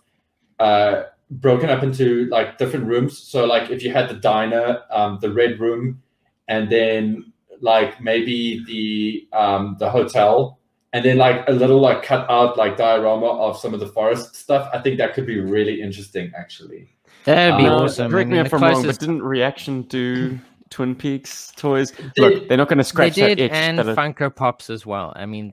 uh, 0.61 1.05
broken 1.30 1.68
up 1.68 1.82
into 1.82 2.26
like 2.26 2.59
different 2.59 2.87
rooms. 2.87 3.18
So 3.18 3.45
like 3.45 3.70
if 3.70 3.82
you 3.82 3.93
had 3.93 4.09
the 4.09 4.14
diner, 4.14 4.82
um, 4.91 5.18
the 5.20 5.32
red 5.32 5.59
room, 5.59 6.01
and 6.49 6.70
then 6.70 7.32
like 7.61 8.01
maybe 8.01 8.64
the 8.66 9.26
um, 9.37 9.76
the 9.80 9.91
hotel, 9.91 10.61
and 10.97 11.05
then 11.05 11.18
like 11.18 11.47
a 11.47 11.53
little 11.53 11.78
like 11.80 12.03
cut 12.03 12.28
out 12.30 12.57
like 12.57 12.78
diorama 12.78 13.26
of 13.26 13.59
some 13.59 13.74
of 13.74 13.80
the 13.80 13.86
forest 13.86 14.34
stuff. 14.34 14.70
I 14.72 14.78
think 14.80 14.97
that 14.97 15.12
could 15.12 15.26
be 15.26 15.38
really 15.38 15.82
interesting, 15.82 16.32
actually. 16.34 16.88
That'd 17.24 17.59
be 17.59 17.66
Uh, 17.66 17.74
awesome. 17.82 18.11
Correct 18.11 18.28
I 18.28 18.30
me 18.30 18.36
mean, 18.38 18.47
if 18.47 18.51
the 18.51 18.57
I'm 18.57 18.62
wrong, 18.62 18.82
but 18.86 18.99
didn't 18.99 19.22
Reaction 19.22 19.82
do 19.82 20.38
Twin 20.70 20.94
Peaks 20.94 21.53
toys? 21.57 21.92
They- 21.92 22.22
Look, 22.22 22.49
they're 22.49 22.57
not 22.57 22.68
going 22.68 22.78
to 22.78 22.84
they 22.84 22.88
scratch 22.88 23.14
that 23.16 23.28
did, 23.28 23.40
itch. 23.40 23.53
and 23.53 23.78
that 23.78 23.88
it- 23.88 23.97
Funko 23.97 24.34
Pops 24.34 24.70
as 24.70 24.86
well. 24.86 25.12
I 25.16 25.26
mean, 25.26 25.53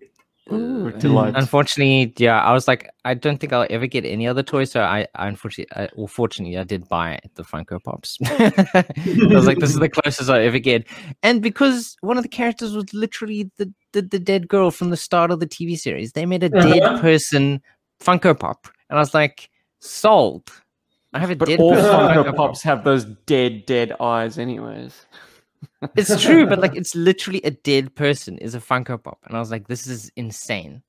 Ooh, 0.51 0.87
uh. 0.89 1.31
Unfortunately, 1.35 2.13
yeah, 2.17 2.41
I 2.41 2.51
was 2.51 2.67
like, 2.67 2.89
I 3.05 3.13
don't 3.13 3.37
think 3.39 3.53
I'll 3.53 3.65
ever 3.69 3.87
get 3.87 4.03
any 4.05 4.27
other 4.27 4.43
toys. 4.43 4.71
So 4.71 4.81
I, 4.81 5.07
I 5.15 5.27
unfortunately, 5.29 5.73
I, 5.75 5.87
well, 5.95 6.07
fortunately, 6.07 6.57
I 6.57 6.63
did 6.65 6.87
buy 6.89 7.19
the 7.35 7.43
Funko 7.43 7.81
Pops. 7.81 8.17
I 8.25 8.83
was 9.33 9.47
like, 9.47 9.59
this 9.59 9.69
is 9.69 9.79
the 9.79 9.87
closest 9.89 10.29
I 10.29 10.43
ever 10.43 10.59
get, 10.59 10.85
and 11.23 11.41
because 11.41 11.95
one 12.01 12.17
of 12.17 12.23
the 12.23 12.29
characters 12.29 12.75
was 12.75 12.93
literally 12.93 13.49
the 13.57 13.73
the, 13.93 14.01
the 14.01 14.19
dead 14.19 14.47
girl 14.47 14.71
from 14.71 14.89
the 14.89 14.97
start 14.97 15.31
of 15.31 15.39
the 15.39 15.47
TV 15.47 15.77
series, 15.77 16.11
they 16.11 16.25
made 16.25 16.43
a 16.43 16.49
Uh-huh. 16.49 16.67
dead 16.67 17.01
person 17.01 17.61
Funko 18.01 18.37
Pop, 18.37 18.67
and 18.89 18.97
I 18.97 19.01
was 19.01 19.13
like, 19.13 19.49
sold. 19.79 20.49
I 21.13 21.19
have 21.19 21.29
a 21.31 21.35
But 21.35 21.47
dead 21.49 21.59
all 21.59 21.75
person 21.75 21.91
Funko 21.91 22.25
Funko 22.25 22.35
Pops 22.35 22.63
have 22.63 22.83
those 22.83 23.05
dead, 23.25 23.65
dead 23.65 23.93
eyes, 23.99 24.37
anyways. 24.37 25.05
It's 25.95 26.21
true, 26.21 26.47
but 26.47 26.59
like, 26.59 26.75
it's 26.75 26.95
literally 26.95 27.41
a 27.43 27.51
dead 27.51 27.93
person 27.95 28.37
is 28.39 28.55
a 28.55 28.59
Funko 28.59 29.01
Pop, 29.01 29.19
and 29.25 29.35
I 29.37 29.39
was 29.39 29.51
like, 29.51 29.67
this 29.67 29.85
is 29.87 30.11
insane. 30.15 30.81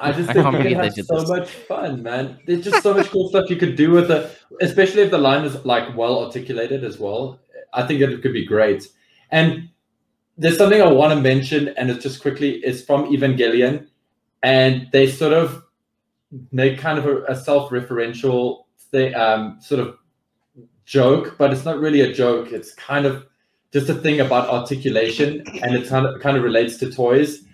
I 0.00 0.12
just 0.12 0.28
I 0.30 0.32
think 0.32 0.44
can't 0.44 0.56
you 0.56 0.62
believe 0.62 0.76
have 0.76 0.94
so 0.94 1.14
this. 1.16 1.28
much 1.28 1.50
fun, 1.50 2.02
man. 2.02 2.38
There's 2.46 2.64
just 2.64 2.82
so 2.82 2.94
much 2.94 3.06
cool 3.10 3.28
stuff 3.28 3.48
you 3.48 3.56
could 3.56 3.76
do 3.76 3.90
with 3.90 4.10
it, 4.10 4.38
especially 4.60 5.02
if 5.02 5.10
the 5.10 5.18
line 5.18 5.44
is 5.44 5.64
like 5.64 5.96
well 5.96 6.24
articulated 6.24 6.84
as 6.84 6.98
well. 6.98 7.40
I 7.72 7.86
think 7.86 8.00
it 8.00 8.22
could 8.22 8.32
be 8.32 8.44
great. 8.44 8.86
And 9.30 9.70
there's 10.36 10.58
something 10.58 10.82
I 10.82 10.90
want 10.90 11.12
to 11.12 11.20
mention, 11.20 11.68
and 11.76 11.90
it's 11.90 12.02
just 12.02 12.20
quickly, 12.20 12.56
it's 12.56 12.82
from 12.82 13.04
Evangelion, 13.12 13.86
and 14.42 14.88
they 14.92 15.06
sort 15.10 15.32
of 15.32 15.62
make 16.50 16.78
kind 16.78 16.98
of 16.98 17.06
a, 17.06 17.24
a 17.24 17.36
self-referential 17.36 18.64
um, 19.14 19.58
sort 19.60 19.80
of 19.80 19.96
joke, 20.84 21.36
but 21.38 21.52
it's 21.52 21.64
not 21.64 21.78
really 21.78 22.00
a 22.00 22.12
joke. 22.12 22.52
It's 22.52 22.74
kind 22.74 23.06
of 23.06 23.26
just 23.72 23.88
a 23.88 23.94
thing 23.94 24.20
about 24.20 24.48
articulation, 24.48 25.44
and 25.62 25.74
it 25.74 25.88
kind 25.88 26.06
of 26.06 26.20
kind 26.20 26.36
of 26.36 26.42
relates 26.42 26.76
to 26.78 26.90
toys 26.90 27.44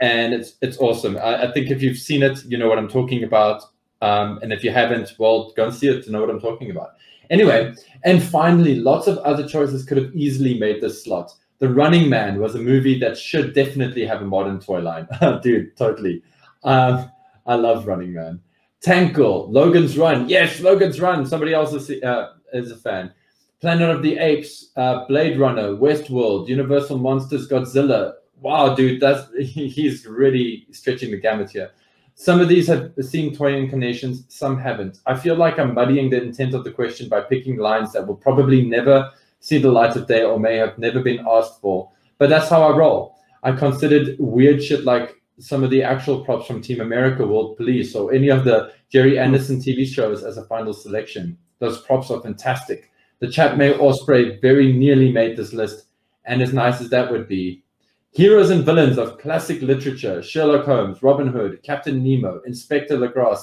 and 0.00 0.34
it's 0.34 0.54
it's 0.60 0.78
awesome. 0.78 1.16
I, 1.16 1.48
I 1.48 1.52
think 1.52 1.70
if 1.70 1.82
you've 1.82 1.98
seen 1.98 2.22
it, 2.22 2.44
you 2.44 2.58
know 2.58 2.68
what 2.68 2.78
I'm 2.78 2.88
talking 2.88 3.24
about. 3.24 3.62
Um, 4.02 4.38
and 4.42 4.52
if 4.52 4.62
you 4.62 4.70
haven't, 4.70 5.14
well, 5.18 5.52
go 5.56 5.64
and 5.64 5.74
see 5.74 5.88
it 5.88 6.04
to 6.04 6.12
know 6.12 6.20
what 6.20 6.28
I'm 6.28 6.40
talking 6.40 6.70
about. 6.70 6.90
Anyway, 7.30 7.74
and 8.04 8.22
finally, 8.22 8.74
lots 8.74 9.06
of 9.06 9.18
other 9.18 9.48
choices 9.48 9.84
could 9.84 9.96
have 9.96 10.14
easily 10.14 10.58
made 10.58 10.82
this 10.82 11.02
slot. 11.02 11.32
The 11.58 11.68
Running 11.68 12.10
Man 12.10 12.40
was 12.40 12.54
a 12.54 12.58
movie 12.58 12.98
that 13.00 13.16
should 13.16 13.54
definitely 13.54 14.04
have 14.04 14.22
a 14.22 14.26
modern 14.26 14.60
toy 14.60 14.80
line. 14.80 15.08
Dude, 15.42 15.76
totally. 15.76 16.22
Um, 16.64 17.10
I 17.46 17.54
love 17.54 17.86
Running 17.86 18.12
Man. 18.12 18.40
Tank 18.80 19.14
Girl, 19.14 19.50
Logan's 19.50 19.96
Run. 19.96 20.28
Yes, 20.28 20.60
Logan's 20.60 21.00
Run. 21.00 21.26
Somebody 21.26 21.54
else 21.54 21.72
is, 21.72 22.02
uh, 22.02 22.34
is 22.52 22.70
a 22.70 22.76
fan. 22.76 23.12
Planet 23.60 23.88
of 23.88 24.02
the 24.02 24.18
Apes, 24.18 24.70
uh, 24.76 25.06
Blade 25.06 25.38
Runner, 25.38 25.70
Westworld, 25.70 26.48
Universal 26.48 26.98
Monsters, 26.98 27.48
Godzilla. 27.48 28.14
Wow, 28.40 28.74
dude, 28.74 29.00
that's 29.00 29.32
he's 29.38 30.06
really 30.06 30.66
stretching 30.72 31.10
the 31.10 31.16
gamut 31.16 31.50
here. 31.50 31.70
Some 32.14 32.40
of 32.40 32.48
these 32.48 32.66
have 32.68 32.92
seen 33.00 33.34
toy 33.34 33.54
incarnations, 33.54 34.24
some 34.28 34.58
haven't. 34.58 35.00
I 35.06 35.16
feel 35.16 35.36
like 35.36 35.58
I'm 35.58 35.74
muddying 35.74 36.10
the 36.10 36.22
intent 36.22 36.54
of 36.54 36.64
the 36.64 36.70
question 36.70 37.08
by 37.08 37.20
picking 37.20 37.56
lines 37.56 37.92
that 37.92 38.06
will 38.06 38.16
probably 38.16 38.62
never 38.62 39.10
see 39.46 39.58
the 39.58 39.70
light 39.70 39.94
of 39.94 40.08
day 40.08 40.24
or 40.24 40.40
may 40.40 40.56
have 40.56 40.76
never 40.76 41.00
been 41.00 41.24
asked 41.24 41.60
for. 41.60 41.88
But 42.18 42.30
that's 42.30 42.48
how 42.48 42.64
I 42.64 42.76
roll. 42.76 43.14
I 43.44 43.52
considered 43.52 44.16
weird 44.18 44.60
shit 44.60 44.82
like 44.82 45.22
some 45.38 45.62
of 45.62 45.70
the 45.70 45.84
actual 45.84 46.24
props 46.24 46.48
from 46.48 46.60
Team 46.60 46.80
America, 46.80 47.24
World 47.24 47.56
Police, 47.56 47.94
or 47.94 48.12
any 48.12 48.28
of 48.28 48.42
the 48.42 48.72
Gerry 48.90 49.20
Anderson 49.20 49.60
TV 49.60 49.86
shows 49.86 50.24
as 50.24 50.36
a 50.36 50.46
final 50.46 50.72
selection. 50.72 51.38
Those 51.60 51.80
props 51.82 52.10
are 52.10 52.20
fantastic. 52.20 52.90
The 53.20 53.30
Chat 53.30 53.56
May 53.56 53.72
Osprey 53.74 54.40
very 54.40 54.72
nearly 54.72 55.12
made 55.12 55.36
this 55.36 55.52
list, 55.52 55.84
and 56.24 56.42
as 56.42 56.52
nice 56.52 56.80
as 56.80 56.90
that 56.90 57.12
would 57.12 57.28
be, 57.28 57.62
heroes 58.10 58.50
and 58.50 58.64
villains 58.64 58.98
of 58.98 59.18
classic 59.18 59.62
literature 59.62 60.24
Sherlock 60.24 60.64
Holmes, 60.64 61.04
Robin 61.04 61.28
Hood, 61.28 61.62
Captain 61.62 62.02
Nemo, 62.02 62.40
Inspector 62.46 62.98
Lagrange, 62.98 63.38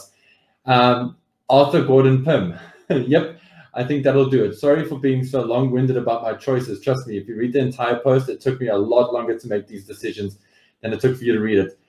um, 0.66 1.16
Arthur 1.50 1.86
Gordon 1.86 2.26
Pym. 2.26 2.60
yep, 2.90 3.40
I 3.74 3.84
think 3.84 4.04
that'll 4.04 4.30
do 4.30 4.44
it. 4.46 4.54
Sorry 4.56 4.86
for 4.86 5.00
being 5.00 5.24
so 5.24 5.42
long 5.42 5.72
winded 5.72 5.98
about 5.98 6.22
my 6.22 6.34
choices. 6.34 6.80
Trust 6.82 7.08
me, 7.08 7.18
if 7.18 7.28
you 7.28 7.36
read 7.36 7.54
the 7.54 7.60
entire 7.60 7.98
post, 8.00 8.30
it 8.30 8.40
took 8.40 8.60
me 8.62 8.68
a 8.68 8.78
lot 8.78 9.12
longer 9.14 9.38
to 9.38 9.48
make 9.48 9.68
these 9.68 9.86
decisions 9.86 10.38
than 10.82 10.94
it 10.94 11.00
took 11.00 11.18
for 11.18 11.24
you 11.24 11.34
to 11.34 11.40
read 11.40 11.58
it. 11.58 11.80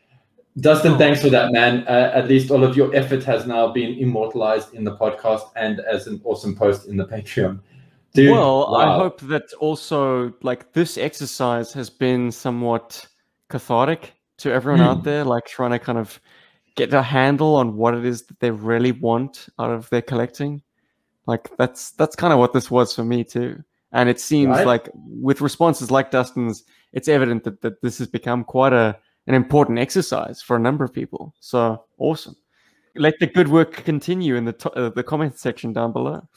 Dustin, 0.60 0.96
thanks 0.96 1.20
for 1.20 1.30
that, 1.30 1.52
man. 1.52 1.84
Uh, 1.88 2.12
at 2.14 2.28
least 2.28 2.50
all 2.50 2.62
of 2.62 2.76
your 2.76 2.94
effort 2.94 3.24
has 3.24 3.44
now 3.46 3.72
been 3.72 3.98
immortalized 3.98 4.72
in 4.72 4.84
the 4.84 4.96
podcast 4.96 5.50
and 5.56 5.80
as 5.80 6.06
an 6.06 6.20
awesome 6.24 6.54
post 6.54 6.86
in 6.86 6.96
the 6.96 7.04
Patreon. 7.04 7.58
Dude, 8.14 8.30
well, 8.30 8.76
I 8.76 8.96
hope 8.96 9.20
that 9.22 9.52
also 9.58 10.32
like 10.42 10.72
this 10.72 10.96
exercise 10.96 11.72
has 11.72 11.90
been 11.90 12.30
somewhat 12.30 13.04
cathartic 13.50 14.14
to 14.38 14.52
everyone 14.52 14.80
Hmm. 14.80 14.86
out 14.86 15.02
there, 15.02 15.24
like 15.24 15.44
trying 15.46 15.72
to 15.72 15.80
kind 15.80 15.98
of 15.98 16.20
get 16.76 16.94
a 16.94 17.02
handle 17.02 17.56
on 17.56 17.76
what 17.76 17.94
it 17.94 18.04
is 18.04 18.22
that 18.26 18.38
they 18.38 18.52
really 18.52 18.92
want 18.92 19.48
out 19.58 19.70
of 19.72 19.90
their 19.90 20.02
collecting. 20.02 20.62
Like 21.26 21.50
that's 21.56 21.92
that's 21.92 22.16
kind 22.16 22.32
of 22.32 22.38
what 22.38 22.52
this 22.52 22.70
was 22.70 22.94
for 22.94 23.04
me 23.04 23.24
too. 23.24 23.62
And 23.92 24.08
it 24.08 24.20
seems 24.20 24.50
Right. 24.56 24.66
like 24.66 24.88
with 24.94 25.40
responses 25.40 25.90
like 25.90 26.10
Dustin's, 26.10 26.64
it's 26.92 27.08
evident 27.08 27.44
that, 27.44 27.60
that 27.62 27.80
this 27.80 27.98
has 27.98 28.06
become 28.08 28.44
quite 28.44 28.72
a 28.72 28.96
an 29.26 29.34
important 29.34 29.78
exercise 29.78 30.42
for 30.42 30.56
a 30.56 30.60
number 30.60 30.84
of 30.84 30.92
people. 30.92 31.34
So 31.40 31.84
awesome. 31.98 32.36
Let 32.96 33.14
the 33.20 33.26
good 33.26 33.48
work 33.48 33.72
continue 33.84 34.36
in 34.36 34.44
the 34.44 34.52
to- 34.52 34.70
uh, 34.72 34.88
the 34.90 35.02
comment 35.02 35.38
section 35.38 35.72
down 35.72 35.92
below. 35.92 36.28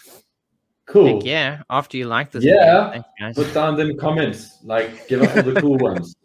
cool. 0.85 1.15
Heck 1.17 1.25
yeah, 1.25 1.61
after 1.69 1.97
you 1.97 2.05
like 2.07 2.31
this, 2.31 2.43
Yeah. 2.45 2.53
video, 2.53 2.91
thanks, 2.91 3.09
guys. 3.19 3.35
Put 3.45 3.53
down 3.53 3.75
them 3.75 3.97
comments. 3.97 4.59
Like, 4.63 5.07
give 5.09 5.21
us 5.21 5.35
all 5.35 5.43
the 5.43 5.59
cool 5.59 5.77
ones. 5.77 6.15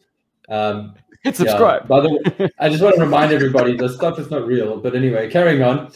Um, 0.48 0.94
Hit 1.24 1.34
yeah. 1.34 1.44
subscribe. 1.50 1.88
By 1.88 2.00
the 2.00 2.10
way, 2.38 2.48
I 2.60 2.68
just 2.68 2.82
want 2.82 2.94
to 2.96 3.00
remind 3.02 3.32
everybody 3.32 3.76
the 3.76 3.88
stuff 3.88 4.18
is 4.20 4.30
not 4.30 4.46
real. 4.46 4.78
But 4.78 4.94
anyway, 4.94 5.28
carrying 5.30 5.62
on. 5.62 5.90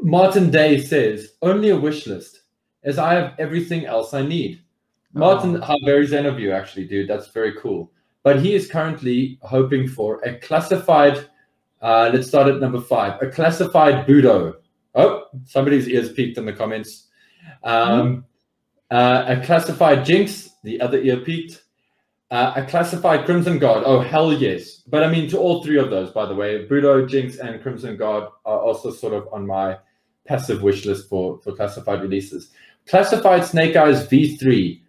Martin 0.00 0.50
Day 0.50 0.80
says 0.80 1.32
only 1.42 1.70
a 1.70 1.76
wish 1.76 2.06
list, 2.06 2.42
as 2.82 2.98
I 2.98 3.14
have 3.14 3.34
everything 3.38 3.86
else 3.86 4.14
I 4.14 4.22
need. 4.22 4.60
Martin, 5.12 5.62
how 5.62 5.78
very 5.84 6.06
zen 6.06 6.26
of 6.26 6.40
you, 6.40 6.52
actually, 6.52 6.86
dude. 6.86 7.08
That's 7.08 7.28
very 7.28 7.54
cool. 7.60 7.92
But 8.24 8.40
he 8.40 8.54
is 8.54 8.70
currently 8.70 9.38
hoping 9.42 9.86
for 9.86 10.20
a 10.22 10.38
classified. 10.38 11.28
Uh, 11.80 12.10
let's 12.12 12.26
start 12.26 12.48
at 12.48 12.60
number 12.60 12.80
five. 12.80 13.22
A 13.22 13.30
classified 13.30 14.06
Budo. 14.06 14.54
Oh, 14.94 15.24
somebody's 15.44 15.88
ears 15.88 16.12
peaked 16.12 16.38
in 16.38 16.46
the 16.46 16.52
comments. 16.52 17.08
Um, 17.62 18.24
uh, 18.90 19.24
a 19.26 19.44
classified 19.44 20.04
Jinx. 20.04 20.50
The 20.64 20.80
other 20.80 20.98
ear 20.98 21.18
peaked. 21.18 21.63
Uh, 22.30 22.54
a 22.56 22.64
classified 22.64 23.24
Crimson 23.26 23.58
Guard. 23.58 23.84
Oh, 23.86 24.00
hell 24.00 24.32
yes. 24.32 24.82
But 24.88 25.04
I 25.04 25.10
mean, 25.10 25.28
to 25.30 25.38
all 25.38 25.62
three 25.62 25.78
of 25.78 25.90
those, 25.90 26.10
by 26.10 26.26
the 26.26 26.34
way, 26.34 26.66
Budo, 26.66 27.08
Jinx, 27.08 27.36
and 27.36 27.62
Crimson 27.62 27.96
Guard 27.96 28.24
are 28.44 28.58
also 28.58 28.90
sort 28.90 29.12
of 29.12 29.28
on 29.32 29.46
my 29.46 29.78
passive 30.26 30.62
wish 30.62 30.84
list 30.86 31.08
for, 31.08 31.38
for 31.40 31.54
classified 31.54 32.00
releases. 32.00 32.50
Classified 32.86 33.44
Snake 33.44 33.76
Eyes 33.76 34.06
V3. 34.08 34.80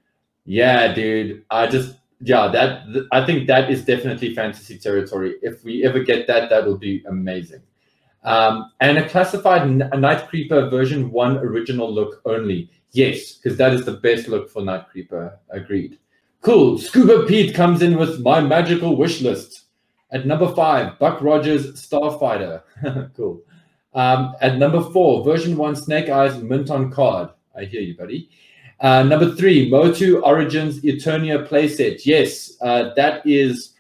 Yeah, 0.46 0.94
dude. 0.94 1.44
I 1.50 1.68
just, 1.68 1.98
yeah, 2.22 2.48
that, 2.48 2.86
th- 2.94 3.06
I 3.12 3.26
think 3.26 3.48
that 3.48 3.70
is 3.70 3.84
definitely 3.86 4.34
fantasy 4.34 4.78
territory. 4.78 5.36
If 5.42 5.64
we 5.64 5.84
ever 5.86 6.00
get 6.00 6.28
that, 6.28 6.50
that 6.50 6.66
will 6.66 6.78
be 6.78 7.04
amazing. 7.08 7.62
Um, 8.24 8.72
and 8.80 8.98
a 8.98 9.08
classified 9.08 9.64
N- 9.64 9.90
a 9.92 9.98
Night 9.98 10.28
Creeper 10.30 10.70
version 10.70 11.12
1 11.12 11.38
original 11.38 11.94
look 11.94 12.22
only. 12.26 12.70
Yes, 12.92 13.34
because 13.34 13.58
that 13.58 13.74
is 13.74 13.86
the 13.86 13.98
best 13.98 14.28
look 14.28 14.50
for 14.50 14.64
Night 14.64 14.88
Creeper. 14.90 15.38
Agreed. 15.50 16.00
Cool. 16.46 16.78
Scuba 16.78 17.26
Pete 17.26 17.56
comes 17.56 17.82
in 17.82 17.98
with 17.98 18.20
my 18.20 18.40
magical 18.40 18.96
wish 18.96 19.20
list. 19.20 19.64
At 20.12 20.28
number 20.28 20.54
five, 20.54 21.00
Buck 21.00 21.20
Rogers 21.20 21.74
Starfighter. 21.74 22.62
cool. 23.18 23.42
Um, 23.96 24.36
at 24.42 24.60
number 24.60 24.80
four, 24.80 25.24
version 25.24 25.58
one 25.58 25.76
Snake 25.76 26.08
Eyes 26.08 26.38
Mint 26.38 26.70
on 26.70 26.92
card. 26.92 27.30
I 27.58 27.64
hear 27.66 27.82
you, 27.82 27.98
buddy. 27.98 28.30
Uh, 28.80 29.02
number 29.02 29.34
three, 29.34 29.72
Motu 29.72 30.20
Origins 30.20 30.82
Eternia 30.82 31.48
playset. 31.48 32.06
Yes, 32.06 32.56
uh, 32.62 32.94
that 32.94 33.26
is, 33.26 33.74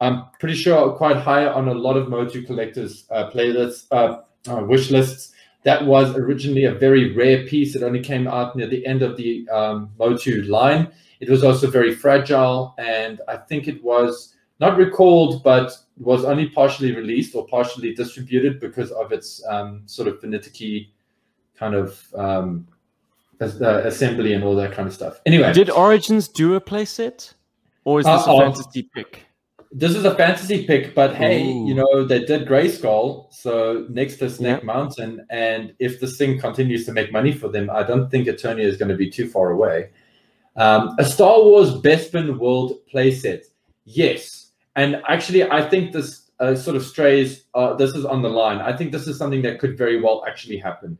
I'm 0.00 0.24
pretty 0.40 0.56
sure, 0.56 0.90
quite 0.96 1.18
high 1.18 1.46
on 1.46 1.68
a 1.68 1.74
lot 1.74 1.96
of 1.96 2.08
Motu 2.08 2.42
collectors' 2.42 3.04
uh, 3.12 3.30
playlists, 3.30 3.86
uh, 3.92 4.22
uh, 4.50 4.64
wish 4.64 4.90
lists. 4.90 5.32
That 5.62 5.86
was 5.86 6.16
originally 6.16 6.64
a 6.64 6.72
very 6.72 7.14
rare 7.14 7.46
piece. 7.46 7.76
It 7.76 7.84
only 7.84 8.00
came 8.00 8.26
out 8.26 8.56
near 8.56 8.66
the 8.66 8.84
end 8.84 9.02
of 9.02 9.16
the 9.16 9.48
um, 9.50 9.90
Motu 10.00 10.42
line. 10.50 10.90
It 11.20 11.28
was 11.28 11.42
also 11.42 11.68
very 11.68 11.94
fragile, 11.94 12.74
and 12.78 13.20
I 13.28 13.36
think 13.36 13.68
it 13.68 13.82
was 13.82 14.34
not 14.60 14.76
recalled, 14.76 15.42
but 15.42 15.72
was 15.98 16.24
only 16.24 16.48
partially 16.48 16.94
released 16.94 17.34
or 17.34 17.46
partially 17.46 17.94
distributed 17.94 18.60
because 18.60 18.90
of 18.92 19.12
its 19.12 19.44
um, 19.46 19.82
sort 19.86 20.08
of 20.08 20.20
finicky 20.20 20.92
kind 21.56 21.74
of 21.74 22.02
um, 22.14 22.66
as- 23.40 23.60
uh, 23.60 23.82
assembly 23.84 24.32
and 24.32 24.44
all 24.44 24.54
that 24.56 24.72
kind 24.72 24.86
of 24.88 24.94
stuff. 24.94 25.20
Anyway, 25.26 25.52
Did 25.52 25.70
Origins 25.70 26.28
do 26.28 26.54
a 26.54 26.56
it, 26.58 27.34
Or 27.84 28.00
is 28.00 28.06
this 28.06 28.22
Uh-oh. 28.26 28.40
a 28.40 28.44
fantasy 28.44 28.88
pick? 28.94 29.24
this 29.70 29.94
is 29.94 30.04
a 30.04 30.14
fantasy 30.14 30.66
pick, 30.66 30.94
but 30.94 31.14
hey, 31.14 31.42
Ooh. 31.46 31.66
you 31.66 31.74
know 31.74 32.04
they 32.04 32.24
did 32.24 32.48
Grayskull, 32.48 33.32
so 33.32 33.86
next 33.90 34.16
to 34.16 34.30
Snake. 34.30 34.64
Mountain, 34.64 35.26
and 35.30 35.74
if 35.78 36.00
this 36.00 36.16
thing 36.16 36.38
continues 36.38 36.86
to 36.86 36.92
make 36.92 37.12
money 37.12 37.32
for 37.32 37.48
them, 37.48 37.68
I 37.70 37.82
don't 37.82 38.10
think 38.10 38.28
Eternia 38.28 38.64
is 38.64 38.76
going 38.76 38.88
to 38.88 38.96
be 38.96 39.10
too 39.10 39.28
far 39.28 39.50
away. 39.50 39.90
Um, 40.58 40.96
a 40.98 41.04
Star 41.04 41.40
Wars 41.42 41.70
Bespin 41.80 42.38
World 42.38 42.72
playset, 42.92 43.44
yes, 43.84 44.50
and 44.76 45.00
actually 45.08 45.44
I 45.48 45.62
think 45.68 45.92
this 45.92 46.30
uh, 46.40 46.54
sort 46.54 46.76
of 46.76 46.84
strays. 46.84 47.44
Uh, 47.54 47.74
this 47.74 47.94
is 47.94 48.04
on 48.04 48.22
the 48.22 48.28
line. 48.28 48.58
I 48.58 48.76
think 48.76 48.92
this 48.92 49.06
is 49.06 49.16
something 49.18 49.42
that 49.42 49.58
could 49.60 49.78
very 49.78 50.00
well 50.00 50.24
actually 50.28 50.56
happen. 50.58 50.98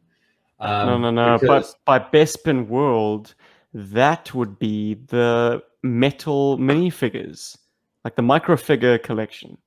Um, 0.60 0.86
no, 0.86 0.98
no, 0.98 1.10
no. 1.10 1.38
because- 1.38 1.74
But 1.84 1.84
by 1.84 1.98
Bespin 2.18 2.66
World, 2.68 3.34
that 3.74 4.32
would 4.34 4.58
be 4.58 4.94
the 5.08 5.62
metal 5.82 6.58
minifigures, 6.58 7.56
like 8.04 8.16
the 8.16 8.22
microfigure 8.22 9.02
collection. 9.02 9.58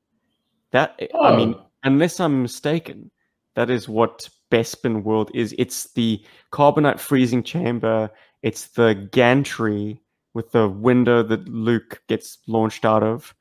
That 0.72 1.00
I 1.20 1.36
mean, 1.36 1.54
Oh. 1.58 1.66
unless 1.84 2.20
I'm 2.20 2.42
mistaken, 2.42 3.12
that 3.56 3.70
is 3.70 3.88
what 3.90 4.30
Bespin 4.52 5.04
World 5.04 5.32
is. 5.34 5.54
It's 5.58 5.92
the 5.94 6.22
carbonite 6.52 7.00
freezing 7.00 7.44
chamber. 7.44 8.10
It's 8.44 8.68
the 8.68 9.08
gantry 9.12 10.02
with 10.34 10.52
the 10.52 10.68
window 10.68 11.24
that 11.24 11.48
Luke 11.48 12.02
gets 12.08 12.40
launched 12.48 12.86
out 12.86 13.04
of, 13.04 13.36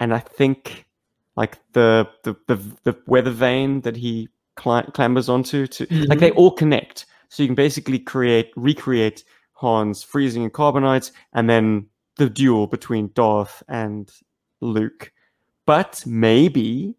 and 0.00 0.12
I 0.12 0.18
think 0.18 0.86
like 1.36 1.58
the 1.72 2.08
the 2.24 2.36
the, 2.46 2.56
the 2.84 2.98
weather 3.06 3.30
vane 3.30 3.80
that 3.82 3.96
he 3.96 4.28
cli- 4.56 4.90
clambers 4.92 5.28
onto. 5.28 5.66
To 5.66 5.86
mm-hmm. 5.86 6.04
like 6.04 6.18
they 6.18 6.30
all 6.32 6.50
connect, 6.50 7.06
so 7.28 7.42
you 7.42 7.48
can 7.48 7.54
basically 7.54 7.98
create 7.98 8.52
recreate 8.56 9.24
Han's 9.60 10.02
freezing 10.02 10.42
and 10.42 10.52
carbonite, 10.52 11.10
and 11.32 11.48
then 11.48 11.86
the 12.16 12.28
duel 12.28 12.66
between 12.66 13.10
Darth 13.14 13.62
and 13.68 14.10
Luke. 14.60 15.12
But 15.66 16.02
maybe, 16.06 16.94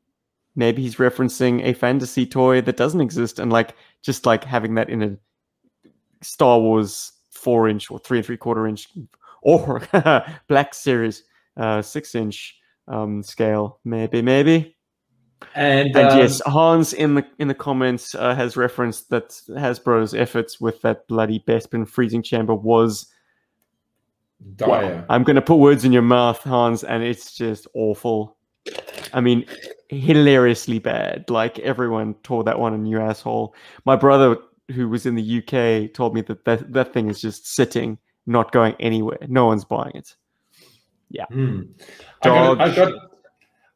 maybe 0.55 0.81
he's 0.81 0.95
referencing 0.95 1.63
a 1.63 1.73
fantasy 1.73 2.25
toy 2.25 2.61
that 2.61 2.77
doesn't 2.77 3.01
exist, 3.01 3.39
and 3.39 3.51
like 3.51 3.75
just 4.01 4.25
like 4.25 4.43
having 4.43 4.75
that 4.75 4.89
in 4.89 5.03
a 5.03 5.17
Star 6.21 6.59
Wars 6.59 7.11
four 7.45 7.69
inch 7.69 7.91
or 7.91 7.99
three 7.99 8.17
and 8.17 8.25
three 8.25 8.37
quarter 8.37 8.67
inch 8.67 8.89
or 9.43 9.81
Black 10.47 10.73
Series 10.73 11.23
uh, 11.55 11.81
six 11.81 12.15
inch 12.15 12.57
um, 12.87 13.21
scale. 13.21 13.79
Maybe, 13.85 14.21
maybe. 14.23 14.75
and, 15.53 15.95
And 15.95 16.07
um, 16.09 16.17
yes, 16.17 16.41
Hans 16.45 16.91
in 16.93 17.13
the 17.15 17.25
in 17.37 17.47
the 17.47 17.53
comments 17.53 18.15
uh, 18.15 18.33
has 18.33 18.57
referenced 18.57 19.09
that 19.11 19.29
Hasbro's 19.49 20.15
efforts 20.15 20.59
with 20.59 20.81
that 20.81 21.07
bloody 21.07 21.39
Bespin 21.47 21.87
freezing 21.87 22.23
chamber 22.23 22.55
was. 22.55 23.07
dire. 24.55 25.05
I'm 25.07 25.23
going 25.23 25.35
to 25.35 25.41
put 25.41 25.57
words 25.57 25.85
in 25.85 25.91
your 25.91 26.01
mouth, 26.01 26.39
Hans, 26.39 26.83
and 26.83 27.03
it's 27.03 27.33
just 27.33 27.67
awful. 27.75 28.37
I 29.13 29.21
mean, 29.21 29.45
hilariously 29.89 30.79
bad. 30.79 31.29
Like 31.29 31.59
everyone 31.59 32.15
tore 32.23 32.43
that 32.45 32.59
one 32.59 32.73
a 32.73 32.77
new 32.77 32.99
asshole. 32.99 33.53
My 33.85 33.95
brother, 33.95 34.37
who 34.73 34.89
was 34.89 35.05
in 35.05 35.15
the 35.15 35.37
UK, 35.39 35.93
told 35.93 36.13
me 36.13 36.21
that 36.21 36.45
that, 36.45 36.73
that 36.73 36.93
thing 36.93 37.09
is 37.09 37.21
just 37.21 37.47
sitting, 37.47 37.97
not 38.25 38.51
going 38.51 38.75
anywhere. 38.79 39.19
No 39.27 39.45
one's 39.45 39.65
buying 39.65 39.95
it. 39.95 40.15
Hmm. 41.31 41.61
I 42.23 42.27
got. 42.29 42.61
I've 42.61 42.75
got 42.75 42.93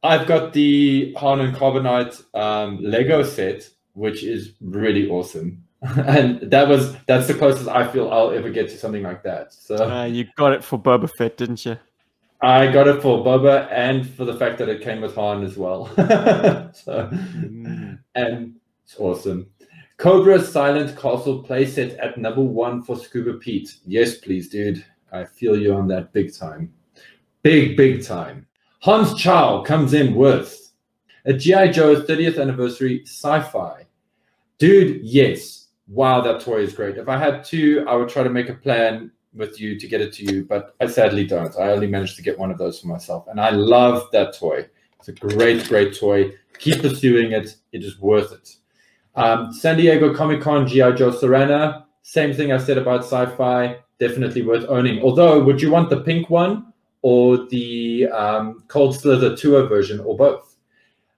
I've 0.02 0.28
got 0.28 0.54
the 0.54 1.14
Han 1.18 1.42
and 1.42 1.56
Carbonite 1.56 2.24
um, 2.34 2.80
Lego 2.82 3.24
set, 3.24 3.70
which 3.94 4.24
is 4.24 4.54
really 4.62 5.10
awesome. 5.10 5.64
and 5.82 6.42
that 6.52 6.68
was 6.68 6.96
that's 7.06 7.28
the 7.28 7.34
closest 7.34 7.70
I 7.70 7.88
feel 7.88 8.12
I'll 8.12 8.32
ever 8.32 8.50
get 8.50 8.70
to 8.70 8.78
something 8.78 9.04
like 9.04 9.24
that. 9.24 9.54
So 9.54 9.76
Uh, 9.90 10.06
you 10.06 10.26
got 10.36 10.54
it 10.54 10.64
for 10.64 10.78
Boba 10.82 11.10
Fett, 11.18 11.38
didn't 11.38 11.66
you? 11.66 11.78
I 12.42 12.72
got 12.72 12.88
it 12.88 13.02
for 13.02 13.24
Boba 13.24 13.70
and 13.72 14.10
for 14.10 14.26
the 14.26 14.36
fact 14.36 14.58
that 14.60 14.70
it 14.70 14.82
came 14.82 15.02
with 15.02 15.16
Han 15.16 15.44
as 15.44 15.58
well. 15.58 15.86
so 16.74 17.10
Mm. 17.12 18.00
and 18.16 18.56
it's 18.84 18.98
awesome. 19.00 19.48
Cobra 20.00 20.42
Silent 20.42 20.96
Castle 20.98 21.44
playset 21.44 22.02
at 22.02 22.18
number 22.18 22.40
one 22.40 22.82
for 22.82 22.96
Scuba 22.96 23.34
Pete. 23.34 23.80
Yes, 23.86 24.18
please, 24.18 24.48
dude. 24.48 24.86
I 25.12 25.26
feel 25.26 25.60
you 25.60 25.74
on 25.74 25.90
that 25.90 26.14
big 26.14 26.34
time. 26.34 26.74
Big, 27.44 27.76
big 27.76 28.06
time. 28.06 28.48
Hans 28.80 29.14
Chow 29.22 29.62
comes 29.62 29.94
in 29.94 30.16
with 30.16 30.72
a 31.26 31.34
G.I. 31.34 31.74
Joe 31.74 32.02
30th 32.02 32.40
anniversary 32.40 33.04
sci 33.06 33.42
fi. 33.42 33.88
Dude, 34.58 35.02
yes. 35.04 35.68
Wow, 35.90 36.22
that 36.22 36.40
toy 36.40 36.62
is 36.62 36.74
great. 36.74 36.96
If 36.96 37.10
I 37.10 37.18
had 37.18 37.44
two, 37.44 37.84
I 37.86 37.96
would 37.96 38.08
try 38.08 38.24
to 38.24 38.30
make 38.30 38.48
a 38.48 38.54
plan 38.54 39.12
with 39.34 39.60
you 39.60 39.78
to 39.78 39.86
get 39.86 40.00
it 40.00 40.14
to 40.14 40.24
you, 40.24 40.46
but 40.46 40.76
I 40.80 40.88
sadly 40.88 41.28
don't. 41.28 41.54
I 41.60 41.72
only 41.72 41.88
managed 41.88 42.16
to 42.16 42.24
get 42.24 42.40
one 42.40 42.52
of 42.52 42.58
those 42.58 42.80
for 42.80 42.88
myself. 42.88 43.28
And 43.28 43.42
I 43.42 43.50
love 43.50 44.08
that 44.14 44.34
toy. 44.34 44.66
It's 44.98 45.10
a 45.10 45.12
great, 45.12 45.68
great 45.68 46.00
toy. 46.00 46.32
Keep 46.58 46.84
pursuing 46.84 47.34
it. 47.34 47.58
It 47.74 47.84
is 47.84 48.00
worth 48.00 48.32
it. 48.32 48.56
Um, 49.16 49.52
San 49.54 49.78
Diego 49.78 50.14
Comic 50.14 50.42
Con 50.42 50.68
G.I. 50.68 50.92
Joe 50.94 51.12
Serena. 51.12 51.86
Same 52.04 52.34
thing 52.34 52.52
I 52.52 52.58
said 52.58 52.78
about 52.78 53.02
sci 53.04 53.26
fi. 53.36 53.78
Definitely 54.00 54.44
worth 54.44 54.66
owning. 54.70 55.02
Although, 55.04 55.44
would 55.44 55.62
you 55.62 55.70
want 55.72 55.90
the 55.90 56.02
pink 56.02 56.30
one 56.30 56.72
or 57.02 57.46
the 57.48 58.08
um, 58.08 58.64
Cold 58.68 58.96
Slither 58.96 59.36
Tour 59.36 59.68
version 59.68 60.00
or 60.00 60.16
both? 60.16 60.56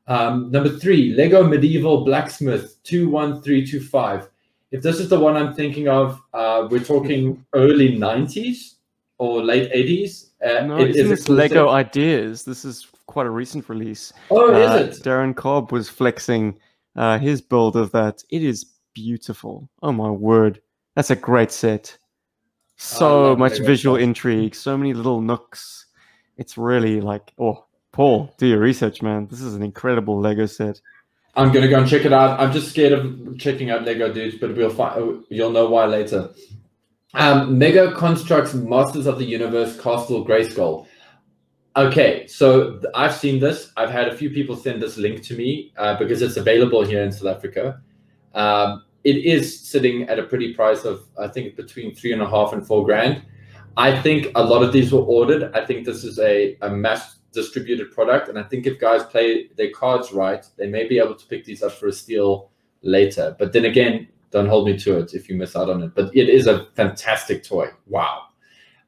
Um, 0.07 0.49
number 0.51 0.69
three, 0.69 1.13
Lego 1.13 1.43
Medieval 1.47 2.03
Blacksmith 2.03 2.77
21325. 2.83 4.27
If 4.71 4.81
this 4.81 4.99
is 4.99 5.09
the 5.09 5.19
one 5.19 5.35
I'm 5.37 5.53
thinking 5.53 5.87
of, 5.87 6.19
uh, 6.33 6.67
we're 6.71 6.83
talking 6.83 7.45
early 7.53 7.97
90s 7.97 8.75
or 9.19 9.43
late 9.43 9.71
80s. 9.71 10.29
Uh, 10.43 10.65
No, 10.65 10.77
it 10.79 10.95
isn't 10.95 11.27
cool 11.27 11.35
Lego 11.35 11.69
ideas? 11.69 12.43
This 12.43 12.65
is 12.65 12.87
quite 13.05 13.27
a 13.27 13.29
recent 13.29 13.69
release. 13.69 14.11
Oh, 14.31 14.53
Uh, 14.53 14.77
is 14.77 14.99
it? 14.99 15.03
Darren 15.03 15.35
Cobb 15.35 15.71
was 15.71 15.87
flexing 15.87 16.57
uh, 16.95 17.19
his 17.19 17.41
build 17.41 17.75
of 17.75 17.91
that. 17.91 18.23
It 18.29 18.43
is 18.43 18.65
beautiful. 18.93 19.69
Oh 19.81 19.91
my 19.91 20.09
word, 20.09 20.61
that's 20.95 21.11
a 21.11 21.15
great 21.15 21.51
set. 21.51 21.97
So 22.77 23.35
much 23.35 23.59
visual 23.59 23.95
sets. 23.95 24.03
intrigue, 24.03 24.55
so 24.55 24.77
many 24.77 24.93
little 24.93 25.21
nooks. 25.21 25.85
It's 26.37 26.57
really 26.57 26.99
like, 26.99 27.31
oh, 27.37 27.65
Paul, 27.91 28.33
do 28.37 28.47
your 28.47 28.59
research, 28.59 29.01
man. 29.01 29.27
This 29.27 29.41
is 29.41 29.53
an 29.53 29.61
incredible 29.61 30.19
Lego 30.19 30.45
set. 30.45 30.81
I'm 31.35 31.51
gonna 31.51 31.67
go 31.67 31.79
and 31.79 31.87
check 31.87 32.05
it 32.05 32.11
out. 32.11 32.39
I'm 32.39 32.51
just 32.51 32.69
scared 32.69 32.93
of 32.93 33.37
checking 33.37 33.69
out 33.69 33.83
Lego 33.83 34.11
dudes, 34.11 34.37
but 34.37 34.55
we'll 34.55 34.69
find. 34.69 35.23
You'll 35.29 35.51
know 35.51 35.69
why 35.69 35.85
later. 35.85 36.29
Um, 37.13 37.57
Mega 37.57 37.91
Construx 37.91 38.53
Masters 38.53 39.05
of 39.05 39.17
the 39.17 39.25
Universe 39.25 39.79
Castle 39.79 40.25
Grayskull. 40.25 40.87
Okay, 41.75 42.27
so 42.27 42.81
I've 42.93 43.15
seen 43.15 43.39
this. 43.39 43.71
I've 43.77 43.89
had 43.89 44.09
a 44.09 44.15
few 44.15 44.29
people 44.29 44.57
send 44.57 44.81
this 44.81 44.97
link 44.97 45.23
to 45.23 45.37
me 45.37 45.71
uh, 45.77 45.97
because 45.97 46.21
it's 46.21 46.35
available 46.35 46.83
here 46.83 47.01
in 47.01 47.13
South 47.13 47.37
Africa. 47.37 47.81
Um, 48.33 48.83
it 49.05 49.17
is 49.17 49.57
sitting 49.59 50.03
at 50.09 50.19
a 50.19 50.23
pretty 50.23 50.53
price 50.53 50.83
of 50.83 51.07
I 51.17 51.27
think 51.27 51.55
between 51.55 51.95
three 51.95 52.11
and 52.11 52.21
a 52.21 52.29
half 52.29 52.51
and 52.51 52.65
four 52.65 52.85
grand. 52.85 53.23
I 53.77 54.01
think 54.01 54.27
a 54.35 54.43
lot 54.43 54.63
of 54.63 54.73
these 54.73 54.91
were 54.91 55.01
ordered. 55.01 55.55
I 55.55 55.65
think 55.65 55.85
this 55.85 56.03
is 56.03 56.19
a, 56.19 56.57
a 56.61 56.69
mass 56.69 57.19
distributed 57.31 57.91
product, 57.91 58.27
and 58.27 58.37
I 58.37 58.43
think 58.43 58.67
if 58.67 58.77
guys 58.77 59.03
play 59.05 59.47
their 59.55 59.71
cards 59.71 60.11
right, 60.11 60.45
they 60.57 60.67
may 60.67 60.87
be 60.89 60.99
able 60.99 61.15
to 61.15 61.25
pick 61.25 61.45
these 61.45 61.63
up 61.63 61.71
for 61.71 61.87
a 61.87 61.93
steal 61.93 62.51
later. 62.81 63.33
But 63.39 63.53
then 63.53 63.63
again, 63.63 64.09
don't 64.29 64.47
hold 64.47 64.67
me 64.67 64.77
to 64.79 64.99
it 64.99 65.13
if 65.13 65.29
you 65.29 65.37
miss 65.37 65.55
out 65.55 65.69
on 65.69 65.83
it. 65.83 65.95
But 65.95 66.13
it 66.13 66.27
is 66.27 66.47
a 66.47 66.65
fantastic 66.75 67.43
toy. 67.43 67.69
Wow. 67.87 68.23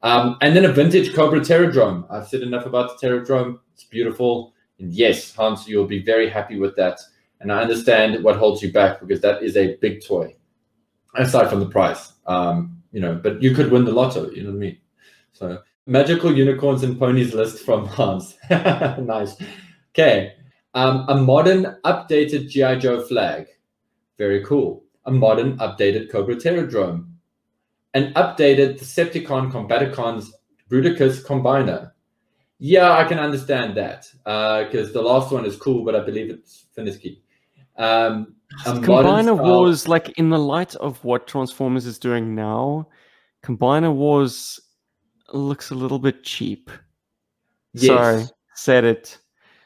Um, 0.04 0.36
and 0.42 0.54
then 0.54 0.66
a 0.66 0.72
vintage 0.72 1.14
Cobra 1.14 1.40
Terrordrome. 1.40 2.06
I've 2.10 2.28
said 2.28 2.42
enough 2.42 2.66
about 2.66 3.00
the 3.00 3.06
Terrordrome. 3.06 3.58
It's 3.72 3.84
beautiful. 3.84 4.52
And 4.78 4.92
yes, 4.92 5.34
Hans, 5.34 5.66
you'll 5.66 5.86
be 5.86 6.02
very 6.02 6.28
happy 6.28 6.58
with 6.58 6.76
that. 6.76 7.00
And 7.40 7.50
I 7.50 7.62
understand 7.62 8.22
what 8.22 8.36
holds 8.36 8.62
you 8.62 8.70
back 8.70 9.00
because 9.00 9.22
that 9.22 9.42
is 9.42 9.56
a 9.56 9.76
big 9.76 10.04
toy, 10.04 10.36
aside 11.16 11.48
from 11.48 11.60
the 11.60 11.68
price. 11.68 12.12
Um, 12.26 12.82
you 12.92 13.00
know, 13.00 13.14
but 13.14 13.42
you 13.42 13.54
could 13.54 13.70
win 13.72 13.86
the 13.86 13.92
lotto. 13.92 14.30
You 14.30 14.42
know 14.42 14.50
what 14.50 14.56
I 14.56 14.60
mean? 14.60 14.78
So 15.32 15.62
magical 15.86 16.36
unicorns 16.36 16.82
and 16.82 16.98
ponies 16.98 17.32
list 17.32 17.64
from 17.64 17.86
Hans. 17.96 18.36
nice. 18.50 19.36
Okay. 19.92 20.34
Um, 20.74 21.06
a 21.08 21.16
modern 21.16 21.76
updated 21.84 22.50
GI 22.50 22.80
Joe 22.80 23.00
flag, 23.00 23.46
very 24.18 24.44
cool. 24.44 24.84
A 25.06 25.10
modern 25.10 25.56
updated 25.58 26.10
Cobra 26.10 26.36
Terrordrome, 26.36 27.06
an 27.94 28.12
updated 28.14 28.78
Decepticon 28.80 29.50
Combaticons 29.52 30.30
Bruticus 30.70 31.24
Combiner. 31.24 31.92
Yeah, 32.58 32.92
I 32.92 33.04
can 33.04 33.18
understand 33.18 33.76
that 33.76 34.06
because 34.24 34.92
the 34.92 35.02
last 35.02 35.32
one 35.32 35.44
is 35.44 35.56
cool, 35.56 35.84
but 35.84 35.94
I 35.96 36.00
believe 36.00 36.30
it's 36.30 36.66
Finicky. 36.76 37.22
Um, 37.76 38.36
Combiner 38.64 39.34
style- 39.34 39.36
Wars, 39.44 39.88
like 39.88 40.16
in 40.18 40.30
the 40.30 40.38
light 40.38 40.74
of 40.76 41.02
what 41.04 41.26
Transformers 41.26 41.86
is 41.86 41.98
doing 41.98 42.34
now, 42.34 42.88
Combiner 43.44 43.92
Wars 43.92 44.60
looks 45.32 45.70
a 45.70 45.74
little 45.74 45.98
bit 45.98 46.22
cheap. 46.22 46.70
Sorry, 47.76 48.20
Yes. 48.20 48.32
said 48.54 48.84
it. 48.84 49.18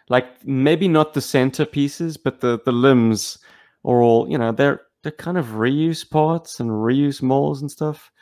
Like 0.08 0.42
maybe 0.46 0.88
not 0.88 1.12
the 1.12 1.20
center 1.20 1.66
pieces, 1.66 2.16
but 2.16 2.40
the 2.40 2.58
the 2.64 2.72
limbs 2.72 3.38
are 3.84 4.00
all 4.02 4.28
you 4.30 4.38
know 4.38 4.52
they're 4.52 4.80
they're 5.08 5.16
kind 5.16 5.38
of 5.38 5.46
reuse 5.46 6.08
parts 6.08 6.60
and 6.60 6.68
reuse 6.68 7.22
molds 7.22 7.62
and 7.62 7.70
stuff. 7.70 8.12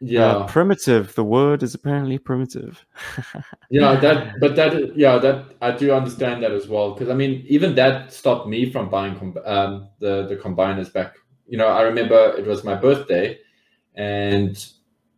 Yeah, 0.00 0.26
Uh, 0.26 0.46
primitive. 0.48 1.14
The 1.14 1.22
word 1.22 1.62
is 1.62 1.74
apparently 1.74 2.18
primitive. 2.18 2.84
yeah, 3.70 3.94
that, 3.94 4.34
but 4.40 4.56
that, 4.56 4.96
yeah, 4.96 5.18
that 5.18 5.44
I 5.62 5.70
do 5.70 5.92
understand 5.92 6.42
that 6.42 6.50
as 6.50 6.66
well. 6.66 6.92
Because 6.92 7.08
I 7.08 7.14
mean, 7.14 7.44
even 7.48 7.76
that 7.76 8.12
stopped 8.12 8.48
me 8.48 8.68
from 8.70 8.90
buying 8.90 9.14
um, 9.44 9.88
the 10.00 10.26
the 10.26 10.36
combiners 10.36 10.92
back. 10.92 11.14
You 11.46 11.56
know, 11.56 11.68
I 11.68 11.82
remember 11.82 12.34
it 12.36 12.46
was 12.46 12.64
my 12.64 12.74
birthday, 12.74 13.38
and 13.94 14.56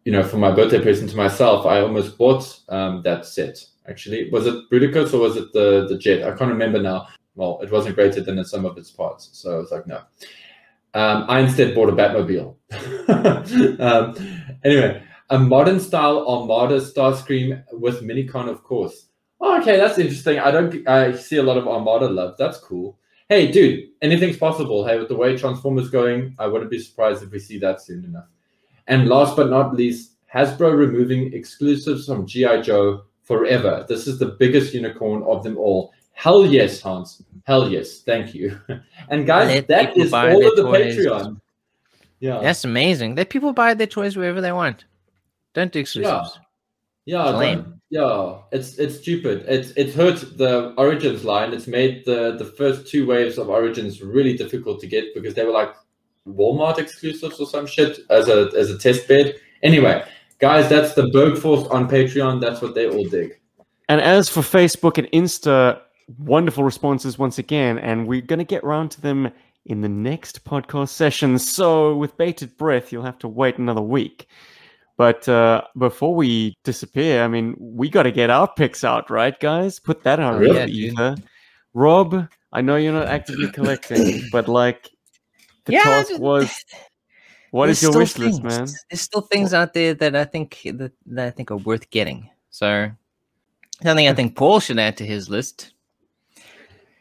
you 0.05 0.13
know, 0.13 0.23
for 0.23 0.37
my 0.37 0.53
birthday 0.53 0.83
present 0.83 1.11
to 1.11 1.17
myself, 1.17 1.65
I 1.65 1.81
almost 1.81 2.19
bought 2.19 2.61
um, 2.69 3.03
that 3.03 3.25
set. 3.25 3.65
Actually, 3.89 4.29
was 4.31 4.47
it 4.47 4.69
Bruticus 4.71 5.15
or 5.15 5.21
was 5.21 5.37
it 5.37 5.53
the 5.55 5.87
the 5.89 5.97
Jet? 5.97 6.23
I 6.23 6.37
can't 6.37 6.51
remember 6.51 6.81
now. 6.83 7.09
Well, 7.35 7.59
it 7.63 7.73
wasn't 7.73 7.95
greater 7.97 8.21
than 8.21 8.39
in 8.39 8.45
some 8.45 8.67
of 8.67 8.77
its 8.77 8.91
parts, 8.91 9.31
so 9.33 9.55
I 9.55 9.59
was 9.59 9.71
like, 9.71 9.87
no. 9.87 10.03
Um, 10.95 11.25
I 11.29 11.41
instead 11.41 11.75
bought 11.75 11.89
a 11.89 11.93
Batmobile. 11.93 12.57
um, 13.81 14.15
anyway, 14.65 15.03
a 15.31 15.39
modern 15.39 15.81
style 15.81 16.27
Armada 16.27 16.81
Starscream 16.81 17.63
with 17.73 18.03
Minicon, 18.03 18.49
of 18.49 18.63
course. 18.63 19.09
Oh, 19.41 19.61
okay, 19.61 19.77
that's 19.77 19.99
interesting. 19.99 20.39
I 20.39 20.51
don't. 20.51 20.89
I 20.89 21.13
see 21.13 21.37
a 21.37 21.43
lot 21.43 21.59
of 21.59 21.69
Armada 21.69 22.09
love. 22.09 22.37
That's 22.39 22.59
cool. 22.59 22.99
Hey, 23.29 23.51
dude, 23.51 23.89
anything's 24.03 24.37
possible. 24.37 24.87
Hey, 24.87 24.99
with 24.99 25.09
the 25.09 25.17
way 25.17 25.37
Transformers 25.37 25.91
going, 25.91 26.35
I 26.39 26.47
wouldn't 26.47 26.71
be 26.71 26.79
surprised 26.79 27.23
if 27.23 27.31
we 27.31 27.41
see 27.41 27.59
that 27.59 27.83
soon 27.83 28.05
enough. 28.05 28.29
And 28.87 29.09
last 29.09 29.37
but 29.37 29.51
not 29.51 29.75
least, 29.75 30.13
Hasbro 30.33 30.77
removing 30.77 31.33
exclusives 31.33 32.07
from 32.07 32.27
GI 32.27 32.63
Joe 32.63 33.03
forever. 33.25 33.85
This 33.89 34.07
is 34.07 34.19
the 34.19 34.37
biggest 34.39 34.73
unicorn 34.73 35.23
of 35.25 35.43
them 35.43 35.59
all. 35.59 35.93
Hell 36.17 36.47
yes, 36.47 36.81
Hans. 36.81 37.23
Hell 37.45 37.71
yes. 37.71 38.01
Thank 38.01 38.35
you. 38.35 38.59
And 39.11 39.27
guys, 39.27 39.49
Let 39.49 39.69
that 39.69 39.87
people 39.89 40.03
is 40.03 40.11
buy 40.11 40.33
all 40.33 40.45
of 40.49 40.57
the 40.57 40.63
toys. 40.63 40.97
Patreon. 40.97 41.41
Yeah. 42.21 42.41
That's 42.43 42.65
amazing. 42.65 43.15
Let 43.15 43.29
people 43.29 43.53
buy 43.53 43.75
their 43.75 43.87
toys 43.87 44.17
wherever 44.17 44.41
they 44.41 44.51
want. 44.53 44.87
Don't 45.55 45.71
do 45.71 45.79
exclusives. 45.79 46.41
Yeah, 47.05 47.29
It's 47.31 47.39
lame. 47.39 47.81
yeah, 47.91 48.39
it's 48.51 48.79
it's 48.79 48.97
stupid. 48.99 49.45
It's 49.47 49.71
it's 49.77 49.95
hurt 49.95 50.19
the 50.39 50.75
Origins 50.77 51.23
line. 51.25 51.53
It's 51.53 51.67
made 51.69 52.05
the 52.05 52.35
the 52.37 52.47
first 52.59 52.89
two 52.91 53.07
waves 53.07 53.39
of 53.39 53.49
Origins 53.49 54.03
really 54.03 54.37
difficult 54.37 54.81
to 54.81 54.87
get 54.89 55.15
because 55.15 55.35
they 55.35 55.45
were 55.45 55.53
like 55.53 55.73
Walmart 56.27 56.79
exclusives 56.79 57.39
or 57.39 57.47
some 57.47 57.67
shit 57.67 58.01
as 58.11 58.29
a 58.29 58.51
as 58.57 58.71
a 58.71 58.79
test 58.79 59.07
bed. 59.07 59.37
Anyway, 59.63 60.03
guys, 60.41 60.69
that's 60.69 60.95
the 60.95 61.07
Bergforce 61.15 61.71
on 61.71 61.89
Patreon. 61.89 62.41
That's 62.41 62.61
what 62.63 62.75
they 62.75 62.89
all 62.89 63.05
dig. 63.05 63.39
And 63.89 64.01
as 64.01 64.29
for 64.29 64.41
Facebook 64.41 64.99
and 64.99 65.07
Insta, 65.13 65.81
wonderful 66.19 66.65
responses 66.65 67.19
once 67.19 67.39
again, 67.39 67.79
and 67.79 68.07
we're 68.07 68.21
going 68.21 68.39
to 68.39 68.45
get 68.45 68.65
round 68.65 68.91
to 68.93 69.01
them 69.01 69.31
in 69.65 69.81
the 69.81 69.89
next 69.89 70.45
podcast 70.45 70.91
session. 70.91 71.39
So, 71.39 71.97
with 71.97 72.17
bated 72.17 72.57
breath, 72.57 72.93
you'll 72.93 73.03
have 73.03 73.19
to 73.19 73.29
wait 73.29 73.59
another 73.59 73.83
week. 73.83 74.29
But 74.97 75.29
uh, 75.29 75.63
before 75.77 76.15
we 76.15 76.55
disappear, 76.65 77.23
I 77.23 77.29
mean, 77.29 77.55
we 77.59 77.91
got 77.91 78.05
to 78.05 78.13
get 78.13 78.31
our 78.31 78.49
picks 78.51 78.83
out, 78.85 79.11
right, 79.11 79.39
guys? 79.39 79.79
Put 79.79 80.03
that 80.05 80.21
out 80.21 80.39
Really? 80.39 80.71
Yeah, 80.73 80.91
ether. 80.93 81.17
Rob, 81.75 82.29
I 82.53 82.63
know 82.63 82.77
you're 82.77 82.95
not 82.95 83.09
actively 83.09 83.51
collecting, 83.51 84.23
but 84.33 84.49
like, 84.49 84.89
the 85.67 85.73
Yeah, 85.75 85.83
task 85.83 86.09
just- 86.11 86.21
was. 86.21 86.65
What 87.53 87.67
There's 87.67 87.79
is 87.79 87.83
your 87.85 87.99
wish 87.99 88.19
list, 88.19 88.43
man? 88.43 88.67
There's 88.91 89.01
still 89.01 89.23
things 89.23 89.55
out 89.55 89.73
there 89.73 89.95
that 89.95 90.15
I 90.17 90.25
think 90.25 90.61
that, 90.65 90.93
that 91.07 91.27
I 91.29 91.31
think 91.31 91.51
are 91.51 91.57
worth 91.57 91.89
getting. 91.91 92.29
So 92.51 92.91
something 93.83 94.09
I 94.09 94.13
think 94.13 94.37
Paul 94.37 94.61
should 94.61 94.79
add 94.79 94.97
to 94.99 95.07
his 95.07 95.31
list. 95.31 95.73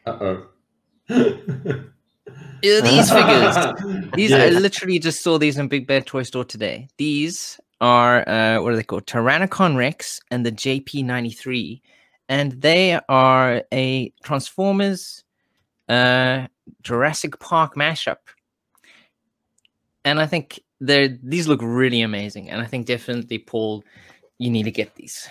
Uh 0.06 0.18
oh. 0.20 0.46
Yeah, 2.62 2.80
these 2.80 3.10
figures. 3.10 4.10
These 4.14 4.32
I 4.32 4.48
literally 4.48 4.98
just 4.98 5.22
saw 5.22 5.38
these 5.38 5.58
in 5.58 5.68
Big 5.68 5.86
Bad 5.86 6.06
Toy 6.06 6.22
Store 6.22 6.44
today. 6.44 6.88
These 6.96 7.60
are 7.80 8.28
uh, 8.28 8.60
what 8.62 8.72
are 8.72 8.76
they 8.76 8.82
called? 8.82 9.06
Tyrannocon 9.06 9.76
Rex 9.76 10.20
and 10.30 10.44
the 10.44 10.52
JP93, 10.52 11.80
and 12.28 12.52
they 12.52 12.98
are 13.08 13.62
a 13.72 14.12
Transformers 14.24 15.24
uh, 15.88 16.46
Jurassic 16.82 17.38
Park 17.38 17.76
mashup. 17.76 18.16
And 20.04 20.18
I 20.18 20.26
think 20.26 20.60
they're 20.80 21.16
these 21.22 21.48
look 21.48 21.60
really 21.62 22.00
amazing, 22.00 22.50
and 22.50 22.60
I 22.60 22.66
think 22.66 22.86
definitely 22.86 23.38
Paul, 23.38 23.84
you 24.38 24.50
need 24.50 24.64
to 24.64 24.70
get 24.70 24.94
these. 24.94 25.28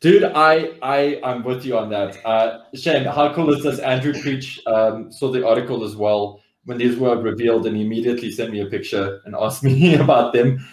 Dude, 0.00 0.24
I 0.24 0.72
I 0.80 1.20
I'm 1.22 1.44
with 1.44 1.64
you 1.64 1.76
on 1.76 1.90
that. 1.90 2.24
Uh, 2.24 2.60
Shane, 2.74 3.04
how 3.04 3.34
cool 3.34 3.52
is 3.52 3.62
this? 3.62 3.78
Andrew 3.80 4.18
Creech 4.20 4.60
um, 4.66 5.12
saw 5.12 5.30
the 5.30 5.46
article 5.46 5.84
as 5.84 5.94
well 5.94 6.40
when 6.64 6.78
these 6.78 6.96
were 6.96 7.20
revealed, 7.20 7.66
and 7.66 7.76
he 7.76 7.84
immediately 7.84 8.30
sent 8.32 8.50
me 8.50 8.60
a 8.60 8.66
picture 8.66 9.20
and 9.24 9.34
asked 9.40 9.62
me 9.62 9.94
about 9.96 10.32
them. 10.32 10.66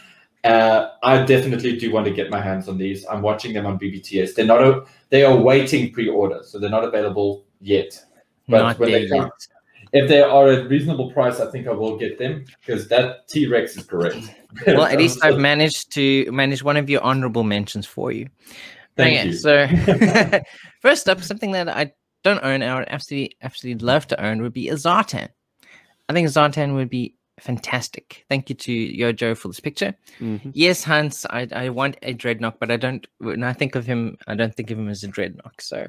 Uh, 0.44 0.92
I 1.04 1.24
definitely 1.24 1.78
do 1.78 1.92
want 1.92 2.06
to 2.06 2.14
get 2.14 2.30
my 2.30 2.40
hands 2.40 2.70
on 2.70 2.78
these. 2.78 3.06
I'm 3.08 3.22
watching 3.22 3.54
them 3.54 3.66
on 3.66 3.78
BBTS. 3.78 4.34
They're 4.34 4.46
not 4.46 4.62
a, 4.62 4.86
they 5.10 5.24
are 5.24 5.36
waiting 5.36 5.92
pre-order, 5.92 6.40
so 6.44 6.58
they're 6.58 6.70
not 6.70 6.86
available 6.86 7.44
yet. 7.60 8.02
But 8.48 8.60
Not 8.60 8.80
when 8.80 8.92
they 8.92 9.10
come, 9.10 9.30
if 9.92 10.08
they 10.08 10.22
are 10.22 10.50
at 10.50 10.70
reasonable 10.70 11.12
price, 11.12 11.42
I 11.42 11.52
think 11.52 11.68
I 11.68 11.72
will 11.72 11.98
get 11.98 12.18
them 12.18 12.46
because 12.60 12.88
that 12.88 13.28
T 13.28 13.48
Rex 13.48 13.76
is 13.76 13.84
correct. 13.84 14.34
Well, 14.66 14.84
at 14.84 14.98
least 15.04 15.24
I've 15.24 15.38
managed 15.38 15.92
to 15.94 16.32
manage 16.32 16.64
one 16.64 16.78
of 16.78 16.90
your 16.90 17.02
honorable 17.02 17.44
mentions 17.44 17.86
for 17.86 18.14
you. 18.14 18.30
Thank 18.98 19.20
okay, 19.20 19.28
you. 19.28 19.34
so 19.34 20.42
first 20.82 21.08
up, 21.08 21.22
something 21.22 21.52
that 21.52 21.70
I 21.70 21.92
don't 22.24 22.44
own, 22.44 22.64
I 22.64 22.76
would 22.80 22.88
absolutely, 22.90 23.38
absolutely 23.42 23.86
love 23.86 24.08
to 24.08 24.22
own 24.24 24.42
would 24.42 24.54
be 24.54 24.70
a 24.70 24.74
Zartan. 24.74 25.30
I 26.10 26.14
think 26.14 26.28
Zartan 26.28 26.74
would 26.76 26.90
be 26.90 27.16
fantastic. 27.40 28.26
Thank 28.30 28.50
you 28.50 28.56
to 28.56 28.72
Yojo 28.72 29.38
for 29.38 29.48
this 29.50 29.60
picture. 29.60 29.94
Mhm. 30.20 30.52
Yes, 30.54 30.84
Hans, 30.84 31.26
I, 31.30 31.48
I 31.54 31.70
want 31.70 31.98
a 32.02 32.14
dreadnought, 32.14 32.60
but 32.60 32.72
I 32.72 32.78
don't. 32.78 33.06
When 33.20 33.44
I 33.44 33.54
think 33.54 33.76
of 33.76 33.86
him, 33.86 34.18
I 34.28 34.34
don't 34.36 34.56
think 34.56 34.72
of 34.72 34.80
him 34.80 34.90
as 34.90 35.04
a 35.04 35.08
dreadnought. 35.08 35.62
So 35.62 35.88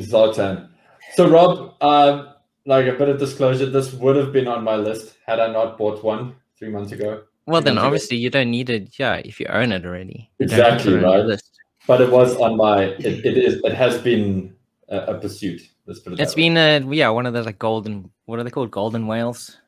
Zoltan. 0.00 0.68
So 1.14 1.28
Rob, 1.28 1.74
um, 1.80 2.28
like 2.66 2.86
a 2.86 2.92
bit 2.92 3.08
of 3.08 3.18
disclosure, 3.18 3.66
this 3.66 3.92
would 3.92 4.16
have 4.16 4.32
been 4.32 4.48
on 4.48 4.64
my 4.64 4.74
list 4.76 5.16
had 5.26 5.38
I 5.38 5.52
not 5.52 5.78
bought 5.78 6.02
one 6.02 6.34
three 6.58 6.70
months 6.70 6.90
ago. 6.92 7.22
well, 7.46 7.60
then 7.60 7.74
Sounds 7.74 7.82
good. 7.82 7.86
obviously 7.86 8.16
you 8.16 8.30
don't 8.30 8.50
need 8.50 8.68
it. 8.70 8.98
Yeah, 8.98 9.16
if 9.24 9.38
you 9.38 9.46
own 9.46 9.70
it 9.72 9.86
already, 9.86 10.30
You 10.40 10.48
don't 10.48 10.58
have 10.58 10.82
to 10.82 10.88
Exactly, 10.90 10.92
put 10.94 11.02
it 11.02 11.28
right. 11.28 11.40
List. 11.88 11.88
But 11.88 12.00
it 12.00 12.10
was 12.10 12.36
on 12.36 12.56
my. 12.56 12.82
It, 12.84 13.24
it 13.24 13.36
is. 13.38 13.60
It 13.64 13.72
has 13.74 13.98
been 13.98 14.54
a, 14.88 14.98
a 14.98 15.18
pursuit. 15.18 15.62
Let's 15.86 16.00
put 16.00 16.18
It's 16.18 16.34
that 16.34 16.36
way. 16.40 16.48
been 16.48 16.56
uh 16.56 16.90
yeah 16.90 17.08
one 17.10 17.26
of 17.26 17.32
those 17.32 17.46
like 17.46 17.58
golden. 17.58 18.10
What 18.24 18.38
are 18.38 18.44
they 18.44 18.50
called? 18.50 18.70
Golden 18.70 19.06
whales. 19.06 19.58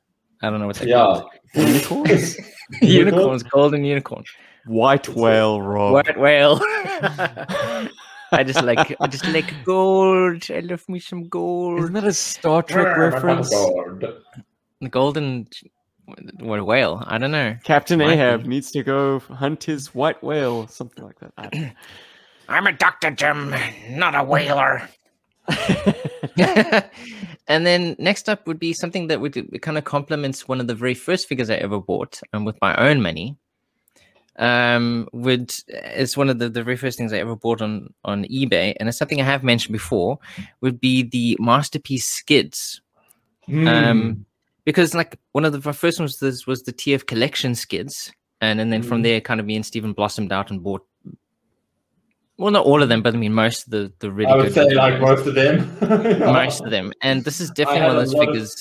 I 0.43 0.51
don't 0.51 0.61
know 0.61 0.67
what 0.67 0.77
they're 0.77 0.89
Yeah. 0.89 0.97
called. 0.97 1.31
Unicorns? 1.55 2.37
unicorns, 2.83 3.43
golden 3.45 3.85
unicorn. 3.85 4.25
White 4.67 5.09
whale, 5.09 5.63
Rob. 5.63 5.93
White 5.95 6.19
whale. 6.19 6.59
I 8.31 8.45
just 8.45 8.63
like 8.63 8.95
I 9.01 9.07
just 9.07 9.27
like 9.29 9.53
gold. 9.65 10.45
I 10.51 10.61
love 10.61 10.87
me 10.89 10.99
some 11.01 11.29
gold. 11.29 11.81
Isn't 11.81 11.95
that 11.95 12.05
a 12.05 12.13
Star 12.13 12.63
Trek 12.63 12.97
reference? 12.97 13.49
The 13.51 14.89
golden 14.91 15.49
what 16.39 16.65
whale? 16.67 17.03
I 17.07 17.19
don't 17.19 17.31
know. 17.31 17.57
Captain 17.65 17.99
Might 17.99 18.15
Ahab 18.15 18.43
be. 18.43 18.49
needs 18.49 18.71
to 18.73 18.83
go 18.83 19.21
hunt 19.21 19.65
his 19.65 19.95
white 19.95 20.23
whale, 20.23 20.67
something 20.69 21.05
like 21.05 21.19
that. 21.21 21.33
I 21.37 21.49
don't 21.49 21.63
know. 21.63 21.71
I'm 22.49 22.67
a 22.67 22.73
Dr. 22.73 23.11
Jim, 23.11 23.55
not 23.91 24.15
a 24.15 24.25
whaler. 24.25 24.89
and 26.37 27.67
then 27.67 27.95
next 27.99 28.29
up 28.29 28.47
would 28.47 28.59
be 28.59 28.73
something 28.73 29.09
that 29.09 29.21
would 29.21 29.61
kind 29.63 29.79
of 29.79 29.85
complements 29.85 30.49
one 30.49 30.61
of 30.61 30.67
the 30.67 30.75
very 30.75 30.95
first 30.95 31.29
figures 31.29 31.51
I 31.51 31.57
ever 31.57 31.79
bought, 31.81 32.21
and 32.33 32.47
with 32.47 32.57
my 32.61 32.75
own 32.77 33.03
money. 33.03 33.37
Um, 34.39 35.09
would 35.13 35.53
it's 35.67 36.17
one 36.17 36.29
of 36.31 36.39
the, 36.39 36.49
the 36.49 36.63
very 36.63 36.77
first 36.77 36.97
things 36.97 37.13
I 37.13 37.19
ever 37.19 37.37
bought 37.37 37.61
on 37.61 37.93
on 38.05 38.25
eBay, 38.25 38.75
and 38.79 38.89
it's 38.89 38.99
something 38.99 39.21
I 39.21 39.25
have 39.25 39.43
mentioned 39.43 39.73
before. 39.73 40.19
Would 40.61 40.81
be 40.81 41.03
the 41.03 41.37
masterpiece 41.41 42.07
skids. 42.07 42.81
Hmm. 43.47 43.69
Um, 43.69 44.27
because 44.69 44.91
like 45.01 45.19
one 45.33 45.45
of 45.47 45.53
the 45.53 45.73
first 45.73 45.99
ones 45.99 46.21
was, 46.21 46.47
was 46.47 46.63
the 46.65 46.73
TF 46.81 47.07
collection 47.07 47.55
skids, 47.55 48.13
and, 48.43 48.61
and 48.61 48.69
then 48.73 48.83
from 48.83 48.99
Mhm. 49.01 49.05
there, 49.07 49.21
kind 49.29 49.41
of 49.41 49.47
me 49.47 49.57
and 49.57 49.65
Stephen 49.65 49.93
blossomed 49.95 50.33
out 50.33 50.51
and 50.51 50.63
bought 50.63 50.85
Well, 52.41 52.53
not 52.53 52.67
all 52.67 52.81
of 52.85 52.89
them, 52.89 53.03
but 53.03 53.15
I 53.15 53.19
mean 53.25 53.33
most 53.45 53.59
of 53.67 53.71
the 53.75 53.83
the 54.03 54.11
really 54.19 54.31
I 54.33 54.37
would 54.37 54.53
say 54.53 54.69
like 54.85 55.01
most 55.01 55.27
of 55.27 55.35
them. 55.35 55.55
most 56.41 56.61
of 56.67 56.71
them. 56.71 56.93
And 57.03 57.25
this 57.25 57.41
is 57.41 57.49
definitely 57.51 57.87
one 57.89 57.97
of 57.97 58.01
those 58.03 58.15
lot 58.15 58.29
of- 58.29 58.35
figures. 58.35 58.53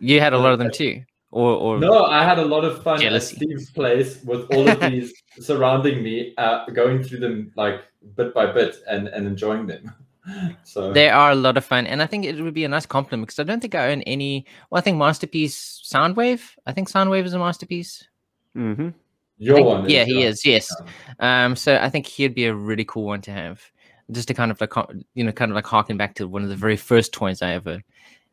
You 0.00 0.16
had 0.26 0.32
a 0.32 0.38
lot 0.44 0.52
of 0.54 0.58
them 0.58 0.70
too, 0.80 0.94
or 1.30 1.50
or 1.64 1.78
No, 1.78 2.04
I 2.18 2.24
had 2.30 2.38
a 2.38 2.44
lot 2.54 2.64
of 2.68 2.82
fun 2.82 2.98
Jealousy. 3.00 3.36
at 3.36 3.42
Steve's 3.42 3.70
place 3.70 4.10
with 4.30 4.42
all 4.54 4.66
of 4.68 4.80
these 4.90 5.12
surrounding 5.48 6.02
me, 6.02 6.34
uh, 6.44 6.56
going 6.80 7.02
through 7.04 7.20
them 7.26 7.36
like 7.62 7.78
bit 8.16 8.34
by 8.34 8.46
bit 8.58 8.72
and, 8.92 9.08
and 9.14 9.26
enjoying 9.26 9.66
them. 9.72 9.82
So 10.64 10.92
they 10.92 11.08
are 11.08 11.30
a 11.30 11.34
lot 11.36 11.56
of 11.56 11.64
fun, 11.64 11.86
and 11.86 12.02
I 12.02 12.06
think 12.06 12.24
it 12.24 12.40
would 12.40 12.54
be 12.54 12.64
a 12.64 12.68
nice 12.68 12.86
compliment 12.86 13.26
because 13.28 13.38
I 13.38 13.44
don't 13.44 13.60
think 13.60 13.74
I 13.74 13.92
own 13.92 14.02
any. 14.02 14.44
Well, 14.70 14.78
I 14.78 14.82
think 14.82 14.98
Masterpiece 14.98 15.80
Soundwave. 15.84 16.42
I 16.66 16.72
think 16.72 16.90
Soundwave 16.90 17.24
is 17.24 17.32
a 17.34 17.38
masterpiece. 17.38 18.04
hmm 18.54 18.88
your 19.38 19.56
think- 19.56 19.66
one, 19.66 19.88
yeah, 19.90 20.02
is, 20.02 20.06
he 20.08 20.22
is. 20.22 20.44
Yes. 20.46 20.74
Um, 21.20 21.56
so 21.56 21.76
I 21.76 21.90
think 21.90 22.06
he'd 22.06 22.34
be 22.34 22.46
a 22.46 22.54
really 22.54 22.84
cool 22.86 23.04
one 23.04 23.20
to 23.22 23.30
have, 23.30 23.62
just 24.10 24.28
to 24.28 24.34
kind 24.34 24.50
of 24.50 24.60
like 24.60 24.72
you 25.14 25.24
know, 25.24 25.32
kind 25.32 25.50
of 25.50 25.54
like 25.54 25.66
harken 25.66 25.96
back 25.96 26.14
to 26.16 26.26
one 26.26 26.42
of 26.42 26.48
the 26.48 26.56
very 26.56 26.76
first 26.76 27.12
toys 27.12 27.42
I 27.42 27.52
ever 27.52 27.82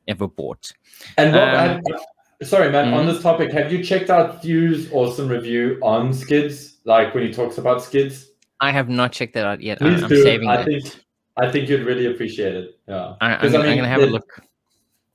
ever 0.08 0.28
bought. 0.28 0.72
And 1.18 1.34
Rob, 1.36 1.48
Um, 1.48 1.82
have- 1.92 2.48
sorry, 2.48 2.72
man. 2.72 2.94
On 2.94 3.06
mhm. 3.06 3.14
this 3.14 3.22
topic, 3.22 3.52
have 3.52 3.72
you 3.72 3.84
checked 3.84 4.10
out 4.10 4.42
Thew's 4.42 4.92
awesome 4.92 5.28
review 5.28 5.78
on 5.82 6.14
skids? 6.14 6.78
Like 6.86 7.14
when 7.14 7.24
he 7.28 7.32
talks 7.34 7.58
about 7.58 7.82
skids, 7.84 8.30
I 8.62 8.72
have 8.72 8.88
not 8.90 9.12
checked 9.12 9.34
that 9.36 9.46
out 9.46 9.62
yet. 9.62 9.82
I, 9.82 9.90
please 9.90 10.04
I'm 10.04 10.10
do. 10.10 10.24
saving 10.24 10.48
I 10.50 10.58
that. 10.58 10.66
think 10.66 11.03
I 11.38 11.52
think 11.52 11.68
you'd 11.70 11.86
really 11.86 12.06
appreciate 12.08 12.56
it. 12.56 12.80
Yeah, 12.88 13.16
I, 13.22 13.34
I'm, 13.34 13.40
'Cause, 13.42 13.52
gonna- 13.52 13.64
I'm 13.64 13.70
mean, 13.72 13.78
gonna 13.80 13.90
have 13.90 14.02
a 14.02 14.06
look. 14.08 14.42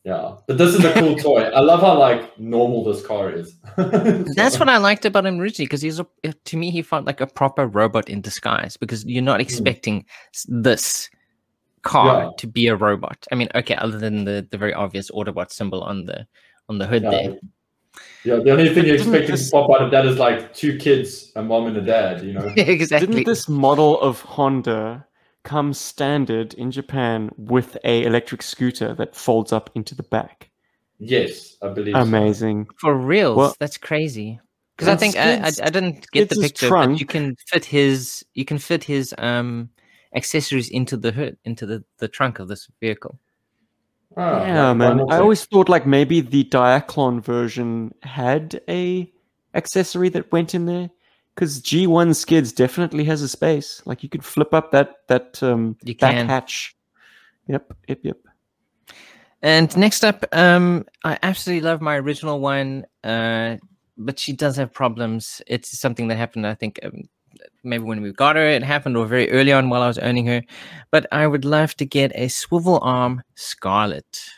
Yeah, 0.05 0.37
but 0.47 0.57
this 0.59 0.75
is 0.75 0.85
a 0.85 0.93
cool 0.95 1.17
toy. 1.27 1.43
I 1.43 1.61
love 1.61 1.81
how 1.81 1.99
like 1.99 2.39
normal 2.39 2.83
this 2.85 3.05
car 3.05 3.31
is. 3.31 3.57
That's 3.77 4.59
what 4.59 4.69
I 4.69 4.79
liked 4.79 5.05
about 5.05 5.27
him 5.27 5.39
originally 5.39 5.67
because 5.67 5.83
he's 5.83 6.01
a 6.01 6.07
to 6.45 6.57
me 6.57 6.71
he 6.71 6.83
felt 6.83 7.05
like 7.05 7.21
a 7.21 7.27
proper 7.27 7.67
robot 7.67 8.09
in 8.09 8.21
disguise 8.21 8.77
because 8.77 9.05
you're 9.05 9.23
not 9.23 9.37
hmm. 9.39 9.43
expecting 9.43 10.07
s- 10.35 10.47
this 10.49 11.11
car 11.83 12.23
Yeah. 12.25 12.31
to 12.39 12.47
be 12.47 12.69
a 12.69 12.77
robot. 12.77 13.27
I 13.31 13.35
mean, 13.35 13.49
okay, 13.55 13.75
other 13.75 13.99
than 13.99 14.25
the 14.25 14.47
the 14.51 14.57
very 14.59 14.73
obvious 14.73 15.11
Autobot 15.11 15.51
symbol 15.53 15.83
on 15.83 16.07
the 16.07 16.27
on 16.69 16.79
the 16.79 16.87
hood 16.87 17.03
Yeah. 17.03 17.11
there. 17.11 17.37
Yeah, 18.25 18.37
the 18.37 18.51
only 18.53 18.69
thing 18.73 18.87
you're 18.87 18.97
Didn't 18.97 19.15
expecting 19.15 19.31
this- 19.33 19.51
to 19.51 19.57
pop 19.57 19.71
out 19.71 19.83
of 19.83 19.91
that 19.91 20.07
is 20.07 20.19
like 20.19 20.55
two 20.55 20.79
kids, 20.79 21.33
a 21.37 21.43
mom 21.43 21.67
and 21.67 21.77
a 21.77 21.83
dad. 21.83 22.23
You 22.25 22.33
know. 22.33 22.51
Yeah, 22.57 22.65
exactly. 22.79 23.07
Didn't 23.09 23.25
this 23.27 23.49
model 23.49 24.01
of 24.01 24.21
Honda 24.23 25.05
come 25.49 25.73
standard 25.73 26.53
in 26.55 26.71
Japan 26.71 27.31
with 27.37 27.79
a 27.83 28.05
electric 28.05 28.43
scooter 28.43 28.95
that 28.95 29.17
folds 29.17 29.53
up 29.53 29.71
into 29.75 29.95
the 29.95 30.03
back? 30.03 30.51
Yes, 30.99 31.57
I 31.63 31.69
believe. 31.69 31.95
so. 31.95 32.01
Amazing. 32.03 32.67
For 32.79 32.95
reals, 32.95 33.37
Well- 33.37 33.57
that's 33.59 33.79
crazy. 33.79 34.41
Because 34.77 34.95
I 34.95 34.97
think 34.97 35.17
I, 35.17 35.31
I 35.49 35.51
I 35.69 35.71
didn't 35.71 36.07
get 36.13 36.29
the 36.29 36.37
picture, 36.37 36.71
but 36.71 37.01
you 37.01 37.07
can 37.07 37.35
fit 37.51 37.65
his 37.65 38.25
you 38.35 38.45
can 38.45 38.59
fit 38.59 38.85
his 38.85 39.13
um 39.19 39.71
accessories 40.15 40.69
into 40.71 40.97
the 40.97 41.11
hood 41.11 41.37
into 41.45 41.67
the 41.67 41.83
the 41.99 42.07
trunk 42.07 42.39
of 42.39 42.47
this 42.47 42.69
vehicle. 42.81 43.19
Ah, 44.17 44.47
yeah, 44.47 44.69
like 44.69 44.77
man. 44.77 45.01
I 45.11 45.19
always 45.19 45.45
thought 45.45 45.69
like 45.69 45.85
maybe 45.85 46.21
the 46.21 46.45
Diaclon 46.45 47.21
version 47.21 47.93
had 48.05 48.61
a 48.69 49.13
accessory 49.53 50.11
that 50.11 50.31
went 50.31 50.55
in 50.55 50.67
there 50.67 50.91
because 51.39 51.63
G1 51.63 52.17
Skids 52.17 52.51
definitely 52.51 53.05
has 53.05 53.23
a 53.23 53.29
space. 53.29 53.81
Like 53.87 54.03
you 54.03 54.09
could 54.09 54.25
flip 54.25 54.53
up 54.53 54.73
that 54.73 55.07
that 55.07 55.41
um 55.41 55.77
You 55.85 55.95
back 55.95 56.15
can. 56.17 56.27
hatch. 56.27 56.75
Yep, 57.47 57.73
yep, 57.87 58.01
yep. 58.03 58.17
And 59.41 59.75
next 59.77 60.05
up, 60.05 60.25
um, 60.33 60.85
I 61.05 61.17
absolutely 61.23 61.61
love 61.61 61.81
my 61.81 61.95
original 61.97 62.41
one, 62.41 62.87
uh, 63.05 63.59
but 63.97 64.19
she 64.19 64.33
does 64.33 64.57
have 64.57 64.73
problems. 64.73 65.41
It's 65.47 65.79
something 65.79 66.09
that 66.09 66.17
happened, 66.17 66.45
I 66.45 66.55
think, 66.55 66.81
um, 66.83 67.09
maybe 67.63 67.85
when 67.85 68.03
we 68.03 68.13
got 68.13 68.35
her, 68.35 68.49
it 68.49 68.65
happened, 68.65 68.97
or 68.97 69.07
very 69.07 69.31
early 69.31 69.53
on 69.53 69.71
while 69.71 69.83
I 69.83 69.87
was 69.87 69.99
owning 69.99 70.27
her. 70.27 70.43
But 70.91 71.07
I 71.13 71.29
would 71.29 71.45
love 71.45 71.77
to 71.77 71.87
get 71.87 72.11
a 72.17 72.27
swivel 72.27 72.81
arm 72.83 73.23
Scarlet 73.37 74.29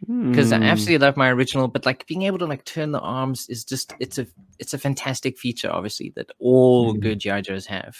because 0.00 0.52
I 0.52 0.56
Hmm. 0.58 0.62
absolutely 0.62 1.04
love 1.06 1.16
my 1.16 1.30
original. 1.30 1.68
But 1.68 1.86
like 1.86 2.06
being 2.06 2.22
able 2.22 2.38
to 2.38 2.46
like 2.46 2.64
turn 2.64 2.92
the 2.92 3.00
arms 3.00 3.46
is 3.48 3.64
just 3.64 3.94
it's 4.00 4.18
a 4.18 4.26
it's 4.58 4.74
a 4.74 4.78
fantastic 4.78 5.38
feature, 5.38 5.70
obviously, 5.70 6.12
that 6.16 6.30
all 6.38 6.94
Mhm. 6.94 7.00
good 7.00 7.18
GI 7.20 7.40
Joes 7.42 7.66
have, 7.66 7.96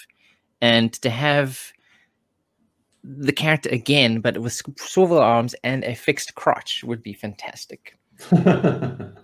and 0.61 0.93
to 1.03 1.11
have 1.11 1.59
the 3.05 3.33
character 3.33 3.69
again, 3.71 4.21
but 4.21 4.39
with 4.39 4.61
swivel 4.79 5.19
arms 5.19 5.55
and 5.63 5.85
a 5.85 5.95
fixed 5.95 6.35
crotch 6.35 6.83
would 6.85 7.03
be 7.03 7.13
fantastic. 7.13 7.97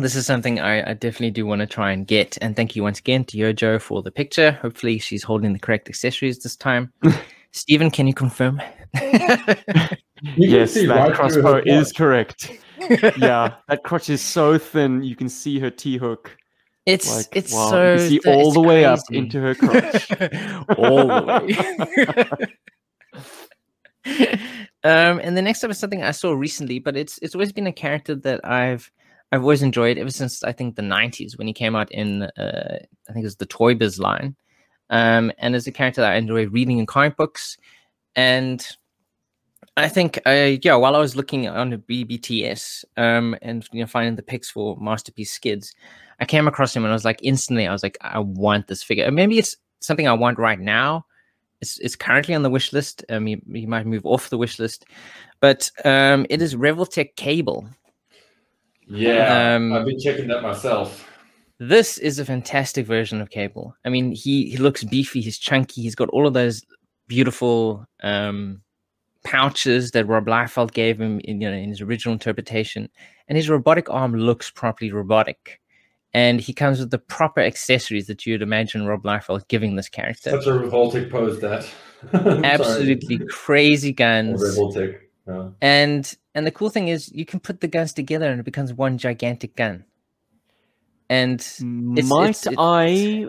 This 0.00 0.14
is 0.14 0.26
something 0.26 0.60
I, 0.60 0.90
I 0.90 0.94
definitely 0.94 1.32
do 1.32 1.44
want 1.44 1.58
to 1.60 1.66
try 1.66 1.90
and 1.90 2.06
get. 2.06 2.38
And 2.40 2.54
thank 2.54 2.76
you 2.76 2.84
once 2.84 3.00
again 3.00 3.24
to 3.24 3.36
Yojo 3.36 3.80
for 3.82 4.00
the 4.00 4.12
picture. 4.12 4.52
Hopefully, 4.52 5.00
she's 5.00 5.24
holding 5.24 5.52
the 5.52 5.58
correct 5.58 5.88
accessories 5.88 6.38
this 6.38 6.54
time. 6.54 6.92
Stephen, 7.50 7.90
can 7.90 8.06
you 8.06 8.14
confirm? 8.14 8.62
You 10.22 10.48
can 10.48 10.50
yes, 10.50 10.74
that 10.74 10.88
right 10.88 11.14
crossbow 11.14 11.62
is 11.64 11.92
correct. 11.92 12.50
yeah, 13.18 13.54
that 13.68 13.84
crotch 13.84 14.10
is 14.10 14.20
so 14.20 14.58
thin 14.58 15.02
you 15.02 15.14
can 15.14 15.28
see 15.28 15.60
her 15.60 15.70
T 15.70 15.96
hook. 15.96 16.36
It's 16.86 17.14
Like 17.14 17.26
it's 17.36 17.52
wow, 17.52 17.70
so 17.70 17.92
you 17.92 17.98
see 18.00 18.18
th- 18.18 18.36
all 18.36 18.50
the 18.50 18.60
way 18.60 18.84
up 18.84 19.00
into 19.12 19.40
her 19.40 19.54
crotch. 19.54 20.10
all 20.78 21.06
the 21.06 22.36
way. 24.04 24.24
um, 24.84 25.20
and 25.22 25.36
the 25.36 25.42
next 25.42 25.62
up 25.62 25.70
is 25.70 25.78
something 25.78 26.02
I 26.02 26.10
saw 26.10 26.32
recently, 26.32 26.78
but 26.78 26.96
it's 26.96 27.18
it's 27.22 27.34
always 27.34 27.52
been 27.52 27.66
a 27.66 27.72
character 27.72 28.16
that 28.16 28.44
I've 28.44 28.90
I've 29.30 29.42
always 29.42 29.62
enjoyed 29.62 29.98
ever 29.98 30.10
since 30.10 30.42
I 30.42 30.52
think 30.52 30.74
the 30.74 30.82
'90s 30.82 31.38
when 31.38 31.46
he 31.46 31.52
came 31.52 31.76
out 31.76 31.92
in 31.92 32.22
uh, 32.22 32.78
I 33.08 33.12
think 33.12 33.22
it 33.22 33.26
was 33.26 33.36
the 33.36 33.46
Toy 33.46 33.74
Biz 33.74 34.00
line, 34.00 34.34
um, 34.90 35.30
and 35.38 35.54
as 35.54 35.66
a 35.68 35.72
character 35.72 36.00
that 36.00 36.12
I 36.12 36.16
enjoy 36.16 36.48
reading 36.48 36.78
in 36.78 36.86
comic 36.86 37.16
books, 37.16 37.56
and 38.18 38.66
I 39.76 39.88
think 39.88 40.20
uh, 40.26 40.56
yeah, 40.60 40.74
while 40.74 40.96
I 40.96 40.98
was 40.98 41.14
looking 41.14 41.46
on 41.46 41.70
the 41.70 41.78
BBTS 41.78 42.84
um, 42.96 43.36
and 43.42 43.64
you 43.72 43.80
know 43.80 43.86
finding 43.86 44.16
the 44.16 44.24
pics 44.24 44.50
for 44.50 44.76
Masterpiece 44.80 45.30
Skids, 45.30 45.72
I 46.18 46.24
came 46.24 46.48
across 46.48 46.74
him 46.74 46.82
and 46.82 46.90
I 46.90 46.96
was 46.96 47.04
like 47.04 47.20
instantly 47.22 47.68
I 47.68 47.72
was 47.72 47.84
like 47.84 47.96
I 48.00 48.18
want 48.18 48.66
this 48.66 48.82
figure. 48.82 49.04
And 49.04 49.14
maybe 49.14 49.38
it's 49.38 49.56
something 49.78 50.08
I 50.08 50.14
want 50.14 50.36
right 50.36 50.58
now. 50.58 51.06
It's 51.60 51.78
it's 51.78 51.94
currently 51.94 52.34
on 52.34 52.42
the 52.42 52.50
wish 52.50 52.72
list. 52.72 53.04
Um, 53.08 53.28
you, 53.28 53.40
you 53.46 53.68
might 53.68 53.86
move 53.86 54.04
off 54.04 54.30
the 54.30 54.38
wish 54.38 54.58
list, 54.58 54.86
but 55.38 55.70
um, 55.84 56.26
it 56.28 56.42
is 56.42 56.56
Revoltech 56.56 57.14
Cable. 57.14 57.68
Yeah, 58.88 59.54
Um, 59.54 59.72
I've 59.72 59.86
been 59.86 60.00
checking 60.00 60.26
that 60.26 60.42
myself. 60.42 61.08
This 61.60 61.98
is 61.98 62.18
a 62.18 62.24
fantastic 62.24 62.84
version 62.84 63.20
of 63.20 63.30
Cable. 63.30 63.76
I 63.84 63.90
mean, 63.90 64.10
he 64.10 64.50
he 64.50 64.56
looks 64.56 64.82
beefy. 64.82 65.20
He's 65.20 65.38
chunky. 65.38 65.82
He's 65.82 65.94
got 65.94 66.08
all 66.08 66.26
of 66.26 66.34
those 66.34 66.64
beautiful 67.08 67.84
um, 68.02 68.62
pouches 69.24 69.90
that 69.90 70.06
Rob 70.06 70.26
Liefeld 70.26 70.72
gave 70.72 71.00
him 71.00 71.20
in 71.24 71.40
you 71.40 71.50
know 71.50 71.56
in 71.56 71.68
his 71.70 71.80
original 71.80 72.12
interpretation, 72.12 72.88
and 73.26 73.36
his 73.36 73.48
robotic 73.50 73.90
arm 73.90 74.14
looks 74.14 74.50
properly 74.50 74.92
robotic. 74.92 75.60
And 76.14 76.40
he 76.40 76.54
comes 76.54 76.80
with 76.80 76.90
the 76.90 76.98
proper 76.98 77.40
accessories 77.42 78.06
that 78.06 78.24
you'd 78.24 78.40
imagine 78.40 78.86
Rob 78.86 79.02
Liefeld 79.02 79.46
giving 79.48 79.76
this 79.76 79.90
character. 79.90 80.30
Such 80.30 80.46
a 80.46 80.54
revolting 80.54 81.10
pose 81.10 81.40
that. 81.40 81.68
Absolutely 82.12 83.18
crazy 83.28 83.90
A 83.90 83.92
guns. 83.92 84.42
revolting. 84.42 84.94
Yeah. 85.26 85.48
And 85.60 86.16
and 86.34 86.46
the 86.46 86.50
cool 86.50 86.70
thing 86.70 86.88
is 86.88 87.12
you 87.12 87.26
can 87.26 87.40
put 87.40 87.60
the 87.60 87.68
guns 87.68 87.92
together 87.92 88.30
and 88.30 88.40
it 88.40 88.44
becomes 88.44 88.72
one 88.72 88.96
gigantic 88.96 89.54
gun. 89.56 89.84
And 91.10 91.46
Might 91.60 92.30
it's- 92.30 92.46
it- 92.46 92.54
I 92.58 93.26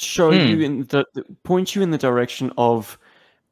show 0.00 0.30
Hmm. 0.32 0.46
you 0.48 0.60
in 0.60 0.78
the, 0.86 1.04
the- 1.14 1.24
point 1.44 1.74
you 1.74 1.82
in 1.82 1.90
the 1.90 1.98
direction 1.98 2.52
of 2.56 2.98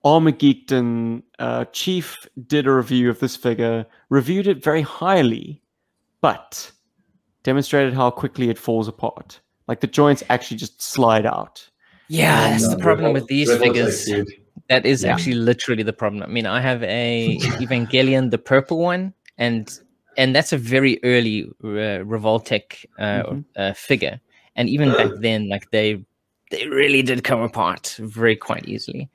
Armageddon? 0.04 1.22
Uh, 1.38 1.64
Chief 1.72 2.16
did 2.46 2.66
a 2.66 2.72
review 2.72 3.10
of 3.10 3.20
this 3.20 3.36
figure, 3.36 3.86
reviewed 4.08 4.46
it 4.46 4.62
very 4.62 4.82
highly, 4.82 5.62
but 6.20 6.70
demonstrated 7.42 7.94
how 7.94 8.10
quickly 8.10 8.48
it 8.50 8.58
falls 8.58 8.88
apart. 8.88 9.40
Like 9.66 9.80
the 9.80 9.86
joints 9.86 10.22
actually 10.30 10.56
just 10.56 10.80
slide 10.82 11.26
out. 11.26 11.68
yeah, 12.08 12.44
And, 12.46 12.54
that's 12.54 12.72
uh, 12.72 12.76
the 12.76 12.82
problem 12.82 13.12
with 13.12 13.26
these 13.26 13.54
figures. 13.58 14.08
That 14.68 14.84
is 14.86 15.02
Yeah. 15.04 15.12
actually 15.12 15.34
literally 15.34 15.82
the 15.82 15.92
problem. 15.92 16.22
I 16.22 16.26
mean, 16.26 16.46
I 16.46 16.60
have 16.60 16.82
a 16.82 17.36
Evangelion, 17.60 18.30
the 18.30 18.38
purple 18.38 18.78
one, 18.78 19.14
and 19.38 19.70
and 20.16 20.34
that's 20.34 20.52
a 20.52 20.58
very 20.58 20.98
early 21.04 21.44
uh, 21.62 22.02
Revoltech 22.04 22.84
uh, 22.98 23.22
Mhm. 23.22 23.44
uh, 23.56 23.72
figure. 23.74 24.20
And 24.56 24.68
even 24.68 24.90
back 24.92 25.10
then, 25.20 25.48
like 25.48 25.70
they 25.70 26.04
they 26.50 26.66
really 26.68 27.02
did 27.02 27.24
come 27.24 27.40
apart 27.40 27.96
very 27.98 28.36
quite 28.36 28.66
easily. 28.68 29.08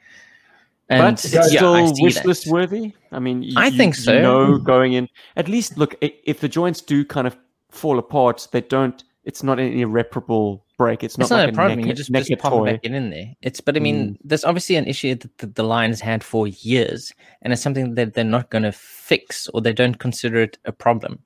And 0.89 1.15
but 1.15 1.25
yeah, 1.31 1.39
it's 1.39 1.51
still 1.51 1.73
I 1.73 1.91
wish 1.99 2.23
list 2.25 2.47
worthy. 2.47 2.93
I 3.11 3.19
mean, 3.19 3.41
you, 3.43 3.53
I 3.55 3.67
you- 3.67 3.77
think 3.77 3.95
you 3.97 4.03
so. 4.03 4.21
know, 4.21 4.57
going 4.57 4.93
in, 4.93 5.07
at 5.35 5.47
least 5.47 5.77
look 5.77 5.95
if 6.01 6.39
the 6.39 6.49
joints 6.49 6.81
do 6.81 7.05
kind 7.05 7.25
of 7.27 7.37
fall 7.71 7.99
apart, 7.99 8.47
they 8.51 8.61
don't. 8.61 9.03
It's 9.23 9.41
not 9.41 9.57
an 9.57 9.71
irreparable 9.71 10.65
break. 10.77 11.01
It's 11.03 11.17
not 11.17 11.23
it's 11.25 11.31
not 11.31 11.45
like 11.45 11.49
a 11.49 11.53
problem. 11.53 11.79
Neck, 11.79 11.87
you 11.87 11.93
just, 11.93 12.11
neck 12.11 12.25
just 12.25 12.41
pop 12.41 12.67
it 12.67 12.81
back 12.83 12.83
in 12.83 13.09
there. 13.09 13.33
It's 13.41 13.61
but 13.61 13.77
I 13.77 13.79
mean, 13.79 14.17
there's 14.23 14.43
obviously 14.43 14.75
an 14.75 14.85
issue 14.85 15.15
that 15.15 15.37
the, 15.37 15.47
the 15.47 15.67
has 15.67 16.01
had 16.01 16.23
for 16.23 16.47
years, 16.47 17.13
and 17.41 17.53
it's 17.53 17.61
something 17.61 17.95
that 17.95 18.13
they're 18.13 18.25
not 18.25 18.49
going 18.49 18.63
to 18.63 18.73
fix 18.73 19.47
or 19.53 19.61
they 19.61 19.73
don't 19.73 19.97
consider 19.97 20.41
it 20.41 20.57
a 20.65 20.71
problem. 20.71 21.19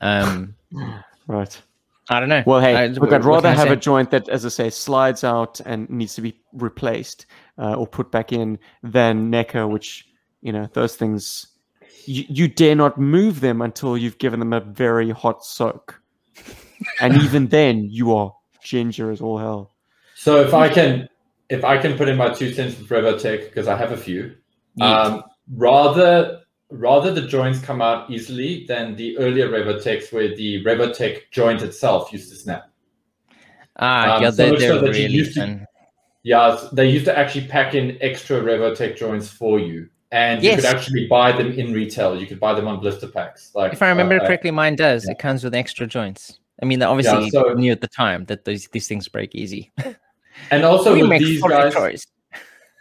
Um, 0.00 0.56
Right. 1.26 1.62
I 2.10 2.20
don't 2.20 2.28
know. 2.28 2.42
Well, 2.46 2.60
hey, 2.60 2.74
I- 2.76 2.86
look, 2.88 3.02
what- 3.02 3.14
I'd 3.14 3.24
rather 3.24 3.50
have 3.52 3.68
say? 3.68 3.72
a 3.72 3.76
joint 3.76 4.10
that, 4.10 4.28
as 4.28 4.44
I 4.44 4.48
say, 4.48 4.70
slides 4.70 5.24
out 5.24 5.60
and 5.60 5.88
needs 5.88 6.14
to 6.16 6.22
be 6.22 6.38
replaced 6.52 7.26
uh, 7.58 7.74
or 7.74 7.86
put 7.86 8.10
back 8.10 8.32
in 8.32 8.58
than 8.82 9.30
NECA, 9.30 9.68
which, 9.70 10.06
you 10.42 10.52
know, 10.52 10.68
those 10.74 10.96
things, 10.96 11.46
you, 12.04 12.24
you 12.28 12.48
dare 12.48 12.74
not 12.74 12.98
move 12.98 13.40
them 13.40 13.62
until 13.62 13.96
you've 13.96 14.18
given 14.18 14.38
them 14.38 14.52
a 14.52 14.60
very 14.60 15.10
hot 15.10 15.44
soak. 15.44 16.00
and 17.00 17.22
even 17.22 17.46
then, 17.48 17.88
you 17.90 18.14
are 18.14 18.34
ginger 18.62 19.10
as 19.10 19.20
all 19.20 19.38
hell. 19.38 19.72
So 20.14 20.40
if 20.40 20.52
I 20.52 20.68
can, 20.68 21.08
if 21.48 21.64
I 21.64 21.78
can 21.78 21.96
put 21.96 22.08
in 22.08 22.16
my 22.16 22.30
two 22.30 22.52
cents 22.52 22.78
with 22.78 22.88
Revoltech 22.88 23.44
because 23.44 23.68
I 23.68 23.76
have 23.76 23.92
a 23.92 23.96
few, 23.96 24.34
um, 24.80 25.22
rather 25.52 26.40
rather 26.70 27.12
the 27.12 27.26
joints 27.26 27.58
come 27.60 27.80
out 27.82 28.10
easily 28.10 28.64
than 28.66 28.96
the 28.96 29.16
earlier 29.18 29.48
Revoltechs 29.48 30.12
where 30.12 30.34
the 30.34 30.62
Revoltech 30.64 31.22
joint 31.30 31.62
itself 31.62 32.12
used 32.12 32.30
to 32.30 32.36
snap. 32.36 32.64
Ah, 33.78 34.16
Um, 34.16 34.22
yeah, 34.22 34.30
so 34.30 34.36
they're, 34.36 34.58
so 34.60 34.78
they're 34.80 34.96
you 34.96 35.02
really 35.04 35.14
used 35.14 35.34
to- 35.34 35.66
Yeah, 36.22 36.58
they 36.72 36.88
used 36.88 37.04
to 37.06 37.18
actually 37.18 37.46
pack 37.48 37.74
in 37.74 37.98
extra 38.00 38.40
Revoltech 38.40 38.96
joints 38.96 39.28
for 39.28 39.58
you, 39.60 39.88
and 40.10 40.42
you 40.42 40.54
could 40.54 40.64
actually 40.64 41.06
buy 41.06 41.32
them 41.32 41.52
in 41.52 41.72
retail. 41.72 42.18
You 42.18 42.26
could 42.26 42.40
buy 42.40 42.54
them 42.54 42.66
on 42.66 42.80
blister 42.80 43.08
packs. 43.08 43.50
Like 43.54 43.72
If 43.72 43.82
I 43.82 43.88
remember 43.88 44.16
uh, 44.16 44.26
correctly, 44.26 44.50
mine 44.50 44.76
does. 44.76 45.04
yeah. 45.04 45.12
It 45.12 45.18
comes 45.18 45.44
with 45.44 45.54
extra 45.54 45.86
joints. 45.86 46.38
I 46.62 46.66
mean, 46.66 46.78
they 46.78 46.86
obviously 46.86 47.30
so- 47.30 47.52
knew 47.54 47.72
at 47.72 47.80
the 47.80 47.88
time 47.88 48.24
that 48.26 48.44
these 48.44 48.68
these 48.68 48.88
things 48.88 49.06
break 49.08 49.34
easy. 49.34 49.70
and 50.50 50.64
also 50.64 50.94
we 50.98 51.02
with 51.02 51.18
these 51.20 51.42
guys, 51.42 51.74
toys. 51.74 52.06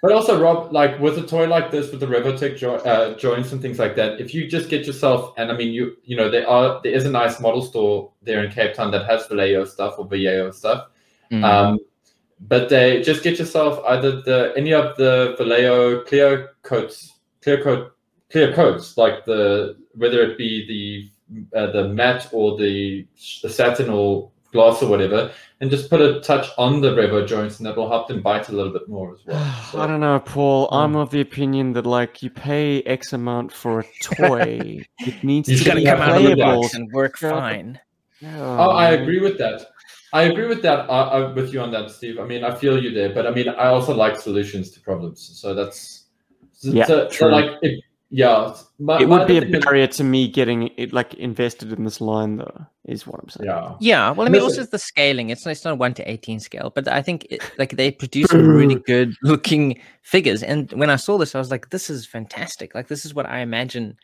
But 0.04 0.12
also, 0.12 0.38
Rob, 0.38 0.74
like 0.74 1.00
with 1.00 1.18
a 1.18 1.26
toy 1.26 1.48
like 1.48 1.72
this, 1.72 1.90
with 1.90 2.02
the 2.02 2.08
Revoltech 2.08 2.58
jo- 2.58 2.76
uh, 2.76 3.16
joints 3.16 3.54
and 3.54 3.62
things 3.62 3.80
like 3.80 3.96
that, 3.96 4.20
if 4.20 4.34
you 4.34 4.50
just 4.50 4.70
get 4.70 4.86
yourself, 4.86 5.34
and 5.38 5.50
I 5.50 5.56
mean, 5.56 5.74
you 5.74 5.96
you 6.04 6.18
know, 6.18 6.30
there 6.30 6.46
are 6.46 6.82
there 6.84 6.92
is 6.92 7.06
a 7.06 7.10
nice 7.10 7.40
model 7.40 7.62
store 7.62 8.12
there 8.22 8.44
in 8.44 8.52
Cape 8.52 8.74
Town 8.74 8.92
that 8.92 9.10
has 9.10 9.26
Vallejo 9.28 9.64
stuff 9.64 9.96
or 9.98 10.06
Vallejo 10.06 10.52
stuff. 10.52 10.90
Mm. 11.32 11.44
Um, 11.46 11.80
but 12.42 12.68
they 12.68 13.02
just 13.02 13.24
get 13.24 13.40
yourself 13.40 13.82
either 13.88 14.22
the 14.24 14.52
any 14.58 14.74
of 14.74 14.98
the 14.98 15.36
Vallejo 15.38 16.02
clear 16.04 16.50
coats, 16.64 17.14
clear 17.42 17.64
coat, 17.64 17.96
clear 18.30 18.54
coats, 18.54 18.98
like 18.98 19.24
the 19.24 19.78
whether 19.96 20.22
it 20.22 20.38
be 20.38 20.68
the 20.68 21.58
uh, 21.58 21.72
the 21.72 21.88
matte 21.88 22.28
or 22.34 22.58
the, 22.58 23.08
the 23.42 23.50
satin 23.50 23.90
or 23.90 24.32
gloss 24.54 24.82
or 24.82 24.88
whatever, 24.88 25.32
and 25.60 25.70
just 25.70 25.90
put 25.90 26.00
a 26.00 26.22
touch 26.22 26.48
on 26.58 26.80
the 26.80 26.92
Revo 26.92 27.28
joints, 27.28 27.58
and 27.60 27.66
that 27.66 27.76
will 27.76 27.90
help 27.90 28.08
them 28.08 28.22
bite 28.22 28.48
a 28.50 28.54
little 28.54 28.72
bit 28.72 28.88
more 28.88 29.14
as 29.16 29.20
well. 29.26 29.54
So- 29.72 29.82
I 29.82 29.88
don't 29.88 30.00
know, 30.00 30.20
Paul. 30.20 30.70
Um, 30.72 30.96
I'm 30.96 30.96
of 31.02 31.10
the 31.10 31.20
opinion 31.22 31.74
that, 31.74 31.86
like, 31.86 32.24
you 32.24 32.30
pay 32.30 32.82
X 32.84 33.12
amount 33.12 33.52
for 33.52 33.82
a 33.82 33.86
toy, 34.02 34.86
it 35.00 35.24
needs 35.24 35.50
You 35.50 35.56
it's 35.56 35.64
to 35.66 35.70
to 35.72 35.76
be 35.76 35.86
come 35.86 36.00
out 36.00 36.16
of 36.18 36.24
the 36.24 36.36
playable. 36.36 36.62
box 36.62 36.74
and 36.76 36.90
work 36.94 37.20
Yeah. 37.22 37.32
fine. 37.32 37.80
Oh, 38.38 38.70
I 38.70 38.92
agree 38.92 39.20
with 39.20 39.38
that. 39.40 39.68
I 40.14 40.24
agree 40.24 40.48
with 40.48 40.62
that. 40.62 40.82
I, 40.90 41.00
I, 41.16 41.32
with 41.34 41.52
you 41.52 41.60
on 41.60 41.72
that, 41.72 41.90
Steve. 41.90 42.20
I 42.20 42.24
mean, 42.26 42.44
I 42.44 42.54
feel 42.56 42.82
you 42.82 42.92
there, 42.92 43.12
but 43.14 43.26
I 43.28 43.32
mean, 43.32 43.50
I 43.50 43.68
also 43.68 43.94
like 43.96 44.16
solutions 44.16 44.70
to 44.72 44.80
problems. 44.80 45.20
So 45.42 45.54
that's 45.56 46.06
so, 46.54 46.70
Yeah, 46.72 46.86
so, 46.86 47.10
so 47.10 47.10
true. 47.10 47.32
like, 47.32 47.50
if, 47.64 47.84
yeah, 48.16 48.56
my, 48.80 49.00
It 49.02 49.10
would 49.10 49.28
be 49.28 49.38
a 49.38 49.42
other 49.42 49.58
is- 49.58 49.66
barrier 49.66 49.88
to 49.88 50.04
me 50.04 50.28
getting 50.28 50.70
it 50.78 50.94
like 50.94 51.14
invested 51.16 51.74
in 51.74 51.84
this 51.84 52.00
line, 52.00 52.38
though. 52.38 52.66
Is 52.86 53.08
what 53.08 53.20
I'm 53.24 53.30
saying. 53.30 53.50
Yeah, 53.50 53.76
Yeah, 53.80 54.12
well, 54.12 54.28
I 54.28 54.30
mean, 54.30 54.42
also 54.42 54.50
Listen- 54.62 54.64
it's 54.64 54.72
the 54.72 54.80
scaling. 54.80 55.30
It's 55.30 55.46
not, 55.46 55.52
it's 55.52 55.66
not 55.66 55.78
one 55.78 55.94
to 55.96 56.04
eighteen 56.10 56.40
scale, 56.40 56.72
but 56.76 56.88
I 56.88 57.02
think 57.02 57.26
it, 57.30 57.42
like 57.58 57.76
they 57.78 57.92
produce 57.92 58.30
some 58.30 58.46
really 58.60 58.76
good 58.76 59.16
looking 59.24 59.80
figures. 60.04 60.44
And 60.44 60.72
when 60.74 60.90
I 60.90 60.98
saw 60.98 61.18
this, 61.18 61.34
I 61.34 61.40
was 61.40 61.50
like, 61.50 61.70
"This 61.72 61.90
is 61.90 62.06
fantastic! 62.06 62.76
Like 62.76 62.88
this 62.90 63.04
is 63.06 63.14
what 63.14 63.26
I 63.26 63.40
imagine 63.40 63.98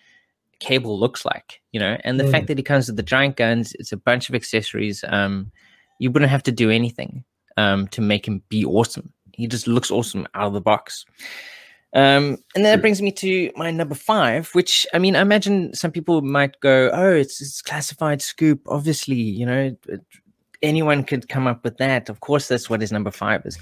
Cable 0.60 0.98
looks 1.00 1.26
like." 1.26 1.62
You 1.74 1.80
know, 1.82 1.98
and 2.06 2.20
the 2.20 2.24
Mm. 2.24 2.32
fact 2.32 2.48
that 2.48 2.58
he 2.58 2.64
comes 2.64 2.88
with 2.88 2.96
the 2.98 3.04
giant 3.04 3.36
guns, 3.36 3.74
it's 3.80 3.92
a 3.92 3.98
bunch 3.98 4.30
of 4.30 4.34
accessories. 4.36 5.04
Um, 5.08 5.52
you 6.00 6.10
wouldn't 6.10 6.32
have 6.32 6.44
to 6.44 6.52
do 6.52 6.70
anything 6.70 7.24
um 7.58 7.88
to 7.90 8.02
make 8.02 8.26
him 8.28 8.42
be 8.50 8.64
awesome. 8.64 9.12
He 9.34 9.46
just 9.48 9.68
looks 9.68 9.92
awesome 9.92 10.26
out 10.36 10.48
of 10.48 10.54
the 10.54 10.62
box. 10.62 11.06
Um, 11.94 12.38
and 12.56 12.64
that 12.66 12.82
brings 12.82 13.02
me 13.02 13.12
to 13.14 13.52
my 13.56 13.72
number 13.72 13.96
five, 13.96 14.50
which 14.54 14.86
I 14.94 15.00
mean, 15.00 15.16
I 15.16 15.22
imagine 15.22 15.74
some 15.74 15.92
people 15.92 16.22
might 16.22 16.60
go, 16.60 16.92
"Oh, 16.94 17.12
it's, 17.12 17.42
it's 17.42 17.62
classified 17.62 18.22
scoop." 18.22 18.62
Obviously, 18.68 19.16
you 19.16 19.46
know, 19.46 19.76
anyone 20.62 21.04
could 21.04 21.30
come 21.30 21.48
up 21.48 21.64
with 21.64 21.78
that. 21.78 22.10
Of 22.10 22.20
course, 22.20 22.48
that's 22.48 22.70
what 22.70 22.82
his 22.82 22.92
number 22.92 23.12
five 23.12 23.42
is. 23.46 23.58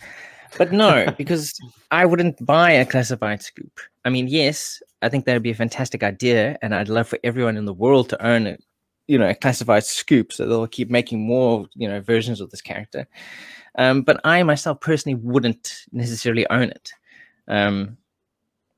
But 0.58 0.74
no, 0.74 1.08
because 1.18 1.54
I 1.91 2.06
wouldn't 2.06 2.45
buy 2.45 2.72
a 2.72 2.86
classified 2.86 3.44
scoop. 3.44 3.80
I 4.04 4.10
mean, 4.10 4.28
yes, 4.28 4.82
I 5.02 5.10
think 5.10 5.26
that'd 5.26 5.44
be 5.44 5.52
a 5.52 5.56
fantastic 5.56 6.04
idea, 6.04 6.58
and 6.62 6.76
I'd 6.76 6.90
love 6.90 7.08
for 7.08 7.20
everyone 7.24 7.56
in 7.58 7.66
the 7.66 7.74
world 7.74 8.10
to 8.10 8.26
own 8.26 8.48
it. 8.48 8.64
you 9.08 9.18
know, 9.18 9.30
a 9.30 9.36
classified 9.36 9.86
scoop, 9.86 10.34
so 10.34 10.45
they'll 10.45 10.68
keep 10.68 10.90
making 10.90 11.22
more, 11.26 11.66
you 11.76 11.88
know, 11.88 12.02
versions 12.02 12.41
of 12.41 12.49
this 12.49 12.62
character. 12.62 13.08
Um, 13.78 14.02
but 14.02 14.20
I 14.26 14.44
myself 14.44 14.82
personally 14.82 15.16
wouldn't 15.16 15.86
necessarily 15.94 16.45
own 16.49 16.72
it. 16.72 16.91
Um, 17.48 17.98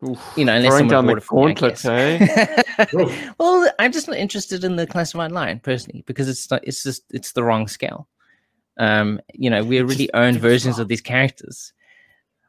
Oof, 0.07 0.33
you 0.37 0.45
know, 0.45 0.55
unless 0.55 0.71
throwing 0.71 0.87
down 0.87 1.05
the 1.07 1.19
for 1.19 1.47
me, 1.47 1.53
gauntlet, 1.53 1.83
eh? 1.85 2.63
well, 3.37 3.69
I'm 3.79 3.91
just 3.91 4.07
not 4.07 4.15
interested 4.17 4.63
in 4.63 4.77
the 4.77 4.87
classified 4.87 5.31
line 5.33 5.59
personally 5.59 6.03
because 6.07 6.29
it's 6.29 6.49
not, 6.49 6.61
it's 6.65 6.83
just 6.83 7.03
it's 7.11 7.33
the 7.33 7.43
wrong 7.43 7.67
scale. 7.67 8.07
Um, 8.77 9.19
you 9.33 9.49
know, 9.49 9.61
we 9.63 9.79
already 9.81 10.11
own 10.13 10.37
versions 10.37 10.75
wrong. 10.77 10.83
of 10.83 10.87
these 10.87 11.01
characters. 11.01 11.73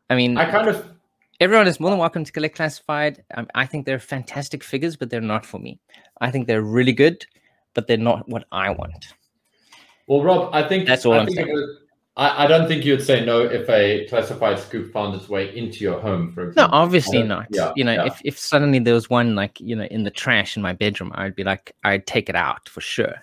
I 0.08 0.14
mean, 0.14 0.36
I 0.38 0.48
kind 0.48 0.68
of 0.68 0.88
everyone 1.40 1.66
is 1.66 1.80
more 1.80 1.90
than 1.90 1.98
welcome 1.98 2.22
to 2.22 2.30
collect 2.30 2.54
classified. 2.54 3.24
Um, 3.34 3.48
I 3.54 3.66
think 3.66 3.84
they're 3.84 3.98
fantastic 3.98 4.62
figures, 4.62 4.94
but 4.96 5.10
they're 5.10 5.20
not 5.20 5.44
for 5.44 5.58
me. 5.58 5.80
I 6.20 6.30
think 6.30 6.46
they're 6.46 6.62
really 6.62 6.92
good, 6.92 7.26
but 7.74 7.88
they're 7.88 7.96
not 7.96 8.28
what 8.28 8.44
I 8.52 8.70
want. 8.70 9.06
well, 10.06 10.22
Rob. 10.22 10.50
I 10.54 10.68
think 10.68 10.86
That's 10.86 11.04
all 11.04 11.14
I 11.14 11.18
I'm 11.18 11.26
think 11.26 11.36
saying. 11.38 11.48
it 11.48 11.52
would- 11.54 11.76
I, 12.20 12.44
I 12.44 12.46
don't 12.46 12.68
think 12.68 12.84
you'd 12.84 13.02
say 13.02 13.24
no 13.24 13.40
if 13.40 13.66
a 13.70 14.06
classified 14.06 14.58
scoop 14.58 14.92
found 14.92 15.14
its 15.14 15.30
way 15.30 15.56
into 15.56 15.82
your 15.82 15.98
home, 16.00 16.32
for 16.32 16.48
example. 16.48 16.70
No, 16.70 16.78
obviously 16.78 17.22
not. 17.22 17.46
yeah, 17.48 17.72
you 17.76 17.82
know, 17.82 17.94
yeah. 17.94 18.04
if, 18.04 18.20
if 18.22 18.38
suddenly 18.38 18.78
there 18.78 18.92
was 18.92 19.08
one 19.08 19.34
like, 19.34 19.58
you 19.58 19.74
know, 19.74 19.84
in 19.84 20.04
the 20.04 20.10
trash 20.10 20.54
in 20.54 20.62
my 20.62 20.74
bedroom, 20.74 21.12
I'd 21.14 21.34
be 21.34 21.44
like, 21.44 21.74
I'd 21.82 22.06
take 22.06 22.28
it 22.28 22.36
out 22.36 22.68
for 22.68 22.82
sure. 22.82 23.14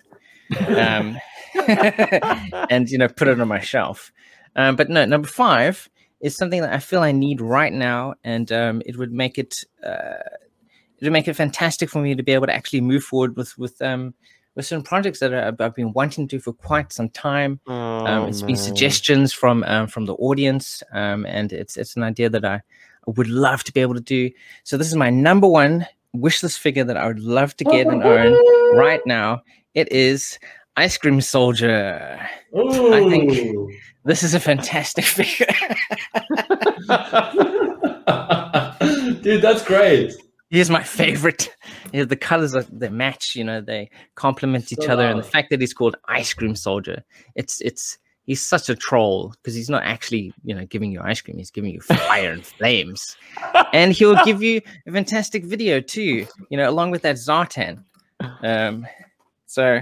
Um, 0.70 1.18
and, 2.70 2.90
you 2.90 2.98
know, 2.98 3.10
put 3.10 3.28
it 3.28 3.40
on 3.42 3.50
my 3.50 3.60
shelf. 3.60 4.14
Um, 4.56 4.78
but 4.78 4.90
no, 4.90 5.04
number 5.04 5.28
five 5.28 5.90
is 6.22 6.38
something 6.38 6.62
that 6.62 6.74
I 6.74 6.80
feel 6.80 7.02
I 7.02 7.12
need 7.12 7.42
right 7.42 7.74
now. 7.74 8.16
And 8.24 8.50
um, 8.54 8.82
it 8.86 8.98
would 8.98 9.12
make 9.12 9.38
it, 9.38 9.66
uh, 9.86 10.24
it 10.98 11.04
would 11.04 11.12
make 11.12 11.28
it 11.28 11.34
fantastic 11.34 11.90
for 11.90 12.02
me 12.02 12.16
to 12.16 12.24
be 12.24 12.32
able 12.32 12.48
to 12.48 12.56
actually 12.56 12.80
move 12.80 13.04
forward 13.04 13.36
with, 13.36 13.58
with, 13.58 13.82
um, 13.82 14.14
with 14.58 14.66
some 14.66 14.82
projects 14.82 15.20
that 15.20 15.34
I've 15.62 15.76
been 15.76 15.94
wanting 15.94 16.28
to 16.28 16.36
do 16.36 16.42
for 16.42 16.52
quite 16.52 16.92
some 16.92 17.10
time. 17.10 17.60
Oh, 17.68 18.06
Um, 18.06 18.28
it's 18.28 18.42
been 18.42 18.58
suggestions 18.58 19.32
from 19.32 19.64
um, 19.64 19.88
from 19.88 20.06
the 20.08 20.16
audience, 20.16 20.82
um, 20.92 21.26
and 21.28 21.54
it's 21.54 21.78
it's 21.78 21.96
an 21.96 22.04
idea 22.04 22.28
that 22.30 22.44
I 22.44 22.62
would 23.06 23.30
love 23.30 23.64
to 23.66 23.72
be 23.72 23.80
able 23.82 23.94
to 23.94 24.02
do. 24.02 24.32
So 24.64 24.76
this 24.76 24.88
is 24.88 24.96
my 24.96 25.10
number 25.12 25.48
one 25.48 25.86
wish 26.14 26.42
list 26.44 26.60
figure 26.60 26.84
that 26.84 26.98
I 26.98 27.06
would 27.08 27.20
love 27.20 27.56
to 27.58 27.64
get 27.64 27.86
and 27.88 28.04
own 28.04 28.76
right 28.76 29.02
now. 29.06 29.44
It 29.76 29.92
is 29.92 30.40
Ice 30.76 30.98
Cream 30.98 31.22
Soldier. 31.22 32.20
I 32.56 33.10
think- 33.10 33.72
This 34.06 34.24
is 34.24 34.34
a 34.34 34.40
fantastic 34.40 35.06
figure. 35.18 35.48
Dude, 39.22 39.42
that's 39.42 39.64
great. 39.64 40.14
He's 40.50 40.70
my 40.70 40.84
favorite. 41.02 41.56
Yeah, 41.92 42.06
the 42.06 42.16
colors 42.16 42.56
are 42.56 42.64
they 42.72 42.90
match. 42.90 43.36
You 43.36 43.44
know, 43.44 43.62
they 43.62 43.90
complement 44.16 44.72
each 44.72 44.80
So 44.82 44.92
other, 44.92 45.08
and 45.08 45.20
the 45.20 45.24
fact 45.24 45.50
that 45.50 45.62
he's 45.62 45.74
called 45.74 45.96
Ice 46.08 46.34
Cream 46.34 46.56
Soldier, 46.56 47.04
it's 47.36 47.62
it's 47.62 47.98
he's 48.26 48.46
such 48.46 48.70
a 48.70 48.76
troll 48.76 49.34
because 49.38 49.56
he's 49.56 49.70
not 49.70 49.84
actually 49.84 50.34
you 50.44 50.56
know 50.56 50.66
giving 50.66 50.92
you 50.92 51.02
ice 51.02 51.22
cream. 51.22 51.38
He's 51.38 51.52
giving 51.52 51.72
you 51.74 51.82
fire 51.82 52.32
and 52.32 52.46
flames, 52.58 53.18
and 53.74 53.92
he'll 53.92 54.24
give 54.24 54.42
you 54.42 54.62
a 54.86 54.92
fantastic 54.92 55.44
video 55.44 55.80
too. 55.82 56.28
You 56.50 56.58
know, 56.58 56.70
along 56.70 56.92
with 56.92 57.02
that 57.02 57.16
Zartan. 57.16 57.84
Um, 58.42 58.88
so 59.46 59.82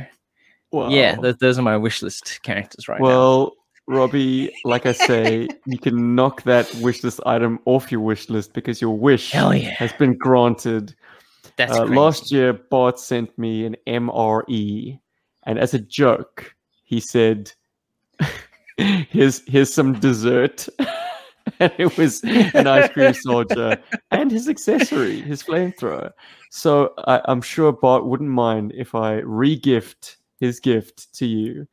yeah, 0.92 1.16
th- 1.16 1.38
those 1.38 1.60
are 1.60 1.64
my 1.64 1.78
wish 1.78 2.02
list 2.02 2.42
characters 2.44 2.88
right 2.88 3.00
now. 3.48 3.52
Robbie, 3.88 4.52
like 4.64 4.86
I 4.86 4.94
say, 4.94 5.48
you 5.66 5.78
can 5.78 6.16
knock 6.16 6.44
that 6.44 6.74
wish 6.76 7.04
list 7.04 7.20
item 7.26 7.60
off 7.66 7.92
your 7.92 8.02
wish 8.02 8.30
list 8.30 8.54
because 8.54 8.82
your 8.82 8.98
wish 8.98 9.34
yeah, 9.34 9.52
has 9.52 9.94
been 9.94 10.18
granted. 10.18 10.96
that's 11.58 11.74
Uh, 11.74 11.86
last 11.86 12.32
year, 12.32 12.54
Bart 12.54 13.00
sent 13.00 13.38
me 13.38 13.66
an 13.66 13.76
MRE, 13.88 15.00
and 15.44 15.60
as 15.60 15.74
a 15.74 15.80
joke, 15.80 16.56
he 16.84 17.00
said, 17.00 17.52
"Here's 18.78 19.44
here's 19.48 19.74
some 19.74 20.00
dessert." 20.00 20.68
and 21.60 21.72
it 21.78 21.98
was 21.98 22.24
an 22.24 22.68
ice 22.68 22.92
cream 22.92 23.14
soldier 23.14 23.78
and 24.12 24.32
his 24.32 24.50
accessory, 24.50 25.22
his 25.22 25.44
flamethrower. 25.44 26.12
So 26.50 26.94
I, 27.06 27.22
I'm 27.26 27.42
sure 27.42 27.72
Bart 27.72 28.06
wouldn't 28.06 28.30
mind 28.30 28.74
if 28.76 28.96
I 28.96 29.16
re-gift 29.18 30.18
his 30.40 30.60
gift 30.60 31.14
to 31.16 31.26
you. 31.26 31.68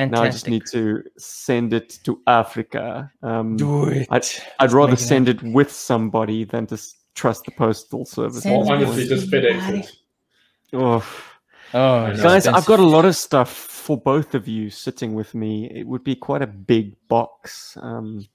Fantastic. 0.00 0.10
Now 0.12 0.22
I 0.22 0.30
just 0.30 0.48
need 0.48 0.66
to 0.72 1.02
send 1.18 1.72
it 1.72 1.98
to 2.04 2.20
Africa. 2.26 3.10
Um, 3.22 3.56
do 3.56 3.84
it. 3.88 4.06
I'd, 4.10 4.24
I'd 4.60 4.72
rather 4.72 4.94
it 4.94 4.98
send 5.00 5.28
it 5.28 5.42
with 5.42 5.70
somebody 5.72 6.44
than 6.44 6.66
to 6.68 6.78
trust 7.14 7.44
the 7.44 7.52
postal 7.52 8.04
service. 8.04 8.42
Send 8.42 8.56
Or 8.56 8.64
it 8.74 8.84
honestly, 8.84 9.06
just 9.08 9.30
FedEx 9.30 9.78
it. 9.80 9.92
Oh, 10.72 11.04
Oh, 11.74 12.06
Guys, 12.06 12.22
guys, 12.22 12.46
I've 12.46 12.64
got 12.64 12.80
a 12.80 12.86
lot 12.86 13.04
of 13.04 13.14
stuff 13.14 13.50
for 13.50 13.98
both 14.00 14.34
of 14.34 14.48
you 14.48 14.70
sitting 14.70 15.12
with 15.14 15.34
me, 15.34 15.70
it 15.74 15.86
would 15.86 16.02
be 16.02 16.14
quite 16.14 16.40
a 16.40 16.46
big 16.46 16.94
box. 17.08 17.76
Um, 17.80 18.26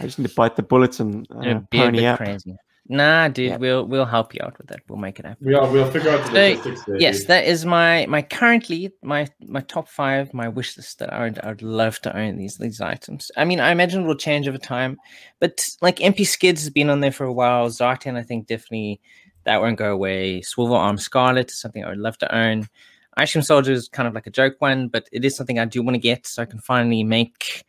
I 0.00 0.04
just 0.04 0.18
need 0.18 0.28
to 0.28 0.34
bite 0.34 0.56
the 0.56 0.62
bullet 0.62 0.98
and 1.00 1.26
uh, 1.34 1.40
It'd 1.42 1.70
be 1.70 1.78
a 1.78 1.82
pony 1.82 2.06
up. 2.06 2.18
crazy. 2.18 2.56
Nah, 2.88 3.28
dude, 3.28 3.50
Yeah. 3.50 3.56
we'll 3.56 3.84
we'll 3.84 4.04
help 4.04 4.32
you 4.34 4.40
out 4.44 4.56
with 4.58 4.68
that. 4.68 4.80
We'll 4.88 4.98
make 4.98 5.18
it 5.18 5.26
happen. 5.26 5.44
We'll, 5.46 5.70
we'll 5.72 5.90
figure 5.90 6.10
out 6.10 6.20
the 6.20 6.26
So, 6.26 6.32
logistics 6.32 6.84
there. 6.84 7.00
Yes, 7.00 7.18
dude. 7.20 7.28
that 7.28 7.44
is 7.46 7.64
my 7.66 8.06
my 8.06 8.22
currently 8.22 8.92
my 9.02 9.26
my 9.46 9.60
top 9.62 9.88
five, 9.88 10.32
my 10.32 10.48
wish 10.48 10.76
list 10.76 10.98
that 11.00 11.12
I 11.12 11.24
would 11.24 11.38
I 11.42 11.48
would 11.48 11.62
love 11.62 11.98
to 12.02 12.16
own 12.16 12.36
these 12.36 12.58
these 12.58 12.80
items. 12.80 13.30
I 13.36 13.44
mean, 13.44 13.58
I 13.60 13.70
imagine 13.72 14.04
it 14.04 14.06
will 14.06 14.14
change 14.14 14.46
over 14.46 14.58
time, 14.58 14.98
but 15.40 15.66
like 15.82 15.96
MP 15.98 16.24
Skids 16.26 16.60
has 16.62 16.70
been 16.70 16.88
on 16.90 17.00
there 17.00 17.12
for 17.12 17.24
a 17.24 17.32
while. 17.32 17.68
Zartan, 17.68 18.16
I 18.16 18.22
think 18.22 18.46
definitely 18.46 19.00
that 19.44 19.60
won't 19.60 19.78
go 19.78 19.92
away. 19.92 20.42
Swivel 20.42 20.76
Arm 20.76 20.98
Scarlet 20.98 21.50
is 21.50 21.60
something 21.60 21.84
I 21.84 21.88
would 21.88 21.98
love 21.98 22.18
to 22.18 22.32
own. 22.34 22.68
Ice 23.16 23.32
Cream 23.32 23.42
Soldier 23.42 23.72
is 23.72 23.88
kind 23.88 24.06
of 24.06 24.14
like 24.14 24.26
a 24.26 24.30
joke 24.30 24.56
one, 24.58 24.88
but 24.88 25.08
it 25.10 25.24
is 25.24 25.34
something 25.36 25.58
I 25.58 25.64
do 25.64 25.82
want 25.82 25.94
to 25.94 26.00
get, 26.00 26.26
so 26.26 26.42
I 26.42 26.46
can 26.46 26.60
finally 26.60 27.02
make 27.02 27.64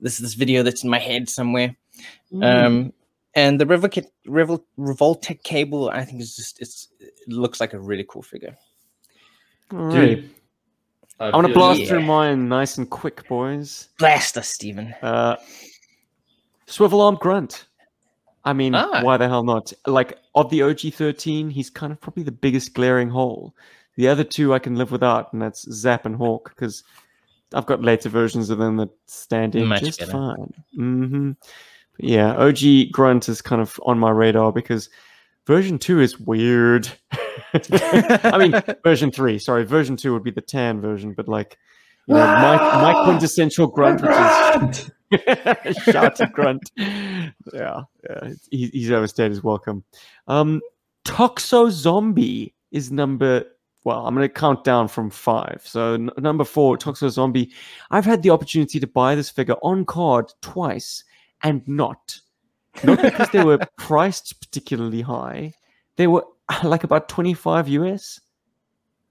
this 0.00 0.18
this 0.18 0.34
video 0.34 0.62
that's 0.62 0.84
in 0.84 0.90
my 0.90 0.98
head 0.98 1.28
somewhere. 1.28 1.74
Mm. 2.32 2.66
Um, 2.66 2.92
and 3.34 3.60
the 3.60 3.64
Revoltech, 3.66 4.06
Revol, 4.26 4.62
Revoltech 4.78 5.42
cable, 5.42 5.90
I 5.90 6.04
think 6.04 6.20
is 6.20 6.36
just 6.36 6.60
it's 6.60 6.88
it 7.00 7.12
looks 7.28 7.60
like 7.60 7.72
a 7.72 7.80
really 7.80 8.04
cool 8.08 8.22
figure. 8.22 8.56
All 9.72 9.78
right. 9.78 10.16
Dude, 10.16 10.30
I 11.20 11.30
want 11.30 11.46
to 11.46 11.54
blast 11.54 11.80
you. 11.80 11.86
through 11.86 12.02
mine 12.02 12.48
nice 12.48 12.78
and 12.78 12.88
quick, 12.90 13.26
boys. 13.28 13.88
Blast 13.98 14.36
us, 14.36 14.48
Stephen. 14.48 14.94
Uh, 15.02 15.36
Swivel 16.66 17.00
Arm 17.00 17.16
Grunt. 17.20 17.66
I 18.44 18.52
mean, 18.52 18.74
Ah. 18.74 19.02
why 19.02 19.16
the 19.18 19.28
hell 19.28 19.44
not? 19.44 19.72
Like, 19.86 20.18
of 20.34 20.50
the 20.50 20.62
OG 20.62 20.90
13, 20.94 21.48
he's 21.50 21.70
kind 21.70 21.92
of 21.92 22.00
probably 22.00 22.24
the 22.24 22.32
biggest 22.32 22.74
glaring 22.74 23.08
hole. 23.08 23.54
The 23.96 24.08
other 24.08 24.24
two 24.24 24.52
I 24.52 24.58
can 24.58 24.74
live 24.74 24.90
without, 24.90 25.32
and 25.32 25.40
that's 25.40 25.62
Zap 25.72 26.06
and 26.06 26.16
Hawk, 26.16 26.48
because 26.54 26.82
I've 27.54 27.66
got 27.66 27.82
later 27.82 28.08
versions 28.08 28.50
of 28.50 28.58
them 28.58 28.78
that 28.78 28.88
stand 29.06 29.54
in 29.54 29.68
Much 29.68 29.82
just 29.82 30.00
better. 30.00 30.12
fine. 30.12 30.54
hmm 30.74 31.30
Yeah, 32.02 32.34
OG 32.34 32.90
Grunt 32.90 33.28
is 33.28 33.40
kind 33.40 33.62
of 33.62 33.80
on 33.86 33.98
my 33.98 34.10
radar 34.10 34.52
because 34.52 34.90
version 35.46 35.78
2 35.78 36.00
is 36.00 36.18
weird. 36.18 36.88
I 37.54 38.38
mean, 38.38 38.60
version 38.84 39.12
3, 39.12 39.38
sorry, 39.38 39.64
version 39.64 39.96
2 39.96 40.12
would 40.12 40.24
be 40.24 40.32
the 40.32 40.40
tan 40.40 40.80
version, 40.80 41.12
but 41.12 41.28
like, 41.28 41.56
you 42.06 42.14
know, 42.14 42.26
my, 42.26 42.56
my 42.56 42.92
quintessential 43.04 43.68
grunt, 43.68 44.02
which 44.02 44.10
is 44.10 44.90
Shouty 45.84 46.32
grunt. 46.32 46.72
Yeah, 46.76 47.82
yeah. 48.08 48.32
He, 48.50 48.66
he's 48.68 48.90
overstayed 48.90 49.30
his 49.30 49.44
welcome. 49.44 49.84
Um, 50.26 50.60
Toxo 51.04 51.70
Zombie 51.70 52.52
is 52.72 52.90
number. 52.90 53.44
Well, 53.84 54.06
I'm 54.06 54.14
going 54.14 54.28
to 54.28 54.32
count 54.32 54.64
down 54.64 54.88
from 54.88 55.10
five. 55.10 55.62
So 55.64 55.94
n- 55.94 56.10
number 56.18 56.44
four, 56.44 56.76
Toxo 56.76 57.08
Zombie. 57.10 57.52
I've 57.90 58.04
had 58.04 58.22
the 58.22 58.30
opportunity 58.30 58.80
to 58.80 58.86
buy 58.86 59.14
this 59.14 59.30
figure 59.30 59.56
on 59.62 59.84
card 59.84 60.32
twice, 60.40 61.04
and 61.42 61.66
not 61.66 62.20
not 62.84 63.02
because 63.02 63.28
they 63.30 63.44
were 63.44 63.58
priced 63.78 64.40
particularly 64.40 65.02
high. 65.02 65.52
They 65.96 66.06
were 66.06 66.24
like 66.64 66.84
about 66.84 67.08
25 67.08 67.68
US 67.68 68.20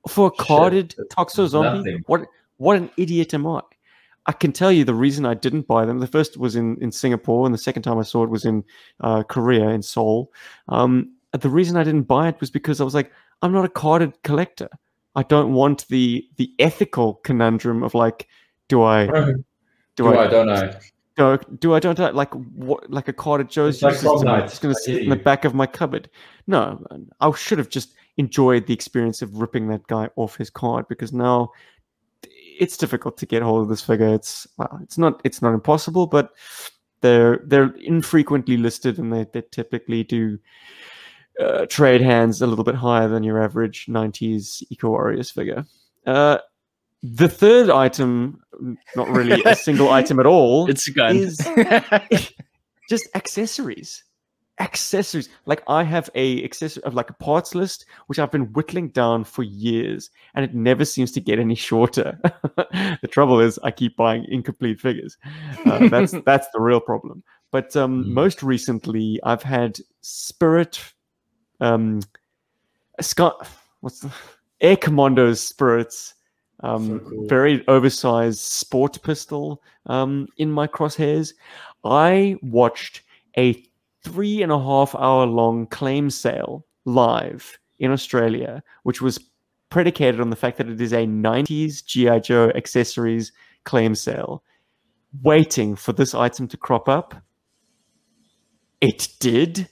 for 0.08 0.28
a 0.28 0.32
carded 0.32 0.96
that's 0.98 1.16
Toxo 1.16 1.48
Zombie. 1.48 1.78
nothing. 1.78 2.04
What 2.08 2.26
what 2.58 2.78
an 2.78 2.90
idiot 2.98 3.34
am 3.34 3.48
I? 3.48 3.62
I 4.28 4.34
can 4.34 4.52
tell 4.52 4.72
you 4.72 4.84
the 4.84 4.94
reason 4.94 5.26
I 5.26 5.34
didn't 5.34 5.68
buy 5.68 5.84
them. 5.86 6.00
The 6.00 6.06
first 6.08 6.38
was 6.38 6.56
in, 6.56 6.78
in 6.80 6.92
Singapore, 6.92 7.46
and 7.46 7.54
the 7.54 7.58
second 7.60 7.82
time 7.82 7.98
I 7.98 8.04
saw 8.04 8.24
it 8.24 8.30
was 8.30 8.46
in 8.46 8.64
uh, 9.00 9.24
Korea, 9.24 9.70
in 9.70 9.82
Seoul. 9.82 10.32
Um, 10.70 11.16
the 11.32 11.50
reason 11.50 11.76
I 11.76 11.84
didn't 11.84 12.04
buy 12.04 12.28
it 12.28 12.40
was 12.40 12.52
because 12.52 12.80
I 12.80 12.84
was 12.84 12.94
like, 12.94 13.12
I'm 13.42 13.52
not 13.52 13.66
a 13.66 13.70
carded 13.70 14.22
collector. 14.22 14.70
I 15.16 15.24
don't 15.24 15.54
want 15.54 15.88
the 15.88 16.28
the 16.38 16.52
ethical 16.60 17.16
conundrum 17.16 17.84
of 17.84 17.94
like, 17.96 18.28
do 18.68 18.84
I 18.84 19.06
do, 19.08 19.44
Do 19.96 20.08
I, 20.14 20.26
I, 20.26 20.28
don't 20.28 20.50
I? 20.50 20.80
Do, 21.18 21.38
do 21.60 21.74
I 21.74 21.80
don't 21.80 22.00
I, 22.00 22.10
like 22.12 22.34
what 22.34 22.90
like 22.90 23.08
a 23.08 23.14
carded 23.14 23.50
Joe's 23.50 23.76
It's 23.76 23.84
like 23.84 23.94
system? 23.94 24.12
Prom 24.12 24.26
Night. 24.26 24.44
It's 24.46 24.60
going 24.60 24.74
to 24.74 24.82
sit 24.82 25.04
in 25.04 25.10
the 25.10 25.16
back 25.16 25.46
of 25.46 25.54
my 25.54 25.66
cupboard. 25.66 26.10
No, 26.48 26.84
I 27.20 27.32
should 27.32 27.58
have 27.58 27.70
just 27.70 27.94
enjoyed 28.18 28.68
the 28.68 28.74
experience 28.74 29.22
of 29.22 29.36
ripping 29.36 29.68
that 29.70 29.88
guy 29.88 30.10
off 30.16 30.36
his 30.38 30.50
card 30.50 30.88
because 30.88 31.12
now 31.14 31.52
it's 32.24 32.78
difficult 32.78 33.18
to 33.18 33.26
get 33.26 33.42
hold 33.42 33.64
of 33.64 33.70
this 33.70 33.82
figure. 33.82 34.14
It's 34.14 34.48
well, 34.58 34.80
it's 34.82 34.98
not 34.98 35.22
it's 35.24 35.42
not 35.42 35.54
impossible, 35.54 36.08
but 36.08 36.32
they're 37.02 37.42
they're 37.46 37.74
infrequently 37.78 38.58
listed 38.58 39.00
and 39.00 39.12
they, 39.12 39.26
they 39.34 39.44
typically 39.52 40.04
do 40.04 40.38
uh, 41.40 41.66
trade 41.66 42.02
hands 42.02 42.42
a 42.42 42.48
little 42.48 42.64
bit 42.64 42.76
higher 42.76 43.08
than 43.08 43.24
your 43.24 43.42
average 43.42 43.88
90s 43.88 44.64
Eco 44.70 44.90
Warriors 44.90 45.32
figure. 45.32 45.66
Uh, 46.06 46.38
the 47.04 47.28
third 47.28 47.70
item, 47.70 48.42
not 48.96 49.08
really 49.10 49.42
a 49.44 49.56
single 49.68 49.90
item 49.90 50.20
at 50.20 50.26
all, 50.26 50.70
It's 50.70 50.88
a 50.88 50.92
gun. 50.92 51.16
is 51.16 51.38
just 52.90 53.08
accessories. 53.16 54.04
Accessories. 54.60 55.28
Like 55.48 55.64
i 55.68 55.82
have 55.84 56.10
a 56.14 56.44
accessory 56.44 56.84
of 56.84 56.94
like 56.94 57.10
a 57.10 57.14
parts 57.14 57.56
list 57.56 57.86
which 58.06 58.20
i've 58.20 58.30
been 58.32 58.52
whittling 58.54 58.90
down 58.90 59.24
for 59.24 59.42
years 59.42 60.12
and 60.36 60.46
it 60.46 60.54
never 60.54 60.86
seems 60.86 61.12
to 61.14 61.22
get 61.22 61.40
any 61.40 61.56
shorter. 61.56 62.20
The 63.02 63.08
trouble 63.10 63.40
is 63.40 63.58
i 63.64 63.72
keep 63.72 63.96
buying 63.98 64.26
incomplete 64.30 64.80
figures. 64.80 65.18
Uh, 65.66 65.88
that's 65.88 66.14
that's 66.26 66.48
the 66.54 66.60
real 66.60 66.80
problem. 66.82 67.24
But 67.50 67.76
um 67.76 68.04
Mm. 68.04 68.08
most 68.10 68.44
recently 68.44 69.20
i've 69.24 69.42
had 69.42 69.80
spirit 70.02 70.94
um 71.60 72.02
scott 73.00 73.48
what's 73.80 74.00
the 74.02 74.12
air 74.60 74.76
commandos 74.78 75.42
spirits 75.42 76.14
um, 76.64 76.88
So 76.88 77.00
cool. 77.00 77.28
very 77.28 77.68
oversized 77.68 78.40
sport 78.40 79.02
pistol 79.04 79.62
um, 79.88 80.28
in 80.38 80.52
my 80.52 80.68
crosshairs. 80.68 81.34
I 81.84 82.38
watched 82.42 83.02
a 83.38 83.64
three 84.04 84.42
and 84.42 84.52
a 84.52 84.60
half 84.60 84.96
hour 84.96 85.26
long 85.26 85.68
claim 85.68 86.10
sale 86.10 86.66
live 86.86 87.58
in 87.80 87.92
Australia, 87.92 88.64
which 88.84 89.02
was 89.02 89.20
predicated 89.70 90.20
on 90.20 90.30
the 90.30 90.36
fact 90.36 90.58
that 90.58 90.70
it 90.70 90.80
is 90.82 90.94
a 90.94 91.06
90s 91.08 91.86
G.I. 91.86 92.20
Joe 92.20 92.52
accessories 92.56 93.32
claim 93.64 93.96
sale, 93.96 94.44
waiting 95.24 95.76
for 95.76 95.94
this 95.94 96.14
item 96.14 96.48
to 96.50 96.58
crop 96.58 96.90
up. 96.90 97.16
It 98.82 99.08
did. 99.20 99.68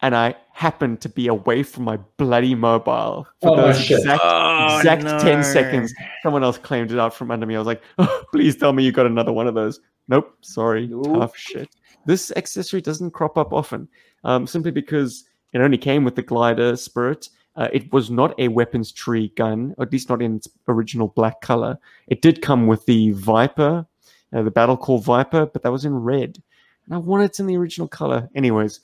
And 0.00 0.14
I 0.14 0.36
happened 0.52 1.00
to 1.00 1.08
be 1.08 1.26
away 1.26 1.62
from 1.64 1.84
my 1.84 1.96
bloody 2.18 2.54
mobile 2.54 3.26
for 3.40 3.50
Oh, 3.50 3.56
those 3.56 3.80
shit. 3.80 3.98
exact 3.98 4.22
Oh, 4.24 4.76
exact 4.78 5.02
10 5.22 5.42
seconds. 5.42 5.92
Someone 6.22 6.44
else 6.44 6.56
claimed 6.58 6.92
it 6.92 6.98
out 6.98 7.14
from 7.14 7.30
under 7.30 7.46
me. 7.46 7.56
I 7.56 7.58
was 7.58 7.66
like, 7.66 7.82
oh, 7.98 8.22
please 8.32 8.54
tell 8.56 8.72
me 8.72 8.84
you 8.84 8.92
got 8.92 9.06
another 9.06 9.32
one 9.32 9.46
of 9.48 9.54
those. 9.54 9.80
Nope, 10.06 10.36
sorry, 10.40 10.86
Nope. 10.86 11.04
tough 11.04 11.36
shit. 11.36 11.68
This 12.06 12.32
accessory 12.36 12.80
doesn't 12.80 13.10
crop 13.10 13.36
up 13.36 13.52
often, 13.52 13.88
um, 14.24 14.46
simply 14.46 14.70
because 14.70 15.24
it 15.52 15.60
only 15.60 15.78
came 15.78 16.04
with 16.04 16.14
the 16.14 16.22
glider 16.22 16.76
spirit. 16.76 17.28
Uh, 17.56 17.68
it 17.72 17.92
was 17.92 18.08
not 18.08 18.38
a 18.38 18.46
weapons 18.48 18.92
tree 18.92 19.32
gun, 19.36 19.74
at 19.80 19.92
least 19.92 20.08
not 20.08 20.22
in 20.22 20.36
its 20.36 20.48
original 20.68 21.08
black 21.08 21.40
color. 21.40 21.76
It 22.06 22.22
did 22.22 22.40
come 22.40 22.68
with 22.68 22.86
the 22.86 23.10
Viper, 23.10 23.84
uh, 24.32 24.42
the 24.42 24.50
Battle 24.50 24.76
Corps 24.76 25.02
Viper, 25.02 25.44
but 25.46 25.62
that 25.64 25.72
was 25.72 25.84
in 25.84 25.92
red. 25.94 26.40
And 26.86 26.94
I 26.94 26.98
wanted 26.98 27.30
it 27.30 27.40
in 27.40 27.46
the 27.46 27.56
original 27.56 27.88
color. 27.88 28.30
Anyways, 28.34 28.80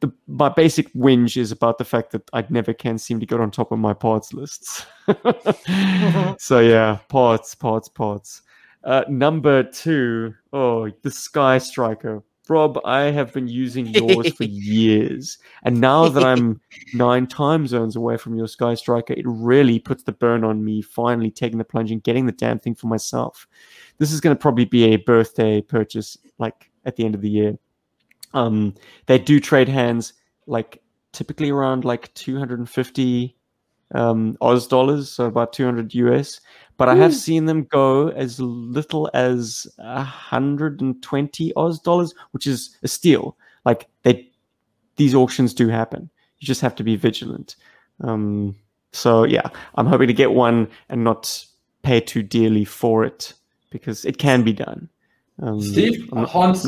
the, 0.00 0.12
my 0.26 0.48
basic 0.48 0.92
whinge 0.94 1.36
is 1.36 1.50
about 1.50 1.78
the 1.78 1.84
fact 1.84 2.12
that 2.12 2.28
I 2.32 2.44
never 2.48 2.72
can 2.72 2.98
seem 2.98 3.18
to 3.20 3.26
get 3.26 3.40
on 3.40 3.50
top 3.50 3.72
of 3.72 3.78
my 3.78 3.94
parts 3.94 4.32
lists. 4.32 4.86
so 6.38 6.60
yeah, 6.60 6.98
parts, 7.08 7.54
parts, 7.54 7.88
parts. 7.88 8.42
Uh, 8.84 9.04
number 9.08 9.64
two, 9.64 10.34
oh, 10.52 10.90
the 11.02 11.10
Sky 11.10 11.58
Striker. 11.58 12.22
Rob, 12.48 12.80
I 12.86 13.10
have 13.10 13.34
been 13.34 13.46
using 13.46 13.86
yours 13.88 14.32
for 14.32 14.44
years, 14.48 15.36
and 15.64 15.80
now 15.80 16.08
that 16.08 16.24
I'm 16.24 16.60
nine 16.94 17.26
time 17.26 17.66
zones 17.66 17.94
away 17.94 18.16
from 18.16 18.36
your 18.36 18.48
Sky 18.48 18.74
Striker, 18.74 19.12
it 19.12 19.26
really 19.26 19.78
puts 19.78 20.04
the 20.04 20.12
burn 20.12 20.44
on 20.44 20.64
me. 20.64 20.80
Finally, 20.80 21.30
taking 21.32 21.58
the 21.58 21.64
plunge 21.64 21.90
and 21.90 22.02
getting 22.02 22.24
the 22.24 22.32
damn 22.32 22.58
thing 22.58 22.74
for 22.74 22.86
myself. 22.86 23.46
This 23.98 24.12
is 24.12 24.20
going 24.20 24.34
to 24.34 24.40
probably 24.40 24.64
be 24.64 24.84
a 24.84 24.96
birthday 24.96 25.60
purchase, 25.60 26.16
like 26.38 26.70
at 26.86 26.96
the 26.96 27.04
end 27.04 27.14
of 27.14 27.20
the 27.20 27.28
year. 27.28 27.58
Um, 28.34 28.74
they 29.06 29.18
do 29.18 29.40
trade 29.40 29.68
hands 29.68 30.12
like 30.46 30.82
typically 31.12 31.50
around 31.50 31.84
like 31.84 32.12
250 32.14 33.34
um, 33.94 34.36
Oz 34.40 34.66
dollars, 34.66 35.10
so 35.10 35.24
about 35.24 35.52
200 35.52 35.94
US. 35.94 36.40
But 36.76 36.88
I 36.88 36.94
have 36.94 37.14
seen 37.14 37.46
them 37.46 37.64
go 37.64 38.08
as 38.10 38.38
little 38.38 39.10
as 39.14 39.66
120 39.78 41.52
Oz 41.56 41.80
dollars, 41.80 42.14
which 42.30 42.46
is 42.46 42.76
a 42.82 42.88
steal. 42.88 43.36
Like 43.64 43.88
they, 44.02 44.30
these 44.96 45.14
auctions 45.14 45.54
do 45.54 45.68
happen. 45.68 46.08
You 46.38 46.46
just 46.46 46.60
have 46.60 46.74
to 46.76 46.84
be 46.84 46.96
vigilant. 46.96 47.56
Um, 48.00 48.54
so 48.92 49.24
yeah, 49.24 49.48
I'm 49.74 49.86
hoping 49.86 50.06
to 50.06 50.14
get 50.14 50.32
one 50.32 50.68
and 50.88 51.02
not 51.02 51.44
pay 51.82 52.00
too 52.00 52.22
dearly 52.22 52.64
for 52.64 53.04
it 53.04 53.32
because 53.70 54.04
it 54.04 54.18
can 54.18 54.42
be 54.42 54.52
done. 54.52 54.88
Um, 55.40 55.60
Steve 55.60 56.08
I'm 56.12 56.22
not- 56.22 56.66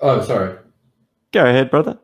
Oh, 0.00 0.20
sorry. 0.22 0.58
Go 1.32 1.44
ahead, 1.44 1.70
brother. 1.70 1.98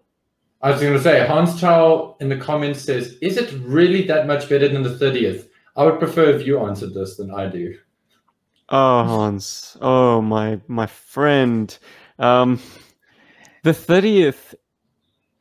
I 0.61 0.71
was 0.71 0.81
going 0.81 0.95
to 0.95 1.03
say 1.03 1.25
Hans 1.27 1.61
Chow 1.61 2.17
in 2.21 2.29
the 2.29 2.37
comments 2.37 2.81
says, 2.81 3.17
"Is 3.23 3.37
it 3.37 3.53
really 3.63 4.03
that 4.07 4.27
much 4.27 4.49
better 4.49 4.69
than 4.69 4.83
the 4.83 4.91
30th?" 4.91 5.49
I 5.77 5.85
would 5.85 6.01
prefer 6.01 6.31
if 6.31 6.45
you 6.45 6.59
answered 6.59 6.93
this 6.93 7.17
than 7.17 7.33
I 7.33 7.47
do. 7.47 7.79
Oh, 8.69 9.05
Hans. 9.05 9.77
Oh, 9.81 10.21
my 10.21 10.61
my 10.67 10.87
friend. 10.87 11.77
Um, 12.19 12.61
the 13.63 13.73
thirtieth 13.73 14.55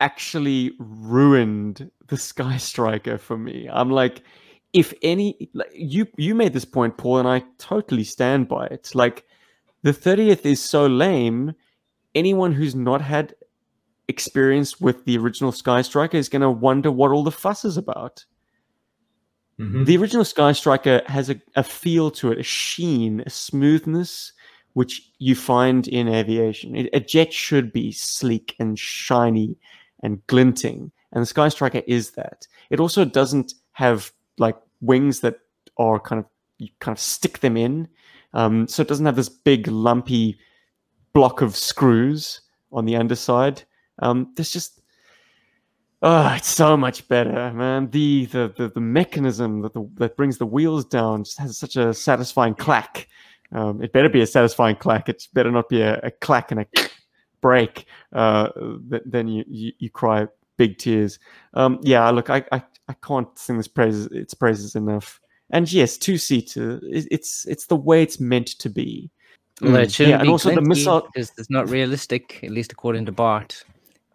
actually 0.00 0.72
ruined 0.78 1.90
the 2.06 2.16
Sky 2.16 2.56
Striker 2.56 3.18
for 3.18 3.36
me. 3.36 3.68
I'm 3.70 3.90
like, 3.90 4.22
if 4.72 4.94
any, 5.02 5.50
like, 5.54 5.70
you 5.74 6.06
you 6.16 6.34
made 6.34 6.52
this 6.52 6.64
point, 6.64 6.96
Paul, 6.96 7.18
and 7.18 7.28
I 7.28 7.42
totally 7.58 8.04
stand 8.04 8.48
by 8.48 8.66
it. 8.66 8.92
Like, 8.94 9.24
the 9.82 9.92
thirtieth 9.92 10.46
is 10.46 10.62
so 10.62 10.86
lame. 10.86 11.54
Anyone 12.14 12.52
who's 12.52 12.74
not 12.74 13.02
had 13.02 13.34
experience 14.08 14.80
with 14.80 15.04
the 15.04 15.18
original 15.18 15.52
Sky 15.52 15.82
Striker 15.82 16.16
is 16.16 16.28
going 16.28 16.42
to 16.42 16.50
wonder 16.50 16.90
what 16.90 17.10
all 17.10 17.22
the 17.22 17.30
fuss 17.30 17.64
is 17.64 17.76
about. 17.76 18.24
Mhm. 19.58 19.86
The 19.86 19.96
original 19.96 20.24
Sky 20.24 20.52
Striker 20.52 21.02
has 21.06 21.30
a, 21.30 21.40
a 21.56 21.62
feel 21.64 22.10
to 22.12 22.30
it, 22.32 22.38
a 22.38 22.42
sheen, 22.42 23.20
a 23.26 23.30
smoothness, 23.30 24.32
which 24.74 25.10
you 25.18 25.34
find 25.34 25.88
in 25.88 26.08
aviation. 26.08 26.76
It- 26.76 26.90
a 26.92 27.00
jet 27.00 27.32
should 27.32 27.72
be 27.72 27.90
sleek 27.92 28.54
and 28.60 28.78
shiny 28.78 29.56
and 30.02 30.24
glinting, 30.28 30.92
and 31.12 31.22
the 31.22 31.26
Sky 31.26 31.48
Striker 31.48 31.82
is 31.86 32.12
that. 32.12 32.46
It 32.70 32.78
also 32.80 33.04
doesn't 33.04 33.54
have 33.72 34.12
like 34.38 34.56
wings 34.80 35.20
that 35.20 35.40
are 35.76 35.98
kind 35.98 36.20
of 36.20 36.26
you 36.58 36.68
kind 36.80 36.94
of 36.96 37.00
stick 37.00 37.38
them 37.38 37.56
in, 37.56 37.88
um, 38.34 38.66
so 38.68 38.82
it 38.82 38.88
doesn't 38.88 39.06
have 39.06 39.16
this 39.16 39.28
big 39.28 39.66
lumpy 39.68 40.38
block 41.12 41.40
of 41.40 41.56
screws 41.56 42.40
on 42.72 42.84
the 42.84 42.96
underside. 42.96 43.62
Um, 44.00 44.32
there's 44.36 44.52
just 44.52 44.80
Oh, 46.00 46.32
it's 46.36 46.48
so 46.48 46.76
much 46.76 47.08
better, 47.08 47.52
man. 47.52 47.90
The 47.90 48.26
the 48.26 48.52
the, 48.56 48.68
the 48.68 48.80
mechanism 48.80 49.62
that 49.62 49.72
the, 49.72 49.88
that 49.94 50.16
brings 50.16 50.38
the 50.38 50.46
wheels 50.46 50.84
down 50.84 51.24
just 51.24 51.38
has 51.38 51.58
such 51.58 51.74
a 51.76 51.92
satisfying 51.92 52.54
clack. 52.54 53.08
Um, 53.50 53.82
it 53.82 53.92
better 53.92 54.08
be 54.08 54.20
a 54.20 54.26
satisfying 54.26 54.76
clack. 54.76 55.08
It 55.08 55.26
better 55.32 55.50
not 55.50 55.68
be 55.68 55.80
a, 55.80 55.98
a 56.02 56.10
clack 56.12 56.52
and 56.52 56.60
a 56.60 56.66
break. 57.40 57.86
Uh, 58.12 58.50
th- 58.90 59.02
then 59.06 59.26
you, 59.26 59.44
you 59.48 59.72
you 59.78 59.90
cry 59.90 60.28
big 60.56 60.78
tears. 60.78 61.18
Um, 61.54 61.80
yeah, 61.82 62.08
look, 62.10 62.30
I, 62.30 62.44
I 62.52 62.62
I 62.86 62.92
can't 63.04 63.36
sing 63.36 63.56
this 63.56 63.68
praises 63.68 64.06
its 64.12 64.34
praises 64.34 64.76
enough. 64.76 65.20
And 65.50 65.70
yes, 65.72 65.96
two 65.96 66.16
seater. 66.16 66.78
It's 66.84 67.44
it's 67.46 67.66
the 67.66 67.76
way 67.76 68.04
it's 68.04 68.20
meant 68.20 68.48
to 68.60 68.68
be. 68.68 69.10
Mm, 69.60 69.82
it 69.82 69.90
shouldn't 69.90 70.12
yeah, 70.12 70.18
be 70.18 70.20
and 70.20 70.30
also 70.30 70.54
the 70.54 70.62
missile. 70.62 71.08
is 71.16 71.32
not 71.50 71.68
realistic, 71.68 72.38
at 72.44 72.50
least 72.50 72.70
according 72.70 73.06
to 73.06 73.12
Bart. 73.12 73.64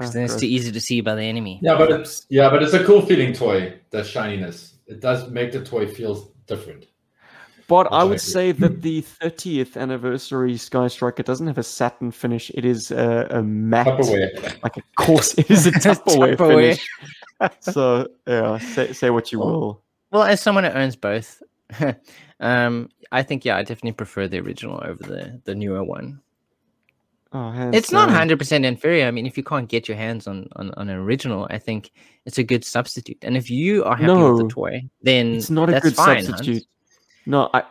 Because 0.04 0.14
then 0.14 0.24
it's 0.26 0.36
too 0.36 0.46
easy 0.46 0.72
to 0.72 0.82
see 0.82 1.02
by 1.02 1.16
the 1.16 1.24
enemy. 1.24 1.60
Yeah, 1.62 1.78
but 1.78 1.92
it's 1.92 2.26
yeah, 2.30 2.50
but 2.50 2.62
it's 2.62 2.74
a 2.74 2.84
cool 2.84 3.02
feeling 3.02 3.34
toy. 3.34 3.80
The 3.92 4.04
shininess. 4.04 4.76
It 4.88 5.00
does 5.00 5.30
make 5.30 5.52
the 5.52 5.64
toy 5.64 5.88
feel 5.88 6.32
different. 6.46 6.88
But 7.68 7.88
I 7.92 8.02
I 8.02 8.04
would 8.04 8.20
say 8.20 8.52
that 8.52 8.82
the 8.82 9.02
30th 9.02 9.78
anniversary 9.78 10.58
Sky 10.58 10.88
Striker 10.88 11.24
doesn't 11.24 11.48
have 11.48 11.58
a 11.58 11.64
satin 11.64 12.12
finish. 12.12 12.52
It 12.54 12.66
is 12.66 12.92
a, 12.92 13.28
a 13.30 13.42
matte, 13.42 13.88
Tupperware. 13.88 14.64
like 14.64 14.78
a 14.78 14.84
course. 14.98 15.34
It 15.38 15.50
is 15.50 15.66
a 15.66 15.72
Tupperware, 15.86 16.36
Tupperware. 16.36 16.78
finish. 16.78 16.90
So 17.62 18.10
yeah, 18.28 18.58
say 18.58 18.94
say 18.94 19.10
what 19.10 19.32
you 19.32 19.40
will. 19.40 19.82
Well, 20.12 20.24
as 20.24 20.42
someone 20.42 20.66
who 20.66 20.72
owns 20.72 20.96
both, 20.96 21.42
um, 22.40 22.90
I 23.12 23.24
think 23.24 23.46
yeah, 23.46 23.58
I 23.58 23.62
definitely 23.62 23.94
prefer 23.94 24.28
the 24.28 24.40
original 24.40 24.82
over 24.84 25.04
the 25.04 25.42
the 25.46 25.56
newer 25.56 25.84
one. 25.84 26.22
Oh, 27.36 27.52
It's 27.74 27.92
not 27.92 28.10
hundred 28.12 28.38
percent 28.38 28.64
inferior. 28.64 29.08
I 29.08 29.12
mean, 29.12 29.26
if 29.26 29.38
you 29.38 29.44
can't 29.44 29.68
get 29.68 29.88
your 29.88 29.98
hands 29.98 30.28
on, 30.28 30.48
on 30.56 30.72
on 30.78 30.88
an 30.90 30.96
original, 30.98 31.48
I 31.50 31.58
think 31.58 31.92
it's 32.26 32.38
a 32.38 32.44
good 32.44 32.64
substitute. 32.64 33.18
And 33.24 33.36
if 33.36 33.50
you 33.50 33.84
are 33.86 33.96
happy 33.96 34.14
with 34.14 34.38
the 34.38 34.48
toy, 34.50 34.84
then 35.02 35.34
It's 35.36 35.50
not 35.50 35.70
a 35.70 35.80
good 35.80 35.96
fine, 35.96 36.18
Hans. 36.18 36.28
substitute. 36.28 36.64
No, 37.26 37.50
I 37.54 37.64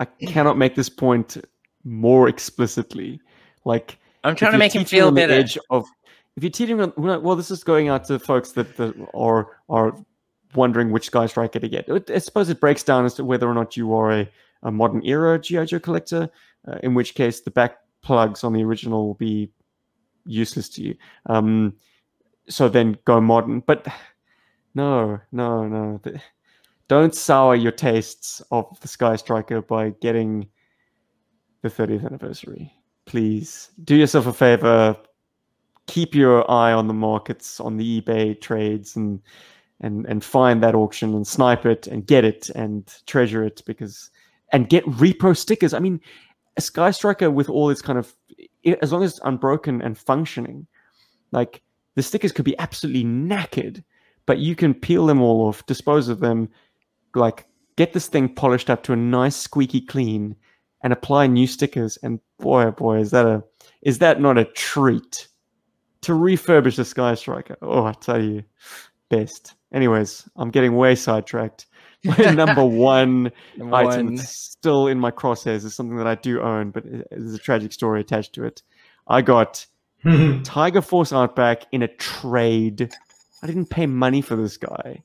I 0.00 0.04
cannot 0.04 0.58
make 0.58 0.74
this 0.74 0.88
point 0.90 1.38
more 1.84 2.28
explicitly. 2.28 3.20
Like 3.64 3.98
I'm 4.24 4.36
trying 4.36 4.52
to 4.52 4.58
make 4.58 4.74
him 4.74 4.84
feel 4.84 5.10
better. 5.10 5.32
edge 5.32 5.56
of 5.70 5.86
if 6.36 6.42
you're 6.42 6.50
teetering 6.50 6.80
on 6.80 7.22
well, 7.22 7.34
this 7.34 7.50
is 7.50 7.64
going 7.64 7.88
out 7.88 8.04
to 8.04 8.18
folks 8.18 8.52
that, 8.52 8.76
that 8.76 8.94
are 9.14 9.56
are 9.68 9.94
wondering 10.54 10.90
which 10.90 11.06
Sky 11.06 11.26
Striker 11.26 11.58
to 11.60 11.68
get. 11.68 11.88
I 12.10 12.18
suppose 12.18 12.48
it 12.50 12.60
breaks 12.60 12.82
down 12.82 13.04
as 13.06 13.14
to 13.14 13.24
whether 13.24 13.48
or 13.48 13.54
not 13.54 13.76
you 13.76 13.94
are 13.94 14.12
a, 14.12 14.28
a 14.62 14.70
modern 14.70 15.02
era 15.04 15.38
GI 15.38 15.66
Joe 15.66 15.78
collector, 15.80 16.28
uh, 16.66 16.78
in 16.82 16.94
which 16.94 17.14
case 17.14 17.40
the 17.40 17.50
back 17.50 17.78
plugs 18.02 18.44
on 18.44 18.52
the 18.52 18.64
original 18.64 19.06
will 19.06 19.14
be 19.14 19.50
useless 20.24 20.68
to 20.70 20.82
you. 20.82 20.94
Um, 21.26 21.74
so 22.48 22.68
then 22.68 22.98
go 23.04 23.20
modern, 23.20 23.60
but 23.60 23.86
no, 24.74 25.18
no, 25.32 25.66
no. 25.66 26.00
Don't 26.88 27.14
sour 27.14 27.54
your 27.54 27.72
tastes 27.72 28.40
of 28.50 28.78
the 28.80 28.88
Sky 28.88 29.16
Striker 29.16 29.60
by 29.60 29.90
getting 30.00 30.48
the 31.62 31.68
30th 31.68 32.04
anniversary. 32.04 32.72
Please 33.04 33.70
do 33.84 33.96
yourself 33.96 34.26
a 34.26 34.32
favor. 34.32 34.96
Keep 35.86 36.14
your 36.14 36.50
eye 36.50 36.72
on 36.72 36.86
the 36.86 36.94
markets, 36.94 37.60
on 37.60 37.76
the 37.76 38.00
eBay 38.00 38.38
trades, 38.40 38.96
and 38.96 39.20
and 39.80 40.06
and 40.06 40.24
find 40.24 40.62
that 40.62 40.74
auction 40.74 41.14
and 41.14 41.26
snipe 41.26 41.64
it 41.64 41.86
and 41.86 42.06
get 42.06 42.24
it 42.24 42.50
and 42.50 42.92
treasure 43.06 43.44
it 43.44 43.62
because 43.64 44.10
and 44.52 44.68
get 44.68 44.84
repro 44.84 45.36
stickers. 45.36 45.72
I 45.72 45.78
mean, 45.78 46.00
a 46.58 46.60
Sky 46.60 46.90
Striker 46.90 47.30
with 47.30 47.48
all 47.48 47.70
its 47.70 47.80
kind 47.80 47.98
of 47.98 48.14
as 48.82 48.92
long 48.92 49.02
as 49.02 49.12
it's 49.12 49.20
unbroken 49.24 49.80
and 49.80 49.96
functioning, 49.96 50.66
like 51.32 51.62
the 51.94 52.02
stickers 52.02 52.32
could 52.32 52.44
be 52.44 52.58
absolutely 52.58 53.04
knackered, 53.04 53.82
but 54.26 54.38
you 54.38 54.54
can 54.54 54.74
peel 54.74 55.06
them 55.06 55.22
all 55.22 55.46
off, 55.46 55.64
dispose 55.66 56.08
of 56.08 56.20
them, 56.20 56.48
like 57.14 57.46
get 57.76 57.92
this 57.92 58.08
thing 58.08 58.28
polished 58.28 58.68
up 58.68 58.82
to 58.82 58.92
a 58.92 58.96
nice 58.96 59.36
squeaky 59.36 59.80
clean 59.80 60.34
and 60.82 60.92
apply 60.92 61.26
new 61.28 61.46
stickers 61.46 61.96
and 62.02 62.20
boy 62.38 62.64
oh 62.64 62.72
boy 62.72 62.98
is 62.98 63.12
that 63.12 63.26
a 63.26 63.42
is 63.82 63.98
that 63.98 64.20
not 64.20 64.36
a 64.36 64.44
treat 64.44 65.28
to 66.02 66.12
refurbish 66.12 66.76
the 66.76 66.84
sky 66.84 67.14
striker 67.14 67.56
oh 67.62 67.84
i 67.84 67.92
tell 67.92 68.22
you 68.22 68.42
best. 69.08 69.54
Anyways 69.72 70.28
i'm 70.36 70.50
getting 70.50 70.76
way 70.76 70.94
sidetracked 70.94 71.66
my 72.04 72.30
number 72.30 72.64
one 72.64 73.32
item 73.72 74.06
One. 74.06 74.18
still 74.18 74.86
in 74.86 75.00
my 75.00 75.10
crosshairs 75.10 75.64
is 75.64 75.74
something 75.74 75.96
that 75.96 76.06
i 76.06 76.14
do 76.14 76.40
own 76.40 76.70
but 76.70 76.84
there's 77.10 77.34
a 77.34 77.38
tragic 77.38 77.72
story 77.72 78.00
attached 78.00 78.34
to 78.34 78.44
it 78.44 78.62
i 79.08 79.20
got 79.20 79.66
Tiger 80.44 80.80
Force 80.82 81.12
Outback 81.12 81.66
in 81.72 81.82
a 81.82 81.88
trade. 81.88 82.92
I 83.42 83.46
didn't 83.46 83.70
pay 83.70 83.86
money 83.86 84.20
for 84.20 84.36
this 84.36 84.56
guy. 84.56 85.02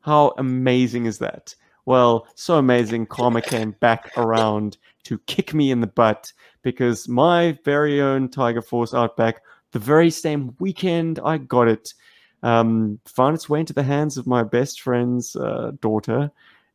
How 0.00 0.34
amazing 0.38 1.06
is 1.06 1.18
that? 1.18 1.54
Well, 1.84 2.26
so 2.34 2.56
amazing, 2.56 3.06
Karma 3.06 3.42
came 3.42 3.72
back 3.72 4.12
around 4.16 4.76
to 5.04 5.18
kick 5.26 5.54
me 5.54 5.70
in 5.70 5.80
the 5.80 5.86
butt 5.86 6.32
because 6.62 7.08
my 7.08 7.58
very 7.64 8.00
own 8.00 8.28
Tiger 8.28 8.62
Force 8.62 8.94
Outback, 8.94 9.42
the 9.72 9.78
very 9.78 10.10
same 10.10 10.54
weekend 10.58 11.20
I 11.24 11.38
got 11.38 11.68
it, 11.68 11.94
um, 12.42 13.00
found 13.04 13.34
its 13.34 13.48
way 13.48 13.60
into 13.60 13.72
the 13.72 13.82
hands 13.82 14.16
of 14.16 14.26
my 14.26 14.42
best 14.42 14.80
friend's 14.80 15.36
uh, 15.36 15.72
daughter, 15.80 16.30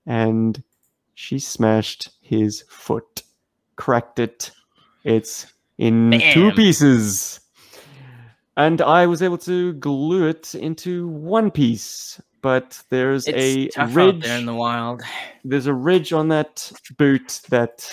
and 0.05 0.61
she 1.13 1.39
smashed 1.39 2.09
his 2.21 2.63
foot, 2.67 3.23
cracked 3.75 4.19
it. 4.19 4.51
It's 5.03 5.51
in 5.77 6.21
two 6.33 6.51
pieces 6.51 7.41
and 8.57 8.81
I 8.81 9.07
was 9.07 9.21
able 9.21 9.37
to 9.39 9.73
glue 9.73 10.27
it 10.27 10.53
into 10.55 11.07
one 11.07 11.51
piece. 11.51 12.21
But 12.41 12.81
there's 12.89 13.27
It's 13.27 13.77
a 13.77 13.85
ridge. 13.87 14.23
there 14.23 14.37
in 14.37 14.45
the 14.47 14.55
wild. 14.55 15.03
There's 15.43 15.67
a 15.67 15.73
ridge 15.73 16.11
on 16.11 16.29
that 16.29 16.71
boot 16.97 17.41
that 17.49 17.91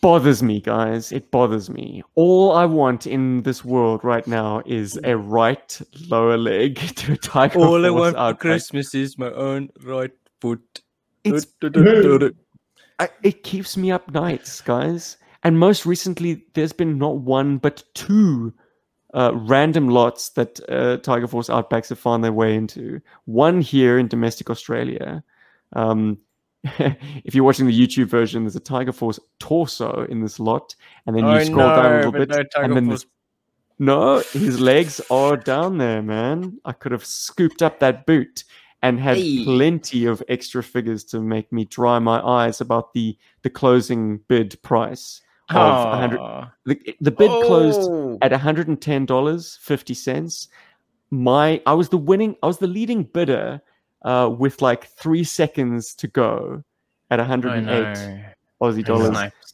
bothers 0.00 0.42
me, 0.42 0.60
guys. 0.60 1.12
It 1.12 1.30
bothers 1.30 1.70
me. 1.70 2.02
All 2.14 2.52
I 2.52 2.64
want 2.64 3.06
in 3.06 3.42
this 3.42 3.64
world 3.64 4.02
right 4.04 4.26
now 4.26 4.62
is 4.66 4.98
a 5.04 5.16
right 5.16 5.80
lower 6.08 6.36
leg 6.36 6.76
to 6.96 7.12
a 7.12 7.16
Tiger 7.16 7.58
All 7.58 7.84
I 7.84 7.88
Force 7.88 8.14
want 8.14 8.16
for 8.16 8.40
Christmas 8.40 8.94
is 8.94 9.18
my 9.18 9.30
own 9.32 9.70
right 9.82 10.12
foot. 10.40 10.82
It's 11.24 11.46
I, 12.98 13.08
it 13.22 13.42
keeps 13.42 13.76
me 13.76 13.90
up 13.90 14.10
nights, 14.12 14.60
guys. 14.60 15.18
And 15.42 15.58
most 15.58 15.86
recently, 15.86 16.44
there's 16.54 16.72
been 16.72 16.98
not 16.98 17.18
one 17.18 17.58
but 17.58 17.82
two 17.94 18.54
uh, 19.14 19.32
random 19.34 19.88
lots 19.88 20.30
that 20.30 20.60
uh, 20.68 20.98
Tiger 20.98 21.26
Force 21.26 21.48
Outbacks 21.48 21.88
have 21.88 21.98
found 21.98 22.24
their 22.24 22.32
way 22.32 22.54
into. 22.54 23.00
One 23.24 23.60
here 23.60 23.98
in 23.98 24.08
domestic 24.08 24.50
Australia. 24.50 25.22
Um, 25.72 26.18
if 27.24 27.34
you're 27.34 27.44
watching 27.44 27.66
the 27.66 27.78
YouTube 27.86 28.06
version, 28.06 28.44
there's 28.44 28.56
a 28.56 28.60
Tiger 28.60 28.92
Force 28.92 29.18
torso 29.38 30.06
in 30.08 30.20
this 30.22 30.38
lot, 30.40 30.74
and 31.06 31.14
then 31.16 31.24
you 31.24 31.30
Oh, 31.32 31.44
scroll 31.44 31.68
down 31.68 31.92
a 31.92 31.96
little 31.96 32.12
bit, 32.12 32.28
no 32.30 32.42
and 32.62 32.74
then 32.76 32.88
this, 32.88 33.04
no, 33.78 34.20
his 34.32 34.58
legs 34.60 35.00
are 35.10 35.36
down 35.36 35.76
there, 35.78 36.00
man. 36.02 36.58
I 36.64 36.72
could 36.72 36.92
have 36.92 37.04
scooped 37.04 37.60
up 37.62 37.78
that 37.80 38.06
boot 38.06 38.44
and 38.82 38.98
had 39.00 39.16
Hey. 39.16 39.42
plenty 39.44 40.04
of 40.06 40.22
extra 40.28 40.62
figures 40.62 41.02
to 41.04 41.20
make 41.20 41.50
me 41.52 41.64
dry 41.66 41.98
my 41.98 42.20
eyes 42.20 42.60
about 42.60 42.92
the 42.94 43.16
the 43.42 43.50
closing 43.50 44.18
bid 44.28 44.60
price 44.62 45.20
of 45.50 45.56
a 45.56 45.90
100 45.90 46.20
the, 46.66 46.94
the 47.00 47.10
bid 47.10 47.30
closed 47.44 47.80
Oh. 47.90 48.18
at 48.22 48.30
$110.50 48.32 50.48
my 51.10 51.60
i 51.66 51.72
was 51.72 51.88
the 51.88 51.96
winning 51.96 52.34
i 52.42 52.46
was 52.46 52.58
the 52.58 52.66
leading 52.66 53.04
bidder 53.04 53.60
uh, 54.06 54.28
with 54.30 54.62
like 54.62 54.86
three 54.86 55.24
seconds 55.24 55.94
to 55.96 56.06
go 56.08 56.62
at 57.10 57.20
I 57.20 57.24
108 57.24 57.66
know. 57.66 58.20
Aussie 58.62 58.84
dollars. 58.84 59.08
Snipes. 59.08 59.52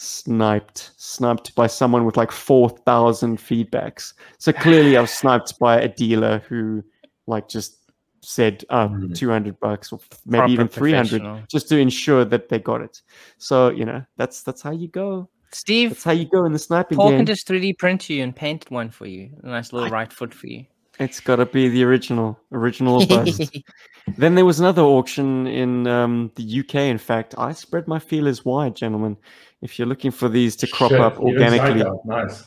Sniped, 0.00 0.90
sniped 0.96 1.54
by 1.56 1.66
someone 1.66 2.04
with 2.04 2.16
like 2.16 2.30
four 2.30 2.70
thousand 2.70 3.38
feedbacks. 3.38 4.14
So 4.38 4.52
clearly, 4.52 4.96
I 4.96 5.00
was 5.00 5.10
sniped 5.22 5.58
by 5.58 5.80
a 5.80 5.88
dealer 5.88 6.38
who, 6.48 6.84
like, 7.26 7.48
just 7.48 7.74
said 8.22 8.64
uh, 8.70 8.86
Mm. 8.88 9.14
two 9.16 9.28
hundred 9.28 9.58
bucks 9.58 9.92
or 9.92 9.98
maybe 10.24 10.38
Proper 10.40 10.52
even 10.52 10.68
three 10.68 10.92
hundred, 10.92 11.22
just 11.48 11.68
to 11.70 11.78
ensure 11.78 12.24
that 12.24 12.48
they 12.48 12.60
got 12.60 12.80
it. 12.80 13.02
So 13.38 13.70
you 13.70 13.84
know, 13.84 14.04
that's 14.16 14.42
that's 14.44 14.62
how 14.62 14.70
you 14.70 14.86
go. 14.88 15.28
Steve, 15.50 15.90
That's 15.90 16.04
how 16.04 16.12
you 16.12 16.26
go 16.26 16.44
in 16.44 16.52
the 16.52 16.58
sniping 16.58 16.96
Paul 16.98 17.08
game. 17.08 17.20
can 17.20 17.26
just 17.26 17.48
3D 17.48 17.78
print 17.78 18.10
you 18.10 18.22
and 18.22 18.36
paint 18.36 18.70
one 18.70 18.90
for 18.90 19.06
you. 19.06 19.30
A 19.42 19.46
nice 19.48 19.72
little 19.72 19.88
I- 19.88 19.90
right 19.92 20.12
foot 20.12 20.32
for 20.34 20.46
you. 20.46 20.64
It's 20.98 21.20
got 21.20 21.36
to 21.36 21.46
be 21.46 21.68
the 21.68 21.84
original, 21.84 22.38
original 22.52 23.02
or 23.02 23.06
bust. 23.06 23.56
then 24.16 24.34
there 24.34 24.44
was 24.44 24.58
another 24.60 24.82
auction 24.82 25.46
in 25.46 25.86
um, 25.86 26.32
the 26.34 26.60
UK. 26.60 26.74
In 26.76 26.98
fact, 26.98 27.34
I 27.38 27.52
spread 27.52 27.86
my 27.86 27.98
feelers 27.98 28.44
wide, 28.44 28.74
gentlemen. 28.74 29.16
If 29.62 29.78
you're 29.78 29.88
looking 29.88 30.10
for 30.10 30.28
these 30.28 30.56
to 30.56 30.66
crop 30.66 30.90
Shit, 30.90 31.00
up 31.00 31.18
organically, 31.18 31.84
Nice. 32.04 32.44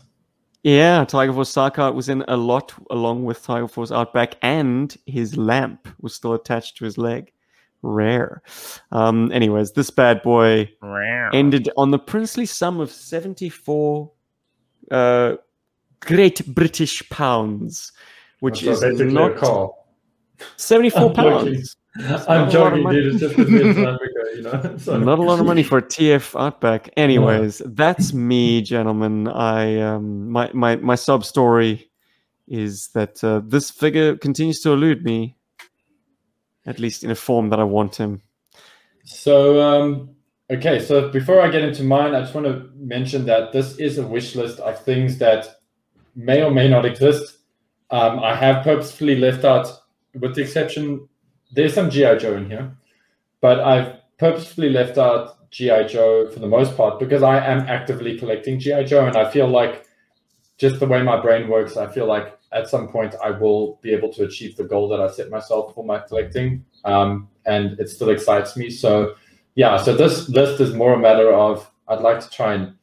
yeah, 0.64 1.04
Tiger 1.06 1.34
Force 1.34 1.54
Sarkart 1.54 1.94
was 1.94 2.10
in 2.10 2.24
a 2.28 2.38
lot 2.38 2.74
along 2.90 3.26
with 3.26 3.44
Tiger 3.44 3.68
Force 3.68 3.92
Outback, 3.92 4.36
and 4.42 4.96
his 5.06 5.38
lamp 5.38 5.88
was 6.00 6.14
still 6.14 6.34
attached 6.34 6.78
to 6.78 6.86
his 6.86 6.98
leg. 6.98 7.32
Rare. 7.84 8.44
Um, 8.92 9.32
anyways, 9.32 9.72
this 9.72 9.90
bad 9.90 10.22
boy 10.22 10.70
ended 11.34 11.70
on 11.78 11.92
the 11.92 11.98
princely 12.00 12.46
sum 12.46 12.80
of 12.80 12.92
74 12.92 14.12
uh, 14.92 15.36
Great 16.02 16.46
British 16.54 17.08
pounds, 17.10 17.92
which 18.42 18.64
So 18.64 18.72
is 18.72 18.82
basically 18.82 19.14
not 19.14 19.32
a 19.32 19.36
call. 19.36 19.88
74 20.58 21.02
I'm 21.02 21.16
joking. 21.16 21.54
pounds. 21.54 21.76
I'm 22.28 22.50
not 22.50 22.50
a 22.50 22.62
lot 22.62 22.74
of 22.74 22.84
joking, 22.84 22.90
dude. 22.90 23.06
It's 23.14 23.20
just 23.20 23.36
because 23.36 23.52
we're 23.52 23.70
in 23.70 23.76
South 23.76 23.96
Africa, 23.96 24.22
you 24.36 24.42
know. 24.42 24.78
So. 24.80 25.00
Not 25.00 25.20
a 25.20 25.22
lot 25.22 25.40
of 25.40 25.46
money 25.46 25.64
for 25.64 25.82
TF 25.82 26.40
Outback. 26.40 26.90
Anyways, 26.98 27.62
that's 27.66 28.14
me, 28.14 28.62
gentlemen. 28.62 29.28
I 29.28 29.80
um, 29.80 30.30
my 30.30 30.50
my 30.54 30.76
my 30.78 30.96
sub 30.96 31.24
story 31.26 31.90
is 32.48 32.90
that 32.90 33.24
uh, 33.24 33.42
this 33.46 33.70
figure 33.72 34.18
continues 34.18 34.62
to 34.62 34.72
elude 34.72 35.04
me, 35.04 35.36
at 36.66 36.80
least 36.80 37.04
in 37.04 37.12
a 37.12 37.16
form 37.16 37.50
that 37.50 37.60
I 37.60 37.64
want 37.64 37.96
him. 37.96 38.22
So, 39.04 39.62
um, 39.62 40.10
okay, 40.50 40.80
so 40.80 41.10
before 41.10 41.42
I 41.42 41.50
get 41.50 41.62
into 41.64 41.84
mine, 41.84 42.16
I 42.16 42.22
just 42.22 42.34
want 42.34 42.48
to 42.48 42.70
mention 42.76 43.26
that 43.26 43.52
this 43.52 43.78
is 43.78 43.98
a 43.98 44.06
wish 44.08 44.36
list 44.36 44.60
of 44.60 44.84
things 44.84 45.18
that 45.20 45.60
may 46.16 46.42
or 46.44 46.52
may 46.52 46.68
not 46.70 46.86
exist. 46.86 47.38
Um, 47.92 48.20
I 48.20 48.36
have 48.36 48.64
purposefully 48.64 49.18
left 49.18 49.44
out, 49.44 49.68
with 50.20 50.36
the 50.36 50.42
exception, 50.42 51.08
there's 51.52 51.74
some 51.74 51.90
G.I. 51.90 52.16
Joe 52.16 52.38
in 52.38 52.50
here, 52.50 52.76
but 53.42 53.60
I've 53.60 53.96
purposefully 54.18 54.70
left 54.70 54.98
out 54.98 55.50
G.I. 55.52 55.84
Joe 55.84 56.30
for 56.30 56.40
the 56.40 56.48
most 56.48 56.78
part 56.78 57.00
because 57.00 57.24
I 57.24 57.46
am 57.46 57.60
actively 57.68 58.18
collecting 58.18 58.60
G.I. 58.60 58.84
Joe, 58.86 59.06
and 59.06 59.18
I 59.18 59.30
feel 59.30 59.48
like 59.48 59.86
just 60.58 60.80
the 60.80 60.88
way 60.88 61.02
my 61.02 61.20
brain 61.20 61.50
works, 61.50 61.76
I 61.76 61.88
feel 61.88 62.06
like 62.06 62.38
at 62.54 62.70
some 62.70 62.88
point 62.88 63.16
I 63.24 63.32
will 63.32 63.80
be 63.82 63.92
able 63.94 64.14
to 64.14 64.24
achieve 64.24 64.56
the 64.56 64.64
goal 64.64 64.88
that 64.90 65.02
I 65.02 65.10
set 65.10 65.30
myself 65.30 65.74
for 65.74 65.84
my 65.84 66.00
collecting. 66.00 66.64
Um, 66.86 67.30
and 67.46 67.80
it 67.80 67.90
still 67.90 68.10
excites 68.10 68.56
me. 68.56 68.70
So, 68.70 69.16
yeah, 69.56 69.78
so 69.78 69.96
this 69.96 70.30
list 70.30 70.62
is 70.62 70.74
more 70.74 70.94
a 70.94 71.00
matter 71.00 71.34
of 71.34 71.70
I'd 71.88 72.02
like 72.02 72.20
to 72.20 72.30
try 72.30 72.54
and, 72.54 72.76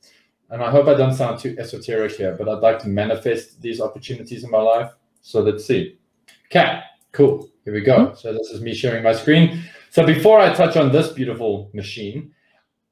and 0.50 0.62
I 0.62 0.70
hope 0.70 0.88
I 0.88 0.94
don't 0.94 1.14
sound 1.14 1.38
too 1.38 1.54
esoteric 1.58 2.12
here, 2.12 2.34
but 2.36 2.48
I'd 2.48 2.62
like 2.62 2.78
to 2.80 2.88
manifest 2.88 3.60
these 3.60 3.80
opportunities 3.80 4.44
in 4.44 4.50
my 4.50 4.60
life. 4.60 4.90
So 5.20 5.40
let's 5.40 5.64
see. 5.64 5.98
Okay, 6.46 6.80
cool. 7.12 7.48
Here 7.64 7.74
we 7.74 7.80
go. 7.80 8.14
So 8.14 8.32
this 8.32 8.48
is 8.50 8.60
me 8.60 8.74
sharing 8.74 9.02
my 9.02 9.12
screen. 9.12 9.62
So 9.90 10.06
before 10.06 10.40
I 10.40 10.54
touch 10.54 10.76
on 10.76 10.92
this 10.92 11.12
beautiful 11.12 11.70
machine, 11.74 12.32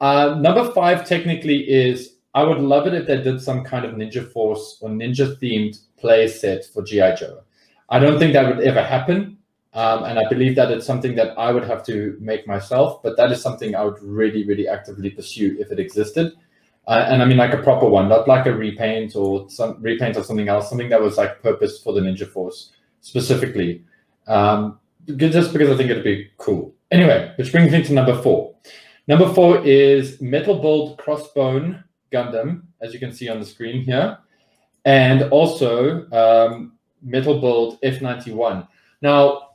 uh, 0.01 0.37
number 0.41 0.71
five 0.73 1.07
technically 1.07 1.69
is 1.69 2.17
I 2.35 2.43
would 2.43 2.59
love 2.59 2.87
it 2.87 2.93
if 2.93 3.07
they 3.07 3.23
did 3.23 3.41
some 3.41 3.65
kind 3.65 3.87
of 3.87 3.95
Ninja 3.95 4.31
Force 4.31 4.79
or 4.83 4.91
Ninja 4.91 5.39
themed 5.41 5.79
play 5.97 6.29
set 6.29 6.67
for 6.67 6.83
GI 6.83 7.15
Joe. 7.19 7.41
I 7.89 7.99
don't 7.99 8.19
think 8.19 8.35
that 8.35 8.47
would 8.47 8.65
ever 8.67 8.83
happen, 8.83 9.39
um, 9.73 10.05
and 10.05 10.19
I 10.19 10.29
believe 10.29 10.55
that 10.57 10.71
it's 10.71 10.85
something 10.85 11.15
that 11.15 11.39
I 11.39 11.53
would 11.53 11.65
have 11.65 11.83
to 11.87 12.19
make 12.21 12.47
myself. 12.47 13.03
But 13.03 13.17
that 13.17 13.33
is 13.33 13.41
something 13.41 13.75
I 13.75 13.85
would 13.85 14.03
really, 14.03 14.45
really 14.47 14.69
actively 14.69 15.09
pursue 15.09 15.57
if 15.59 15.73
it 15.73 15.79
existed. 15.79 16.33
Uh, 16.87 17.05
and 17.09 17.21
I 17.21 17.25
mean, 17.25 17.37
like 17.37 17.53
a 17.53 17.63
proper 17.63 17.89
one, 17.89 18.09
not 18.09 18.29
like 18.29 18.47
a 18.47 18.55
repaint 18.55 19.17
or 19.17 19.51
some 19.51 19.77
repaint 19.81 20.17
of 20.17 20.25
something 20.25 20.49
else, 20.49 20.69
something 20.69 20.89
that 20.91 21.01
was 21.01 21.17
like 21.17 21.43
purpose 21.43 21.81
for 21.83 21.93
the 21.93 22.01
Ninja 22.01 22.29
Force 22.29 22.73
specifically. 23.01 23.85
Um, 24.29 24.79
just 25.17 25.53
because 25.53 25.71
I 25.71 25.77
think 25.77 25.91
it'd 25.91 26.05
be 26.05 26.31
cool. 26.39 26.75
Anyway, 26.91 27.33
which 27.37 27.53
brings 27.53 27.73
me 27.73 27.83
to 27.83 27.93
number 27.93 28.21
four. 28.23 28.55
Number 29.09 29.33
four 29.33 29.65
is 29.65 30.21
Metal 30.21 30.59
Build 30.59 30.99
Crossbone 30.99 31.83
Gundam, 32.13 32.63
as 32.81 32.93
you 32.93 32.99
can 32.99 33.13
see 33.13 33.29
on 33.29 33.39
the 33.39 33.47
screen 33.47 33.83
here, 33.83 34.19
and 34.85 35.23
also 35.25 36.09
um, 36.11 36.73
Metal 37.03 37.41
Build 37.41 37.81
F91. 37.83 38.67
Now, 39.03 39.51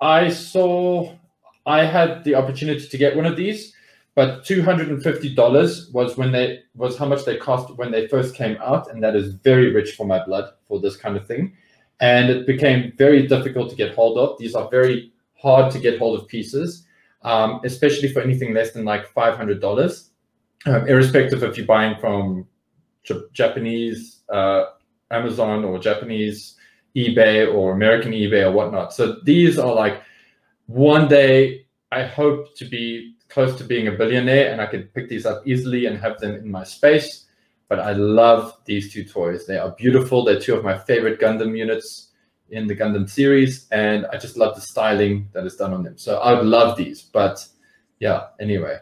I 0.00 0.28
saw, 0.30 1.14
I 1.66 1.84
had 1.84 2.24
the 2.24 2.34
opportunity 2.34 2.86
to 2.86 2.98
get 2.98 3.16
one 3.16 3.26
of 3.26 3.36
these, 3.36 3.72
but 4.14 4.44
two 4.44 4.62
hundred 4.62 4.88
and 4.88 5.02
fifty 5.02 5.34
dollars 5.34 5.90
was 5.92 6.16
when 6.16 6.32
they 6.32 6.60
was 6.74 6.98
how 6.98 7.06
much 7.06 7.24
they 7.24 7.36
cost 7.36 7.74
when 7.76 7.90
they 7.90 8.08
first 8.08 8.34
came 8.34 8.56
out, 8.60 8.90
and 8.90 9.02
that 9.02 9.16
is 9.16 9.34
very 9.34 9.72
rich 9.72 9.92
for 9.92 10.06
my 10.06 10.24
blood 10.24 10.52
for 10.68 10.80
this 10.80 10.96
kind 10.96 11.16
of 11.16 11.26
thing. 11.26 11.52
And 12.00 12.30
it 12.30 12.46
became 12.46 12.92
very 12.98 13.26
difficult 13.26 13.70
to 13.70 13.76
get 13.76 13.94
hold 13.94 14.18
of. 14.18 14.38
These 14.38 14.54
are 14.54 14.68
very 14.68 15.12
hard 15.34 15.70
to 15.72 15.78
get 15.78 15.98
hold 15.98 16.18
of 16.20 16.26
pieces 16.28 16.86
um, 17.24 17.60
especially 17.64 18.12
for 18.12 18.20
anything 18.20 18.54
less 18.54 18.72
than 18.72 18.84
like 18.84 19.06
five 19.08 19.36
hundred 19.36 19.60
dollars, 19.60 20.10
um, 20.66 20.86
irrespective 20.88 21.42
if 21.42 21.56
you're 21.56 21.66
buying 21.66 21.98
from 21.98 22.46
J- 23.04 23.22
Japanese 23.32 24.22
uh, 24.28 24.64
Amazon 25.10 25.64
or 25.64 25.78
Japanese 25.78 26.56
eBay 26.96 27.52
or 27.52 27.72
American 27.72 28.12
eBay 28.12 28.44
or 28.44 28.52
whatnot. 28.52 28.92
So 28.92 29.16
these 29.24 29.58
are 29.58 29.74
like 29.74 30.02
one 30.66 31.08
day 31.08 31.66
I 31.90 32.04
hope 32.04 32.54
to 32.56 32.64
be 32.64 33.11
close 33.32 33.56
to 33.56 33.64
being 33.64 33.88
a 33.88 33.92
billionaire 33.92 34.52
and 34.52 34.60
I 34.60 34.66
could 34.66 34.92
pick 34.94 35.08
these 35.08 35.26
up 35.26 35.42
easily 35.46 35.86
and 35.86 35.98
have 35.98 36.18
them 36.20 36.34
in 36.36 36.50
my 36.50 36.64
space. 36.64 37.26
But 37.68 37.80
I 37.80 37.92
love 37.92 38.54
these 38.66 38.92
two 38.92 39.04
toys. 39.04 39.46
They 39.46 39.58
are 39.58 39.70
beautiful. 39.72 40.24
They're 40.24 40.38
two 40.38 40.54
of 40.54 40.62
my 40.62 40.78
favorite 40.78 41.18
Gundam 41.18 41.56
units 41.56 42.12
in 42.52 42.66
the 42.66 42.76
Gundam 42.76 43.08
series, 43.08 43.66
and 43.72 44.06
I 44.12 44.18
just 44.18 44.36
love 44.36 44.54
the 44.54 44.60
styling 44.60 45.28
that 45.32 45.46
is 45.46 45.56
done 45.56 45.72
on 45.72 45.82
them. 45.82 45.96
So 45.96 46.18
I 46.18 46.34
would 46.34 46.46
love 46.46 46.76
these, 46.76 47.02
but 47.02 47.44
yeah, 47.98 48.26
anyway, 48.40 48.78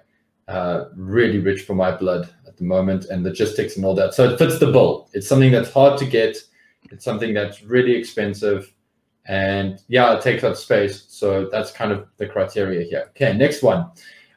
uh, 0.49 0.87
really 0.97 1.39
rich 1.39 1.63
for 1.63 1.75
my 1.75 1.97
blood 1.97 2.29
at 2.49 2.57
the 2.57 2.65
moment 2.65 3.07
and 3.07 3.23
logistics 3.23 3.77
and 3.77 3.85
all 3.85 3.95
that. 3.95 4.13
So 4.13 4.29
it 4.29 4.39
fits 4.39 4.59
the 4.59 4.73
bill. 4.73 5.09
It's 5.13 5.29
something 5.29 5.53
that's 5.53 5.73
hard 5.73 5.99
to 6.01 6.05
get. 6.05 6.37
It's 6.91 7.05
something 7.05 7.33
that's 7.33 7.63
really 7.63 7.95
expensive, 7.95 8.73
and 9.27 9.79
yeah, 9.87 10.17
it 10.17 10.21
takes 10.21 10.43
up 10.43 10.57
space. 10.57 11.05
So 11.09 11.49
that's 11.53 11.71
kind 11.71 11.93
of 11.93 12.09
the 12.17 12.27
criteria 12.27 12.83
here. 12.83 13.07
Okay, 13.11 13.37
next 13.37 13.63
one, 13.63 13.89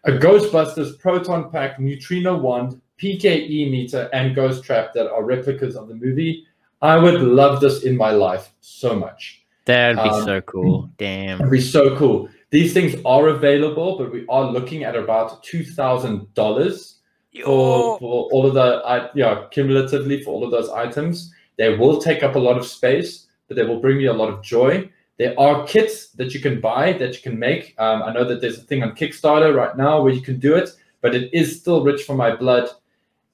a 0.06 0.12
Ghostbusters 0.12 1.00
proton 1.00 1.50
pack 1.52 1.80
neutrino 1.80 2.38
wand. 2.38 2.80
PKE 3.00 3.70
meter 3.70 4.10
and 4.14 4.36
ghost 4.36 4.64
trap 4.64 4.94
that 4.94 5.12
are 5.12 5.24
replicas 5.24 5.76
of 5.76 5.88
the 5.88 5.96
movie. 5.96 6.46
I 6.82 6.98
would 6.98 7.22
love 7.22 7.60
this 7.60 7.84
in 7.84 7.98
my 7.98 8.12
life 8.12 8.54
so 8.62 8.96
much. 8.96 9.44
That'd 9.66 9.98
be 9.98 10.10
Um, 10.10 10.24
so 10.24 10.42
cool. 10.42 10.90
Damn. 10.98 11.40
It'd 11.40 11.52
be 11.52 11.60
so 11.60 11.98
cool. 11.98 12.30
These 12.52 12.74
things 12.74 12.96
are 13.04 13.30
available, 13.30 13.98
but 13.98 14.12
we 14.14 14.26
are 14.30 14.46
looking 14.52 14.84
at 14.84 14.96
about 14.96 15.44
two 15.44 15.64
thousand 15.66 16.34
dollars 16.36 17.00
for, 17.44 17.98
for 18.00 18.30
all 18.32 18.46
of 18.46 18.54
the 18.54 18.82
I 18.86 19.10
yeah 19.16 19.46
cumulatively 19.52 20.22
for 20.24 20.32
all 20.32 20.44
of 20.44 20.52
those 20.52 20.70
items. 20.70 21.34
They 21.58 21.76
will 21.76 22.00
take 22.00 22.22
up 22.24 22.36
a 22.36 22.40
lot 22.40 22.58
of 22.58 22.66
space, 22.66 23.28
but 23.48 23.58
they 23.58 23.64
will 23.64 23.80
bring 23.80 24.00
you 24.00 24.12
a 24.12 24.14
lot 24.14 24.30
of 24.30 24.44
joy. 24.44 24.90
There 25.18 25.40
are 25.40 25.66
kits 25.68 26.10
that 26.12 26.34
you 26.34 26.40
can 26.40 26.60
buy 26.60 26.94
that 26.94 27.16
you 27.16 27.22
can 27.22 27.38
make. 27.38 27.76
Um, 27.78 28.02
I 28.04 28.12
know 28.14 28.24
that 28.26 28.42
there's 28.42 28.58
a 28.58 28.64
thing 28.64 28.82
on 28.84 28.96
Kickstarter 28.96 29.56
right 29.56 29.76
now 29.78 30.02
where 30.02 30.12
you 30.14 30.22
can 30.22 30.40
do 30.40 30.56
it, 30.56 30.70
but 31.02 31.14
it 31.14 31.32
is 31.34 31.60
still 31.60 31.84
rich 31.84 32.04
for 32.04 32.16
my 32.16 32.36
blood. 32.36 32.70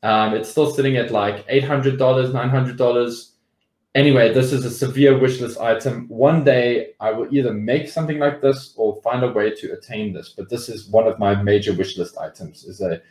Um, 0.03 0.33
it's 0.33 0.49
still 0.49 0.71
sitting 0.71 0.97
at 0.97 1.11
like 1.11 1.45
eight 1.47 1.63
hundred 1.63 1.97
dollars, 1.97 2.33
nine 2.33 2.49
hundred 2.49 2.77
dollars. 2.77 3.33
Anyway, 3.95 4.31
this 4.33 4.53
is 4.53 4.65
a 4.65 4.69
severe 4.69 5.17
wish 5.17 5.39
list 5.41 5.59
item. 5.59 6.07
One 6.09 6.43
day 6.43 6.91
I 6.99 7.11
will 7.11 7.27
either 7.33 7.53
make 7.53 7.89
something 7.89 8.19
like 8.19 8.41
this 8.41 8.73
or 8.77 9.01
find 9.01 9.23
a 9.23 9.31
way 9.31 9.49
to 9.55 9.73
attain 9.73 10.13
this. 10.13 10.29
But 10.29 10.49
this 10.49 10.69
is 10.69 10.87
one 10.89 11.07
of 11.07 11.17
my 11.17 11.41
major 11.41 11.73
wish 11.73 11.97
list 11.97 12.17
items: 12.17 12.65
is 12.65 12.81
a 12.81 13.01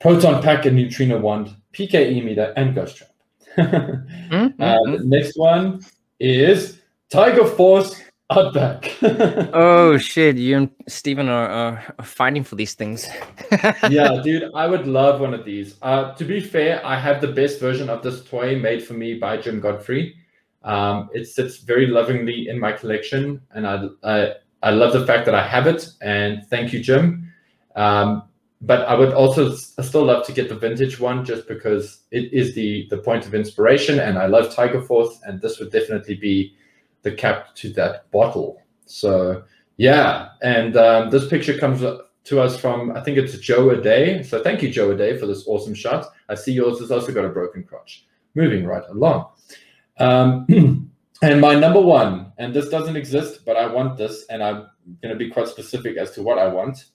proton 0.00 0.42
pack, 0.42 0.66
and 0.66 0.76
neutrino 0.76 1.18
wand, 1.18 1.56
PKE 1.72 2.22
meter, 2.24 2.52
and 2.56 2.74
ghost 2.74 2.96
trap. 2.98 3.10
Mm, 4.28 4.54
Uh, 4.60 5.02
next 5.04 5.38
one 5.38 5.80
is 6.20 6.80
Tiger 7.10 7.46
Force 7.46 8.00
Outback. 8.30 8.90
Oh 9.52 9.96
shit! 9.98 10.36
You 10.36 10.56
and 10.56 10.70
Steven 10.88 11.28
are, 11.28 11.48
are, 11.48 11.94
are 11.98 12.04
fighting 12.04 12.42
for 12.42 12.56
these 12.56 12.74
things. 12.74 13.08
yeah, 13.88 14.20
dude, 14.24 14.50
I 14.54 14.66
would 14.66 14.86
love 14.86 15.20
one 15.20 15.32
of 15.32 15.44
these. 15.44 15.76
Uh, 15.80 16.12
to 16.14 16.24
be 16.24 16.40
fair, 16.40 16.84
I 16.84 16.98
have 16.98 17.20
the 17.20 17.28
best 17.28 17.60
version 17.60 17.88
of 17.88 18.02
this 18.02 18.24
toy 18.24 18.58
made 18.58 18.82
for 18.82 18.94
me 18.94 19.14
by 19.14 19.36
Jim 19.36 19.60
Godfrey. 19.60 20.16
Um, 20.64 21.08
it 21.14 21.26
sits 21.26 21.58
very 21.58 21.86
lovingly 21.86 22.48
in 22.48 22.58
my 22.58 22.72
collection, 22.72 23.40
and 23.52 23.66
I, 23.66 23.86
I 24.02 24.32
I 24.64 24.70
love 24.70 24.92
the 24.92 25.06
fact 25.06 25.24
that 25.26 25.34
I 25.34 25.46
have 25.46 25.68
it. 25.68 25.88
And 26.00 26.44
thank 26.48 26.72
you, 26.72 26.80
Jim. 26.82 27.32
Um, 27.76 28.24
but 28.60 28.80
I 28.88 28.94
would 28.94 29.12
also 29.12 29.52
s- 29.52 29.74
still 29.82 30.04
love 30.04 30.26
to 30.26 30.32
get 30.32 30.48
the 30.48 30.56
vintage 30.56 30.98
one 30.98 31.24
just 31.24 31.46
because 31.46 32.00
it 32.10 32.32
is 32.32 32.56
the 32.56 32.88
the 32.90 32.98
point 32.98 33.24
of 33.24 33.34
inspiration, 33.34 34.00
and 34.00 34.18
I 34.18 34.26
love 34.26 34.52
Tiger 34.52 34.82
Force, 34.82 35.20
and 35.22 35.40
this 35.40 35.60
would 35.60 35.70
definitely 35.70 36.16
be 36.16 36.56
the 37.06 37.12
cap 37.12 37.54
to 37.54 37.70
that 37.70 38.10
bottle. 38.10 38.60
So 38.84 39.44
yeah, 39.76 40.30
and 40.42 40.76
um, 40.76 41.08
this 41.10 41.28
picture 41.28 41.56
comes 41.56 41.80
to 41.80 42.40
us 42.40 42.58
from 42.58 42.90
I 42.96 43.00
think 43.00 43.16
it's 43.16 43.38
Joe 43.38 43.70
a 43.70 43.80
day. 43.80 44.22
So 44.24 44.42
thank 44.42 44.60
you, 44.60 44.70
Joe 44.70 44.90
a 44.90 44.96
day, 44.96 45.16
for 45.16 45.26
this 45.26 45.46
awesome 45.46 45.74
shot. 45.74 46.06
I 46.28 46.34
see 46.34 46.52
yours 46.52 46.80
has 46.80 46.90
also 46.90 47.12
got 47.12 47.24
a 47.24 47.28
broken 47.28 47.62
crotch. 47.62 48.06
Moving 48.34 48.66
right 48.66 48.82
along. 48.90 49.28
Um, 49.98 50.46
and 51.22 51.40
my 51.40 51.54
number 51.54 51.80
one, 51.80 52.32
and 52.38 52.52
this 52.52 52.68
doesn't 52.68 52.96
exist, 52.96 53.46
but 53.46 53.56
I 53.56 53.66
want 53.66 53.96
this, 53.96 54.26
and 54.28 54.42
I'm 54.42 54.66
going 55.00 55.14
to 55.14 55.16
be 55.16 55.30
quite 55.30 55.48
specific 55.48 55.96
as 55.96 56.10
to 56.12 56.22
what 56.22 56.38
I 56.38 56.48
want. 56.48 56.86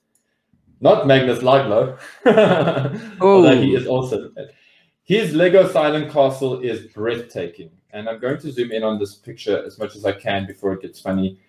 Not 0.82 1.08
Magnus 1.08 1.40
Lauglo, 1.40 1.98
although 3.22 3.62
he 3.62 3.76
is 3.76 3.88
also. 3.88 4.32
His 5.04 5.34
Lego 5.34 5.68
Silent 5.68 6.12
Castle 6.12 6.60
is 6.60 6.88
breathtaking, 6.94 7.72
and 7.94 8.10
I'm 8.10 8.20
going 8.20 8.38
to 8.40 8.52
zoom 8.52 8.72
in 8.72 8.84
on 8.84 9.00
this 9.00 9.16
picture 9.16 9.64
as 9.66 9.78
much 9.78 9.96
as 9.96 10.06
I 10.06 10.12
can 10.12 10.46
before 10.46 10.74
it 10.74 10.82
gets 10.82 11.00
funny. 11.00 11.40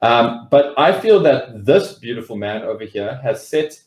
Um, 0.00 0.48
but 0.50 0.74
I 0.78 0.98
feel 0.98 1.20
that 1.20 1.64
this 1.64 1.94
beautiful 1.94 2.36
man 2.36 2.62
over 2.62 2.84
here 2.84 3.20
has 3.22 3.46
set 3.46 3.80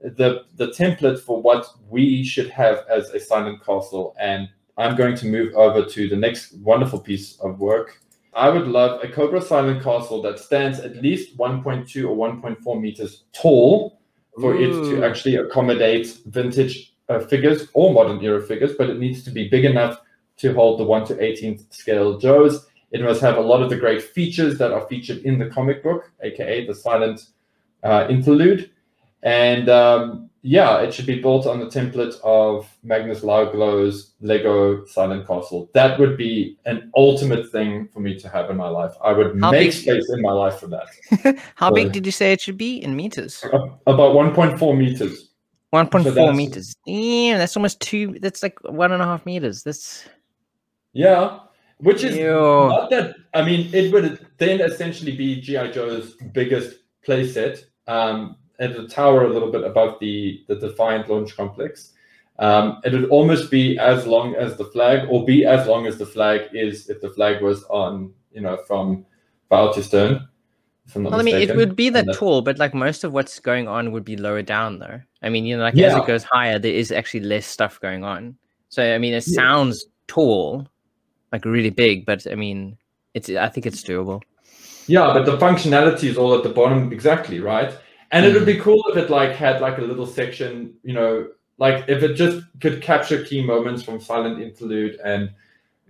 the 0.00 0.44
the 0.56 0.68
template 0.68 1.18
for 1.20 1.40
what 1.40 1.66
we 1.88 2.22
should 2.22 2.50
have 2.50 2.84
as 2.88 3.10
a 3.10 3.18
silent 3.18 3.64
castle, 3.64 4.14
and 4.20 4.48
I'm 4.78 4.94
going 4.96 5.16
to 5.16 5.26
move 5.26 5.54
over 5.54 5.84
to 5.84 6.08
the 6.08 6.16
next 6.16 6.54
wonderful 6.58 7.00
piece 7.00 7.38
of 7.40 7.58
work. 7.58 8.00
I 8.34 8.50
would 8.50 8.68
love 8.68 9.02
a 9.02 9.08
Cobra 9.08 9.40
Silent 9.40 9.82
Castle 9.82 10.20
that 10.22 10.38
stands 10.38 10.78
at 10.80 10.96
least 10.96 11.38
1.2 11.38 12.06
or 12.06 12.14
1.4 12.14 12.80
meters 12.80 13.24
tall 13.32 13.98
for 14.38 14.54
it 14.54 14.70
to 14.90 15.02
actually 15.02 15.36
accommodate 15.36 16.18
vintage 16.26 16.94
uh, 17.08 17.20
figures 17.20 17.68
or 17.72 17.94
modern 17.94 18.22
era 18.22 18.42
figures, 18.42 18.72
but 18.76 18.90
it 18.90 18.98
needs 18.98 19.22
to 19.22 19.30
be 19.30 19.48
big 19.48 19.64
enough 19.64 20.02
to 20.38 20.52
hold 20.54 20.78
the 20.78 20.84
1 20.84 21.06
to 21.06 21.14
18th 21.14 21.72
scale 21.72 22.18
Joes. 22.18 22.66
It 22.92 23.02
must 23.02 23.20
have 23.20 23.36
a 23.36 23.40
lot 23.40 23.62
of 23.62 23.70
the 23.70 23.76
great 23.76 24.02
features 24.02 24.58
that 24.58 24.72
are 24.72 24.86
featured 24.88 25.18
in 25.18 25.38
the 25.38 25.46
comic 25.46 25.82
book, 25.82 26.10
aka 26.22 26.66
the 26.66 26.74
silent 26.74 27.26
uh, 27.82 28.06
interlude. 28.08 28.70
And 29.22 29.68
um, 29.68 30.30
yeah, 30.42 30.78
it 30.80 30.94
should 30.94 31.06
be 31.06 31.20
built 31.20 31.46
on 31.46 31.58
the 31.58 31.66
template 31.66 32.14
of 32.22 32.68
Magnus 32.84 33.24
Lauglo's 33.24 34.12
Lego 34.20 34.84
Silent 34.84 35.26
Castle. 35.26 35.68
That 35.74 35.98
would 35.98 36.16
be 36.16 36.56
an 36.64 36.92
ultimate 36.96 37.50
thing 37.50 37.88
for 37.88 37.98
me 37.98 38.16
to 38.20 38.28
have 38.28 38.50
in 38.50 38.56
my 38.56 38.68
life. 38.68 38.92
I 39.02 39.12
would 39.12 39.40
How 39.40 39.50
make 39.50 39.72
space 39.72 40.08
in 40.10 40.22
my 40.22 40.30
life 40.32 40.60
for 40.60 40.68
that. 40.68 41.36
How 41.56 41.72
big 41.72 41.90
did 41.90 42.06
you 42.06 42.12
say 42.12 42.32
it 42.32 42.40
should 42.40 42.56
be 42.56 42.76
in 42.76 42.94
meters? 42.94 43.44
About 43.86 44.14
1.4 44.14 44.78
meters. 44.78 45.30
One 45.70 45.88
point 45.88 46.04
four 46.04 46.12
that's- 46.14 46.36
meters. 46.36 46.76
Damn, 46.86 47.38
that's 47.38 47.56
almost 47.56 47.80
two. 47.80 48.16
That's 48.20 48.42
like 48.42 48.58
one 48.62 48.92
and 48.92 49.02
a 49.02 49.04
half 49.04 49.26
meters. 49.26 49.62
That's 49.62 50.08
Yeah, 50.96 51.40
which 51.76 52.02
is 52.04 52.16
Ew. 52.16 52.30
not 52.30 52.88
that. 52.88 53.16
I 53.34 53.44
mean, 53.44 53.68
it 53.74 53.92
would 53.92 54.26
then 54.38 54.62
essentially 54.62 55.14
be 55.14 55.42
GI 55.42 55.72
Joe's 55.72 56.14
biggest 56.32 56.78
playset 57.06 57.64
um, 57.86 58.36
at 58.58 58.74
the 58.74 58.88
tower 58.88 59.26
a 59.26 59.28
little 59.28 59.52
bit 59.52 59.62
above 59.62 59.98
the 60.00 60.42
the 60.48 60.54
Defiant 60.56 61.10
launch 61.10 61.36
complex. 61.36 61.92
Um, 62.38 62.80
it 62.82 62.94
would 62.94 63.10
almost 63.10 63.50
be 63.50 63.78
as 63.78 64.06
long 64.06 64.36
as 64.36 64.56
the 64.56 64.64
Flagg, 64.64 65.06
or 65.10 65.26
be 65.26 65.44
as 65.44 65.66
long 65.66 65.86
as 65.86 65.98
the 65.98 66.06
Flagg 66.06 66.48
is 66.54 66.88
if 66.88 67.02
the 67.02 67.10
Flagg 67.10 67.42
was 67.42 67.64
on, 67.64 68.12
you 68.32 68.40
know, 68.40 68.56
from 68.66 69.04
bow 69.50 69.72
to 69.72 69.82
stern. 69.82 70.26
If 70.86 70.96
I'm 70.96 71.02
not 71.02 71.12
well. 71.12 71.20
I 71.20 71.24
mean, 71.24 71.36
it 71.36 71.54
would 71.56 71.76
be 71.76 71.90
that 71.90 72.06
tall, 72.14 72.40
but 72.40 72.58
like 72.58 72.72
most 72.72 73.04
of 73.04 73.12
what's 73.12 73.38
going 73.38 73.68
on 73.68 73.92
would 73.92 74.04
be 74.04 74.16
lower 74.16 74.40
down, 74.40 74.78
though. 74.78 75.00
I 75.22 75.28
mean, 75.28 75.44
you 75.44 75.58
know, 75.58 75.64
like 75.64 75.76
as 75.78 75.94
it 75.94 76.06
goes 76.06 76.24
higher, 76.24 76.58
there 76.58 76.72
is 76.72 76.90
actually 76.90 77.20
less 77.20 77.44
stuff 77.46 77.80
going 77.80 78.02
on. 78.02 78.38
So 78.70 78.94
I 78.94 78.96
mean, 78.96 79.12
it 79.12 79.26
Yeah. 79.26 79.42
sounds 79.42 79.84
tall, 80.08 80.66
like 81.32 81.44
really 81.44 81.70
big, 81.70 82.06
but 82.06 82.26
I 82.30 82.34
mean, 82.34 82.76
it's. 83.14 83.28
I 83.28 83.48
think 83.48 83.66
it's 83.66 83.82
doable. 83.82 84.22
Yeah, 84.86 85.12
but 85.12 85.26
the 85.26 85.36
functionality 85.36 86.04
is 86.04 86.16
all 86.16 86.34
at 86.36 86.42
the 86.42 86.48
bottom 86.48 86.92
exactly, 86.92 87.40
right? 87.40 87.76
And 88.12 88.24
it 88.24 88.34
would 88.34 88.46
be 88.46 88.58
cool 88.58 88.82
if 88.88 88.96
it 88.96 89.10
like 89.10 89.32
had 89.32 89.60
like 89.60 89.78
a 89.78 89.82
little 89.82 90.06
section, 90.06 90.74
you 90.84 90.94
know, 90.94 91.28
like 91.58 91.88
if 91.88 92.04
it 92.04 92.14
just 92.14 92.46
could 92.60 92.80
capture 92.80 93.24
key 93.24 93.44
moments 93.44 93.82
from 93.82 94.00
Silent 94.00 94.40
Interlude 94.40 95.00
and 95.04 95.30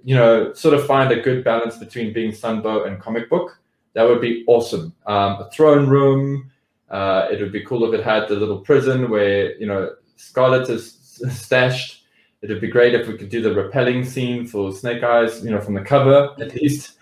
you 0.06 0.14
know, 0.14 0.52
sort 0.52 0.72
of 0.72 0.86
find 0.86 1.10
a 1.10 1.20
good 1.20 1.42
balance 1.42 1.76
between 1.78 2.12
being 2.12 2.30
Sunbow 2.30 2.86
and 2.86 3.00
comic 3.00 3.28
book. 3.28 3.58
That 3.94 4.04
would 4.04 4.20
be 4.20 4.44
awesome. 4.46 4.94
Um, 5.04 5.32
a 5.40 5.50
throne 5.52 5.88
room. 5.88 6.52
Uh, 6.88 7.26
it 7.32 7.40
would 7.40 7.50
be 7.50 7.64
cool 7.64 7.84
if 7.92 7.98
it 7.98 8.04
had 8.04 8.28
the 8.28 8.36
little 8.36 8.60
prison 8.60 9.10
where 9.10 9.56
you 9.56 9.66
know 9.66 9.96
Scarlett 10.14 10.70
is 10.70 10.92
stashed. 11.28 12.04
It 12.42 12.50
would 12.50 12.60
be 12.60 12.68
great 12.68 12.94
if 12.94 13.08
we 13.08 13.16
could 13.16 13.30
do 13.30 13.42
the 13.42 13.54
repelling 13.54 14.04
scene 14.04 14.46
for 14.46 14.72
Snake 14.72 15.02
Eyes, 15.02 15.44
you 15.44 15.50
know, 15.50 15.60
from 15.60 15.74
the 15.74 15.82
cover 15.82 16.34
at 16.40 16.54
least. 16.54 16.98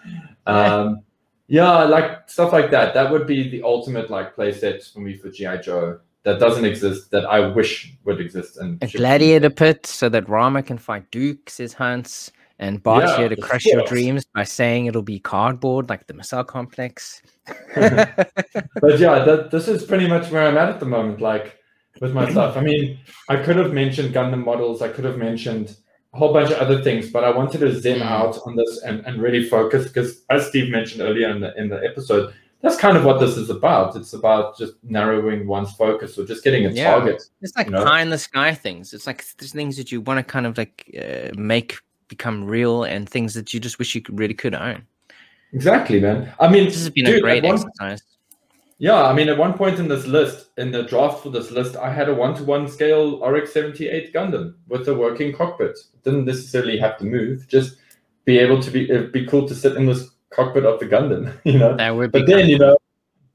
Um, 0.47 1.02
yeah, 1.47 1.85
like 1.85 2.28
stuff 2.28 2.52
like 2.52 2.70
that. 2.70 2.94
That 2.94 3.11
would 3.11 3.27
be 3.27 3.51
the 3.51 3.62
ultimate 3.62 4.11
like 4.11 4.35
playset 4.35 4.90
for 4.93 5.01
me 5.01 5.16
for 5.16 5.31
GI 5.31 5.59
Joe. 5.62 6.01
That 6.23 6.40
doesn't 6.40 6.65
exist. 6.65 7.11
That 7.11 7.27
I 7.27 7.40
wish 7.40 7.94
would 8.05 8.20
exist. 8.20 8.56
And 8.56 8.82
A 8.82 8.86
gladiator 8.86 9.51
pit 9.51 9.86
so 9.86 10.09
that 10.09 10.28
Rama 10.28 10.62
can 10.62 10.78
fight 10.78 11.11
Duke, 11.11 11.51
says 11.51 11.74
Hans. 11.74 12.32
And 12.61 12.82
Bart 12.82 13.05
Yeah, 13.05 13.16
here 13.16 13.28
to 13.28 13.36
crush 13.36 13.65
your 13.66 13.85
dreams 13.85 14.24
by 14.24 14.44
saying 14.44 14.86
it'll 14.86 15.02
be 15.02 15.19
cardboard 15.19 15.89
like 15.89 16.06
the 16.06 16.15
missile 16.15 16.44
complex. 16.44 17.20
but 17.74 18.98
yeah, 18.98 19.24
that 19.24 19.48
this 19.51 19.66
is 19.66 19.85
pretty 19.85 20.06
much 20.06 20.31
where 20.31 20.47
I'm 20.47 20.56
at 20.56 20.69
at 20.69 20.81
the 20.81 20.86
moment. 20.86 21.20
Like 21.20 21.59
with 22.01 22.12
my 22.12 22.31
stuff. 22.31 22.57
I 22.57 22.61
mean, 22.61 22.99
I 23.29 23.37
could 23.37 23.57
have 23.57 23.73
mentioned 23.73 24.15
Gundam 24.15 24.45
models. 24.45 24.83
I 24.83 24.89
could 24.89 25.05
have 25.05 25.19
mentioned 25.19 25.77
a 26.12 26.19
whole 26.19 26.33
bunch 26.33 26.51
of 26.51 26.59
other 26.59 26.83
things, 26.83 27.11
but 27.11 27.25
I 27.25 27.31
wanted 27.31 27.59
to 27.59 27.81
zen 27.81 27.99
Mm. 28.01 28.03
out 28.07 28.39
on 28.47 28.57
this 28.57 28.83
and, 28.83 29.05
and 29.07 29.21
really 29.21 29.49
focus 29.49 29.85
because, 29.89 30.23
as 30.31 30.47
Steve 30.47 30.71
mentioned 30.71 31.03
earlier 31.03 31.29
in 31.31 31.41
the 31.41 31.55
in 31.61 31.69
the 31.69 31.83
episode, 31.85 32.33
that's 32.61 32.77
kind 32.77 32.97
of 32.97 33.05
what 33.05 33.19
this 33.21 33.37
is 33.37 33.51
about. 33.51 33.95
It's 33.97 34.12
about 34.15 34.57
just 34.57 34.73
narrowing 34.83 35.47
one's 35.47 35.73
focus 35.73 36.16
or 36.19 36.25
just 36.25 36.43
getting 36.45 36.66
a 36.66 36.71
Yeah. 36.71 36.93
target. 36.93 37.23
It's 37.43 37.57
like 37.57 37.66
you 37.66 37.73
know? 37.73 37.85
pie 37.85 38.01
in 38.03 38.11
the 38.11 38.19
sky 38.19 38.55
things. 38.55 38.93
It's 38.95 39.07
like 39.07 39.25
there's 39.39 39.53
things 39.53 39.77
that 39.77 39.91
you 39.93 40.01
want 40.01 40.19
to 40.19 40.25
kind 40.25 40.47
of 40.47 40.57
like 40.57 40.89
uh, 40.99 41.31
make 41.37 41.77
become 42.09 42.45
real 42.45 42.85
and 42.85 43.09
things 43.09 43.35
that 43.35 43.53
you 43.55 43.59
just 43.61 43.79
wish 43.79 43.95
you 43.95 44.01
could, 44.03 44.19
really 44.19 44.35
could 44.35 44.55
own. 44.55 44.83
Exactly, 45.53 46.01
man. 46.01 46.33
I 46.41 46.49
mean, 46.49 46.65
This 46.65 46.75
has 46.77 46.91
been 46.91 47.05
dude, 47.07 47.19
a 47.19 47.21
great 47.21 47.45
at 47.45 47.49
one- 47.49 47.55
exercise. 47.55 48.03
Yeah, 48.85 49.05
I 49.05 49.15
mean, 49.15 49.31
at 49.31 49.39
one 49.39 49.55
point 49.55 49.78
in 49.78 49.89
this 49.89 50.06
list, 50.06 50.51
in 50.59 50.70
the 50.70 50.82
draft 50.82 51.23
for 51.23 51.31
this 51.31 51.51
list, 51.51 51.74
I 51.74 51.90
had 51.90 52.11
a 52.11 52.15
one-to-one 52.15 52.69
scale 52.69 53.19
RX-78 53.27 54.12
Gundam 54.12 54.56
with 54.69 54.86
a 54.89 54.94
working 54.94 55.32
cockpit. 55.35 55.78
Didn't 56.02 56.27
necessarily 56.27 56.77
have 56.77 56.98
to 56.98 57.06
move; 57.06 57.48
just 57.48 57.78
be 58.27 58.36
able 58.36 58.61
to 58.61 58.70
be 58.70 58.82
it'd 58.90 59.11
be 59.11 59.24
cool 59.24 59.48
to 59.48 59.55
sit 59.55 59.78
in 59.78 59.86
this 59.86 60.11
cockpit 60.28 60.66
of 60.66 60.81
the 60.81 60.85
Gundam, 60.85 61.35
you 61.44 61.59
know. 61.59 61.74
That 61.78 61.97
would 61.97 62.12
be 62.12 62.19
But 62.19 62.27
then, 62.27 62.47
you 62.51 62.59
know, 62.59 62.77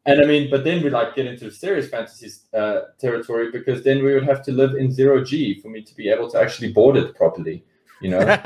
and 0.06 0.22
I 0.22 0.26
mean, 0.26 0.52
but 0.52 0.64
then 0.64 0.84
we 0.84 0.92
like 0.92 1.16
get 1.16 1.26
into 1.26 1.50
serious 1.50 1.90
fantasy 1.90 2.30
uh, 2.54 2.82
territory 3.00 3.50
because 3.52 3.84
then 3.84 4.04
we 4.04 4.14
would 4.14 4.26
have 4.26 4.44
to 4.44 4.52
live 4.52 4.76
in 4.76 4.92
zero 4.92 5.24
G 5.24 5.60
for 5.62 5.70
me 5.70 5.82
to 5.82 5.96
be 5.96 6.10
able 6.10 6.30
to 6.30 6.40
actually 6.40 6.72
board 6.74 6.96
it 6.96 7.16
properly, 7.16 7.64
you 8.02 8.12
know 8.12 8.20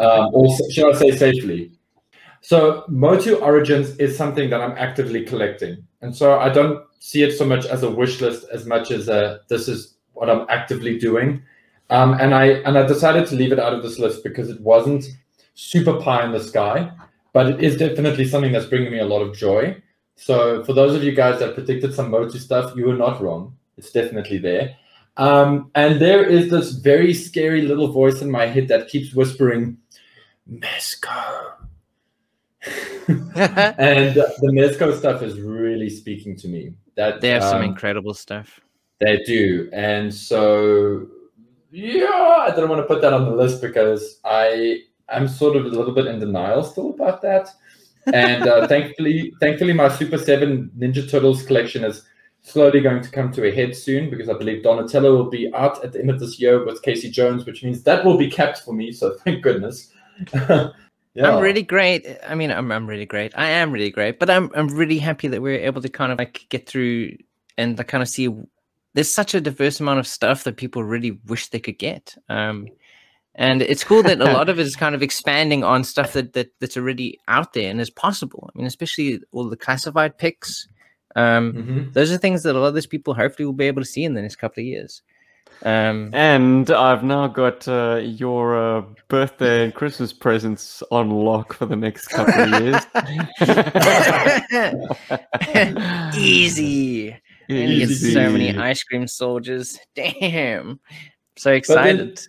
um, 0.00 0.30
or 0.32 0.56
should 0.70 0.90
I 0.90 0.98
say 0.98 1.10
safely? 1.10 1.75
So 2.40 2.84
Motu 2.88 3.36
Origins 3.36 3.96
is 3.96 4.16
something 4.16 4.50
that 4.50 4.60
I'm 4.60 4.76
actively 4.78 5.24
collecting, 5.24 5.86
and 6.00 6.14
so 6.14 6.38
I 6.38 6.48
don't 6.48 6.84
see 7.00 7.22
it 7.22 7.32
so 7.32 7.44
much 7.44 7.66
as 7.66 7.82
a 7.82 7.90
wish 7.90 8.20
list 8.20 8.46
as 8.52 8.66
much 8.66 8.90
as 8.90 9.08
a 9.08 9.40
this 9.48 9.68
is 9.68 9.96
what 10.12 10.30
I'm 10.30 10.46
actively 10.48 10.98
doing. 10.98 11.42
Um, 11.90 12.14
and 12.14 12.34
I 12.34 12.46
and 12.66 12.76
I 12.76 12.86
decided 12.86 13.26
to 13.28 13.36
leave 13.36 13.52
it 13.52 13.58
out 13.58 13.72
of 13.72 13.82
this 13.82 13.98
list 13.98 14.24
because 14.24 14.50
it 14.50 14.60
wasn't 14.60 15.04
super 15.54 16.00
pie 16.00 16.24
in 16.24 16.32
the 16.32 16.42
sky, 16.42 16.90
but 17.32 17.46
it 17.46 17.62
is 17.62 17.76
definitely 17.76 18.26
something 18.26 18.52
that's 18.52 18.66
bringing 18.66 18.92
me 18.92 18.98
a 18.98 19.06
lot 19.06 19.22
of 19.22 19.36
joy. 19.36 19.80
So 20.16 20.64
for 20.64 20.72
those 20.72 20.94
of 20.94 21.04
you 21.04 21.12
guys 21.12 21.40
that 21.40 21.54
predicted 21.54 21.94
some 21.94 22.10
Motu 22.10 22.38
stuff, 22.38 22.74
you 22.76 22.86
were 22.86 22.96
not 22.96 23.20
wrong. 23.22 23.56
It's 23.76 23.92
definitely 23.92 24.38
there. 24.38 24.76
Um, 25.18 25.70
and 25.74 26.00
there 26.00 26.24
is 26.24 26.50
this 26.50 26.72
very 26.72 27.14
scary 27.14 27.62
little 27.62 27.88
voice 27.88 28.20
in 28.20 28.30
my 28.30 28.46
head 28.46 28.68
that 28.68 28.88
keeps 28.88 29.14
whispering, 29.14 29.78
Mezco. 30.50 31.52
and 33.08 34.18
uh, 34.18 34.26
the 34.40 34.50
Mezco 34.52 34.96
stuff 34.98 35.22
is 35.22 35.40
really 35.40 35.88
speaking 35.88 36.36
to 36.36 36.48
me. 36.48 36.72
That 36.96 37.20
they 37.20 37.28
have 37.30 37.42
some 37.42 37.58
um, 37.58 37.64
incredible 37.64 38.14
stuff. 38.14 38.60
they 39.00 39.22
do, 39.24 39.68
and 39.72 40.12
so 40.12 41.06
yeah, 41.70 42.36
I 42.40 42.50
didn't 42.50 42.70
want 42.70 42.80
to 42.80 42.86
put 42.86 43.02
that 43.02 43.12
on 43.12 43.26
the 43.26 43.32
list 43.32 43.60
because 43.60 44.20
I 44.24 44.80
I'm 45.08 45.28
sort 45.28 45.56
of 45.56 45.66
a 45.66 45.68
little 45.68 45.92
bit 45.94 46.06
in 46.06 46.18
denial 46.18 46.62
still 46.64 46.90
about 46.90 47.22
that. 47.22 47.48
And 48.12 48.46
uh, 48.46 48.66
thankfully, 48.68 49.34
thankfully, 49.40 49.72
my 49.72 49.88
Super 49.88 50.18
Seven 50.18 50.70
Ninja 50.78 51.08
Turtles 51.08 51.42
collection 51.44 51.84
is 51.84 52.02
slowly 52.42 52.80
going 52.80 53.02
to 53.02 53.10
come 53.10 53.32
to 53.32 53.44
a 53.46 53.54
head 53.54 53.76
soon 53.76 54.08
because 54.08 54.28
I 54.28 54.34
believe 54.34 54.62
Donatello 54.62 55.16
will 55.16 55.30
be 55.30 55.52
out 55.52 55.84
at 55.84 55.92
the 55.92 56.00
end 56.00 56.10
of 56.10 56.20
this 56.20 56.40
year 56.40 56.64
with 56.64 56.82
Casey 56.82 57.10
Jones, 57.10 57.44
which 57.44 57.64
means 57.64 57.82
that 57.82 58.04
will 58.04 58.16
be 58.16 58.30
kept 58.30 58.58
for 58.58 58.72
me. 58.72 58.92
So 58.92 59.14
thank 59.24 59.42
goodness. 59.42 59.92
yeah. 61.16 61.30
I'm 61.30 61.40
really 61.42 61.62
great. 61.62 62.06
I 62.26 62.34
mean, 62.34 62.50
I'm 62.50 62.70
I'm 62.70 62.86
really 62.86 63.06
great. 63.06 63.32
I 63.36 63.46
am 63.46 63.72
really 63.72 63.90
great, 63.90 64.18
but 64.18 64.30
I'm 64.30 64.50
I'm 64.54 64.68
really 64.68 64.98
happy 64.98 65.28
that 65.28 65.42
we're 65.42 65.58
able 65.60 65.82
to 65.82 65.88
kind 65.88 66.12
of 66.12 66.18
like 66.18 66.46
get 66.48 66.68
through 66.68 67.16
and 67.58 67.78
like 67.78 67.88
kind 67.88 68.02
of 68.02 68.08
see 68.08 68.28
there's 68.94 69.12
such 69.12 69.34
a 69.34 69.40
diverse 69.40 69.80
amount 69.80 69.98
of 69.98 70.06
stuff 70.06 70.44
that 70.44 70.56
people 70.56 70.84
really 70.84 71.18
wish 71.26 71.48
they 71.48 71.60
could 71.60 71.78
get. 71.78 72.16
Um, 72.28 72.66
and 73.34 73.60
it's 73.60 73.84
cool 73.84 74.02
that 74.02 74.20
a 74.20 74.24
lot 74.24 74.48
of 74.48 74.58
it 74.58 74.66
is 74.66 74.76
kind 74.76 74.94
of 74.94 75.02
expanding 75.02 75.62
on 75.62 75.84
stuff 75.84 76.14
that, 76.14 76.32
that 76.32 76.48
that's 76.60 76.76
already 76.78 77.18
out 77.28 77.52
there 77.52 77.70
and 77.70 77.80
is 77.80 77.90
possible. 77.90 78.48
I 78.48 78.58
mean, 78.58 78.66
especially 78.66 79.20
all 79.32 79.48
the 79.48 79.56
classified 79.56 80.16
picks. 80.16 80.68
Um, 81.14 81.52
Mhm. 81.52 81.92
those 81.92 82.12
are 82.12 82.18
things 82.18 82.42
that 82.42 82.56
a 82.56 82.58
lot 82.58 82.68
of 82.68 82.74
these 82.74 82.86
people 82.86 83.14
hopefully 83.14 83.46
will 83.46 83.52
be 83.52 83.66
able 83.66 83.82
to 83.82 83.88
see 83.88 84.04
in 84.04 84.14
the 84.14 84.22
next 84.22 84.36
couple 84.36 84.62
of 84.62 84.66
years. 84.66 85.02
Um, 85.62 86.10
And 86.12 86.70
I've 86.70 87.02
now 87.02 87.26
got 87.26 87.66
uh, 87.66 88.00
your 88.02 88.56
uh, 88.56 88.82
birthday 89.08 89.64
and 89.64 89.74
Christmas 89.74 90.12
presents 90.12 90.82
on 90.90 91.10
lock 91.10 91.54
for 91.54 91.66
the 91.66 91.76
next 91.76 92.08
couple 92.08 92.34
of 92.34 92.62
years. 92.62 92.86
easy. 96.16 97.16
And 97.48 97.72
you 97.72 97.86
get 97.86 97.94
so 97.94 98.30
many 98.30 98.56
ice 98.56 98.82
cream 98.82 99.06
soldiers. 99.06 99.78
Damn. 99.94 100.80
So 101.36 101.52
excited. 101.52 102.20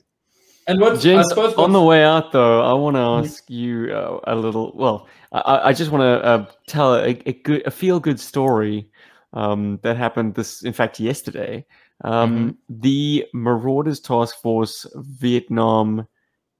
And 0.67 0.81
what 0.81 0.93
I 0.93 0.97
James, 0.97 1.29
suppose 1.29 1.53
on 1.53 1.71
the 1.71 1.81
way 1.81 2.03
out 2.03 2.33
though, 2.33 2.61
I 2.61 2.73
want 2.73 2.97
to 2.97 2.99
ask 2.99 3.49
you 3.49 3.93
uh, 3.93 4.19
a 4.25 4.35
little. 4.35 4.73
Well, 4.75 5.07
I, 5.31 5.69
I 5.69 5.73
just 5.73 5.91
want 5.91 6.01
to 6.01 6.25
uh, 6.25 6.45
tell 6.67 6.95
a, 6.95 7.21
a 7.25 7.33
good, 7.33 7.65
a 7.65 7.71
feel 7.71 8.01
good 8.01 8.19
story 8.19 8.89
um, 9.33 9.79
that 9.83 9.95
happened 9.95 10.35
this, 10.35 10.63
in 10.63 10.73
fact, 10.73 10.99
yesterday. 10.99 11.65
Um, 12.03 12.57
The 12.69 13.25
Marauders 13.33 13.99
Task 13.99 14.41
Force 14.41 14.85
Vietnam 14.95 16.07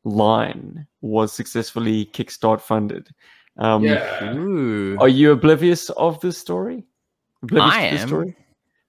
line 0.03 0.87
was 1.01 1.33
successfully 1.33 2.05
Kickstart 2.07 2.61
funded. 2.61 3.09
Um, 3.57 3.83
yeah, 3.83 4.33
Ooh. 4.35 4.97
Are 4.99 5.07
you 5.09 5.31
oblivious 5.31 5.89
of 5.91 6.19
this 6.21 6.37
story? 6.37 6.83
Oblivious 7.43 7.73
I 7.75 7.89
to 7.89 7.95
the 7.95 8.01
am. 8.01 8.07
story? 8.07 8.35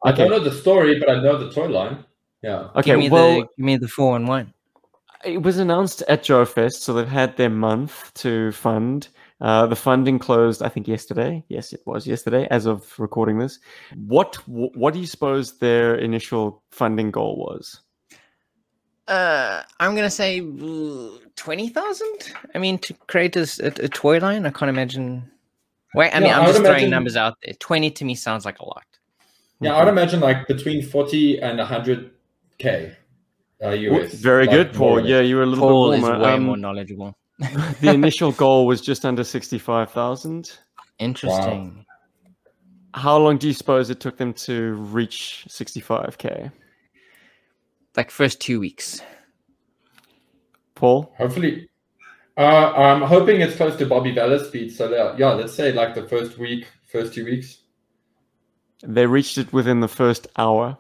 I 0.05 0.11
okay. 0.11 0.19
don't 0.19 0.31
know 0.31 0.39
the 0.41 0.53
story, 0.53 0.99
but 0.99 1.11
I 1.11 1.21
know 1.23 1.39
the 1.39 1.51
toy 1.53 1.67
line. 1.67 2.05
Yeah. 2.43 2.69
Okay, 2.77 2.91
give 2.93 2.99
me 2.99 3.11
well, 3.11 3.41
the 3.41 3.47
give 3.57 3.65
me 3.65 3.77
the 3.77 3.89
four 3.89 4.15
and 4.17 4.29
one. 4.29 4.55
it 5.25 5.43
was 5.43 5.59
announced 5.59 6.03
at 6.03 6.23
Joe 6.23 6.45
Fest, 6.45 6.83
so 6.83 6.93
they've 6.93 7.09
had 7.09 7.37
their 7.37 7.51
month 7.51 8.13
to 8.15 8.53
fund. 8.53 9.09
Uh, 9.41 9.67
the 9.67 9.77
funding 9.77 10.19
closed, 10.19 10.63
I 10.63 10.69
think, 10.69 10.89
yesterday. 10.89 11.45
Yes, 11.49 11.73
it 11.73 11.81
was 11.87 12.07
yesterday, 12.07 12.49
as 12.51 12.67
of 12.67 12.99
recording 12.99 13.39
this. 13.39 13.61
What 14.07 14.37
What 14.49 14.95
do 14.95 15.01
you 15.01 15.07
suppose 15.07 15.59
their 15.59 15.95
initial 15.95 16.63
funding 16.71 17.11
goal 17.13 17.37
was? 17.37 17.81
Uh, 19.07 19.63
I'm 19.81 19.95
gonna 19.95 20.11
say 20.11 20.41
twenty 21.37 21.69
thousand. 21.69 22.33
I 22.55 22.59
mean, 22.59 22.79
to 22.79 22.95
create 23.07 23.37
a 23.37 23.89
toy 23.89 24.19
line, 24.19 24.45
I 24.45 24.51
can't 24.51 24.69
imagine. 24.69 25.31
Wait, 25.95 26.11
I 26.15 26.19
mean, 26.19 26.29
Yeah, 26.29 26.37
I'm 26.37 26.43
I 26.43 26.47
would 26.47 26.53
just 26.53 26.59
throwing 26.59 26.71
imagine- 26.75 26.91
numbers 26.91 27.17
out 27.17 27.35
there. 27.43 27.55
Twenty 27.55 27.91
to 27.93 28.05
me 28.05 28.15
sounds 28.15 28.45
like 28.45 28.59
a 28.59 28.65
lot. 28.65 28.85
Yeah, 29.61 29.77
I'd 29.77 29.89
imagine 29.89 30.21
like 30.21 30.47
between 30.47 30.83
40 30.83 31.41
and 31.41 31.59
100k 31.59 32.95
uh, 33.61 33.71
W- 33.71 33.93
US. 34.03 34.15
Very 34.15 34.47
like, 34.47 34.55
good, 34.55 34.73
Paul. 34.73 35.01
Yeah, 35.05 35.21
you 35.21 35.35
were 35.37 35.43
a 35.43 35.47
little 35.47 35.67
Paul 35.69 35.91
bit 35.91 35.99
is 35.99 36.05
way 36.05 36.33
Um, 36.35 36.43
more 36.45 36.57
knowledgeable. 36.57 37.17
The 37.39 37.93
initial 37.93 38.33
goal 38.33 38.67
was 38.67 38.81
just 38.81 39.05
under 39.05 39.25
sixty-five 39.25 39.91
thousand. 39.91 40.59
Interesting. 40.99 41.85
How 42.95 43.17
long 43.19 43.39
do 43.39 43.47
you 43.47 43.53
suppose 43.53 43.91
it 43.91 44.01
took 44.01 44.17
them 44.17 44.33
to 44.35 44.75
reach 44.75 45.45
sixty-five 45.49 46.19
k? 46.19 46.51
Like 47.97 48.11
first 48.11 48.41
two 48.41 48.59
weeks. 48.61 49.01
Paul, 50.75 51.13
Hopefully. 51.19 51.69
Uh, 52.37 52.73
I'm 52.73 53.03
hoping 53.03 53.41
it's 53.41 53.57
close 53.57 53.77
to 53.77 53.87
Bobby 53.87 54.13
Vella's 54.15 54.47
speed. 54.47 54.71
So, 54.71 54.89
yeah, 54.95 55.17
yeah, 55.19 55.35
let's 55.35 55.53
say 55.53 55.73
like 55.73 55.97
the 55.97 56.07
first 56.07 56.39
week, 56.39 56.69
first 56.91 57.13
two 57.13 57.25
weeks. 57.25 57.59
they 58.87 59.07
reached 59.07 59.39
it 59.39 59.53
within 59.53 59.81
the 59.81 59.89
first 59.89 60.29
hour. 60.37 60.79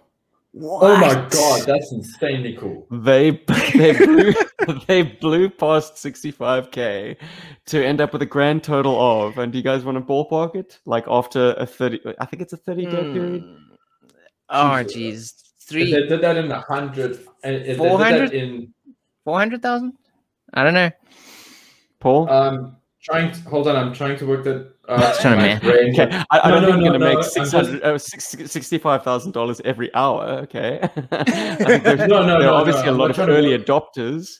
Oh 0.56 0.96
my 0.96 1.14
god, 1.30 1.66
that's 1.66 1.92
insanely 1.92 2.54
cool. 2.54 2.86
They 2.90 3.42
they 3.74 3.92
blew, 3.92 4.32
they 4.86 5.02
blew 5.02 5.50
past 5.50 5.94
65k 5.94 7.16
to 7.66 7.84
end 7.84 8.00
up 8.00 8.12
with 8.12 8.22
a 8.22 8.26
grand 8.26 8.64
total 8.64 8.98
of. 8.98 9.38
And 9.38 9.52
do 9.52 9.58
you 9.58 9.64
guys 9.64 9.84
want 9.84 9.98
to 9.98 10.04
ballpark 10.04 10.56
it? 10.56 10.78
Like 10.86 11.04
after 11.06 11.54
a 11.58 11.66
30, 11.66 12.14
I 12.18 12.24
think 12.24 12.42
it's 12.42 12.54
a 12.54 12.56
30 12.56 12.86
day 12.86 13.12
period. 13.12 13.42
Mm. 13.42 13.58
Oh, 14.48 14.82
Jesus. 14.82 14.94
geez. 14.94 15.34
If 15.58 15.68
Three, 15.68 15.92
they 15.92 16.06
did 16.06 16.22
that 16.22 16.38
in 16.38 16.50
a 16.50 16.60
hundred, 16.60 17.26
and 17.44 17.56
if 17.56 17.64
they 17.64 17.72
did 17.72 17.76
400? 17.76 18.30
that 18.30 18.34
in 18.34 18.72
four 19.22 19.38
hundred 19.38 19.60
thousand? 19.60 19.92
I 20.54 20.64
don't 20.64 20.72
know. 20.72 20.90
Paul, 22.00 22.30
um, 22.30 22.76
trying. 23.02 23.32
To, 23.32 23.40
hold 23.50 23.68
on, 23.68 23.76
I'm 23.76 23.92
trying 23.92 24.16
to 24.16 24.26
work 24.26 24.44
that. 24.44 24.72
Uh, 24.89 24.98
Just 25.01 25.20
trying 25.20 25.36
to 25.36 25.43
my 25.43 25.47
man. 25.48 25.60
brain. 25.60 26.01
okay, 26.01 26.23
I, 26.31 26.40
I 26.40 26.48
No, 26.48 26.55
don't 26.55 26.62
no, 26.62 26.73
think 26.73 26.85
you're 26.85 26.93
no, 26.93 26.98
gonna 26.98 26.98
no, 26.98 27.16
make 27.16 27.16
I'm 27.19 27.23
600, 27.31 27.82
uh, 27.82 27.94
$65,000 27.94 29.60
every 29.66 29.94
hour. 29.94 30.24
Okay, 30.44 30.78
I 31.12 31.55
think 31.56 31.82
there's, 31.85 31.98
No, 32.09 32.23
no, 32.24 32.27
there 32.27 32.39
no, 32.40 32.55
are 32.55 32.60
obviously 32.60 32.85
no, 32.85 32.89
a 32.89 32.93
I'm 32.93 32.98
lot 32.98 33.10
of 33.10 33.16
trying 33.16 33.28
to 33.28 33.35
early 33.36 33.59
adopters. 33.59 34.39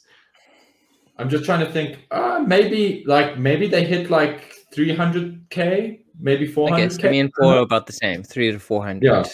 I'm 1.19 1.29
just 1.29 1.45
trying 1.45 1.65
to 1.66 1.70
think. 1.70 2.07
Uh, 2.11 2.43
maybe 2.47 3.05
like 3.07 3.39
maybe 3.39 3.66
they 3.69 3.85
hit 3.85 4.09
like 4.11 4.55
300k, 4.75 6.01
maybe 6.19 6.49
400k. 6.51 6.73
I 6.73 6.81
guess 6.81 7.03
me 7.03 7.20
and 7.20 7.33
Paul 7.39 7.51
are 7.51 7.59
about 7.59 7.87
the 7.87 7.93
same, 7.93 8.23
three 8.23 8.51
to 8.51 8.59
four 8.59 8.83
hundred. 8.85 9.29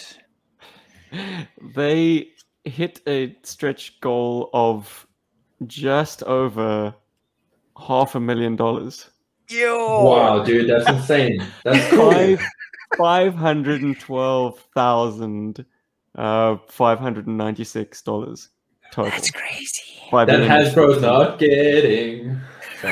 Yeah. 1.13 1.45
They 1.75 2.27
hit 2.65 2.99
a 3.07 3.37
stretch 3.43 4.01
goal 4.01 4.49
of 4.53 5.07
just 5.65 6.23
over 6.23 6.93
half 7.77 8.15
a 8.15 8.19
million 8.19 8.57
dollars. 8.57 9.09
Yo. 9.49 10.03
Wow, 10.05 10.43
dude, 10.43 10.69
that's 10.69 10.89
insane. 10.89 11.45
That's 11.63 11.87
cool. 11.95 12.11
Five 12.11 12.41
five 12.97 13.35
hundred 13.35 13.81
and 13.81 13.99
twelve 13.99 14.59
thousand 14.73 15.65
uh 16.15 16.57
five 16.69 16.99
hundred 16.99 17.27
and 17.27 17.37
ninety 17.37 17.63
six 17.63 18.01
dollars 18.01 18.49
total. 18.91 19.11
That's 19.11 19.31
crazy. 19.31 19.81
By 20.11 20.25
that 20.25 20.37
the 20.37 20.43
end 20.45 20.67
of- 20.67 20.73
Hasbro's 20.73 21.01
not 21.01 21.39
getting. 21.39 22.39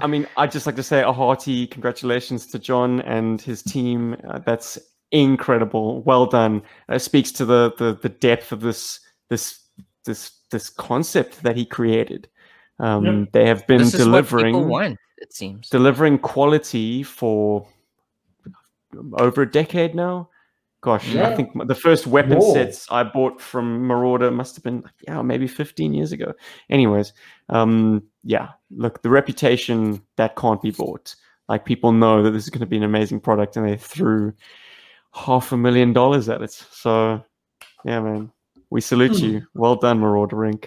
I 0.00 0.06
mean, 0.06 0.26
I'd 0.36 0.50
just 0.52 0.64
like 0.66 0.76
to 0.76 0.82
say 0.82 1.02
a 1.02 1.12
hearty 1.12 1.66
congratulations 1.66 2.46
to 2.46 2.58
John 2.58 3.00
and 3.02 3.40
his 3.40 3.62
team. 3.62 4.16
Uh, 4.28 4.38
that's 4.38 4.78
incredible. 5.12 6.02
Well 6.02 6.26
done. 6.26 6.62
Uh, 6.88 6.98
speaks 6.98 7.30
to 7.32 7.44
the, 7.44 7.72
the 7.78 7.94
the 8.00 8.08
depth 8.08 8.52
of 8.52 8.60
this 8.60 9.00
this 9.28 9.60
this 10.04 10.32
this 10.50 10.70
concept 10.70 11.42
that 11.42 11.56
he 11.56 11.64
created. 11.66 12.28
Um, 12.78 13.04
Yeah. 13.04 13.24
They 13.32 13.46
have 13.46 13.66
been 13.66 13.78
this 13.78 13.94
is 13.94 14.06
what 14.08 14.24
people 14.24 14.38
delivering 14.38 14.68
want, 14.68 14.98
it 15.18 15.32
seems. 15.32 15.68
delivering 15.70 16.18
quality 16.18 17.02
for 17.02 17.66
over 19.18 19.42
a 19.42 19.50
decade 19.50 19.94
now. 19.94 20.28
Gosh, 20.80 21.14
I 21.16 21.34
think 21.34 21.50
the 21.66 21.74
first 21.74 22.06
weapon 22.06 22.36
More. 22.38 22.52
sets 22.52 22.86
I 22.90 23.04
bought 23.04 23.40
from 23.40 23.86
Marauder 23.86 24.30
must 24.30 24.54
have 24.56 24.62
been 24.64 24.84
yeah, 25.08 25.22
maybe 25.22 25.46
15 25.46 25.94
years 25.94 26.12
ago. 26.12 26.34
Anyways, 26.68 27.14
um, 27.48 28.02
yeah, 28.22 28.50
look, 28.70 29.00
the 29.00 29.08
reputation 29.08 30.02
that 30.16 30.36
can't 30.36 30.60
be 30.60 30.72
bought. 30.72 31.14
Like 31.48 31.64
people 31.64 31.90
know 31.92 32.22
that 32.22 32.32
this 32.32 32.42
is 32.44 32.50
going 32.50 32.60
to 32.60 32.66
be 32.66 32.76
an 32.76 32.82
amazing 32.82 33.20
product, 33.20 33.56
and 33.56 33.66
they 33.66 33.78
threw 33.78 34.34
half 35.14 35.52
a 35.52 35.56
million 35.56 35.94
dollars 35.94 36.28
at 36.28 36.42
it. 36.42 36.50
So, 36.52 37.24
yeah, 37.86 38.00
man, 38.00 38.30
we 38.68 38.82
salute 38.82 39.16
Hmm. 39.18 39.24
you. 39.24 39.46
Well 39.54 39.76
done, 39.76 40.00
Marauder 40.00 40.36
Inc. 40.36 40.66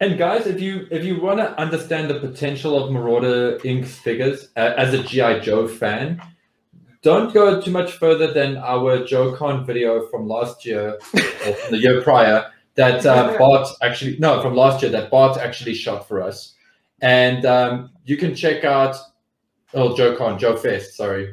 And 0.00 0.18
guys, 0.18 0.46
if 0.46 0.60
you 0.60 0.88
if 0.90 1.04
you 1.04 1.20
want 1.20 1.38
to 1.38 1.58
understand 1.58 2.10
the 2.10 2.18
potential 2.18 2.76
of 2.82 2.90
Marauder 2.90 3.58
Inc.'s 3.58 3.96
figures 3.96 4.48
uh, 4.56 4.74
as 4.76 4.92
a 4.92 5.02
GI 5.02 5.40
Joe 5.40 5.68
fan, 5.68 6.20
don't 7.02 7.32
go 7.32 7.60
too 7.60 7.70
much 7.70 7.92
further 7.92 8.32
than 8.32 8.56
our 8.56 8.98
JoeCon 8.98 9.64
video 9.64 10.06
from 10.08 10.26
last 10.26 10.66
year 10.66 10.98
or 11.14 11.54
from 11.54 11.70
the 11.70 11.78
year 11.78 12.02
prior 12.02 12.50
that 12.74 13.06
uh, 13.06 13.36
Bart 13.38 13.68
actually 13.82 14.18
no 14.18 14.42
from 14.42 14.56
last 14.56 14.82
year 14.82 14.90
that 14.90 15.10
Bart 15.10 15.38
actually 15.38 15.74
shot 15.74 16.08
for 16.08 16.20
us, 16.20 16.54
and 17.00 17.46
um, 17.46 17.90
you 18.04 18.16
can 18.16 18.34
check 18.34 18.64
out 18.64 18.96
oh 19.74 19.94
JoeCon 19.94 20.40
Joe 20.40 20.56
Fest 20.56 20.96
sorry, 20.96 21.32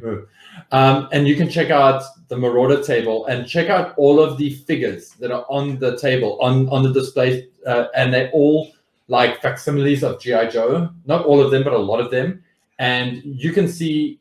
um, 0.72 1.10
and 1.12 1.28
you 1.28 1.36
can 1.36 1.50
check 1.50 1.70
out 1.70 2.04
the 2.28 2.38
Marauder 2.38 2.82
table 2.84 3.26
and 3.28 3.48
check 3.48 3.70
out 3.70 3.94
all 3.98 4.22
of 4.22 4.38
the 4.38 4.52
figures 4.52 5.10
that 5.20 5.32
are 5.32 5.46
on 5.50 5.80
the 5.80 5.98
table 5.98 6.40
on 6.42 6.70
on 6.70 6.84
the 6.84 6.94
display, 6.94 7.48
uh, 7.66 7.86
and 7.96 8.14
they're 8.14 8.32
all 8.32 8.72
like 9.08 9.42
facsimiles 9.42 10.04
of 10.04 10.20
GI 10.22 10.48
Joe. 10.50 10.90
Not 11.06 11.26
all 11.26 11.42
of 11.42 11.52
them, 11.52 11.64
but 11.64 11.74
a 11.74 11.78
lot 11.78 12.00
of 12.00 12.12
them, 12.12 12.44
and 12.80 13.22
you 13.24 13.52
can 13.52 13.68
see 13.68 14.20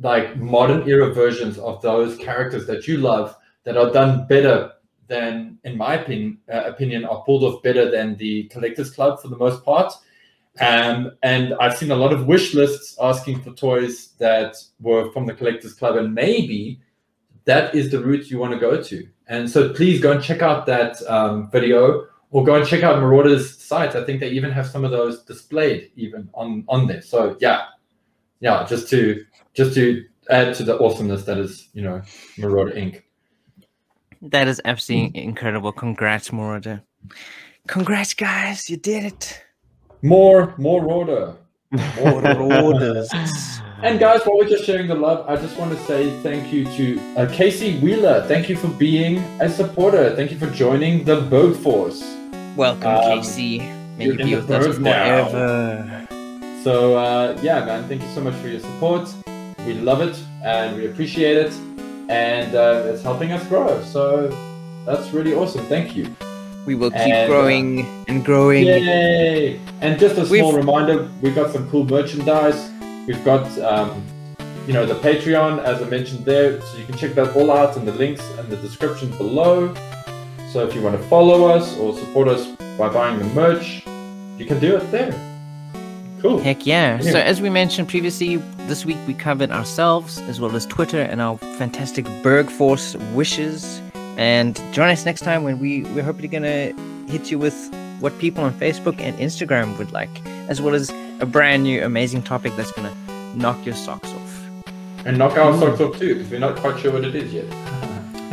like 0.00 0.36
modern 0.36 0.88
era 0.88 1.12
versions 1.12 1.58
of 1.58 1.80
those 1.82 2.16
characters 2.16 2.66
that 2.66 2.88
you 2.88 2.96
love 2.98 3.36
that 3.64 3.76
are 3.76 3.90
done 3.92 4.26
better 4.26 4.72
than, 5.06 5.58
in 5.64 5.76
my 5.76 5.94
opinion, 5.94 6.38
uh, 6.52 6.62
opinion, 6.64 7.04
are 7.04 7.22
pulled 7.24 7.44
off 7.44 7.62
better 7.62 7.90
than 7.90 8.16
the 8.16 8.44
Collectors 8.44 8.90
Club 8.90 9.20
for 9.20 9.28
the 9.28 9.36
most 9.36 9.64
part. 9.64 9.92
Um, 10.60 11.12
and 11.22 11.54
I've 11.60 11.76
seen 11.76 11.90
a 11.90 11.96
lot 11.96 12.12
of 12.12 12.26
wish 12.26 12.54
lists 12.54 12.96
asking 13.00 13.42
for 13.42 13.52
toys 13.52 14.08
that 14.18 14.56
were 14.80 15.10
from 15.12 15.26
the 15.26 15.34
Collectors 15.34 15.74
Club, 15.74 15.96
and 15.96 16.14
maybe 16.14 16.80
that 17.44 17.74
is 17.74 17.90
the 17.90 18.02
route 18.02 18.30
you 18.30 18.38
want 18.38 18.52
to 18.52 18.58
go 18.58 18.82
to. 18.82 19.08
And 19.28 19.50
so 19.50 19.72
please 19.72 20.00
go 20.00 20.12
and 20.12 20.22
check 20.22 20.42
out 20.42 20.66
that 20.66 21.02
um, 21.08 21.50
video 21.50 22.06
or 22.30 22.44
go 22.44 22.54
and 22.54 22.66
check 22.66 22.82
out 22.82 23.00
Marauder's 23.00 23.58
site. 23.58 23.96
I 23.96 24.04
think 24.04 24.20
they 24.20 24.30
even 24.30 24.50
have 24.50 24.66
some 24.66 24.84
of 24.84 24.90
those 24.90 25.22
displayed 25.22 25.90
even 25.96 26.28
on, 26.34 26.64
on 26.68 26.86
there. 26.86 27.02
So 27.02 27.36
yeah, 27.40 27.66
yeah, 28.40 28.66
just 28.68 28.88
to 28.90 29.24
just 29.54 29.74
to 29.74 30.04
add 30.30 30.54
to 30.56 30.64
the 30.64 30.78
awesomeness 30.78 31.24
that 31.24 31.38
is, 31.38 31.68
you 31.72 31.82
know, 31.82 32.02
Marauder 32.38 32.72
Inc. 32.72 33.02
That 34.20 34.48
is 34.48 34.60
absolutely 34.64 35.22
incredible. 35.22 35.72
Congrats, 35.72 36.32
Marauder. 36.32 36.82
Congrats, 37.66 38.14
guys. 38.14 38.70
You 38.70 38.76
did 38.76 39.04
it. 39.04 39.42
More, 40.02 40.54
more 40.58 40.84
order. 40.84 41.34
Moroder. 41.72 43.06
And 43.84 43.98
guys, 43.98 44.20
while 44.24 44.38
we're 44.38 44.48
just 44.48 44.62
sharing 44.64 44.86
the 44.86 44.94
love, 44.94 45.28
I 45.28 45.34
just 45.34 45.58
want 45.58 45.76
to 45.76 45.84
say 45.86 46.08
thank 46.22 46.52
you 46.52 46.64
to 46.76 47.00
uh, 47.16 47.26
Casey 47.32 47.80
Wheeler. 47.80 48.24
Thank 48.28 48.48
you 48.48 48.54
for 48.56 48.68
being 48.68 49.18
a 49.40 49.48
supporter. 49.50 50.14
Thank 50.14 50.30
you 50.30 50.38
for 50.38 50.46
joining 50.50 51.02
the 51.02 51.20
Boat 51.22 51.56
Force. 51.56 52.00
Welcome, 52.56 52.86
Um, 52.86 53.02
Casey. 53.18 53.58
May 53.98 54.04
you're 54.04 54.20
in 54.20 54.26
be 54.28 54.34
the 54.36 54.40
with 54.42 54.50
us 54.52 54.78
now. 54.78 55.28
forever. 55.28 56.06
So 56.62 56.96
uh, 56.96 57.36
yeah, 57.42 57.64
man, 57.64 57.88
thank 57.88 58.02
you 58.02 58.08
so 58.14 58.20
much 58.20 58.34
for 58.34 58.46
your 58.46 58.60
support. 58.60 59.12
We 59.66 59.74
love 59.74 60.00
it 60.00 60.16
and 60.44 60.76
we 60.76 60.86
appreciate 60.86 61.36
it, 61.38 61.52
and 62.08 62.54
uh, 62.54 62.84
it's 62.86 63.02
helping 63.02 63.32
us 63.32 63.44
grow. 63.48 63.82
So 63.82 64.28
that's 64.86 65.10
really 65.12 65.34
awesome. 65.34 65.66
Thank 65.66 65.96
you. 65.96 66.06
We 66.66 66.74
will 66.76 66.90
keep 66.90 67.00
And, 67.00 67.12
uh, 67.12 67.26
growing 67.26 68.04
and 68.08 68.24
growing. 68.24 68.66
Yay! 68.66 69.58
And 69.80 69.98
just 69.98 70.16
a 70.16 70.24
small 70.26 70.30
We've- 70.52 70.56
reminder, 70.56 71.08
we've 71.20 71.34
got 71.34 71.52
some 71.52 71.68
cool 71.70 71.84
merchandise. 71.84 72.70
We've 73.06 73.24
got, 73.24 73.46
um, 73.58 74.00
you 74.66 74.72
know, 74.72 74.86
the 74.86 74.94
Patreon, 74.94 75.62
as 75.64 75.82
I 75.82 75.86
mentioned 75.86 76.24
there. 76.24 76.60
So 76.60 76.78
you 76.78 76.84
can 76.84 76.96
check 76.96 77.14
that 77.16 77.34
all 77.34 77.50
out 77.50 77.76
in 77.76 77.84
the 77.84 77.92
links 77.92 78.22
and 78.38 78.48
the 78.48 78.56
description 78.56 79.10
below. 79.18 79.74
So 80.52 80.64
if 80.64 80.74
you 80.74 80.82
want 80.82 80.96
to 80.96 81.02
follow 81.08 81.46
us 81.46 81.76
or 81.78 81.96
support 81.98 82.28
us 82.28 82.46
by 82.78 82.88
buying 82.88 83.18
the 83.18 83.24
merch, 83.34 83.82
you 84.38 84.46
can 84.46 84.60
do 84.60 84.76
it 84.76 84.88
there. 84.92 85.12
Cool. 86.20 86.38
Heck 86.38 86.64
yeah. 86.64 87.00
So, 87.00 87.18
as 87.18 87.40
we 87.40 87.50
mentioned 87.50 87.88
previously, 87.88 88.36
this 88.68 88.86
week 88.86 88.98
we 89.08 89.14
covered 89.14 89.50
ourselves 89.50 90.18
as 90.28 90.38
well 90.40 90.54
as 90.54 90.64
Twitter 90.66 91.00
and 91.00 91.20
our 91.20 91.36
fantastic 91.58 92.06
Berg 92.22 92.48
Force 92.48 92.94
wishes. 93.12 93.81
And 94.16 94.60
join 94.72 94.90
us 94.90 95.04
next 95.04 95.22
time 95.22 95.42
when 95.42 95.58
we, 95.58 95.84
we're 95.84 96.02
hopefully 96.02 96.28
going 96.28 96.42
to 96.42 96.72
hit 97.10 97.30
you 97.30 97.38
with 97.38 97.54
what 98.00 98.16
people 98.18 98.44
on 98.44 98.52
Facebook 98.54 99.00
and 99.00 99.16
Instagram 99.18 99.78
would 99.78 99.92
like, 99.92 100.10
as 100.48 100.60
well 100.60 100.74
as 100.74 100.90
a 101.20 101.26
brand 101.26 101.62
new 101.62 101.82
amazing 101.84 102.22
topic 102.22 102.52
that's 102.56 102.72
going 102.72 102.92
to 102.92 103.36
knock 103.36 103.64
your 103.64 103.74
socks 103.74 104.08
off. 104.08 104.44
And 105.04 105.18
knock 105.18 105.36
our 105.36 105.56
socks 105.58 105.80
off 105.80 105.98
too, 105.98 106.14
because 106.14 106.30
we're 106.30 106.40
not 106.40 106.56
quite 106.56 106.78
sure 106.80 106.92
what 106.92 107.04
it 107.04 107.14
is 107.14 107.32
yet. 107.32 107.46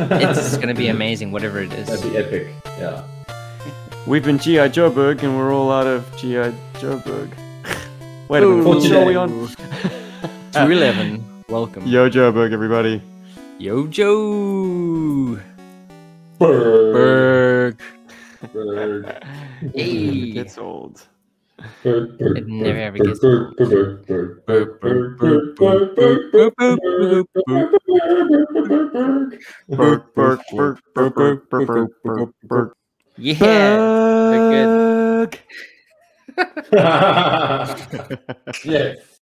It's 0.00 0.56
going 0.56 0.68
to 0.68 0.74
be 0.74 0.88
amazing, 0.88 1.30
whatever 1.30 1.60
it 1.60 1.70
is. 1.74 1.88
That'd 1.88 2.10
be 2.10 2.16
epic. 2.16 2.48
Yeah. 2.78 3.02
We've 4.06 4.24
been 4.24 4.38
G.I. 4.38 4.70
Joeberg 4.70 5.22
and 5.22 5.36
we're 5.36 5.52
all 5.52 5.70
out 5.70 5.86
of 5.86 6.16
G.I. 6.16 6.52
Joeberg. 6.80 7.30
Wait 8.30 8.42
a 8.42 8.46
minute, 8.46 8.64
what 8.64 8.82
show 8.82 9.02
are 9.02 9.04
we 9.04 9.14
on? 9.14 9.28
211. 9.28 11.44
Welcome. 11.50 11.86
Yo 11.86 12.08
Joeberg, 12.08 12.52
everybody. 12.52 13.02
Yo, 13.58 13.86
Joe. 13.88 15.38
Bird. 16.40 16.94
Berg. 16.94 18.52
Bird. 18.52 19.24
Hey. 19.74 20.32
Gets 20.32 20.56
old. 20.56 21.06
Bird. 21.82 22.18
Bird. 22.18 22.38
It 22.38 22.48
never 22.48 22.78
ever 22.78 22.96
gets. 22.96 23.20
Berg, 23.20 23.56
Berg, 23.56 23.66
Berg, 24.06 24.36
Berg, 24.46 25.56
Berg, 25.56 25.56
Berg, 31.14 31.40
Berg, 31.50 31.90
Berg, 32.02 32.32
Berg. 32.44 32.72
Yeah. 33.18 33.36
Berg. 34.30 35.38
Yes. 38.64 39.09